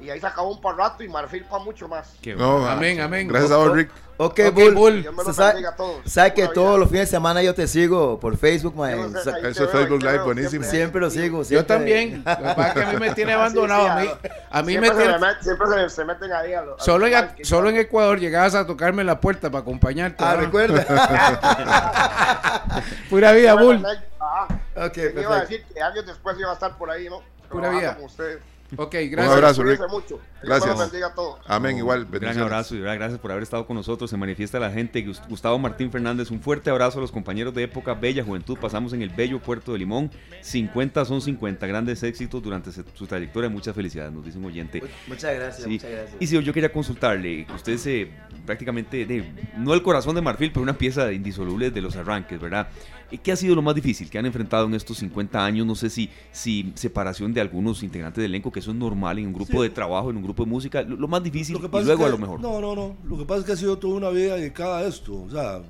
y 0.01 0.11
ahí 0.11 0.21
se 0.21 0.27
acabó 0.27 0.51
un 0.53 0.61
par 0.61 0.77
rato 0.77 1.03
y 1.03 1.09
Marfil 1.09 1.45
para 1.45 1.63
mucho 1.63 1.89
más. 1.89 2.13
Qué 2.23 2.35
No, 2.35 2.59
bueno. 2.59 2.69
Amén, 2.71 3.01
amén. 3.01 3.29
Gracias 3.29 3.53
a 3.53 3.57
vos, 3.57 3.73
Rick. 3.75 3.91
Ok, 4.17 4.39
Ok, 4.49 4.55
Bull. 4.55 4.75
Bull. 4.75 5.01
Dios 5.03 5.15
me 5.15 5.23
Se 5.23 5.29
los 5.29 5.37
sabe- 5.37 5.49
bendiga 5.53 5.71
a 5.71 5.77
todos. 5.77 5.97
Sabe 6.05 6.35
que 6.35 6.47
todos 6.49 6.79
los 6.79 6.89
fines 6.91 7.09
de 7.09 7.17
semana 7.17 7.43
yo 7.43 7.55
te 7.55 7.67
sigo 7.67 8.21
por 8.21 8.37
Facebook. 8.37 8.75
Yo 8.77 9.09
no 9.09 9.19
sé, 9.19 9.33
te 9.33 9.49
Eso 9.49 9.65
es 9.65 9.71
Facebook 9.71 10.03
Live, 10.03 10.19
buenísimo. 10.25 10.63
Siempre 10.67 11.01
lo 11.01 11.09
sigo. 11.09 11.39
Yo 11.39 11.45
siempre- 11.45 11.75
también. 11.77 12.23
Lo 12.27 12.37
que 12.37 12.43
pasa 12.55 12.69
es 12.69 12.75
que 12.75 12.83
a 12.83 12.93
mí 12.93 12.97
me 12.99 13.11
tiene 13.15 13.33
abandonado. 13.41 13.89
A 13.89 13.97
mí, 13.97 14.11
a 14.51 14.63
mí 14.63 14.79
me 14.79 14.89
siempre, 14.89 15.05
tiene. 15.07 15.19
se 15.19 15.25
met- 15.25 15.41
siempre 15.41 15.67
se, 15.69 15.89
se 15.89 16.05
meten 16.05 16.33
ahí 16.35 16.53
a 16.53 16.61
los. 16.63 16.85
Solo 16.85 17.07
en, 17.07 17.45
solo 17.47 17.71
en. 17.71 17.79
Ecuador 17.79 18.19
llegabas 18.21 18.55
a 18.55 18.67
tocarme 18.67 19.05
la 19.05 19.21
puerta 19.21 19.51
para 19.51 19.63
acompañarte. 19.63 20.23
Ah, 20.23 20.35
¿no? 20.35 20.43
recuerda. 20.43 20.85
Pura 23.09 23.33
vida, 23.33 23.55
Bull. 23.55 23.83
ajá. 24.21 24.49
ok, 24.77 24.97
Yo 24.97 25.03
iba 25.03 25.07
a 25.09 25.09
perfecto. 25.15 25.41
decir 25.41 25.65
que 25.73 25.83
años 25.83 26.07
después 26.07 26.37
iba 26.39 26.51
a 26.51 26.55
estar 26.55 26.77
por 26.77 26.91
ahí, 26.91 27.09
¿no? 27.09 27.23
Pura 27.49 27.71
vida. 27.71 27.95
con 27.97 28.05
ustedes. 28.05 28.39
Ok, 28.77 28.95
Un 29.03 29.11
gracias. 29.11 29.35
abrazo, 29.37 29.63
Rick. 29.65 29.81
Mucho. 29.91 30.21
Gracias. 30.43 30.79
bendiga 30.79 31.09
a 31.09 31.15
todos. 31.15 31.39
Amén, 31.47 31.77
igual. 31.79 32.01
Gran 32.01 32.11
bendiciones. 32.13 32.43
abrazo 32.43 32.75
y 32.77 32.81
gracias 32.81 33.19
por 33.19 33.31
haber 33.33 33.43
estado 33.43 33.67
con 33.67 33.77
nosotros. 33.77 34.09
Se 34.11 34.17
manifiesta 34.17 34.59
la 34.61 34.71
gente. 34.71 35.03
Gus- 35.05 35.21
Gustavo 35.29 35.59
Martín 35.59 35.91
Fernández, 35.91 36.31
un 36.31 36.41
fuerte 36.41 36.71
abrazo 36.71 36.99
a 36.99 37.03
los 37.03 37.11
compañeros 37.13 37.53
de 37.55 37.65
época 37.65 37.95
Bella 37.95 38.25
Juventud. 38.25 38.57
Pasamos 38.59 38.93
en 38.93 39.03
el 39.03 39.11
bello 39.11 39.41
puerto 39.41 39.73
de 39.73 39.79
Limón. 39.81 40.11
50 40.41 41.05
son 41.05 41.21
50 41.21 41.67
grandes 41.67 42.03
éxitos 42.03 42.43
durante 42.43 42.73
se- 42.73 42.85
su 42.95 43.07
trayectoria. 43.07 43.51
Muchas 43.51 43.75
felicidades, 43.75 44.13
nos 44.13 44.25
dice 44.25 44.39
un 44.39 44.45
oyente. 44.47 44.83
Muchas 45.07 45.35
gracias, 45.35 45.65
Sí. 45.65 45.71
muchas 45.71 45.91
gracias. 45.91 46.17
Y 46.21 46.27
si 46.27 46.43
yo 46.43 46.53
quería 46.53 46.73
consultarle, 46.73 47.47
usted 47.55 47.73
es 47.73 48.09
prácticamente, 48.47 49.05
de- 49.07 49.31
no 49.57 49.75
el 49.75 49.83
corazón 49.83 50.15
de 50.15 50.23
marfil, 50.23 50.51
pero 50.53 50.63
una 50.63 50.79
pieza 50.79 51.05
de 51.07 51.15
indisoluble 51.15 51.71
de 51.71 51.81
los 51.81 51.97
arranques, 51.97 52.41
¿verdad? 52.41 52.69
¿Y 53.11 53.19
¿Qué 53.19 53.33
ha 53.33 53.37
sido 53.37 53.55
lo 53.55 53.63
más 53.63 53.75
difícil 53.75 54.09
que 54.09 54.19
han 54.19 54.27
enfrentado 54.27 54.67
en 54.67 54.75
estos 54.75 54.99
50 54.99 55.45
años? 55.45 55.67
No 55.67 55.75
sé 55.75 55.91
si, 55.91 56.09
si 56.33 56.73
separación 56.77 57.35
de 57.35 57.41
algunos 57.41 57.83
integrantes 57.83 58.23
del 58.23 58.31
elenco, 58.31 58.53
que 58.53 58.61
eso 58.61 58.71
es 58.71 58.77
normal 58.77 59.19
en 59.19 59.27
un 59.27 59.33
grupo 59.33 59.53
Sí. 59.59 59.63
de 59.63 59.71
trabajo, 59.71 60.11
en 60.11 60.17
un 60.17 60.23
grupo 60.23 60.45
de 60.45 60.51
música, 60.51 60.83
lo, 60.83 60.97
lo 60.97 61.09
más 61.09 61.23
difícil 61.23 61.55
Lo 61.55 61.61
que 61.71 61.79
y 61.79 61.85
luego 61.85 62.03
es 62.03 62.09
a 62.09 62.13
lo 62.13 62.19
mejor. 62.19 62.41
No, 62.41 62.61
no, 62.61 62.75
no. 62.77 62.97
Lo 63.05 63.19
que 63.19 63.25
pasa 63.25 63.41
es 63.41 63.47
que 63.47 63.53
ha 63.53 63.57
sido 63.57 63.79
toda 63.79 63.95
una 63.97 64.11
vida 64.11 64.37
dedicada 64.37 64.79
a 64.79 64.87
esto. 64.87 65.23
O 65.23 65.31
sea, 65.31 65.61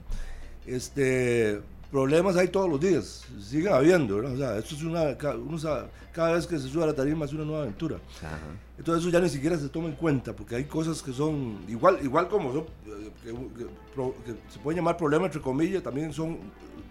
este, 0.66 1.60
problemas 1.90 2.36
hay 2.36 2.48
todos 2.48 2.68
los 2.68 2.80
días. 2.80 3.24
Siguen 3.40 3.72
habiendo, 3.72 4.16
¿verdad? 4.16 4.32
O 4.32 4.36
sea, 4.36 4.56
esto 4.58 4.74
es 4.74 4.82
una. 4.82 5.16
uno 5.36 5.58
sabe- 5.58 5.88
cada 6.12 6.32
vez 6.32 6.46
que 6.46 6.58
se 6.58 6.68
sube 6.68 6.82
a 6.84 6.86
la 6.86 6.94
tarima 6.94 7.24
es 7.24 7.32
una 7.32 7.44
nueva 7.44 7.62
aventura. 7.62 7.98
Ajá. 8.18 8.38
Entonces 8.78 9.02
eso 9.04 9.12
ya 9.12 9.20
ni 9.20 9.28
siquiera 9.28 9.58
se 9.58 9.68
toma 9.68 9.88
en 9.88 9.94
cuenta, 9.94 10.34
porque 10.34 10.56
hay 10.56 10.64
cosas 10.64 11.02
que 11.02 11.12
son, 11.12 11.58
igual, 11.68 11.98
igual 12.02 12.28
como 12.28 12.52
son, 12.52 12.62
eh, 12.86 13.10
que, 13.22 13.30
que 13.30 13.66
que 14.24 14.32
se 14.52 14.58
pueden 14.60 14.78
llamar 14.78 14.96
problemas 14.96 15.26
entre 15.26 15.40
comillas, 15.40 15.82
también 15.82 16.12
son 16.12 16.38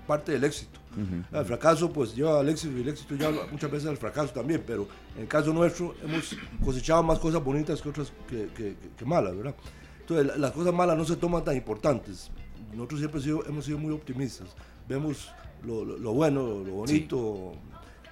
parte 0.07 0.31
del 0.31 0.43
éxito. 0.43 0.79
Ujú. 0.93 1.37
El 1.37 1.45
fracaso 1.45 1.91
pues 1.91 2.15
lleva 2.15 2.39
al 2.39 2.49
éxito 2.49 2.77
y 2.77 2.81
el 2.81 2.89
éxito 2.89 3.15
lleva 3.15 3.45
muchas 3.51 3.69
veces 3.71 3.87
al 3.89 3.97
fracaso 3.97 4.33
también, 4.33 4.63
pero 4.65 4.87
en 5.15 5.23
el 5.23 5.27
caso 5.27 5.53
nuestro 5.53 5.95
hemos 6.03 6.35
cosechado 6.63 7.03
más 7.03 7.19
cosas 7.19 7.43
bonitas 7.43 7.81
que 7.81 7.89
otras 7.89 8.11
que, 8.27 8.47
que- 8.55 9.05
malas, 9.05 9.35
¿verdad? 9.35 9.55
Entonces 10.01 10.25
la- 10.27 10.37
las 10.37 10.51
cosas 10.51 10.73
malas 10.73 10.97
no 10.97 11.05
se 11.05 11.15
toman 11.15 11.43
tan 11.43 11.55
importantes. 11.55 12.31
Nosotros 12.73 12.99
siempre 12.99 13.21
hemos 13.47 13.65
sido 13.65 13.77
muy 13.77 13.93
optimistas. 13.93 14.47
Vemos 14.89 15.29
lo, 15.65 15.85
lo- 15.85 15.97
lo 15.97 16.13
bueno, 16.13 16.41
lo 16.65 16.71
bonito, 16.73 17.53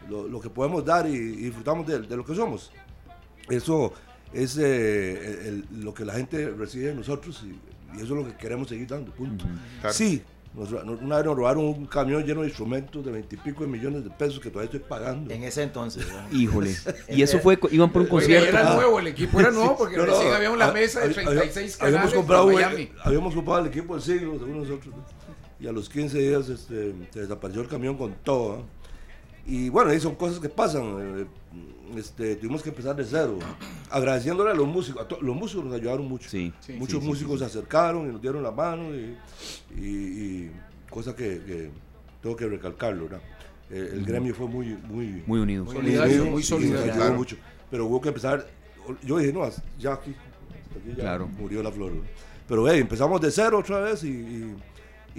lo, 0.10 0.28
lo 0.28 0.40
que 0.40 0.50
podemos 0.50 0.86
dar 0.86 1.08
y, 1.08 1.14
y 1.16 1.36
disfrutamos 1.46 1.86
de, 1.88 2.00
de 2.00 2.16
lo 2.16 2.24
que 2.24 2.36
somos. 2.36 2.72
Eso 3.50 3.94
es 4.34 4.58
eh, 4.58 5.48
el- 5.50 5.66
lo 5.84 5.94
que 5.94 6.06
la 6.06 6.14
gente 6.14 6.50
recibe 6.52 6.88
de 6.90 6.96
nosotros 6.96 7.44
y, 7.46 7.98
y 7.98 8.04
eso 8.04 8.18
es 8.18 8.24
lo 8.24 8.26
que 8.28 8.36
queremos 8.38 8.68
seguir 8.70 8.88
dando, 8.88 9.12
punto. 9.12 9.46
Claro. 9.82 9.94
Sí, 9.94 10.22
Nos 10.54 10.72
una 10.72 11.18
vez 11.18 11.26
nos 11.26 11.36
robaron 11.36 11.66
un 11.66 11.86
camión 11.86 12.24
lleno 12.24 12.42
de 12.42 12.48
instrumentos 12.48 13.04
de 13.06 13.12
veintipico 13.12 13.64
de 13.64 13.70
millones 13.70 14.04
de 14.04 14.10
pesos 14.10 14.40
que 14.40 14.50
todavía 14.50 14.72
estoy 14.72 14.88
pagando. 14.88 15.34
En 15.34 15.44
ese 15.44 15.64
entonces. 15.64 16.06
¿verdad? 16.06 16.26
Híjole. 16.32 16.76
Y 17.10 17.22
eso 17.22 17.40
fue, 17.40 17.58
iban 17.72 17.90
por 17.92 18.02
un 18.04 18.08
Oye, 18.08 18.12
concierto. 18.12 18.50
era 18.50 18.72
Ah, 18.72 18.76
nuevo, 18.76 19.00
el 19.00 19.08
equipo 19.08 19.40
era 19.40 19.52
nuevo 19.52 19.78
porque 19.78 19.96
No, 19.98 20.06
no, 20.06 20.12
recién 20.14 20.34
habíamos 20.34 20.58
la 20.60 20.70
hab- 20.70 20.74
mesa 20.74 21.00
de 21.02 21.10
hab- 21.10 21.14
36 21.26 21.78
habíamos 21.80 21.80
canales 22.12 22.14
comprado, 22.14 22.48
de 22.50 22.54
Miami. 22.56 22.90
habíamos 23.04 23.34
comprado 23.34 23.62
el 23.62 23.68
equipo 23.68 23.94
del 23.96 24.04
siglo, 24.04 24.34
según 24.38 24.58
nosotros. 24.64 24.94
Y 25.60 25.68
a 25.68 25.72
los 25.72 25.90
15 25.90 26.20
días 26.20 26.50
este, 26.50 26.94
se 27.12 27.20
desapareció 27.22 27.62
el 27.62 27.68
camión 27.68 27.98
con 27.98 28.14
todo. 28.24 28.54
¿ah? 28.58 28.62
Y 29.46 29.70
bueno, 29.70 29.92
ahí 29.92 30.00
son 30.00 30.16
cosas 30.16 30.40
que 30.40 30.50
pasan. 30.50 30.84
eh, 31.22 31.26
Este, 31.98 32.36
tuvimos 32.36 32.62
que 32.62 32.70
empezar 32.70 32.96
de 32.96 33.06
cero, 33.06 33.40
agradeciéndole 33.90 34.52
a 34.52 34.54
los 34.54 34.68
músicos. 34.68 35.06
a 35.10 35.24
los 35.24 35.36
músicos 35.36 35.66
nos 35.66 35.74
ayudaron 35.74 36.06
mucho. 36.08 36.30
Sí, 36.30 36.54
Muchos 36.78 37.00
sí, 37.00 37.02
sí, 37.02 37.08
músicos 37.08 37.34
sí. 37.34 37.40
se 37.40 37.46
acercaron 37.46 38.08
y 38.08 38.12
nos 38.12 38.22
dieron 38.22 38.44
la 38.44 38.52
mano. 38.52 38.94
Y, 38.94 39.16
y, 39.78 39.86
y 39.86 40.52
cosa 40.90 41.16
que, 41.16 41.40
que 41.46 41.70
tengo 42.22 42.36
que 42.36 42.46
recalcarlo. 42.48 43.04
¿verdad? 43.04 43.22
Eh, 43.72 43.90
el 43.94 44.06
gremio 44.06 44.36
fue 44.36 44.48
muy, 44.48 44.76
muy, 44.88 45.24
Muy 45.26 45.40
unido. 45.40 45.64
Muy 45.64 45.76
solidario, 45.76 46.26
muy 46.26 46.44
solidario. 46.44 46.84
ayudó 46.84 46.96
Claro. 46.98 47.14
mucho. 47.16 47.38
Pero 47.72 47.86
hubo 47.86 48.02
que 48.02 48.10
empezar. 48.10 48.46
Yo 49.04 49.18
dije, 49.18 49.34
no, 49.34 49.42
ya 49.80 49.94
aquí, 49.94 50.12
hasta 50.66 50.80
aquí 50.80 50.90
ya 50.90 50.96
Claro. 50.96 51.28
murió 51.28 51.64
la 51.64 51.72
flor. 51.72 51.94
Pero 52.48 52.70
hey, 52.70 52.80
empezamos 52.82 53.20
de 53.22 53.32
cero 53.32 53.60
otra 53.60 53.80
vez 53.80 54.04
y, 54.04 54.10
y- 54.10 54.56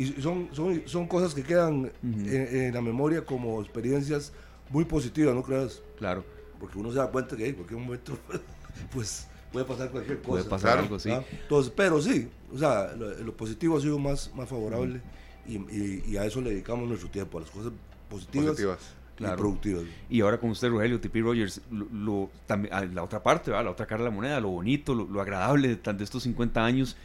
y 0.02 0.22
son, 0.22 0.48
son, 0.52 0.82
son 0.86 1.06
cosas 1.06 1.34
que 1.34 1.42
quedan 1.42 1.90
en, 2.02 2.28
en 2.56 2.74
la 2.74 2.80
memoria 2.80 3.24
como 3.24 3.60
experiencias 3.60 4.32
muy 4.70 4.84
positivas, 4.84 5.34
¿no 5.34 5.42
creas? 5.42 5.82
Claro. 5.98 6.24
Porque 6.60 6.78
uno 6.78 6.90
se 6.90 6.98
da 6.98 7.10
cuenta 7.10 7.36
que 7.36 7.48
en 7.48 7.54
cualquier 7.54 7.80
momento 7.80 8.18
pues 8.92 9.26
puede 9.52 9.64
pasar 9.66 9.90
cualquier 9.90 10.18
cosa. 10.18 10.28
Puede 10.28 10.44
pasar 10.44 10.78
algo, 10.78 10.98
sí. 10.98 11.10
¿ah? 11.10 11.22
Entonces, 11.42 11.72
pero 11.76 12.00
sí, 12.00 12.28
o 12.52 12.58
sea, 12.58 12.92
lo, 12.96 13.10
lo 13.22 13.36
positivo 13.36 13.76
ha 13.76 13.80
sido 13.80 13.98
más, 13.98 14.32
más 14.34 14.48
favorable 14.48 15.00
y, 15.46 15.56
y- 15.56 16.02
y 16.06 16.16
a 16.16 16.24
eso 16.24 16.40
le 16.40 16.50
dedicamos 16.50 16.88
nuestro 16.88 17.08
tiempo, 17.10 17.38
a 17.38 17.40
las 17.42 17.50
cosas 17.50 17.72
positivas, 18.08 18.50
Positivas. 18.50 18.78
y 19.14 19.18
Claro. 19.18 19.36
productivas. 19.36 19.82
Y 20.08 20.20
ahora 20.20 20.38
con 20.38 20.50
usted, 20.50 20.68
Rogelio, 20.68 21.00
T.P. 21.00 21.20
Rogers, 21.22 21.60
lo, 21.72 21.86
lo- 21.92 22.30
también, 22.46 22.72
a 22.74 22.84
la 22.84 23.02
otra 23.02 23.22
parte, 23.22 23.50
¿verdad? 23.50 23.64
la 23.64 23.70
otra 23.72 23.86
cara 23.86 24.04
de 24.04 24.10
la 24.10 24.14
moneda, 24.14 24.38
lo 24.40 24.48
bonito, 24.50 24.94
lo, 24.94 25.06
lo 25.06 25.20
agradable 25.20 25.76
de, 25.76 25.92
de 25.92 26.04
estos 26.04 26.22
50 26.22 26.64
años. 26.64 26.96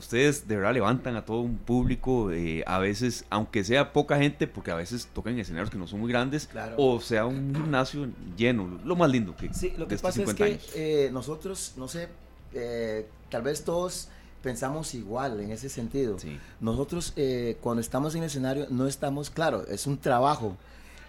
Ustedes 0.00 0.48
de 0.48 0.56
verdad 0.56 0.72
levantan 0.72 1.14
a 1.16 1.24
todo 1.24 1.40
un 1.42 1.56
público, 1.58 2.32
eh, 2.32 2.64
a 2.66 2.78
veces, 2.78 3.24
aunque 3.30 3.62
sea 3.64 3.92
poca 3.92 4.16
gente, 4.18 4.46
porque 4.46 4.70
a 4.70 4.74
veces 4.74 5.08
tocan 5.14 5.34
en 5.34 5.40
escenarios 5.40 5.70
que 5.70 5.76
no 5.78 5.86
son 5.86 6.00
muy 6.00 6.10
grandes, 6.10 6.46
Claro. 6.46 6.74
o 6.78 7.00
sea 7.00 7.26
un 7.26 7.54
gimnasio 7.54 8.08
lleno, 8.36 8.80
lo 8.84 8.96
más 8.96 9.10
lindo 9.10 9.36
que, 9.36 9.52
Sí, 9.52 9.72
lo 9.76 9.86
que 9.86 9.96
pasa 9.96 10.22
es 10.22 10.28
50 10.30 10.44
que 10.72 11.06
eh, 11.06 11.10
nosotros, 11.12 11.74
no 11.76 11.86
sé, 11.86 12.08
eh, 12.54 13.06
tal 13.28 13.42
vez 13.42 13.62
todos 13.62 14.08
pensamos 14.42 14.94
igual 14.94 15.38
en 15.40 15.50
ese 15.52 15.68
sentido. 15.68 16.18
Sí. 16.18 16.38
Nosotros 16.60 17.12
eh, 17.16 17.58
cuando 17.60 17.82
estamos 17.82 18.14
en 18.14 18.22
el 18.22 18.28
escenario 18.28 18.66
no 18.70 18.86
estamos, 18.86 19.28
claro, 19.28 19.66
es 19.68 19.86
un 19.86 19.98
trabajo, 19.98 20.56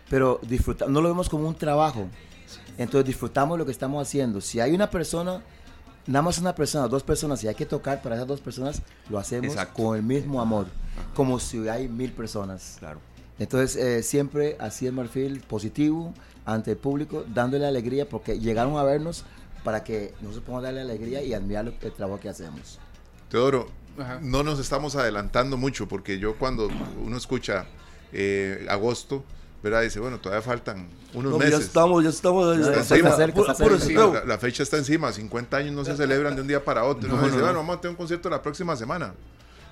pero 0.09 0.39
disfruta, 0.43 0.87
no 0.87 1.01
lo 1.01 1.07
vemos 1.07 1.29
como 1.29 1.47
un 1.47 1.55
trabajo. 1.55 2.07
Entonces 2.77 3.05
disfrutamos 3.07 3.57
lo 3.57 3.65
que 3.65 3.71
estamos 3.71 4.05
haciendo. 4.05 4.41
Si 4.41 4.59
hay 4.59 4.73
una 4.73 4.89
persona, 4.89 5.41
nada 6.07 6.21
más 6.23 6.37
una 6.39 6.53
persona, 6.55 6.87
dos 6.87 7.03
personas, 7.03 7.43
y 7.43 7.47
hay 7.47 7.55
que 7.55 7.65
tocar 7.65 8.01
para 8.01 8.15
esas 8.15 8.27
dos 8.27 8.41
personas, 8.41 8.81
lo 9.09 9.17
hacemos 9.19 9.51
Exacto. 9.51 9.83
con 9.83 9.95
el 9.97 10.03
mismo 10.03 10.41
amor, 10.41 10.67
como 11.15 11.39
si 11.39 11.67
hay 11.69 11.87
mil 11.87 12.11
personas. 12.11 12.77
Claro. 12.79 12.99
Entonces, 13.39 13.75
eh, 13.75 14.03
siempre 14.03 14.55
así 14.59 14.85
el 14.87 14.93
marfil 14.93 15.39
positivo 15.41 16.13
ante 16.45 16.71
el 16.71 16.77
público, 16.77 17.23
dándole 17.33 17.65
alegría, 17.65 18.07
porque 18.07 18.39
llegaron 18.39 18.77
a 18.77 18.83
vernos 18.83 19.25
para 19.63 19.83
que 19.83 20.13
nosotros 20.21 20.43
podamos 20.43 20.63
darle 20.63 20.81
alegría 20.81 21.21
y 21.23 21.33
admirar 21.33 21.65
lo- 21.65 21.73
el 21.81 21.91
trabajo 21.91 22.19
que 22.19 22.29
hacemos. 22.29 22.79
Teodoro, 23.29 23.69
Ajá. 23.97 24.19
no 24.21 24.43
nos 24.43 24.59
estamos 24.59 24.95
adelantando 24.95 25.57
mucho 25.57 25.87
porque 25.87 26.17
yo 26.19 26.35
cuando 26.37 26.69
uno 27.03 27.17
escucha 27.17 27.65
eh, 28.13 28.65
agosto, 28.69 29.23
¿verdad? 29.63 29.81
Dice, 29.81 29.99
bueno, 29.99 30.19
todavía 30.19 30.41
faltan 30.41 30.87
unos 31.13 31.31
No, 31.33 31.37
meses. 31.37 31.59
ya 31.59 31.65
estamos, 31.65 32.03
ya 32.03 32.09
estamos. 32.09 32.57
Ya 32.57 32.71
está 32.81 32.95
encima. 32.95 33.11
cerca, 33.15 33.35
Puro- 33.35 33.53
puro. 33.55 33.79
Sí, 33.79 33.93
la, 33.93 34.23
la 34.25 34.37
fecha 34.37 34.63
está 34.63 34.77
encima, 34.77 35.11
50 35.11 35.57
años 35.57 35.73
no 35.73 35.85
se 35.85 35.95
celebran 35.95 36.35
de 36.35 36.41
un 36.41 36.47
día 36.47 36.63
para 36.63 36.83
otro. 36.83 37.07
No, 37.09 37.15
dice, 37.17 37.31
no, 37.31 37.37
no. 37.37 37.43
bueno, 37.43 37.59
vamos 37.59 37.77
a 37.77 37.81
tener 37.81 37.91
un 37.91 37.97
concierto 37.97 38.29
la 38.29 38.41
próxima 38.41 38.75
semana, 38.75 39.13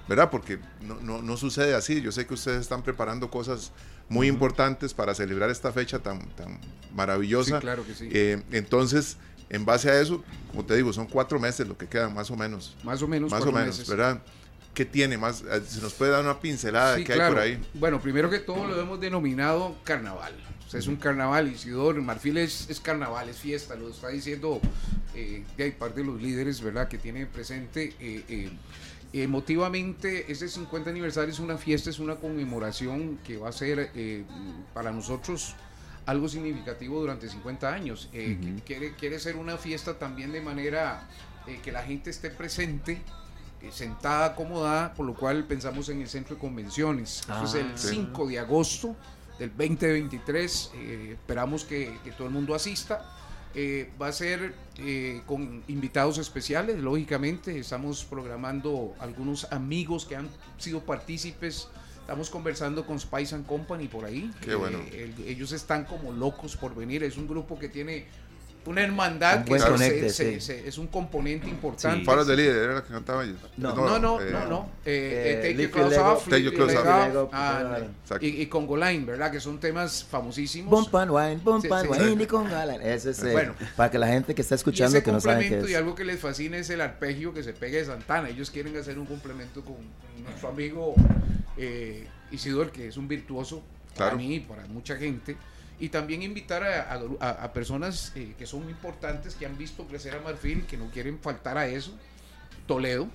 ¿verdad? 0.07 0.30
Porque 0.30 0.60
no, 0.82 0.95
no, 1.02 1.22
no 1.22 1.38
sucede 1.38 1.74
así. 1.76 2.02
Yo 2.02 2.11
sé 2.11 2.26
que 2.28 2.34
ustedes 2.34 2.61
están 2.61 2.84
preparando 2.84 3.30
cosas 3.32 3.72
muy 4.10 4.28
importantes 4.28 4.94
para 4.94 5.14
celebrar 5.16 5.49
esta 5.49 5.72
fecha 5.72 5.99
tan, 5.99 6.20
tan 6.36 6.60
maravillosa. 6.94 7.56
Sí, 7.57 7.61
claro 7.61 7.86
que 7.86 7.94
sí. 7.95 8.10
Eh, 8.11 8.41
entonces, 8.52 9.18
en 9.49 9.66
base 9.66 9.90
a 9.90 9.99
eso, 9.99 10.24
como 10.52 10.66
te 10.66 10.76
digo, 10.76 10.91
son 10.94 11.07
cuatro 11.07 11.40
meses 11.40 11.68
lo 11.68 11.78
que 11.78 11.88
quedan, 11.88 12.14
más 12.14 12.30
o 12.32 12.36
menos. 12.36 12.76
Más 12.84 13.02
o 13.02 13.07
menos. 13.07 13.32
Más 13.32 13.41
o 13.44 13.52
menos, 13.52 13.78
meses. 13.78 13.88
¿verdad? 13.88 14.22
¿Qué 14.74 14.86
tiene 14.86 15.18
más? 15.18 15.41
Eh, 15.41 15.62
¿Se 15.68 15.82
nos 15.82 15.94
puede 15.94 16.12
dar 16.12 16.24
una 16.24 16.40
pincelada 16.40 16.96
Sí, 16.96 17.02
de 17.02 17.06
qué 17.08 17.14
hay 17.14 17.30
por 17.30 17.40
ahí? 17.40 17.62
Bueno, 17.74 18.02
primero 18.02 18.30
que 18.30 18.40
todo 18.40 18.66
lo 18.68 18.80
hemos 18.80 19.00
denominado 19.00 19.76
carnaval. 19.84 20.34
O 20.66 20.70
sea, 20.70 20.80
es 20.80 20.88
un 20.88 20.98
carnaval, 20.98 21.48
Isidoro, 21.52 22.02
Marfil 22.02 22.38
es, 22.38 22.70
es 22.70 22.80
carnaval, 22.80 23.28
es 23.30 23.38
fiesta, 23.38 23.76
lo 23.76 23.90
está 23.90 24.10
diciendo 24.10 24.62
eh, 25.16 25.44
de 25.58 25.64
ahí 25.64 25.72
parte 25.72 26.02
de 26.02 26.06
los 26.06 26.22
líderes, 26.22 26.62
¿verdad? 26.62 26.88
Que 26.88 26.98
tienen 26.98 27.28
presente. 27.28 27.94
eh, 28.00 28.24
eh, 28.30 28.52
emotivamente, 29.12 30.32
este 30.32 30.48
50 30.48 30.91
aniversario 30.91 31.34
es 31.34 31.40
una 31.40 31.58
fiesta, 31.58 31.90
es 31.90 31.98
una 31.98 32.16
conmemoración 32.18 33.18
que 33.26 33.38
va 33.38 33.50
a 33.50 33.52
ser 33.52 33.90
para 34.74 34.91
nosotros 34.91 35.56
algo 36.06 36.28
significativo 36.28 37.00
durante 37.00 37.30
50 37.30 37.74
años. 37.74 38.10
Eh, 38.14 38.38
que 38.41 38.64
quiere, 38.64 38.96
quiere 38.96 39.20
ser 39.20 39.36
una 39.36 39.58
fiesta 39.58 39.98
también 40.00 40.32
de 40.32 40.41
manera 40.41 41.08
eh, 41.48 41.60
que 41.64 41.72
la 41.72 41.84
gente 41.84 42.10
esté 42.10 42.30
presente, 42.32 43.02
sentada, 43.72 44.26
acomodada, 44.27 44.94
por 44.94 45.06
lo 45.06 45.14
cual 45.14 45.45
pensamos 45.45 45.90
en 45.90 46.02
el 46.02 46.07
centro 46.10 46.36
de 46.36 46.41
convenciones. 46.41 47.22
Eso 47.22 47.44
es 47.45 47.53
el 47.56 47.72
Ah. 47.73 47.77
5 47.77 48.27
de 48.27 48.40
agosto 48.40 48.95
del 49.38 49.49
2023. 49.49 50.72
eh, 50.76 51.10
esperamos 51.14 51.64
que, 51.64 51.98
que 52.03 52.11
todo 52.11 52.27
el 52.27 52.34
mundo 52.34 52.56
asista. 52.56 53.15
Eh, 53.56 53.91
va 53.99 54.07
a 54.07 54.11
ser 54.11 54.53
eh, 54.77 55.22
con 55.26 55.64
invitados 55.68 56.18
especiales, 56.19 56.77
lógicamente. 56.80 57.57
Estamos 57.60 58.06
programando 58.06 58.94
algunos 58.99 59.52
amigos 59.52 60.06
que 60.06 60.15
han 60.15 60.30
sido 60.57 60.81
partícipes. 60.81 61.68
Estamos 62.02 62.30
conversando 62.30 62.86
con 62.86 62.99
Spice 62.99 63.36
and 63.36 63.45
Company 63.48 63.88
por 63.88 64.06
ahí. 64.06 64.31
Qué 64.41 64.56
bueno. 64.56 64.80
Eh, 64.91 65.14
el- 65.18 65.27
ellos 65.27 65.52
están 65.52 65.86
como 65.86 66.11
locos 66.11 66.56
por 66.56 66.76
venir. 66.76 67.03
Es 67.03 67.18
un 67.18 67.27
grupo 67.27 67.57
que 67.57 67.69
tiene 67.69 68.06
una 68.65 68.81
hermandad 68.84 69.40
Un 69.40 69.44
que 69.45 69.60
se- 69.60 69.68
conecte, 69.69 70.10
se- 70.10 70.34
sí. 70.36 70.41
se- 70.41 70.68
es 70.68 70.77
un 70.77 70.88
componente 70.88 71.48
importante. 71.49 72.06
Faros 72.06 72.27
de 72.27 72.36
líder, 72.38 72.56
era 72.56 72.73
la 72.76 72.84
que 72.84 72.94
cantaba 72.94 73.23
ellos. 73.23 73.38
No. 73.57 73.73
No, 73.73 73.98
no, 73.98 74.22
eh, 74.22 74.30
no, 74.31 74.45
no. 74.45 74.69
Eh, 74.86 75.41
eh, 75.44 75.53
take 75.72 75.90
your 75.95 75.99
off, 76.02 76.27
Your 76.27 76.53
Clothes 76.53 76.76
Off. 77.15 77.30
ah, 77.34 77.80
y, 78.22 78.27
y 78.41 78.45
Congo 78.45 78.77
Line, 78.77 79.06
¿verdad? 79.06 79.31
Que 79.31 79.40
son 79.40 79.60
temas 79.60 80.03
famosísimos. 80.03 80.69
Bump 80.69 80.95
and 80.95 81.11
wine, 81.11 81.38
bump 81.44 81.64
Sí, 81.65 81.69
and 81.72 81.84
sí, 81.86 81.90
wine, 81.91 82.15
sí. 82.18 82.23
y 82.23 82.26
con 82.27 82.49
Galan. 82.49 82.81
Ese 82.81 83.10
es, 83.11 83.31
Bueno. 83.31 83.56
para 83.76 83.90
que 83.90 83.98
la 83.98 84.07
gente 84.07 84.36
que 84.36 84.41
está 84.44 84.56
Y 84.56 84.57
escuchando 84.57 84.98
ese 84.98 85.03
que 85.06 85.11
no 85.11 85.19
sabe 85.19 85.36
qué 85.36 85.41
complemento 85.45 85.69
y 85.69 85.72
es. 85.73 85.77
algo 85.77 85.95
que 85.95 86.06
les 86.06 86.19
fascina 86.19 86.57
es 86.57 86.69
el 86.69 86.81
arpegio 86.81 87.34
que 87.34 87.41
se 87.44 87.53
pega 87.53 87.77
de 87.80 87.86
Santana. 87.86 88.30
Ellos 88.30 88.52
quieren 88.52 88.77
hacer 88.77 88.99
un 88.99 89.06
complemento 89.06 89.64
con 89.65 89.77
nuestro 90.23 90.49
amigo 90.49 90.94
eh, 91.57 92.07
Isidor, 92.31 92.72
que 92.72 92.88
es 92.88 92.98
un 92.98 93.07
virtuoso 93.07 93.64
Claro. 93.95 94.11
para 94.11 94.18
mí 94.23 94.36
y 94.36 94.40
para 94.41 94.65
mucha 94.68 94.95
gente. 94.95 95.36
Y 95.80 95.90
también 95.90 96.22
invitar 96.24 96.64
a, 96.64 96.92
a- 96.94 97.02
a- 97.20 97.44
a 97.46 97.54
personas 97.54 98.12
eh, 98.16 98.34
que 98.38 98.46
son 98.46 98.70
importantes, 98.70 99.36
que 99.36 99.46
han 99.46 99.58
visto 99.58 99.86
crecer 99.86 100.14
a 100.16 100.22
Marfil, 100.22 100.66
que 100.66 100.76
no 100.78 100.90
quieren 100.92 101.20
faltar 101.20 101.58
a 101.58 101.68
eso. 101.68 101.94
Toledo, 102.68 103.08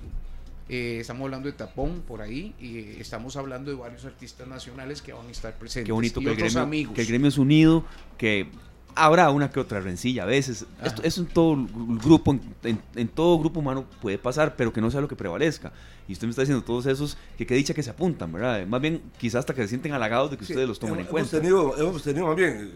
eh, 0.69 0.99
estamos 1.01 1.25
hablando 1.27 1.47
de 1.49 1.53
Tapón 1.53 2.01
por 2.09 2.23
ahí, 2.23 2.55
y 2.59 2.79
eh, 2.79 2.97
estamos 3.01 3.37
hablando 3.37 3.71
de 3.71 3.77
varios 3.77 4.05
artistas 4.07 4.49
nacionales 4.49 5.03
que 5.03 5.13
van 5.13 5.27
a 5.27 5.31
estar 5.31 5.53
presentes. 5.59 5.87
Qué 5.87 5.93
bonito 5.93 6.21
y 6.21 6.25
que 6.25 6.31
el, 6.31 6.37
otros 6.37 6.53
gremio, 6.55 6.63
amigos. 6.67 6.95
que 6.95 7.01
el 7.03 7.07
gremio 7.07 7.29
es 7.29 7.39
unido, 7.39 7.85
que 8.17 8.49
habrá 8.95 9.31
una 9.31 9.51
que 9.51 9.61
otra 9.61 9.81
rencilla 9.81 10.23
a 10.23 10.27
veces. 10.27 10.67
Esto, 10.83 11.03
eso 11.03 11.21
en 11.23 11.27
todo 11.29 11.57
grupo, 12.03 12.33
en, 12.33 12.41
en- 12.63 12.83
en 12.95 13.09
todo 13.09 13.39
grupo 13.39 13.61
humano 13.61 13.85
puede 14.03 14.19
pasar, 14.19 14.57
pero 14.57 14.73
que 14.73 14.81
no 14.81 14.91
sea 14.91 15.01
lo 15.01 15.09
que 15.09 15.17
prevalezca. 15.17 15.73
Y 16.07 16.13
usted 16.13 16.27
me 16.27 16.31
está 16.31 16.43
diciendo 16.43 16.63
todos 16.65 16.87
esos 16.87 17.17
que 17.39 17.47
qué 17.47 17.55
dicha 17.55 17.73
que 17.75 17.83
se 17.83 17.91
apuntan, 17.91 18.31
¿verdad? 18.33 18.67
Más 18.67 18.81
bien, 18.81 19.01
quizás 19.19 19.41
hasta 19.41 19.55
que 19.55 19.63
se 19.63 19.69
sienten 19.69 19.93
halagados 19.93 20.31
de 20.31 20.37
que 20.37 20.45
Sí, 20.45 20.53
ustedes 20.53 20.69
los 20.69 20.79
tomen 20.79 20.95
en 20.97 21.01
hemos 21.01 21.11
cuenta. 21.11 21.39
Tenido, 21.41 21.77
hemos 21.79 22.03
tenido 22.03 22.27
más 22.27 22.37
bien. 22.37 22.71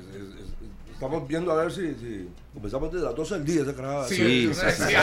Es- 0.98 1.04
es- 1.04 1.12
es- 1.12 1.18
estamos 1.18 1.28
viendo 1.28 1.52
a 1.52 1.54
ver 1.56 1.72
si, 1.72 1.94
si 1.94 2.28
comenzamos 2.52 2.92
desde 2.92 3.04
las 3.06 3.14
12 3.14 3.34
del 3.34 3.44
día 3.44 3.62
esa 3.62 3.74
carajada. 3.74 4.08
Sí, 4.08 4.16
Sí, 4.16 4.50
sí, 4.52 4.60
sí, 4.76 4.82
sí. 4.88 4.94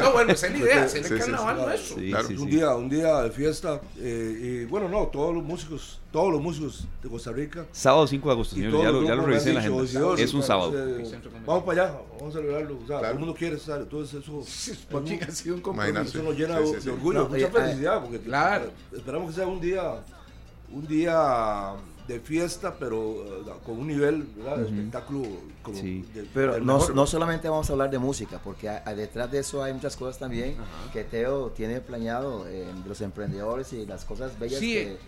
No, 0.00 0.12
bueno, 0.12 0.32
esa 0.32 0.46
es 0.48 0.52
la 0.52 0.58
idea, 0.58 0.82
hacer 0.84 1.04
Sí, 1.04 1.12
el 1.14 1.20
sí, 1.22 1.30
carnaval 1.30 1.56
sí, 1.56 1.62
nuestro. 1.66 1.96
Sí, 1.96 2.08
Claro. 2.10 2.26
sí, 2.28 2.34
un 2.34 2.38
sí. 2.40 2.46
día 2.56 2.74
un 2.74 2.88
día 2.88 3.22
de 3.22 3.30
fiesta 3.30 3.80
eh, 3.98 4.62
y 4.62 4.64
bueno 4.64 4.88
no 4.88 5.06
todos 5.06 5.32
los 5.34 5.44
músicos 5.44 6.00
todos 6.10 6.32
los 6.32 6.40
músicos 6.40 6.86
de 7.02 7.08
Costa 7.08 7.32
Rica 7.32 7.66
Sábado 7.72 8.06
5 8.06 8.28
de 8.28 8.32
agosto, 8.32 8.56
todos 8.56 8.82
ya 8.84 8.90
lo, 8.90 9.02
ya 9.04 9.14
lo 9.16 9.26
revisé 9.26 9.48
en 9.50 9.54
la 9.56 9.60
agenda. 9.60 9.82
"Isidoro, 9.84 10.16
Es 10.18 10.32
un 10.34 10.40
para- 10.40 10.46
sábado. 10.46 10.72
eh, 10.98 11.20
vamos 11.46 11.64
para 11.64 11.82
allá 11.84 11.98
vamos 12.18 12.34
a 12.34 12.38
celebrarlo 12.38 12.78
o 12.82 12.86
sea, 12.86 12.98
todo 13.00 13.10
el 13.10 13.18
mundo 13.18 13.34
quiere 13.34 13.56
estar 13.56 13.80
entonces 13.80 14.22
eso 14.22 14.42
Porque 14.90 15.20
ha 15.22 15.30
sido 15.30 15.54
un 15.56 15.60
compromiso. 15.60 16.00
eso 16.02 16.22
nos 16.22 16.36
llena 16.36 16.58
Sí, 16.64 16.72
sí, 16.80 16.84
de 16.86 16.90
orgullo 16.92 17.18
No, 17.20 17.28
mucha 17.28 17.46
oye, 17.46 17.50
felicidad 17.50 18.00
porque 18.02 18.18
Claro. 18.20 18.70
esperamos 18.92 19.30
que 19.30 19.36
sea 19.36 19.46
un 19.46 19.60
día 19.60 20.04
un 20.72 20.86
día 20.86 21.72
de 22.08 22.20
fiesta 22.20 22.74
pero 22.78 23.24
eh, 23.24 23.52
con 23.64 23.78
un 23.78 23.86
nivel 23.86 24.24
¿verdad? 24.36 24.58
de 24.58 24.64
espectáculo 24.66 25.22
como 25.62 25.78
Sí. 25.78 26.04
de- 26.14 26.24
Pero 26.34 26.58
no, 26.60 26.74
mejor. 26.78 26.94
no 26.94 27.06
solamente 27.06 27.48
vamos 27.48 27.68
a 27.70 27.72
hablar 27.72 27.90
de 27.90 27.98
música, 27.98 28.38
porque 28.44 28.68
a- 28.68 28.82
a 28.84 28.94
detrás 28.94 29.30
de 29.30 29.38
eso 29.38 29.62
hay 29.62 29.72
muchas 29.72 29.96
cosas 29.96 30.18
también 30.18 30.56
que 30.92 31.04
Teo 31.04 31.50
tiene 31.50 31.80
planeado, 31.80 32.46
eh, 32.48 32.66
los 32.86 33.00
emprendedores 33.00 33.72
y 33.72 33.86
las 33.86 34.04
cosas 34.04 34.38
bellas 34.38 34.60
Sí, 34.60 34.74
que, 34.74 34.98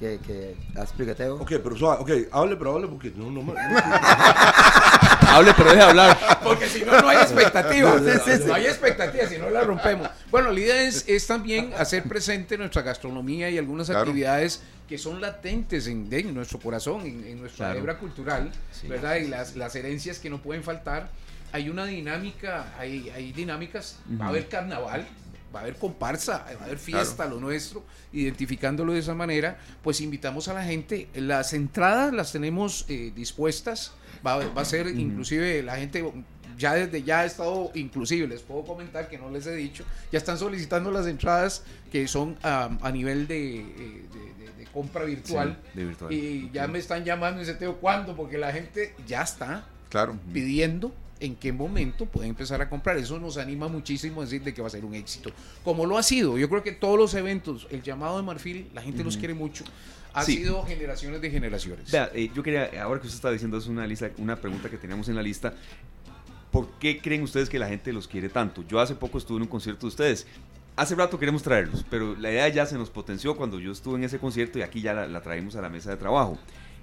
que, 0.00 0.18
que 0.26 0.56
explícate. 0.80 1.28
vos. 1.28 1.40
Ok, 1.42 1.52
pero 1.62 1.76
suave, 1.76 2.02
ok, 2.02 2.10
hable, 2.32 2.56
pero 2.56 2.74
hable 2.74 2.88
porque 2.88 3.12
no, 3.14 3.30
no, 3.30 3.42
me- 3.42 3.52
Hable, 5.30 5.54
pero 5.56 5.70
deje 5.70 5.82
hablar. 5.82 6.18
Porque 6.42 6.66
si 6.68 6.82
no, 6.84 7.00
no 7.00 7.08
hay 7.08 7.18
expectativa. 7.18 7.94
Sí, 8.00 8.10
sí, 8.24 8.36
sí. 8.38 8.44
No 8.46 8.54
hay 8.54 8.66
expectativa, 8.66 9.26
si 9.26 9.38
no 9.38 9.50
la 9.50 9.62
rompemos. 9.62 10.08
Bueno, 10.30 10.50
la 10.52 10.60
idea 10.60 10.82
es, 10.82 11.04
es 11.08 11.26
también 11.26 11.72
hacer 11.78 12.02
presente 12.04 12.56
nuestra 12.58 12.82
gastronomía 12.82 13.48
y 13.50 13.58
algunas 13.58 13.86
Claro. 13.88 14.00
actividades 14.02 14.62
que 14.88 14.98
son 14.98 15.20
latentes 15.20 15.86
en, 15.86 16.08
en 16.10 16.34
nuestro 16.34 16.58
corazón, 16.58 17.02
en, 17.02 17.24
en 17.26 17.40
nuestra 17.40 17.66
Claro. 17.66 17.78
hebra 17.80 17.98
cultural, 17.98 18.50
Sí, 18.72 18.88
¿verdad? 18.88 19.16
Y 19.16 19.28
las, 19.28 19.54
las 19.56 19.74
herencias 19.76 20.18
que 20.18 20.28
no 20.30 20.38
pueden 20.42 20.62
faltar. 20.64 21.08
Hay 21.52 21.68
una 21.68 21.84
dinámica, 21.84 22.66
hay, 22.78 23.10
hay 23.10 23.32
dinámicas, 23.32 23.96
va 24.20 24.26
a 24.26 24.28
haber 24.28 24.48
carnaval, 24.48 25.06
va 25.54 25.60
a 25.60 25.62
haber 25.62 25.76
comparsa, 25.76 26.38
va 26.56 26.60
a 26.62 26.64
haber 26.64 26.78
fiesta, 26.78 27.26
lo 27.26 27.40
nuestro, 27.40 27.84
identificándolo 28.12 28.92
de 28.92 29.00
esa 29.00 29.14
manera, 29.14 29.58
pues 29.82 30.00
invitamos 30.00 30.48
a 30.48 30.54
la 30.54 30.64
gente. 30.64 31.08
Las 31.14 31.52
entradas 31.52 32.12
las 32.12 32.32
tenemos 32.32 32.84
eh, 32.88 33.12
dispuestas, 33.14 33.92
va, 34.26 34.34
a- 34.34 34.48
va 34.48 34.62
a 34.62 34.64
ser 34.64 34.86
inclusive 34.88 35.62
la 35.62 35.76
gente 35.76 36.04
ya 36.58 36.74
desde 36.74 37.02
ya 37.02 37.20
ha 37.20 37.24
estado, 37.24 37.70
inclusive 37.74 38.26
les 38.28 38.42
puedo 38.42 38.64
comentar 38.64 39.08
que 39.08 39.16
no 39.18 39.30
les 39.30 39.46
he 39.46 39.54
dicho, 39.54 39.84
ya 40.12 40.18
están 40.18 40.36
solicitando 40.38 40.90
las 40.90 41.06
entradas 41.06 41.62
que 41.90 42.06
son 42.06 42.36
a 42.42 42.90
nivel 42.92 43.26
de, 43.26 43.60
eh, 43.60 43.64
de- 44.12 44.44
de- 44.44 44.52
de 44.58 44.64
compra 44.66 45.04
virtual. 45.04 45.58
Sí, 45.74 45.84
virtual. 45.84 46.12
Y 46.12 46.50
ya 46.52 46.68
me 46.68 46.78
están 46.78 47.04
llamando 47.04 47.40
y 47.40 47.44
dice, 47.46 47.56
Teo, 47.58 47.76
¿cuándo? 47.76 48.14
Porque 48.14 48.36
la 48.36 48.52
gente 48.52 48.94
ya 49.06 49.22
está 49.22 49.64
Claro. 49.88 50.16
pidiendo 50.34 50.92
en 51.20 51.36
qué 51.36 51.52
momento 51.52 52.06
pueden 52.06 52.30
empezar 52.30 52.60
a 52.62 52.68
comprar. 52.68 52.96
Eso 52.96 53.18
nos 53.20 53.36
anima 53.36 53.68
muchísimo 53.68 54.20
a 54.20 54.24
decir 54.24 54.42
de 54.42 54.52
que 54.52 54.60
va 54.60 54.66
a 54.68 54.70
ser 54.70 54.84
un 54.84 54.94
éxito. 54.94 55.30
Como 55.62 55.86
lo 55.86 55.96
ha 55.98 56.02
sido, 56.02 56.36
yo 56.38 56.48
creo 56.48 56.62
que 56.62 56.72
todos 56.72 56.98
los 56.98 57.14
eventos, 57.14 57.66
el 57.70 57.82
llamado 57.82 58.16
de 58.16 58.22
Marfil, 58.24 58.68
la 58.74 58.82
gente 58.82 59.04
los 59.04 59.16
quiere 59.16 59.34
mucho. 59.34 59.64
Ha 60.12 60.24
Sí. 60.24 60.38
sido 60.38 60.64
generaciones 60.64 61.20
de 61.20 61.30
generaciones. 61.30 61.90
Vea, 61.92 62.10
eh, 62.14 62.30
yo 62.34 62.42
quería, 62.42 62.68
ahora 62.82 63.00
que 63.00 63.06
usted 63.06 63.18
está 63.18 63.30
diciendo, 63.30 63.56
es 63.58 63.66
una 63.68 63.86
lista, 63.86 64.10
una 64.18 64.34
pregunta 64.36 64.68
que 64.68 64.76
teníamos 64.76 65.08
en 65.08 65.14
la 65.14 65.22
lista. 65.22 65.54
¿Por 66.50 66.68
qué 66.80 67.00
creen 67.00 67.22
ustedes 67.22 67.48
que 67.48 67.58
la 67.60 67.68
gente 67.68 67.92
los 67.92 68.08
quiere 68.08 68.28
tanto? 68.28 68.64
Yo 68.66 68.80
hace 68.80 68.96
poco 68.96 69.18
estuve 69.18 69.36
en 69.36 69.42
un 69.42 69.48
concierto 69.48 69.82
de 69.82 69.88
ustedes. 69.88 70.26
Hace 70.74 70.94
rato 70.96 71.18
queremos 71.18 71.42
traerlos, 71.42 71.84
pero 71.88 72.16
la 72.16 72.30
idea 72.30 72.48
ya 72.48 72.66
se 72.66 72.76
nos 72.76 72.90
potenció 72.90 73.36
cuando 73.36 73.60
yo 73.60 73.70
estuve 73.70 73.98
en 73.98 74.04
ese 74.04 74.18
concierto 74.18 74.58
y 74.58 74.62
aquí 74.62 74.80
ya 74.80 74.94
la, 74.94 75.06
la 75.06 75.20
traímos 75.20 75.54
a 75.54 75.60
la 75.60 75.68
mesa 75.68 75.90
de 75.90 75.96
trabajo. 75.96 76.38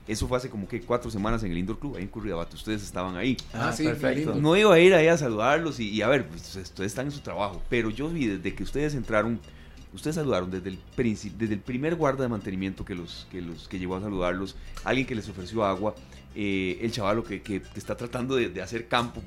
Eso 0.08 0.28
fue 0.28 0.38
hace 0.38 0.50
como 0.50 0.68
que 0.68 0.80
cuatro 0.82 1.12
semanas 1.12 1.44
en 1.44 1.52
el 1.52 1.58
Indoor 1.58 1.80
Club, 1.80 1.96
ahí 1.98 2.04
en 2.04 2.08
Curridabat. 2.10 2.54
Ustedes 2.54 2.82
estaban 2.84 3.18
ahí. 3.18 3.36
Ah, 3.54 3.72
sí, 3.74 3.84
perfecto. 3.90 4.32
No 4.42 4.56
iba 4.56 4.74
a 4.74 4.80
ir 4.80 4.94
ahí 4.94 5.08
a 5.08 5.18
saludarlos 5.18 5.80
y, 5.80 5.90
y 5.90 6.02
a 6.02 6.08
ver, 6.08 6.28
pues, 6.28 6.56
ustedes 6.56 6.88
están 6.92 7.08
en 7.08 7.12
su 7.12 7.20
trabajo, 7.20 7.62
pero 7.70 7.90
yo 7.90 8.08
vi 8.10 8.28
desde 8.28 8.56
que 8.56 8.64
ustedes 8.64 8.94
entraron, 8.96 9.40
ustedes 9.94 10.16
saludaron 10.16 10.50
desde 10.50 10.70
el 10.70 10.80
desde 11.38 11.54
el 11.56 11.60
primer 11.60 11.96
guarda 11.96 12.24
de 12.24 12.30
mantenimiento 12.30 12.86
que 12.86 12.96
los 12.96 13.28
que 13.32 13.42
los 13.42 13.68
que 13.68 13.80
llegó 13.80 13.96
a 13.98 14.02
saludarlos, 14.02 14.56
alguien 14.86 15.06
que 15.06 15.16
les 15.16 15.28
ofreció 15.28 15.66
agua, 15.66 15.94
eh, 16.36 16.78
el 16.82 16.92
chavalo 16.92 17.24
que, 17.24 17.42
que- 17.42 17.62
que 17.62 17.80
está 17.80 17.96
tratando 17.98 18.36
de, 18.36 18.50
de 18.50 18.62
hacer 18.62 18.88
campo, 18.88 19.22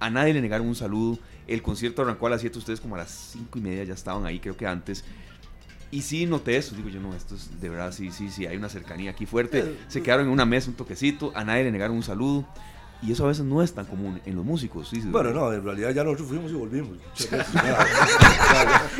a 0.00 0.10
nadie 0.10 0.34
le 0.34 0.40
negaron 0.42 0.66
un 0.66 0.74
saludo, 0.74 1.18
el 1.46 1.62
concierto 1.62 2.02
arrancó 2.02 2.26
a 2.26 2.30
las 2.30 2.40
7, 2.42 2.58
ustedes 2.58 2.80
como 2.80 2.94
a 2.94 2.98
las 2.98 3.10
5 3.32 3.58
y 3.58 3.62
media 3.62 3.84
ya 3.84 3.94
estaban 3.94 4.26
ahí, 4.26 4.38
creo 4.38 4.56
que 4.56 4.66
antes. 4.66 5.02
Y 5.92 6.02
sí 6.02 6.24
noté 6.26 6.56
eso, 6.56 6.76
digo 6.76 6.88
yo, 6.88 7.00
no, 7.00 7.14
esto 7.14 7.34
es 7.34 7.60
de 7.60 7.68
verdad, 7.68 7.90
sí, 7.92 8.12
sí, 8.12 8.30
sí, 8.30 8.46
hay 8.46 8.56
una 8.56 8.68
cercanía 8.68 9.10
aquí 9.10 9.26
fuerte. 9.26 9.76
Se 9.88 10.02
quedaron 10.02 10.26
en 10.26 10.32
una 10.32 10.44
mesa, 10.44 10.70
un 10.70 10.76
toquecito, 10.76 11.32
a 11.34 11.44
nadie 11.44 11.64
le 11.64 11.72
negaron 11.72 11.96
un 11.96 12.02
saludo. 12.04 12.44
Y 13.02 13.12
eso 13.12 13.24
a 13.24 13.28
veces 13.28 13.44
no 13.46 13.62
es 13.62 13.72
tan 13.72 13.86
común 13.86 14.20
en 14.26 14.36
los 14.36 14.44
músicos. 14.44 14.88
Sí, 14.90 15.00
sí, 15.00 15.08
Bueno, 15.08 15.30
no, 15.30 15.50
en 15.52 15.64
realidad 15.64 15.90
ya 15.90 16.04
nosotros 16.04 16.28
fuimos 16.28 16.50
y 16.50 16.54
volvimos. 16.54 16.98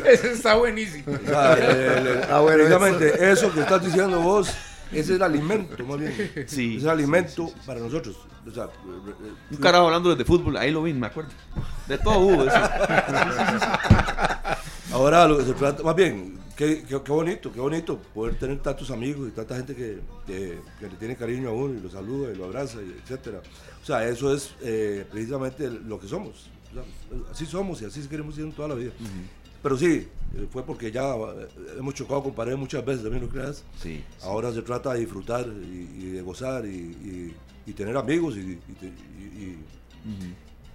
Ese 0.07 0.33
está 0.33 0.55
buenísimo. 0.55 1.05
O 1.23 1.27
sea, 1.29 1.53
el- 1.53 2.07
el- 2.07 2.23
Ah, 2.31 2.41
bueno, 2.41 2.57
precisamente 2.65 3.31
eso 3.31 3.53
que 3.53 3.61
estás 3.61 3.85
diciendo 3.85 4.21
vos, 4.21 4.49
ese 4.91 5.01
es 5.01 5.11
el 5.11 5.23
alimento, 5.23 5.85
más 5.85 5.99
bien. 6.01 6.15
Sí, 6.47 6.77
es 6.79 6.83
el 6.85 6.89
alimento 6.89 7.53
para 7.67 7.79
nosotros. 7.81 8.17
O 8.47 8.51
sea, 8.51 8.69
Un 9.51 9.57
carajo 9.59 9.85
hablando 9.87 10.17
de 10.17 10.25
fútbol, 10.25 10.57
ahí 10.57 10.71
lo 10.71 10.83
vi, 10.83 10.95
me 10.95 11.07
acuerdo. 11.09 11.31
De 11.87 11.99
todo 11.99 12.19
hubo 12.21 12.45
eso. 12.45 12.57
Ahora 14.93 15.29
lo 15.29 15.39
que 15.39 15.45
se 15.45 15.53
trata, 15.53 15.83
más 15.83 15.95
bien, 15.95 16.39
qué, 16.61 16.85
qué- 16.87 17.03
qué 17.03 17.12
bonito, 17.12 17.51
qué 17.53 17.61
bonito 17.61 17.99
poder 18.15 18.39
tener 18.39 18.59
tantos 18.61 18.91
amigos 18.91 19.28
y 19.28 19.31
tanta 19.32 19.57
gente 19.57 19.74
que, 19.74 19.99
que- 20.27 20.59
que 20.78 20.89
le 20.89 20.97
tiene 20.97 21.16
cariño 21.16 21.49
a 21.49 21.53
uno 21.53 21.73
y 21.74 21.81
lo 21.81 21.89
saluda 21.91 22.32
y 22.32 22.37
lo 22.37 22.45
abraza, 22.45 22.82
y 22.82 22.91
etcétera. 23.03 23.41
O 23.82 23.87
sea, 23.87 24.07
eso 24.07 24.35
es 24.35 24.53
eh, 24.61 25.07
precisamente 25.11 25.70
lo 25.70 25.99
que 25.99 26.07
somos. 26.07 26.51
O 26.70 26.74
sea, 26.74 26.82
así 27.32 27.47
somos 27.47 27.81
y 27.82 27.87
así 27.87 28.01
queremos 28.09 28.35
ser 28.35 28.53
toda 28.53 28.69
la 28.69 28.74
vida. 28.74 28.93
Pero 29.62 29.77
sí, 29.77 30.07
eh, 30.37 30.47
fue 30.51 30.62
porque 30.65 30.93
ya 30.93 31.15
eh, 31.15 31.49
hemos 31.78 31.95
chocado 31.95 32.23
con 32.23 32.35
pared 32.35 32.57
muchas 32.57 32.85
veces, 32.85 33.03
también 33.03 33.23
lo 33.24 33.28
creas. 33.31 33.65
Sí. 33.82 34.05
Ahora 34.23 34.53
se 34.53 34.61
trata 34.62 34.93
de 34.95 35.01
disfrutar 35.01 35.47
y, 35.49 35.89
y 35.99 36.11
de 36.12 36.23
gozar 36.23 36.65
y, 36.66 36.69
y- 36.69 37.35
y 37.66 37.73
tener 37.73 37.97
amigos 37.97 38.37
y, 38.37 38.41
y- 38.41 38.59
y- 39.45 39.59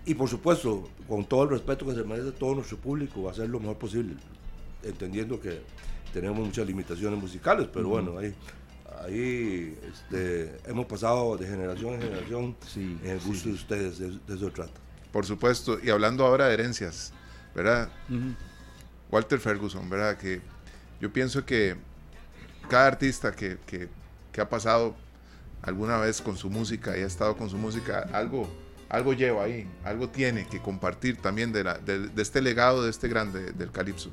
y 0.07 0.13
por 0.13 0.29
supuesto, 0.29 0.87
con 1.07 1.25
todo 1.25 1.43
el 1.43 1.49
respeto 1.49 1.85
que 1.85 1.95
se 1.95 2.03
merece 2.03 2.31
todo 2.31 2.53
nuestro 2.55 2.77
público, 2.77 3.27
hacer 3.29 3.49
lo 3.49 3.59
mejor 3.59 3.77
posible, 3.77 4.13
entendiendo 4.85 5.39
que 5.39 5.61
tenemos 6.13 6.45
muchas 6.45 6.65
limitaciones 6.65 7.19
musicales, 7.19 7.67
pero 7.73 7.89
bueno, 7.89 8.17
ahí, 8.17 8.33
ahí 9.03 9.77
este, 9.91 10.57
hemos 10.65 10.85
pasado 10.85 11.35
de 11.37 11.45
generación 11.47 11.95
en 11.95 12.01
generación 12.01 12.55
Sí, 12.67 12.97
en 13.03 13.11
el 13.11 13.19
gusto 13.19 13.49
de 13.49 13.55
ustedes, 13.55 13.99
de, 13.99 14.09
de 14.25 14.35
eso 14.35 14.49
trata. 14.51 14.79
Por 15.11 15.25
supuesto. 15.25 15.77
Y 15.83 15.89
hablando 15.89 16.25
ahora 16.25 16.47
de 16.47 16.53
herencias, 16.53 17.11
¿verdad? 17.53 17.89
Walter 19.11 19.39
Ferguson, 19.39 19.89
¿verdad? 19.89 20.17
Que 20.17 20.41
yo 20.99 21.11
pienso 21.11 21.45
que 21.45 21.75
cada 22.69 22.87
artista 22.87 23.31
que, 23.31 23.57
que- 23.65 23.89
que 24.31 24.41
ha 24.41 24.49
pasado 24.49 24.95
alguna 25.61 25.97
vez 25.97 26.21
con 26.21 26.35
su 26.37 26.49
música 26.49 26.97
y 26.97 27.01
ha 27.01 27.05
estado 27.05 27.37
con 27.37 27.49
su 27.49 27.57
música, 27.57 28.09
algo, 28.11 28.49
algo 28.89 29.13
lleva 29.13 29.43
ahí, 29.45 29.65
algo 29.83 30.09
tiene 30.09 30.45
que 30.47 30.61
compartir 30.61 31.17
también 31.17 31.51
de, 31.53 31.63
la- 31.63 31.77
de- 31.77 32.07
de 32.09 32.21
este 32.21 32.41
legado 32.41 32.83
de 32.83 32.89
este 32.89 33.07
grande 33.07 33.51
del 33.53 33.71
calipso. 33.71 34.11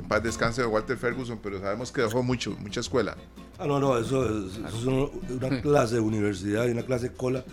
Que 0.00 0.04
en 0.04 0.08
paz 0.08 0.22
descanse 0.22 0.62
de 0.62 0.66
Walter 0.66 0.96
Ferguson, 0.96 1.38
pero 1.42 1.60
sabemos 1.60 1.92
que 1.92 2.00
dejó 2.00 2.22
mucho, 2.22 2.56
mucha 2.58 2.80
escuela. 2.80 3.16
Ah, 3.58 3.66
no, 3.66 3.78
no, 3.78 3.98
eso 3.98 4.24
es, 4.24 4.56
eso 4.56 4.66
es 4.78 4.84
una, 4.86 5.46
una 5.48 5.60
clase 5.60 5.96
de 5.96 6.00
universidad 6.00 6.66
y 6.66 6.70
una 6.70 6.82
clase 6.82 7.10
de 7.10 7.14
cola 7.14 7.44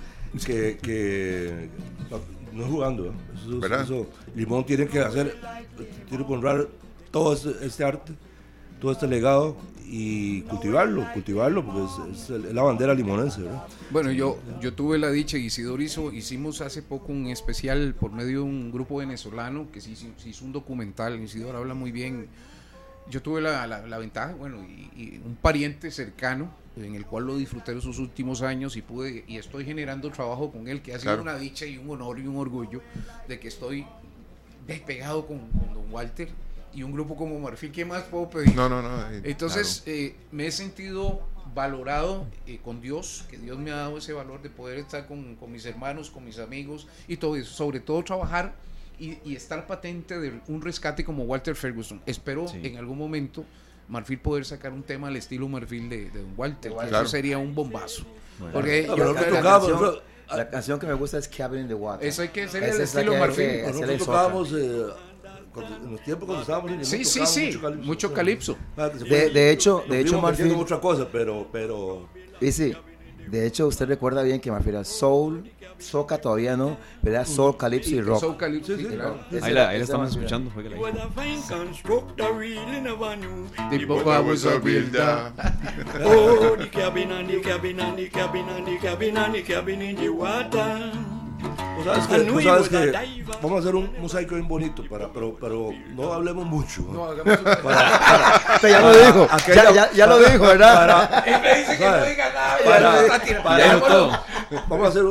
que, 0.46 0.78
que 0.82 1.70
no, 2.10 2.20
no 2.54 2.64
es 2.66 2.72
jugando. 2.72 3.06
¿eh? 3.08 3.12
Eso, 3.36 3.60
¿Verdad? 3.60 3.82
eso- 3.84 4.08
Limón 4.36 4.66
tiene 4.66 4.88
que 4.88 5.00
hacer, 5.00 5.36
tiene 6.08 6.26
que 6.26 6.34
honrar 6.34 6.68
todo 7.12 7.34
este, 7.34 7.66
este 7.66 7.84
arte, 7.84 8.14
todo 8.80 8.92
este 8.92 9.08
legado 9.08 9.58
y 9.90 10.42
cultivarlo, 10.42 11.06
cultivarlo, 11.14 11.66
porque 11.66 12.12
es, 12.14 12.30
la 12.54 12.62
bandera 12.62 12.94
limonense. 12.94 13.42
¿verdad? 13.42 13.64
Bueno, 13.90 14.12
yo, 14.12 14.38
yo 14.60 14.74
tuve 14.74 14.98
la 14.98 15.10
dicha, 15.10 15.38
Isidoro 15.38 15.82
hizo, 15.82 16.12
hicimos 16.12 16.60
hace 16.62 16.82
poco 16.84 17.12
un 17.14 17.28
especial 17.28 17.96
por 17.98 18.12
medio 18.12 18.40
de 18.40 18.44
un 18.44 18.72
grupo 18.72 18.98
venezolano 18.98 19.68
que 19.72 19.80
se 19.80 19.92
hizo, 19.92 20.08
se 20.18 20.30
hizo 20.30 20.44
un 20.44 20.52
documental, 20.52 21.20
Isidoro 21.22 21.58
habla 21.60 21.74
muy 21.74 21.92
bien. 21.92 22.28
Yo 23.10 23.22
tuve 23.22 23.40
la, 23.40 23.66
la- 23.68 23.88
la 23.88 23.98
ventaja, 23.98 24.34
bueno, 24.36 24.58
y, 24.64 24.92
y 25.02 25.22
un 25.26 25.36
pariente 25.38 25.90
cercano 25.92 26.50
en 26.76 26.94
el 26.94 27.06
cual 27.06 27.26
lo 27.26 27.38
disfruté 27.38 27.72
en 27.72 27.82
sus 27.82 27.98
últimos 28.00 28.42
años 28.42 28.76
y 28.76 28.82
pude, 28.82 29.24
y 29.26 29.38
estoy 29.38 29.64
generando 29.64 30.12
trabajo 30.12 30.52
con 30.52 30.68
él, 30.68 30.82
que 30.82 30.94
ha 30.94 31.00
sido 31.00 31.14
Claro. 31.14 31.22
una 31.22 31.38
dicha 31.38 31.66
y 31.66 31.78
un 31.78 31.90
honor 31.90 32.20
y 32.20 32.28
un 32.28 32.36
orgullo 32.36 32.82
de 33.30 33.40
que 33.40 33.48
estoy 33.48 33.86
despegado 34.68 35.26
con, 35.26 35.40
con 35.52 35.74
don 35.74 35.92
Walter 35.92 36.28
y 36.74 36.84
un 36.84 36.92
grupo 36.94 37.16
como 37.16 37.40
Marfil, 37.40 37.72
¿qué 37.72 37.86
más 37.86 38.04
puedo 38.04 38.30
pedir? 38.30 38.56
No, 38.56 38.68
no, 38.70 38.82
no. 38.82 39.10
eh, 39.12 39.22
Entonces 39.24 39.84
eh, 39.86 40.16
me 40.32 40.48
he 40.48 40.52
sentido 40.52 41.22
valorado 41.54 42.26
eh, 42.46 42.60
con 42.64 42.82
Dios, 42.82 43.26
que 43.30 43.38
Dios 43.38 43.58
me 43.58 43.72
ha 43.72 43.78
dado 43.78 43.98
ese 43.98 44.14
valor 44.14 44.42
de 44.42 44.50
poder 44.50 44.78
estar 44.78 45.08
con, 45.08 45.36
con 45.36 45.52
mis 45.52 45.66
hermanos, 45.66 46.10
con 46.12 46.24
mis 46.26 46.40
amigos 46.40 46.88
y 47.08 47.18
todo 47.18 47.36
eso. 47.36 47.52
Sobre 47.52 47.80
todo 47.80 48.04
trabajar 48.04 48.54
y, 49.00 49.18
y 49.24 49.36
estar 49.36 49.66
patente 49.66 50.20
de 50.20 50.40
un 50.48 50.62
rescate 50.62 51.04
como 51.04 51.24
Walter 51.24 51.56
Ferguson. 51.56 52.02
Espero 52.06 52.48
Sí. 52.48 52.60
en 52.64 52.78
algún 52.78 52.98
momento 52.98 53.44
Marfil 53.88 54.20
poder 54.20 54.44
sacar 54.46 54.72
un 54.74 54.84
tema 54.84 55.08
al 55.08 55.16
estilo 55.16 55.48
Marfil 55.48 55.90
de, 55.90 56.10
de 56.12 56.22
Don 56.22 56.34
Walter. 56.36 56.74
Claro. 56.74 56.98
Eso 57.04 57.06
sería 57.08 57.38
un 57.38 57.56
bombazo. 57.56 58.04
Bueno. 58.38 58.54
Porque 58.54 58.86
No, 58.88 58.98
yo 58.98 59.16
pero 59.16 59.42
creo 59.78 60.02
La 60.36 60.50
canción 60.50 60.78
que 60.80 60.86
me 60.86 60.94
gusta 60.94 61.18
es 61.18 61.28
Cabin 61.28 61.62
in 61.62 61.68
the 61.70 61.74
Water. 61.74 62.06
Eso 62.08 62.22
hay 62.22 62.28
que 62.30 62.44
hacer 62.44 62.62
Esa 62.64 62.76
el 62.76 62.82
estilo 62.84 63.16
Marfil. 63.18 63.62
nosotros 63.66 63.98
tocábamos 63.98 64.54
eh, 64.54 64.86
en 65.66 65.92
los 65.92 66.02
tiempos 66.04 66.26
cuando 66.26 66.42
estábamos 66.42 66.72
en 66.72 66.78
Limón, 66.78 66.86
Sí, 66.86 67.06
sí, 67.06 67.26
sí, 67.26 67.46
mucho 67.48 67.62
calipso. 67.62 67.86
mucho 67.88 68.14
calipso. 68.14 68.58
Ah, 68.78 68.90
De- 68.90 69.30
de 69.30 69.52
hecho- 69.52 69.84
de 69.90 70.00
hecho, 70.02 70.22
Marfil- 70.22 70.56
otra 70.58 70.80
cosa, 70.80 71.08
pero, 71.12 71.48
pero 71.52 72.08
Y 72.40 72.52
sí, 72.52 72.74
de 73.28 73.46
hecho 73.46 73.68
usted 73.68 73.88
recuerda 73.88 74.22
bien 74.24 74.40
que 74.40 74.52
Marfil 74.52 74.74
era 74.76 74.84
soul, 74.84 75.50
soca 75.80 76.18
todavía 76.20 76.58
no, 76.58 76.76
pero 77.04 77.16
era 77.18 77.26
soul, 77.26 77.56
calypso 77.58 77.92
y 77.92 78.02
rock. 78.02 78.20
Soul 78.20 78.38
Calypso, 78.38 78.76
Sí, 78.76 78.82
sí, 78.84 78.90
sí. 78.90 78.96
claro. 78.96 79.20
Ese 79.32 79.46
Ahí 79.46 79.54
la, 79.54 79.62
ahí 79.62 79.68
la 79.68 79.74
ese 79.76 79.84
estamos 79.84 80.10
escuchando. 80.10 80.50
juégala 80.52 80.76
ahí. 80.76 80.82
When 80.82 80.98
a 80.98 81.08
fine 81.10 81.42
constructor 81.48 82.36
really 82.36 82.82
never 82.82 83.16
knew 83.18 83.46
The 83.70 83.86
Papa 83.86 84.22
was 84.22 84.46
a 84.46 84.58
builder. 84.58 85.32
Oh, 86.06 86.56
the 86.58 86.70
cabin 86.70 87.12
and 87.12 87.30
the 87.30 87.42
cabin 87.42 87.80
and 87.80 87.96
the 87.98 88.10
cabin 88.10 88.50
and 88.50 88.66
the 88.66 88.78
cabin 88.80 89.18
and 89.18 89.34
the 89.36 89.44
cabin 89.44 89.82
in 89.84 89.96
the 89.98 90.10
water. 90.10 90.92
Tú 91.40 91.84
sabes 91.84 92.08
que, 92.08 92.20
tú 92.32 92.42
sabes 92.42 92.70
que 92.70 93.24
vamos 93.42 93.58
a 93.58 93.60
hacer 93.60 93.76
un 93.76 93.94
mosaico 94.02 94.36
bien 94.36 94.48
bonito, 94.48 94.84
para, 94.90 95.08
pero, 95.14 95.36
pero 95.40 95.70
no 95.96 96.12
hablemos 96.14 96.46
mucho. 96.46 96.82
No, 96.92 97.06
hagamos 97.06 97.38
un- 97.38 97.44
Para- 97.44 97.62
para- 97.64 98.42
Usted 98.56 98.70
ya 98.70 98.80
lo 98.82 98.94
dijo, 98.98 99.28
aquella- 99.30 99.64
ya- 99.64 99.72
ya- 99.74 99.92
ya 99.94 100.08
lo 100.08 100.18
dijo, 100.20 100.40
¿verdad? 100.46 100.76
para- 101.08 101.20
Él 101.22 101.42
me 101.42 101.56
dice 101.60 101.78
que 101.78 101.86
no 101.86 102.06
diga 102.06 102.34
nada, 102.34 102.58
Para- 102.66 103.44
para- 103.44 103.80
todo. 103.82 104.12
Vamos 104.68 104.86
a 104.86 104.90
hacer 104.90 105.04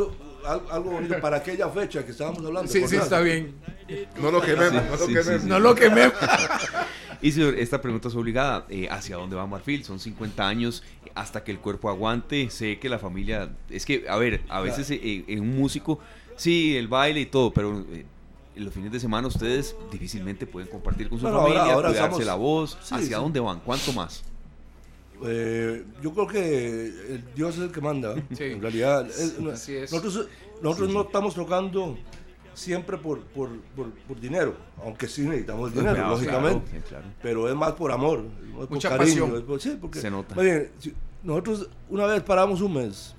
algo 0.70 0.90
bonito 0.90 1.20
para 1.20 1.36
aquella 1.38 1.68
fecha 1.68 2.04
que 2.04 2.10
estábamos 2.10 2.44
hablando. 2.44 2.70
Sí, 2.70 2.86
sí, 2.86 2.94
nada. 2.94 3.04
está 3.04 3.20
bien. 3.20 3.54
No 4.20 4.30
lo 4.32 4.40
quememos, 4.40 4.82
Sí, 4.82 4.88
no 4.90 4.96
lo 4.96 5.06
sí, 5.06 5.14
quememos. 5.14 5.42
sí, 5.42 5.48
No 5.48 5.58
lo 5.60 5.74
quememos. 5.74 6.14
Y 7.22 7.32
señor, 7.32 7.54
esta 7.58 7.80
pregunta 7.80 8.08
es 8.08 8.14
obligada. 8.14 8.66
eh, 8.68 8.88
¿Hacia 8.90 9.16
dónde 9.16 9.36
va 9.36 9.46
Marfil? 9.46 9.84
Son 9.84 9.98
50 9.98 10.46
años 10.46 10.82
eh, 11.04 11.10
hasta 11.14 11.42
que 11.44 11.50
el 11.52 11.58
cuerpo 11.58 11.88
aguante. 11.88 12.50
Sé 12.50 12.78
que 12.78 12.88
la 12.88 12.98
familia... 12.98 13.50
Es 13.70 13.84
que, 13.86 14.04
a 14.08 14.16
ver, 14.16 14.42
a 14.48 14.60
veces 14.60 14.90
eh, 14.90 15.24
en 15.26 15.40
un 15.40 15.56
músico, 15.56 15.98
sí, 16.36 16.76
el 16.76 16.88
baile 16.88 17.20
y 17.20 17.26
todo, 17.26 17.52
pero 17.52 17.80
eh, 17.92 18.04
en 18.54 18.64
los 18.64 18.72
fines 18.72 18.90
de 18.92 19.00
semana 19.00 19.28
ustedes 19.28 19.76
difícilmente 19.92 20.46
pueden 20.46 20.68
compartir 20.68 21.08
con 21.08 21.18
su 21.18 21.24
Bueno, 21.24 21.38
ahora- 21.40 21.52
familia, 21.54 21.74
ahora 21.74 21.88
cuidarse 21.88 22.06
estamos- 22.22 22.26
la 22.26 22.34
voz. 22.34 22.78
Sí, 22.82 22.94
¿Hacia 22.94 23.06
sí. 23.18 23.22
dónde 23.22 23.40
van? 23.40 23.60
¿Cuánto 23.60 23.92
más? 23.92 24.22
Eh, 25.24 25.84
yo 26.02 26.12
creo 26.12 26.26
que 26.26 26.84
el 26.86 27.24
Dios 27.34 27.56
es 27.56 27.62
el 27.62 27.72
que 27.72 27.80
manda. 27.80 28.14
¿eh? 28.16 28.22
Sí. 28.36 28.44
En 28.44 28.60
realidad, 28.60 29.06
es- 29.08 29.38
Así 29.52 29.74
es. 29.74 29.90
nosotros, 29.92 30.28
nosotros 30.62 30.90
no 30.92 31.02
estamos 31.02 31.34
tocando 31.34 31.96
siempre 32.56 32.96
por, 32.96 33.20
por, 33.20 33.50
por, 33.76 33.90
por 33.90 34.18
dinero, 34.18 34.54
aunque 34.82 35.06
sí 35.06 35.22
necesitamos 35.22 35.68
el 35.70 35.74
dinero, 35.78 35.94
Claro, 35.94 36.10
lógicamente. 36.10 36.70
claro, 36.70 36.84
claro. 36.88 37.04
Pero 37.22 37.48
es 37.48 37.54
más 37.54 37.72
por 37.72 37.92
amor, 37.92 38.24
es 38.48 38.54
por 38.66 38.70
Mucha 38.70 38.88
cariño. 38.88 39.22
pasión. 39.24 39.36
es 39.36 39.42
por- 39.42 39.60
sí, 39.60 39.78
porque, 39.80 40.00
Se 40.00 40.10
nota. 40.10 40.34
bien, 40.40 40.70
nosotros 41.22 41.68
una 41.90 42.06
vez 42.06 42.22
paramos 42.22 42.60
un 42.62 42.72
mes 42.74 43.14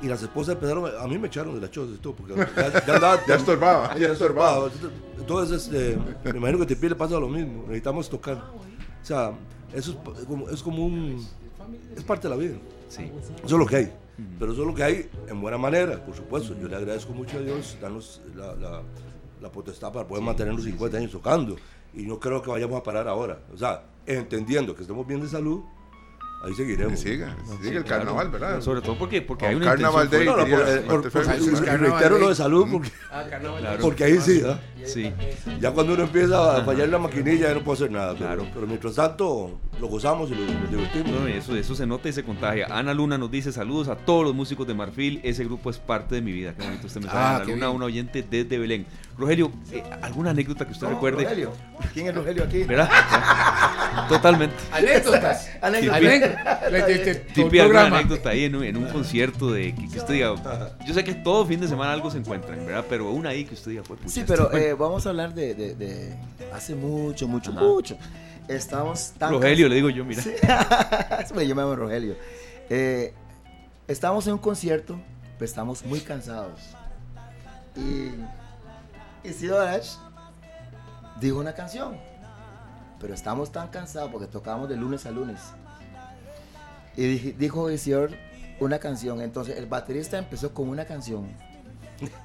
y 0.00 0.06
las 0.06 0.22
esposas 0.22 0.54
empezaron, 0.54 0.88
a 0.96 1.06
mí 1.08 1.18
me 1.18 1.26
echaron 1.26 1.54
de 1.56 1.60
la 1.60 1.68
choza 1.70 1.92
y 1.92 1.96
todo, 1.98 2.14
porque 2.14 2.34
ya, 2.36 2.86
ya 2.86 2.94
andaba- 2.94 3.20
Ya 3.26 3.34
estorbaba, 3.34 3.98
ya 3.98 4.08
estorbaba. 4.12 4.70
Entonces, 5.18 5.64
este, 5.64 5.98
me 6.32 6.38
imagino 6.38 6.58
que 6.58 6.64
a 6.64 6.66
Tepi 6.68 6.88
le 6.90 6.94
pasa 6.94 7.18
lo 7.18 7.28
mismo, 7.28 7.62
necesitamos 7.64 8.08
tocar. 8.08 8.36
O 8.36 9.04
sea, 9.04 9.32
eso 9.74 10.00
es, 10.18 10.24
como, 10.24 10.48
es 10.48 10.62
como 10.62 10.86
un... 10.86 11.26
es 11.96 12.04
parte 12.04 12.28
de 12.28 12.34
la 12.34 12.40
vida. 12.40 12.54
Sí. 12.88 13.10
Eso 13.38 13.44
es 13.44 13.52
lo 13.52 13.66
que 13.66 13.76
hay. 13.76 13.92
Pero 14.38 14.52
eso 14.52 14.62
es 14.62 14.66
lo 14.68 14.74
que 14.74 14.82
hay 14.82 15.10
en 15.28 15.40
buena 15.40 15.58
manera, 15.58 16.04
por 16.04 16.14
supuesto. 16.14 16.54
Yo 16.60 16.68
le 16.68 16.76
agradezco 16.76 17.12
mucho 17.12 17.38
a 17.38 17.40
Dios 17.40 17.76
darnos 17.80 18.20
la, 18.34 18.54
la, 18.56 18.82
la 19.40 19.52
potestad 19.52 19.92
para 19.92 20.06
poder 20.06 20.24
mantenernos 20.24 20.64
50 20.64 20.96
años 20.96 21.12
tocando. 21.12 21.56
Y 21.94 22.02
no 22.02 22.18
creo 22.18 22.42
que 22.42 22.50
vayamos 22.50 22.80
a 22.80 22.82
parar 22.82 23.06
ahora. 23.06 23.40
O 23.52 23.56
sea, 23.56 23.84
entendiendo 24.06 24.74
que 24.74 24.82
estemos 24.82 25.06
bien 25.06 25.20
de 25.20 25.28
salud, 25.28 25.62
ahí 26.42 26.54
seguiremos. 26.54 26.92
Que 26.92 26.96
siga, 27.12 27.36
sigue 27.62 27.76
el 27.78 27.84
Claro. 27.84 28.04
carnaval, 28.04 28.30
¿verdad? 28.30 28.60
Sobre 28.60 28.80
todo 28.80 28.96
porque, 28.98 29.22
porque 29.22 29.46
hay 29.46 29.54
una 29.56 29.66
Carnaval 29.66 30.08
fuerte. 30.08 30.24
No, 30.24 30.36
por- 30.36 31.80
reitero 31.80 32.18
lo 32.18 32.28
de 32.28 32.34
salud 32.34 32.66
porque, 32.70 32.90
Ah, 33.10 33.24
carnaval. 33.28 33.60
Claro. 33.60 33.78
porque 33.80 34.04
ahí 34.04 34.18
sí, 34.20 34.42
¿ah? 34.46 34.58
Sí. 34.84 35.12
Ya 35.60 35.72
cuando 35.72 35.94
uno 35.94 36.04
empieza 36.04 36.56
a 36.58 36.64
fallar 36.64 36.88
la 36.88 36.98
maquinilla 36.98 37.48
ya 37.48 37.54
no 37.54 37.62
puede 37.62 37.76
hacer 37.78 37.90
nada. 37.90 38.12
pero- 38.14 38.26
Claro. 38.26 38.46
Pero, 38.54 38.66
mientras 38.66 38.94
tanto 38.94 39.58
lo 39.80 39.86
gozamos 39.88 40.30
y 40.30 40.34
lo, 40.34 40.40
divertimos. 40.70 41.20
No, 41.20 41.26
eso, 41.26 41.54
eso 41.56 41.74
se 41.74 41.86
nota 41.86 42.08
y 42.08 42.12
se 42.12 42.22
contagia. 42.24 42.66
Ana 42.70 42.94
Luna 42.94 43.18
nos 43.18 43.30
dice 43.30 43.52
saludos 43.52 43.88
a 43.88 43.96
todos 43.96 44.24
los 44.24 44.34
músicos 44.34 44.66
de 44.66 44.74
Marfil. 44.74 45.20
Ese 45.24 45.44
grupo 45.44 45.70
es 45.70 45.78
parte 45.78 46.14
de 46.14 46.22
mi 46.22 46.32
vida. 46.32 46.54
Qué 46.56 46.64
bonito 46.64 46.86
este 46.86 47.00
mensaje. 47.00 47.18
Ah, 47.18 47.36
Ana 47.36 47.44
Luna, 47.44 47.66
bien. 47.66 47.76
una 47.76 47.84
oyente 47.86 48.24
desde 48.28 48.58
Belén. 48.58 48.86
Rogelio, 49.18 49.50
eh, 49.72 49.82
¿alguna 50.00 50.30
anécdota 50.30 50.64
que 50.64 50.72
usted 50.72 50.86
No, 50.86 50.94
recuerde? 50.94 51.24
Rogelio. 51.24 51.52
¿Quién 51.92 52.06
es 52.06 52.14
Rogelio 52.14 52.44
aquí? 52.44 52.62
¿Verdad? 52.62 52.88
Totalmente. 54.08 54.54
Anécdotas. 54.72 55.50
Anécdota. 55.60 55.96
Anécdotas. 56.66 57.26
Tipi, 57.34 57.58
alguna 57.58 57.86
anécdota 57.86 58.30
ahí 58.30 58.44
en 58.44 58.54
un, 58.54 58.64
en 58.64 58.76
un 58.76 58.86
concierto 58.90 59.50
de 59.50 59.74
que, 59.74 59.88
que 59.88 59.98
usted 59.98 60.14
diga. 60.14 60.76
Yo 60.86 60.94
sé 60.94 61.02
que 61.02 61.14
todo 61.14 61.44
fin 61.46 61.60
de 61.60 61.66
semana 61.68 61.92
algo 61.92 62.10
se 62.10 62.18
encuentran, 62.18 62.64
¿verdad? 62.64 62.84
Pero 62.88 63.10
una 63.10 63.30
ahí 63.30 63.44
que 63.44 63.54
usted 63.54 63.72
diga, 63.72 63.82
pues, 63.82 63.98
pucha, 64.00 64.12
Sí, 64.12 64.24
pero 64.26 64.48
fue- 64.50 64.68
eh, 64.68 64.74
vamos 64.74 65.04
a 65.04 65.08
hablar 65.10 65.34
de, 65.34 65.54
de- 65.54 65.74
de 65.74 66.16
hace 66.54 66.74
mucho, 66.76 67.26
mucho, 67.26 67.50
Ajá. 67.50 67.60
mucho. 67.60 67.98
Estamos 68.46 69.12
tan 69.18 69.32
Rogelio, 69.32 69.68
le 69.68 69.74
digo 69.74 69.90
yo, 69.90 70.04
mira. 70.04 70.22
Sí. 70.22 70.30
yo 71.28 71.34
me 71.34 71.44
llamo 71.44 71.74
Rogelio. 71.76 72.14
Eh, 72.70 73.12
estamos 73.88 74.26
en 74.28 74.34
un 74.34 74.38
concierto, 74.38 74.98
pero 75.38 75.44
estamos 75.44 75.84
muy 75.84 76.00
cansados. 76.00 76.60
Y 77.76 78.10
Isidro 79.24 79.60
Ash 79.60 79.94
dijo 81.20 81.38
una 81.38 81.52
canción, 81.54 81.96
pero 83.00 83.14
estamos 83.14 83.50
tan 83.52 83.68
cansados 83.68 84.10
porque 84.10 84.26
tocábamos 84.26 84.68
de 84.68 84.76
lunes 84.76 85.06
a 85.06 85.10
lunes. 85.10 85.40
Y 86.96 87.32
dijo 87.32 87.70
Isidro 87.70 88.08
una 88.60 88.78
canción, 88.78 89.20
entonces 89.20 89.56
el 89.56 89.66
baterista 89.66 90.18
empezó 90.18 90.52
con 90.52 90.68
una 90.68 90.84
canción. 90.84 91.28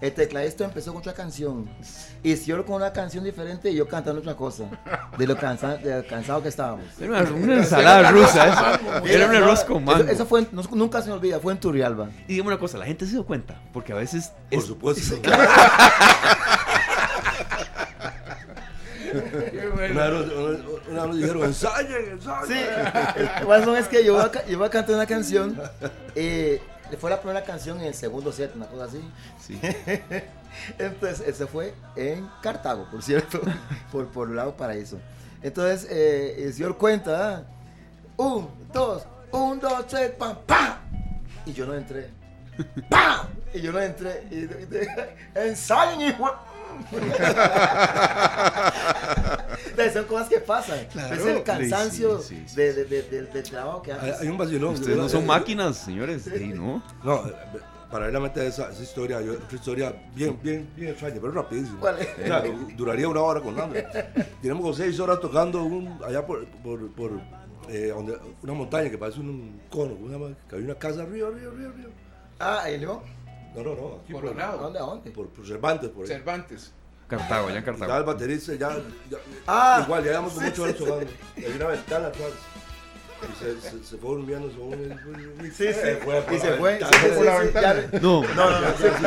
El 0.02 0.14
tecladista 0.14 0.64
empezó 0.66 0.92
con 0.92 1.00
otra 1.02 1.14
canción. 1.14 1.68
Y 2.22 2.36
con 2.64 2.76
una 2.76 2.94
canción 2.94 3.24
diferente 3.24 3.72
y 3.72 3.76
yo 3.76 3.88
cantando 3.88 4.20
otra 4.22 4.36
cosa. 4.36 4.66
De 5.18 5.26
lo, 5.26 5.36
cansa- 5.36 5.78
de 5.78 5.98
lo 6.04 6.08
cansado 6.08 6.44
que 6.44 6.50
estábamos. 6.50 6.86
Era 7.00 7.22
una, 7.24 7.32
una 7.32 7.54
ensalada 7.56 8.12
rusa. 8.12 8.48
eso. 8.76 9.06
Era 9.06 9.28
un 9.28 9.36
arroz 9.36 9.64
con 9.64 9.84
mango. 9.84 10.04
Eso, 10.04 10.12
eso 10.12 10.26
fue, 10.28 10.48
no- 10.52 10.62
nunca 10.74 11.02
se 11.02 11.08
me 11.08 11.14
olvida, 11.16 11.40
fue 11.40 11.54
en 11.54 11.60
Turrialba. 11.60 12.10
Y 12.28 12.34
dígame 12.34 12.50
una 12.50 12.60
cosa, 12.60 12.78
la 12.78 12.86
gente 12.86 13.06
se 13.08 13.14
dio 13.14 13.26
cuenta, 13.26 13.60
porque 13.74 13.94
a 13.94 13.96
veces 13.96 14.32
Por 14.52 14.60
es- 14.60 14.66
supuesto. 14.66 15.16
Qué 15.24 15.30
bueno. 15.30 15.44
Una 20.90 21.06
vez, 21.06 21.16
dijeron, 21.18 21.44
ensayen, 21.44 22.12
ensayen. 22.12 22.58
Sí, 22.58 23.44
razón 23.48 23.78
es 23.78 23.88
que 23.88 24.04
yo 24.04 24.14
iba, 24.14 24.26
a, 24.26 24.46
yo 24.46 24.70
cantar 24.70 24.96
una 24.96 25.06
canción. 25.06 25.60
eh, 26.16 26.62
fue 27.00 27.10
la 27.10 27.20
primera 27.20 27.44
canción 27.44 27.80
en 27.80 27.88
el 27.88 27.94
segundo 27.94 28.32
set, 28.32 28.56
una 28.56 28.68
cosa 28.68 28.86
así. 28.86 29.02
Sí. 29.42 29.60
Entonces, 30.78 31.28
eso 31.28 31.48
fue 31.48 31.74
en 31.96 32.28
Cartago, 32.42 32.88
por 32.92 33.02
cierto, 33.02 33.42
por, 33.92 34.08
por 34.08 34.30
lado 34.30 34.56
paraíso. 34.56 35.00
Entonces, 35.42 35.88
eh, 35.90 36.44
el 36.46 36.54
señor 36.54 36.78
cuenta, 36.78 37.36
¿ah? 37.38 37.44
un, 38.18 38.50
dos, 38.72 39.04
un, 39.32 39.60
dos, 39.60 39.88
tres, 39.88 40.12
pam, 40.12 40.38
pam. 40.46 40.78
Y 41.46 41.54
yo 41.54 41.66
no 41.66 41.74
entré. 41.74 42.10
¡Pam! 42.90 43.28
Y 43.54 43.62
yo 43.62 43.72
no 43.72 43.80
entré. 43.82 44.28
Y, 44.30 44.36
y- 44.36 44.46
y- 44.46 45.40
ensayen, 45.40 46.02
hijo. 46.02 46.30
Son 49.94 50.06
cosas 50.06 50.30
que 50.30 50.40
pasan. 50.40 50.80
Claro. 50.92 51.16
es 51.16 51.26
el 51.26 51.44
cansancio 51.44 52.20
Sí, 52.20 52.36
sí, 52.38 52.44
sí, 52.48 52.56
de- 52.56 52.74
de- 52.74 52.86
de- 52.86 53.02
del- 53.04 53.32
del 53.32 53.44
trabajo 53.44 53.82
que 53.82 53.92
Hay, 53.94 54.10
haces. 54.10 54.22
hay 54.22 54.28
un 54.30 54.38
vacilón. 54.38 54.74
Ustedes 54.74 54.98
no 54.98 55.10
son 55.10 55.26
máquinas, 55.26 55.78
señores. 55.78 56.24
Sí, 56.24 56.48
¿no? 56.48 56.82
No, 57.04 57.28
eh, 57.28 57.34
paralelamente 57.92 58.40
a 58.42 58.46
esa, 58.46 58.72
esa 58.72 58.82
historia, 58.82 59.22
yo, 59.22 59.34
otra 59.34 59.56
historia 59.56 59.94
bien, 60.16 60.40
bien, 60.42 60.68
bien 60.76 60.92
extraña, 60.92 61.16
pero 61.22 61.32
rapidísima. 61.34 61.80
¿Cuál 61.80 62.00
es? 62.00 62.08
O 62.08 62.26
sea, 62.26 62.44
duraría 62.76 63.08
una 63.08 63.22
hora 63.22 63.40
contando. 63.42 63.76
Tenemos 64.42 64.76
seis 64.78 65.00
horas 65.00 65.20
tocando 65.20 65.64
un, 65.64 66.00
allá 66.04 66.26
por, 66.26 66.46
por, 66.64 66.90
por, 66.94 67.12
eh, 67.70 67.92
donde- 67.94 68.18
una 68.42 68.54
montaña 68.54 68.90
que 68.90 68.98
parece 68.98 69.20
un 69.20 69.62
cono, 69.70 69.94
¿cómo 69.96 70.08
se 70.08 70.14
llama? 70.14 70.36
Que 70.50 70.56
había 70.56 70.66
una 70.68 70.76
casa 70.76 71.04
arriba, 71.04 71.28
arriba, 71.28 71.52
arriba, 71.52 71.70
arriba. 71.72 71.90
Ah, 72.40 72.70
¿y 72.72 72.78
León? 72.80 73.00
No, 73.56 73.64
no, 73.64 73.76
no, 73.76 74.00
aquí. 74.04 74.14
¿A 74.42 74.52
dónde? 74.54 74.80
¿A 74.80 74.82
dónde? 74.84 75.12
por, 75.12 75.28
por 75.30 75.46
Cervantes, 75.48 75.90
por 75.90 76.04
ahí. 76.04 76.08
Cervantes. 76.08 76.72
Cartago, 77.08 77.48
allá 77.48 77.58
en 77.60 77.64
Y 77.66 77.70
estaba 77.70 77.76
el 77.76 77.80
Cartago. 77.90 78.06
baterista 78.06 78.54
ya, 78.54 78.70
ya- 79.10 79.18
Ah, 79.46 79.82
igual, 79.86 80.04
ya 80.04 80.10
llevamos 80.12 80.34
sí, 80.34 80.40
mucho 80.40 80.64
horas 80.64 80.76
sí. 80.78 80.84
tocando. 80.84 81.12
Y 81.38 81.44
había 81.46 81.56
una 81.58 81.68
ventana 81.68 82.08
atrás. 82.08 82.30
Y 83.24 83.40
se, 83.42 83.62
se, 83.62 83.84
se 83.86 83.98
fue 83.98 84.10
durmiendo, 84.10 84.50
se 84.50 84.56
fue 84.56 84.66
durmiendo. 84.66 85.46
Y 85.46 85.52
Sí, 85.52 85.68
sí. 85.68 85.74
se 85.74 85.96
fue 85.98 86.26
Y 86.32 86.40
se 86.40 86.54
fue. 86.54 86.80
sí, 86.80 86.86
sí, 86.92 87.08
por 87.16 87.26
la 87.26 87.38
sí, 87.38 87.44
ventana. 87.46 87.82
ya- 87.92 88.00
No. 88.00 88.22
No, 88.24 88.50
no, 88.50 88.62
no. 88.62 88.68
sí, 88.78 88.84
sí. 89.00 89.06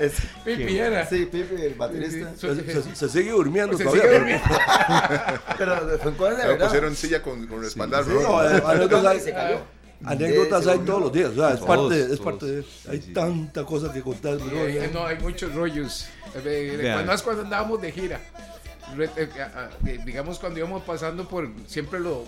Es- 0.00 0.20
Pipi 0.44 0.78
era. 0.78 1.06
Sí, 1.06 1.26
Pipi, 1.26 1.62
el 1.62 1.74
baterista. 1.74 2.32
Sí, 2.36 2.48
Se, 2.48 2.82
se- 2.82 2.96
se 2.96 3.08
sigue 3.08 3.30
durmiendo 3.32 3.76
Se 3.76 3.84
todavía. 3.84 4.02
sigue 4.02 4.14
pero- 4.14 4.24
durmiendo. 4.24 4.48
Pero 5.58 5.98
fue 5.98 6.16
cosas 6.16 6.38
de 6.38 6.46
verdad. 6.48 6.66
pusieron 6.66 6.96
silla 6.96 7.22
con, 7.22 7.46
con 7.46 7.60
respaldar. 7.62 8.04
Sí, 8.04 8.10
¿no? 8.10 8.20
no, 8.22 9.14
Y 9.14 9.20
se 9.20 9.28
hay, 9.30 9.34
cayó. 9.34 9.58
Anécdotas 10.04 10.66
hay 10.66 10.78
todos 10.80 11.00
los 11.00 11.12
días. 11.12 11.30
O 11.30 11.34
sea, 11.34 11.50
es 11.54 11.60
Todos, 11.60 11.66
parte, 11.66 12.00
es 12.00 12.06
todos. 12.08 12.20
parte 12.20 12.46
de. 12.46 12.64
Hay 12.90 12.96
Sí, 13.00 13.06
sí. 13.06 13.12
tanta 13.12 13.64
cosa 13.64 13.92
que 13.92 14.02
contar. 14.02 14.38
Sí, 14.38 14.44
eh, 14.52 14.90
no, 14.92 15.06
hay 15.06 15.18
muchos 15.18 15.54
rollos. 15.54 16.06
Eh, 16.34 16.78
eh. 16.80 16.90
Cuando 16.92 17.12
es 17.12 17.22
cuando 17.22 17.42
andábamos 17.42 17.80
de 17.82 17.92
gira. 17.92 18.20
Ah, 19.54 19.68
digamos 20.04 20.38
cuando 20.38 20.58
íbamos 20.58 20.82
pasando 20.82 21.28
por 21.28 21.48
siempre 21.66 22.00
lo 22.00 22.24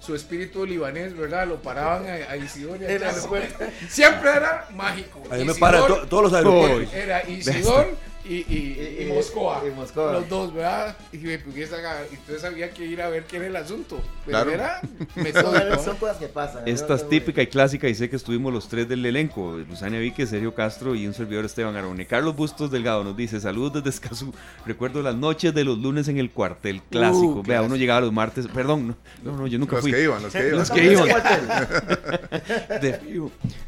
su 0.00 0.14
espíritu 0.16 0.66
libanés, 0.66 1.16
¿verdad? 1.16 1.46
Lo 1.46 1.62
paraban 1.62 2.04
a, 2.06 2.12
a 2.32 2.36
Isidor 2.36 2.78
a 2.84 3.28
puerta. 3.28 3.70
Siempre 3.88 4.30
era 4.30 4.66
mágico. 4.74 5.22
Ahí 5.30 5.44
me 5.44 5.52
Isidor 5.52 5.58
paran 5.60 5.86
to- 5.86 6.06
todos 6.08 6.24
los 6.24 6.32
aeropuertos. 6.34 6.92
Era 6.92 7.28
Isidor 7.28 7.86
y, 8.24 8.34
y, 8.34 8.42
y 8.48 9.02
Y- 9.02 9.08
y- 9.08 9.12
Moscoa. 9.12 10.12
Los 10.12 10.28
dos, 10.28 10.54
¿verdad? 10.54 10.96
Y 11.12 11.18
me 11.18 11.34
agarrar- 11.34 12.06
entonces 12.10 12.44
había 12.44 12.70
que 12.70 12.84
ir 12.86 13.02
a 13.02 13.08
ver 13.08 13.24
qué 13.24 13.36
era 13.36 13.46
el 13.46 13.56
asunto. 13.56 14.00
Pero 14.24 14.38
Claro. 14.44 14.50
era 14.50 14.80
Son, 15.14 15.22
metódico. 15.22 15.82
son 15.82 15.96
cosas 15.96 16.16
que 16.18 16.26
pasan. 16.28 16.62
Esta 16.66 16.94
es 16.94 17.08
típica 17.08 17.42
y 17.42 17.46
clásica 17.46 17.88
y 17.88 17.94
sé 17.94 18.08
que 18.08 18.16
estuvimos 18.16 18.52
los 18.52 18.68
tres 18.68 18.88
del 18.88 19.04
elenco, 19.04 19.56
Luzania 19.68 19.98
Vique, 19.98 20.26
Sergio 20.26 20.54
Castro 20.54 20.94
y 20.94 21.06
un 21.06 21.14
servidor 21.14 21.44
Esteban 21.44 21.74
Arone. 21.76 22.06
Carlos 22.06 22.36
Bustos 22.36 22.70
Delgado 22.70 23.02
nos 23.04 23.16
dice, 23.16 23.40
saludos 23.40 23.72
desde 23.74 23.90
Escazú, 23.90 24.32
recuerdo 24.66 25.02
las 25.02 25.14
noches 25.16 25.52
de 25.54 25.64
los 25.64 25.78
lunes 25.78 26.08
en 26.08 26.18
el 26.18 26.30
cuartel 26.30 26.80
clásico. 26.90 27.40
Uh, 27.40 27.42
Vea, 27.42 27.60
uno 27.60 27.68
clásico. 27.68 27.76
llegaba 27.76 28.00
los 28.02 28.12
martes, 28.12 28.46
perdón, 28.48 28.88
no, 28.88 28.96
no, 29.32 29.36
no, 29.38 29.46
yo 29.46 29.58
nunca 29.58 29.76
Los 29.76 29.82
fui. 29.82 29.92
que 29.92 30.02
iban, 30.02 30.22
los 30.22 30.32
que 30.32 30.46
iban. 30.48 30.58
Los 30.58 30.70
que 30.70 30.92
iban. 30.92 31.08
De. 32.80 33.00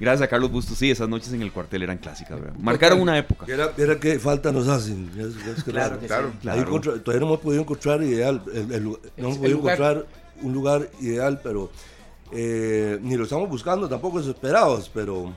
Gracias 0.00 0.22
a 0.22 0.28
Carlos 0.28 0.50
Bustos, 0.50 0.78
sí, 0.78 0.90
esas 0.90 1.08
noches 1.08 1.32
en 1.32 1.42
el 1.42 1.52
cuartel 1.52 1.82
eran 1.82 1.98
clásicas, 1.98 2.40
¿verdad? 2.40 2.54
Marcaron 2.58 3.00
una 3.00 3.16
época. 3.18 3.46
Era, 3.48 3.72
era 3.76 3.98
que 3.98 4.18
falta 4.18 4.43
nos 4.52 4.68
hacen. 4.68 5.10
Es- 5.16 5.46
es 5.58 5.64
Claro 5.64 5.98
que 5.98 6.06
Claro. 6.06 6.30
sí. 6.42 6.48
Ahí 6.48 6.62
Claro. 6.64 6.80
todavía 7.00 7.20
no 7.20 7.26
hemos 7.26 7.40
podido 7.40 7.62
encontrar 7.62 8.02
ideal, 8.02 8.42
el- 8.52 8.72
el 8.72 8.82
lu- 8.82 8.98
no 9.16 9.24
hemos 9.24 9.34
El 9.34 9.40
podido 9.40 9.58
lugar. 9.58 9.74
encontrar 9.78 10.06
un 10.42 10.52
lugar 10.52 10.90
ideal, 11.00 11.40
pero 11.42 11.70
eh, 12.32 12.98
ni 13.02 13.16
lo 13.16 13.24
estamos 13.24 13.48
buscando 13.48 13.88
tampoco 13.88 14.18
desesperados, 14.18 14.90
pero 14.92 15.32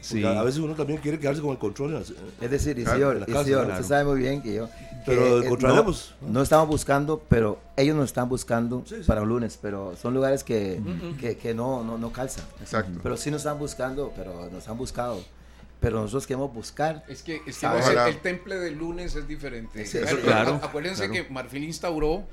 Sí. 0.00 0.24
a 0.24 0.42
veces 0.44 0.60
uno 0.60 0.74
también 0.74 1.00
quiere 1.00 1.18
quedarse 1.18 1.40
con 1.42 1.50
el 1.50 1.58
control. 1.58 1.88
en 1.90 1.94
la- 1.96 2.00
Es 2.40 2.50
decir, 2.50 2.78
en 2.78 2.84
la 2.84 3.26
casa, 3.26 3.44
claro. 3.44 3.68
usted 3.72 3.84
sabe 3.84 4.04
muy 4.04 4.20
bien 4.20 4.40
que 4.42 4.54
yo. 4.54 4.68
Pero 5.06 5.22
que, 5.22 5.28
eh, 5.30 5.44
encontraremos. 5.46 6.14
No, 6.20 6.28
no 6.28 6.42
estamos 6.42 6.68
buscando, 6.68 7.22
pero 7.28 7.58
ellos 7.76 7.96
nos 7.96 8.04
están 8.04 8.28
buscando 8.28 8.82
Sí, 8.86 8.96
sí. 9.00 9.02
para 9.06 9.22
un 9.22 9.28
lunes, 9.30 9.58
pero 9.60 9.94
son 10.00 10.12
lugares 10.14 10.44
que, 10.44 10.80
que, 11.18 11.36
que 11.38 11.54
no, 11.54 11.82
no, 11.82 11.96
no 11.98 12.12
calzan. 12.12 12.44
Exacto. 12.60 13.00
Pero 13.02 13.16
sí 13.16 13.30
nos 13.30 13.40
están 13.40 13.58
buscando, 13.58 14.12
pero 14.14 14.48
nos 14.52 14.68
han 14.68 14.76
buscado. 14.78 15.18
Pero 15.80 16.00
nosotros 16.00 16.26
queremos 16.26 16.52
buscar. 16.52 17.04
Es 17.08 17.22
que, 17.22 17.40
es 17.46 17.58
que 17.58 17.66
Ah, 17.66 17.80
no 17.94 18.06
el, 18.06 18.18
temple 18.18 18.56
del 18.58 18.76
lunes 18.76 19.14
es 19.16 19.26
diferente. 19.26 19.86
Sí, 19.86 19.98
claro, 20.22 20.60
Acuérdense 20.62 21.08
claro. 21.08 21.26
que 21.26 21.32
Marfil 21.32 21.64
instauró 21.64 22.24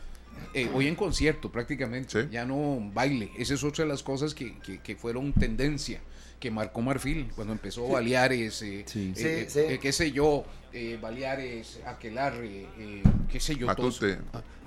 eh, 0.53 0.69
hoy 0.73 0.87
en 0.87 0.95
concierto 0.95 1.51
prácticamente, 1.51 2.23
Sí. 2.23 2.29
ya 2.31 2.45
no 2.45 2.79
baile. 2.93 3.31
Esa 3.37 3.53
es 3.53 3.63
otra 3.63 3.85
de 3.85 3.89
las 3.89 4.03
cosas 4.03 4.33
que, 4.33 4.59
que, 4.59 4.79
que 4.79 4.95
fueron 4.95 5.31
tendencia, 5.33 5.99
que 6.39 6.51
marcó 6.51 6.81
Marfil 6.81 7.31
cuando 7.35 7.53
empezó 7.53 7.87
Baleares, 7.87 8.61
eh, 8.61 8.83
Sí. 8.85 9.13
eh, 9.17 9.45
eh, 9.45 9.45
Sí, 9.49 9.59
eh, 9.61 9.79
qué 9.81 9.91
sé 9.93 10.11
yo, 10.11 10.43
eh, 10.73 10.99
Baleares, 11.01 11.79
Aquelarre, 11.87 12.67
eh, 12.77 13.03
qué 13.31 13.39
sé 13.39 13.55
yo, 13.55 13.73
todos- 13.73 14.01
Matute. 14.01 14.19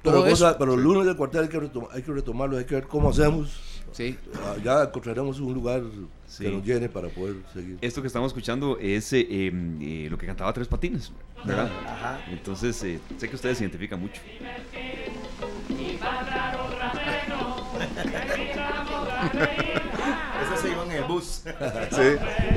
Pero, 0.03 0.17
todo 0.17 0.27
eso. 0.27 0.47
cosa- 0.47 0.59
pero 0.59 0.75
el 0.75 0.83
lunes 0.83 1.05
del 1.07 1.17
cuartel 1.17 1.43
hay 1.43 1.49
que, 1.49 1.59
retom- 1.61 1.89
hay 1.93 2.03
que 2.03 2.13
retomarlo, 2.13 2.57
hay 2.57 2.65
que 2.65 2.75
ver 2.77 2.87
cómo 2.89 3.11
hacemos. 3.11 3.61
Sí. 3.93 4.17
Ah, 4.43 4.57
Ya 4.65 4.83
encontraremos 4.85 5.39
un 5.41 5.53
lugar 5.53 5.83
Sí. 6.31 6.45
que 6.45 6.51
nos 6.51 6.65
llene 6.65 6.89
para 6.89 7.09
poder 7.09 7.37
seguir. 7.53 7.77
Esto 7.81 8.01
que 8.01 8.07
estamos 8.07 8.29
escuchando 8.29 8.79
es 8.81 9.13
eh, 9.13 9.27
eh, 9.29 10.07
lo 10.09 10.17
que 10.17 10.27
cantaba 10.27 10.53
Tres 10.53 10.69
Patines, 10.69 11.11
¿verdad? 11.45 11.69
Ajá. 11.85 12.21
Entonces, 12.31 12.81
eh, 12.85 13.01
sé 13.19 13.29
que 13.29 13.35
ustedes 13.35 13.59
se 13.59 13.65
identifican 13.65 14.01
mucho. 14.01 14.21
Eso 20.43 20.57
se 20.63 20.71
iba 20.71 20.85
en 20.85 20.93
el 20.93 20.99
bus. 21.11 21.43
Sí, 21.91 22.03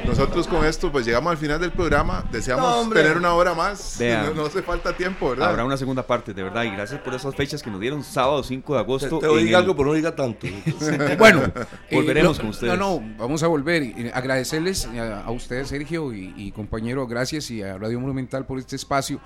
nosotros 0.05 0.47
con 0.47 0.65
esto 0.65 0.91
pues 0.91 1.05
llegamos 1.05 1.31
al 1.31 1.37
final 1.37 1.59
del 1.59 1.71
programa, 1.71 2.23
deseamos 2.31 2.87
No, 2.87 2.93
tener 2.93 3.17
una 3.17 3.33
hora 3.33 3.53
más, 3.53 3.99
no, 3.99 4.33
no 4.33 4.45
hace 4.45 4.61
falta 4.61 4.95
tiempo, 4.95 5.31
¿verdad? 5.31 5.49
Habrá 5.49 5.65
una 5.65 5.77
segunda 5.77 6.05
parte, 6.05 6.33
de 6.33 6.43
verdad, 6.43 6.63
y 6.63 6.69
gracias 6.71 6.99
por 7.01 7.13
esas 7.13 7.35
fechas 7.35 7.61
que 7.63 7.69
nos 7.69 7.79
dieron 7.79 8.03
sábado 8.03 8.43
5 8.43 8.73
de 8.73 8.79
agosto. 8.79 9.19
te 9.19 9.27
el- 9.27 9.55
algo, 9.55 9.75
pero 9.75 9.89
no 9.89 9.93
diga 9.95 10.15
tanto. 10.15 10.47
Bueno, 11.17 11.43
eh, 11.89 11.95
Volveremos 11.95 12.37
lo- 12.37 12.41
con 12.41 12.49
ustedes. 12.51 12.77
No, 12.77 12.99
no, 12.99 13.15
vamos 13.17 13.43
a 13.43 13.47
volver. 13.47 13.83
y 13.83 14.11
agradecerles 14.13 14.85
a, 14.87 15.21
a 15.21 15.31
ustedes, 15.31 15.69
Sergio 15.69 16.13
y, 16.13 16.33
y 16.37 16.51
compañero, 16.51 17.07
gracias 17.07 17.49
y 17.51 17.61
a 17.63 17.77
Radio 17.77 17.99
Monumental 17.99 18.45
por 18.45 18.59
este 18.59 18.75
espacio. 18.75 19.19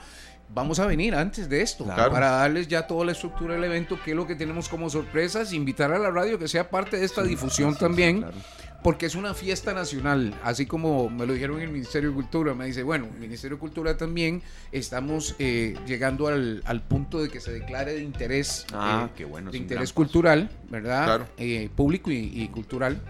Vamos 0.49 0.79
a 0.79 0.85
venir 0.85 1.13
antes 1.13 1.49
de 1.49 1.61
esto 1.61 1.83
Claro. 1.83 2.09
para 2.09 2.29
darles 2.31 2.69
ya 2.69 2.87
toda 2.87 3.03
la 3.05 3.11
estructura 3.11 3.55
del 3.55 3.65
evento, 3.65 3.99
qué 4.05 4.11
es 4.11 4.15
lo 4.17 4.25
que 4.25 4.33
tenemos 4.35 4.69
como 4.69 4.89
sorpresas, 4.89 5.51
invitar 5.51 5.91
a 5.91 5.99
la 5.99 6.09
radio 6.09 6.39
que 6.39 6.47
sea 6.47 6.69
parte 6.69 6.95
de 6.97 7.05
esta 7.05 7.21
difusión 7.23 7.75
también, 7.75 8.19
claro. 8.21 8.37
Porque 8.83 9.05
es 9.05 9.15
una 9.15 9.33
fiesta 9.33 9.73
nacional, 9.73 10.33
así 10.43 10.65
como 10.65 11.09
me 11.09 11.25
lo 11.25 11.33
dijeron 11.33 11.57
en 11.57 11.63
el 11.63 11.71
Ministerio 11.71 12.09
de 12.09 12.15
Cultura, 12.15 12.53
me 12.53 12.65
dice, 12.65 12.83
bueno, 12.83 13.07
el 13.13 13.19
Ministerio 13.19 13.57
de 13.57 13.59
Cultura 13.59 13.97
también 13.97 14.41
estamos 14.71 15.35
eh, 15.39 15.75
llegando 15.85 16.27
al, 16.27 16.61
al 16.65 16.81
punto 16.81 17.21
de 17.21 17.29
que 17.29 17.39
se 17.39 17.51
declare 17.51 17.93
de 17.93 18.03
interés, 18.03 18.65
Ah, 18.73 19.07
eh, 19.09 19.13
qué 19.17 19.25
bueno, 19.25 19.51
de 19.51 19.57
interés 19.57 19.91
cultural, 19.93 20.49
¿verdad? 20.69 21.05
Claro. 21.05 21.27
Eh, 21.37 21.69
público 21.75 22.11
y, 22.11 22.17
y 22.33 22.47
cultural. 22.49 23.01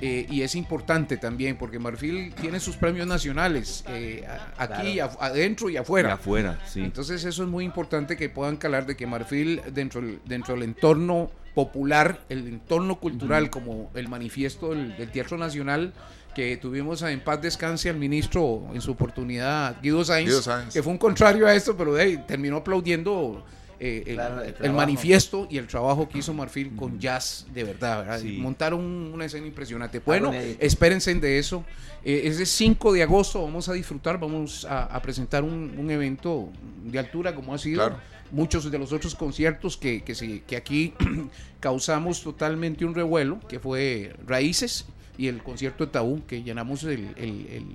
Eh, 0.00 0.26
y 0.28 0.42
es 0.42 0.56
importante 0.56 1.16
también 1.16 1.56
porque 1.56 1.78
Marfil 1.78 2.34
tiene 2.34 2.58
sus 2.58 2.76
premios 2.76 3.06
nacionales 3.06 3.84
eh, 3.88 4.26
a- 4.58 4.64
aquí, 4.64 4.96
af- 4.98 5.16
adentro 5.20 5.70
y 5.70 5.76
afuera. 5.76 6.14
afuera, 6.14 6.58
sí. 6.66 6.80
Entonces 6.80 7.24
eso 7.24 7.44
es 7.44 7.48
muy 7.48 7.64
importante 7.64 8.16
que 8.16 8.28
puedan 8.28 8.56
calar 8.56 8.86
de 8.86 8.96
que 8.96 9.06
Marfil 9.06 9.62
dentro, 9.72 10.02
dentro 10.26 10.54
del 10.54 10.64
entorno 10.64 11.30
popular, 11.54 12.20
el 12.28 12.46
entorno 12.48 12.98
cultural 12.98 13.50
como 13.50 13.90
el 13.94 14.08
manifiesto 14.08 14.70
del, 14.70 14.96
del 14.96 15.10
Teatro 15.10 15.38
Nacional 15.38 15.92
que 16.34 16.56
tuvimos 16.56 17.00
en 17.02 17.20
paz 17.20 17.40
descanse 17.40 17.88
al 17.88 17.96
ministro 17.96 18.64
en 18.74 18.80
su 18.80 18.90
oportunidad, 18.90 19.76
Guido 19.80 20.04
Sainz, 20.04 20.28
Guido 20.28 20.42
Sáenz. 20.42 20.74
que 20.74 20.82
fue 20.82 20.92
un 20.92 20.98
contrario 20.98 21.46
a 21.46 21.54
esto, 21.54 21.76
pero 21.76 21.96
hey, 21.96 22.24
terminó 22.26 22.56
aplaudiendo 22.56 23.44
eh, 23.78 24.02
el, 24.06 24.14
Claro, 24.16 24.42
el 24.42 24.54
el 24.60 24.72
manifiesto 24.72 25.46
y 25.48 25.58
el 25.58 25.66
trabajo 25.68 26.08
que 26.08 26.18
hizo 26.18 26.32
Marfil 26.34 26.74
con 26.74 26.98
jazz 26.98 27.46
de 27.54 27.62
verdad, 27.64 27.98
¿verdad? 28.00 28.18
Sí. 28.20 28.38
montaron 28.40 28.80
un- 28.80 29.10
una 29.14 29.26
escena 29.26 29.46
impresionante. 29.46 30.00
Bueno, 30.00 30.32
espérense 30.58 31.14
de 31.14 31.38
eso. 31.38 31.64
Eh, 32.04 32.22
ese 32.24 32.46
5 32.46 32.92
de 32.92 33.02
agosto 33.04 33.42
vamos 33.42 33.68
a 33.68 33.72
disfrutar, 33.72 34.18
vamos 34.18 34.64
a, 34.64 34.84
a 34.84 35.00
presentar 35.02 35.42
un, 35.44 35.74
un 35.78 35.90
evento 35.90 36.50
de 36.84 36.98
altura 36.98 37.34
como 37.34 37.54
ha 37.54 37.58
sido 37.58 37.80
Claro. 37.80 38.00
Muchos 38.34 38.70
de 38.70 38.78
los 38.78 38.92
otros 38.92 39.14
conciertos 39.14 39.76
que, 39.76 40.02
que, 40.02 40.14
se- 40.14 40.42
que 40.42 40.56
aquí 40.56 40.92
causamos 41.60 42.22
totalmente 42.22 42.84
un 42.84 42.94
revuelo, 42.94 43.38
que 43.48 43.58
fue 43.60 44.14
Raíces 44.26 44.86
y 45.16 45.28
el 45.28 45.42
concierto 45.42 45.86
de 45.86 45.92
Tabú, 45.92 46.22
que 46.26 46.42
llenamos 46.42 46.82
el, 46.84 47.08
el- 47.16 47.46
el- 47.50 47.66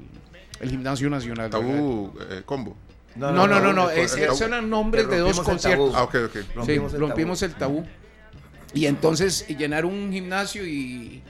el 0.60 0.70
Gimnasio 0.70 1.10
Nacional. 1.10 1.50
Tabú 1.50 2.14
eh, 2.30 2.42
combo. 2.46 2.76
No, 3.16 3.32
no, 3.32 3.48
no, 3.48 3.60
no, 3.60 3.74
no, 3.74 3.90
es- 3.90 4.16
esos 4.16 4.42
eran 4.42 4.70
nombres 4.70 5.10
de 5.10 5.18
dos 5.20 5.40
conciertos. 5.40 5.94
Ah, 5.96 6.04
ok, 6.04 6.16
ok. 6.26 6.34
Sí, 6.34 6.46
Rompimos 6.56 6.94
el 6.94 7.00
rompimos 7.00 7.40
tabú. 7.40 7.52
el 7.52 7.58
tabú. 7.58 7.86
Y 8.74 8.86
entonces 8.86 9.48
llenar 9.48 9.86
un 9.86 10.12
gimnasio 10.12 10.66
y 10.66 11.24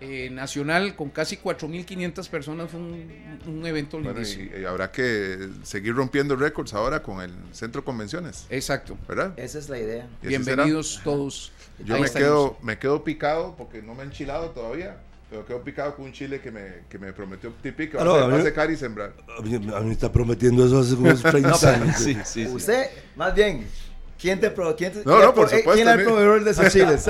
eh, 0.00 0.28
nacional 0.30 0.94
con 0.94 1.10
casi 1.10 1.36
4.500 1.38 2.28
personas 2.28 2.70
fue 2.70 2.80
un, 2.80 3.08
un 3.46 3.66
evento 3.66 3.96
Bueno, 3.98 4.12
lindísimo. 4.14 4.50
y, 4.56 4.60
y 4.60 4.64
habrá 4.64 4.90
que 4.92 5.48
seguir 5.62 5.94
rompiendo 5.94 6.36
récords 6.36 6.74
ahora 6.74 7.02
con 7.02 7.20
el 7.20 7.32
centro 7.52 7.80
de 7.80 7.84
convenciones, 7.86 8.46
Exacto. 8.50 8.96
¿verdad? 9.08 9.32
Esa 9.38 9.58
es 9.58 9.68
la 9.68 9.78
idea. 9.78 10.06
Bienvenidos 10.22 11.00
todos. 11.02 11.52
Yo 11.84 11.94
Ahí 11.94 12.00
me 12.00 12.06
estaremos. 12.06 12.32
quedo, 12.52 12.58
me 12.62 12.78
quedo 12.78 13.04
picado 13.04 13.54
porque 13.56 13.82
no 13.82 13.94
me 13.94 14.02
he 14.02 14.06
enchilado 14.06 14.50
todavía, 14.50 14.96
pero 15.30 15.44
quedo 15.44 15.62
picado 15.62 15.94
con 15.96 16.06
un 16.06 16.12
chile 16.12 16.40
que 16.40 16.50
me, 16.50 16.84
que 16.88 16.98
me 16.98 17.12
prometió 17.12 17.52
Tipi 17.62 17.88
que 17.88 17.96
va, 17.96 18.02
a, 18.02 18.06
a 18.06 18.26
va 18.28 18.34
a 18.34 18.38
mí- 18.38 18.42
secar 18.42 18.70
y 18.70 18.76
sembrar. 18.76 19.12
A 19.38 19.42
mí, 19.42 19.54
a 19.54 19.58
mí 19.80 19.86
me 19.86 19.92
está 19.92 20.10
prometiendo 20.12 20.64
eso 20.66 20.78
hace 20.78 20.94
como 20.94 21.12
30 21.14 21.40
No, 21.50 21.56
pero- 21.60 21.72
años. 21.84 21.96
Sí, 21.98 22.14
sí, 22.24 22.44
sí. 22.44 22.46
Usted, 22.46 22.86
más 23.16 23.34
bien, 23.34 23.66
¿quién 24.20 24.40
te 24.40 24.50
pro, 24.50 24.74
quién 24.76 24.92
te- 24.92 24.98
No, 24.98 25.04
quién 25.04 25.18
no, 25.18 25.28
es 25.28 25.32
por 25.32 25.46
eh, 25.46 25.58
supuesto, 25.58 25.72
¿Quién 25.72 25.88
es 25.88 25.94
el 25.98 26.04
proveedor 26.04 26.44
de 26.44 26.50
esos 26.50 26.68
chiles? 26.72 27.06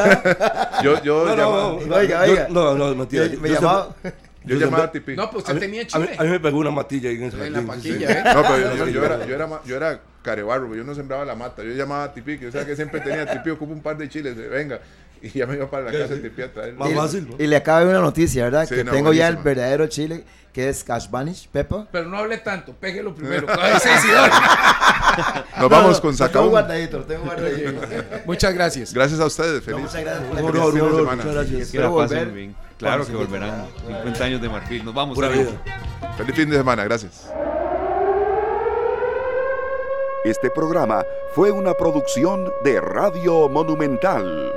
Yo, 0.82 1.02
yo, 1.02 1.24
No, 1.26 1.36
llama- 1.36 1.56
no, 1.56 1.80
no, 1.86 1.96
Oiga, 1.96 2.26
yo- 2.26 2.32
oiga. 2.32 2.46
no, 2.50 2.74
no, 2.74 2.94
mentira. 2.94 3.24
Me 3.40 3.48
Yo 3.48 3.54
llamaba- 3.54 3.94
siempre- 4.02 4.26
yo 4.44 4.56
llamaba 4.56 4.84
a 4.84 4.92
Tipi. 4.92 5.16
No, 5.16 5.30
pues 5.30 5.48
a 5.48 5.52
usted 5.52 5.54
mí, 5.54 5.60
tenía 5.60 5.80
a 5.92 5.98
mí- 5.98 6.06
chile. 6.06 6.16
a 6.18 6.22
mí 6.24 6.30
me 6.30 6.40
pegó 6.40 6.58
una 6.58 6.70
matilla 6.70 7.10
ahí 7.10 7.16
en 7.16 7.22
ese 7.24 7.46
En 7.46 7.52
la 7.52 7.62
paquilla, 7.62 8.08
sí. 8.08 8.12
¿eh? 8.18 8.22
No, 8.34 8.42
pero 8.42 8.58
yo, 8.58 8.76
yo- 8.76 8.88
yo 8.88 9.04
era, 9.04 9.26
yo, 9.26 9.34
era, 9.34 9.46
ma- 9.46 9.60
yo 9.64 9.76
era 9.76 10.00
carebarro, 10.22 10.74
yo 10.74 10.84
no 10.84 10.94
sembraba 10.94 11.24
la 11.24 11.34
mata. 11.34 11.62
Yo 11.62 11.70
llamaba 11.72 12.04
a 12.04 12.12
Tipi, 12.12 12.38
que 12.38 12.48
o 12.48 12.52
sea 12.52 12.64
que 12.66 12.74
siempre 12.76 13.00
tenía 13.00 13.26
Tipi, 13.26 13.50
ocupa 13.50 13.72
un 13.72 13.80
par 13.82 13.96
de 13.96 14.08
chiles, 14.08 14.36
de, 14.36 14.48
venga. 14.48 14.80
Y 15.22 15.30
ya 15.30 15.46
me 15.46 15.54
iba 15.56 15.68
para 15.70 15.84
la 15.86 15.92
casa 15.92 16.14
de 16.14 16.20
Tipi 16.20 16.42
a 16.42 16.52
traer. 16.52 16.74
Más 16.74 16.92
fácil, 16.92 17.28
¿no? 17.30 17.36
Y 17.42 17.46
le 17.46 17.56
acaba 17.56 17.80
de 17.80 17.86
una 17.90 18.00
noticia, 18.00 18.44
¿verdad? 18.44 18.66
Sí, 18.68 18.74
que 18.74 18.84
no, 18.84 18.92
tengo 18.92 19.12
ya 19.12 19.28
el 19.28 19.36
verdadero 19.38 19.86
chile, 19.86 20.24
que 20.52 20.68
es 20.68 20.84
Cashbanish 20.84 21.48
Pepper. 21.48 21.86
Pero 21.90 22.08
no 22.08 22.18
hable 22.18 22.38
tanto, 22.38 22.72
péguelo 22.74 23.14
primero. 23.14 23.46
Ay, 23.60 23.74
sí, 23.82 23.88
sí, 24.02 24.08
dale. 24.12 24.32
Nos 25.58 25.70
vamos 25.70 25.96
No, 25.96 26.02
con 26.02 26.16
lo 26.16 26.28
tengo 26.30 26.48
guardadito, 26.50 26.98
lo 26.98 27.04
tengo 27.04 27.24
guardadito. 27.24 27.72
Muchas 28.26 28.54
gracias. 28.54 28.92
Gracias 28.94 29.20
a 29.20 29.26
ustedes, 29.26 29.54
No, 29.54 29.60
feliz. 29.62 29.80
muchas 29.80 30.00
gracias 30.02 30.24
por 30.28 30.54
la 30.54 30.62
semana. 30.70 31.16
muchas 31.16 31.34
gracias. 31.34 31.70
Que 31.70 31.78
la 31.78 31.84
Quiero 31.84 31.96
pasen 31.96 32.18
volver. 32.18 32.34
bien. 32.34 32.56
Claro 32.78 33.06
que 33.06 33.12
volverán. 33.12 33.64
inviten. 33.64 33.96
50 33.96 34.24
años 34.24 34.40
de 34.42 34.48
Marfil. 34.48 34.84
Nos 34.84 34.94
vamos. 34.94 35.14
Pura 35.14 35.28
vida. 35.28 35.50
Feliz 36.16 36.34
fin 36.36 36.50
de 36.50 36.56
semana, 36.58 36.84
gracias. 36.84 37.30
Este 40.24 40.50
programa 40.50 41.04
fue 41.34 41.52
una 41.52 41.72
producción 41.74 42.50
de 42.64 42.80
Radio 42.80 43.48
Monumental. 43.48 44.52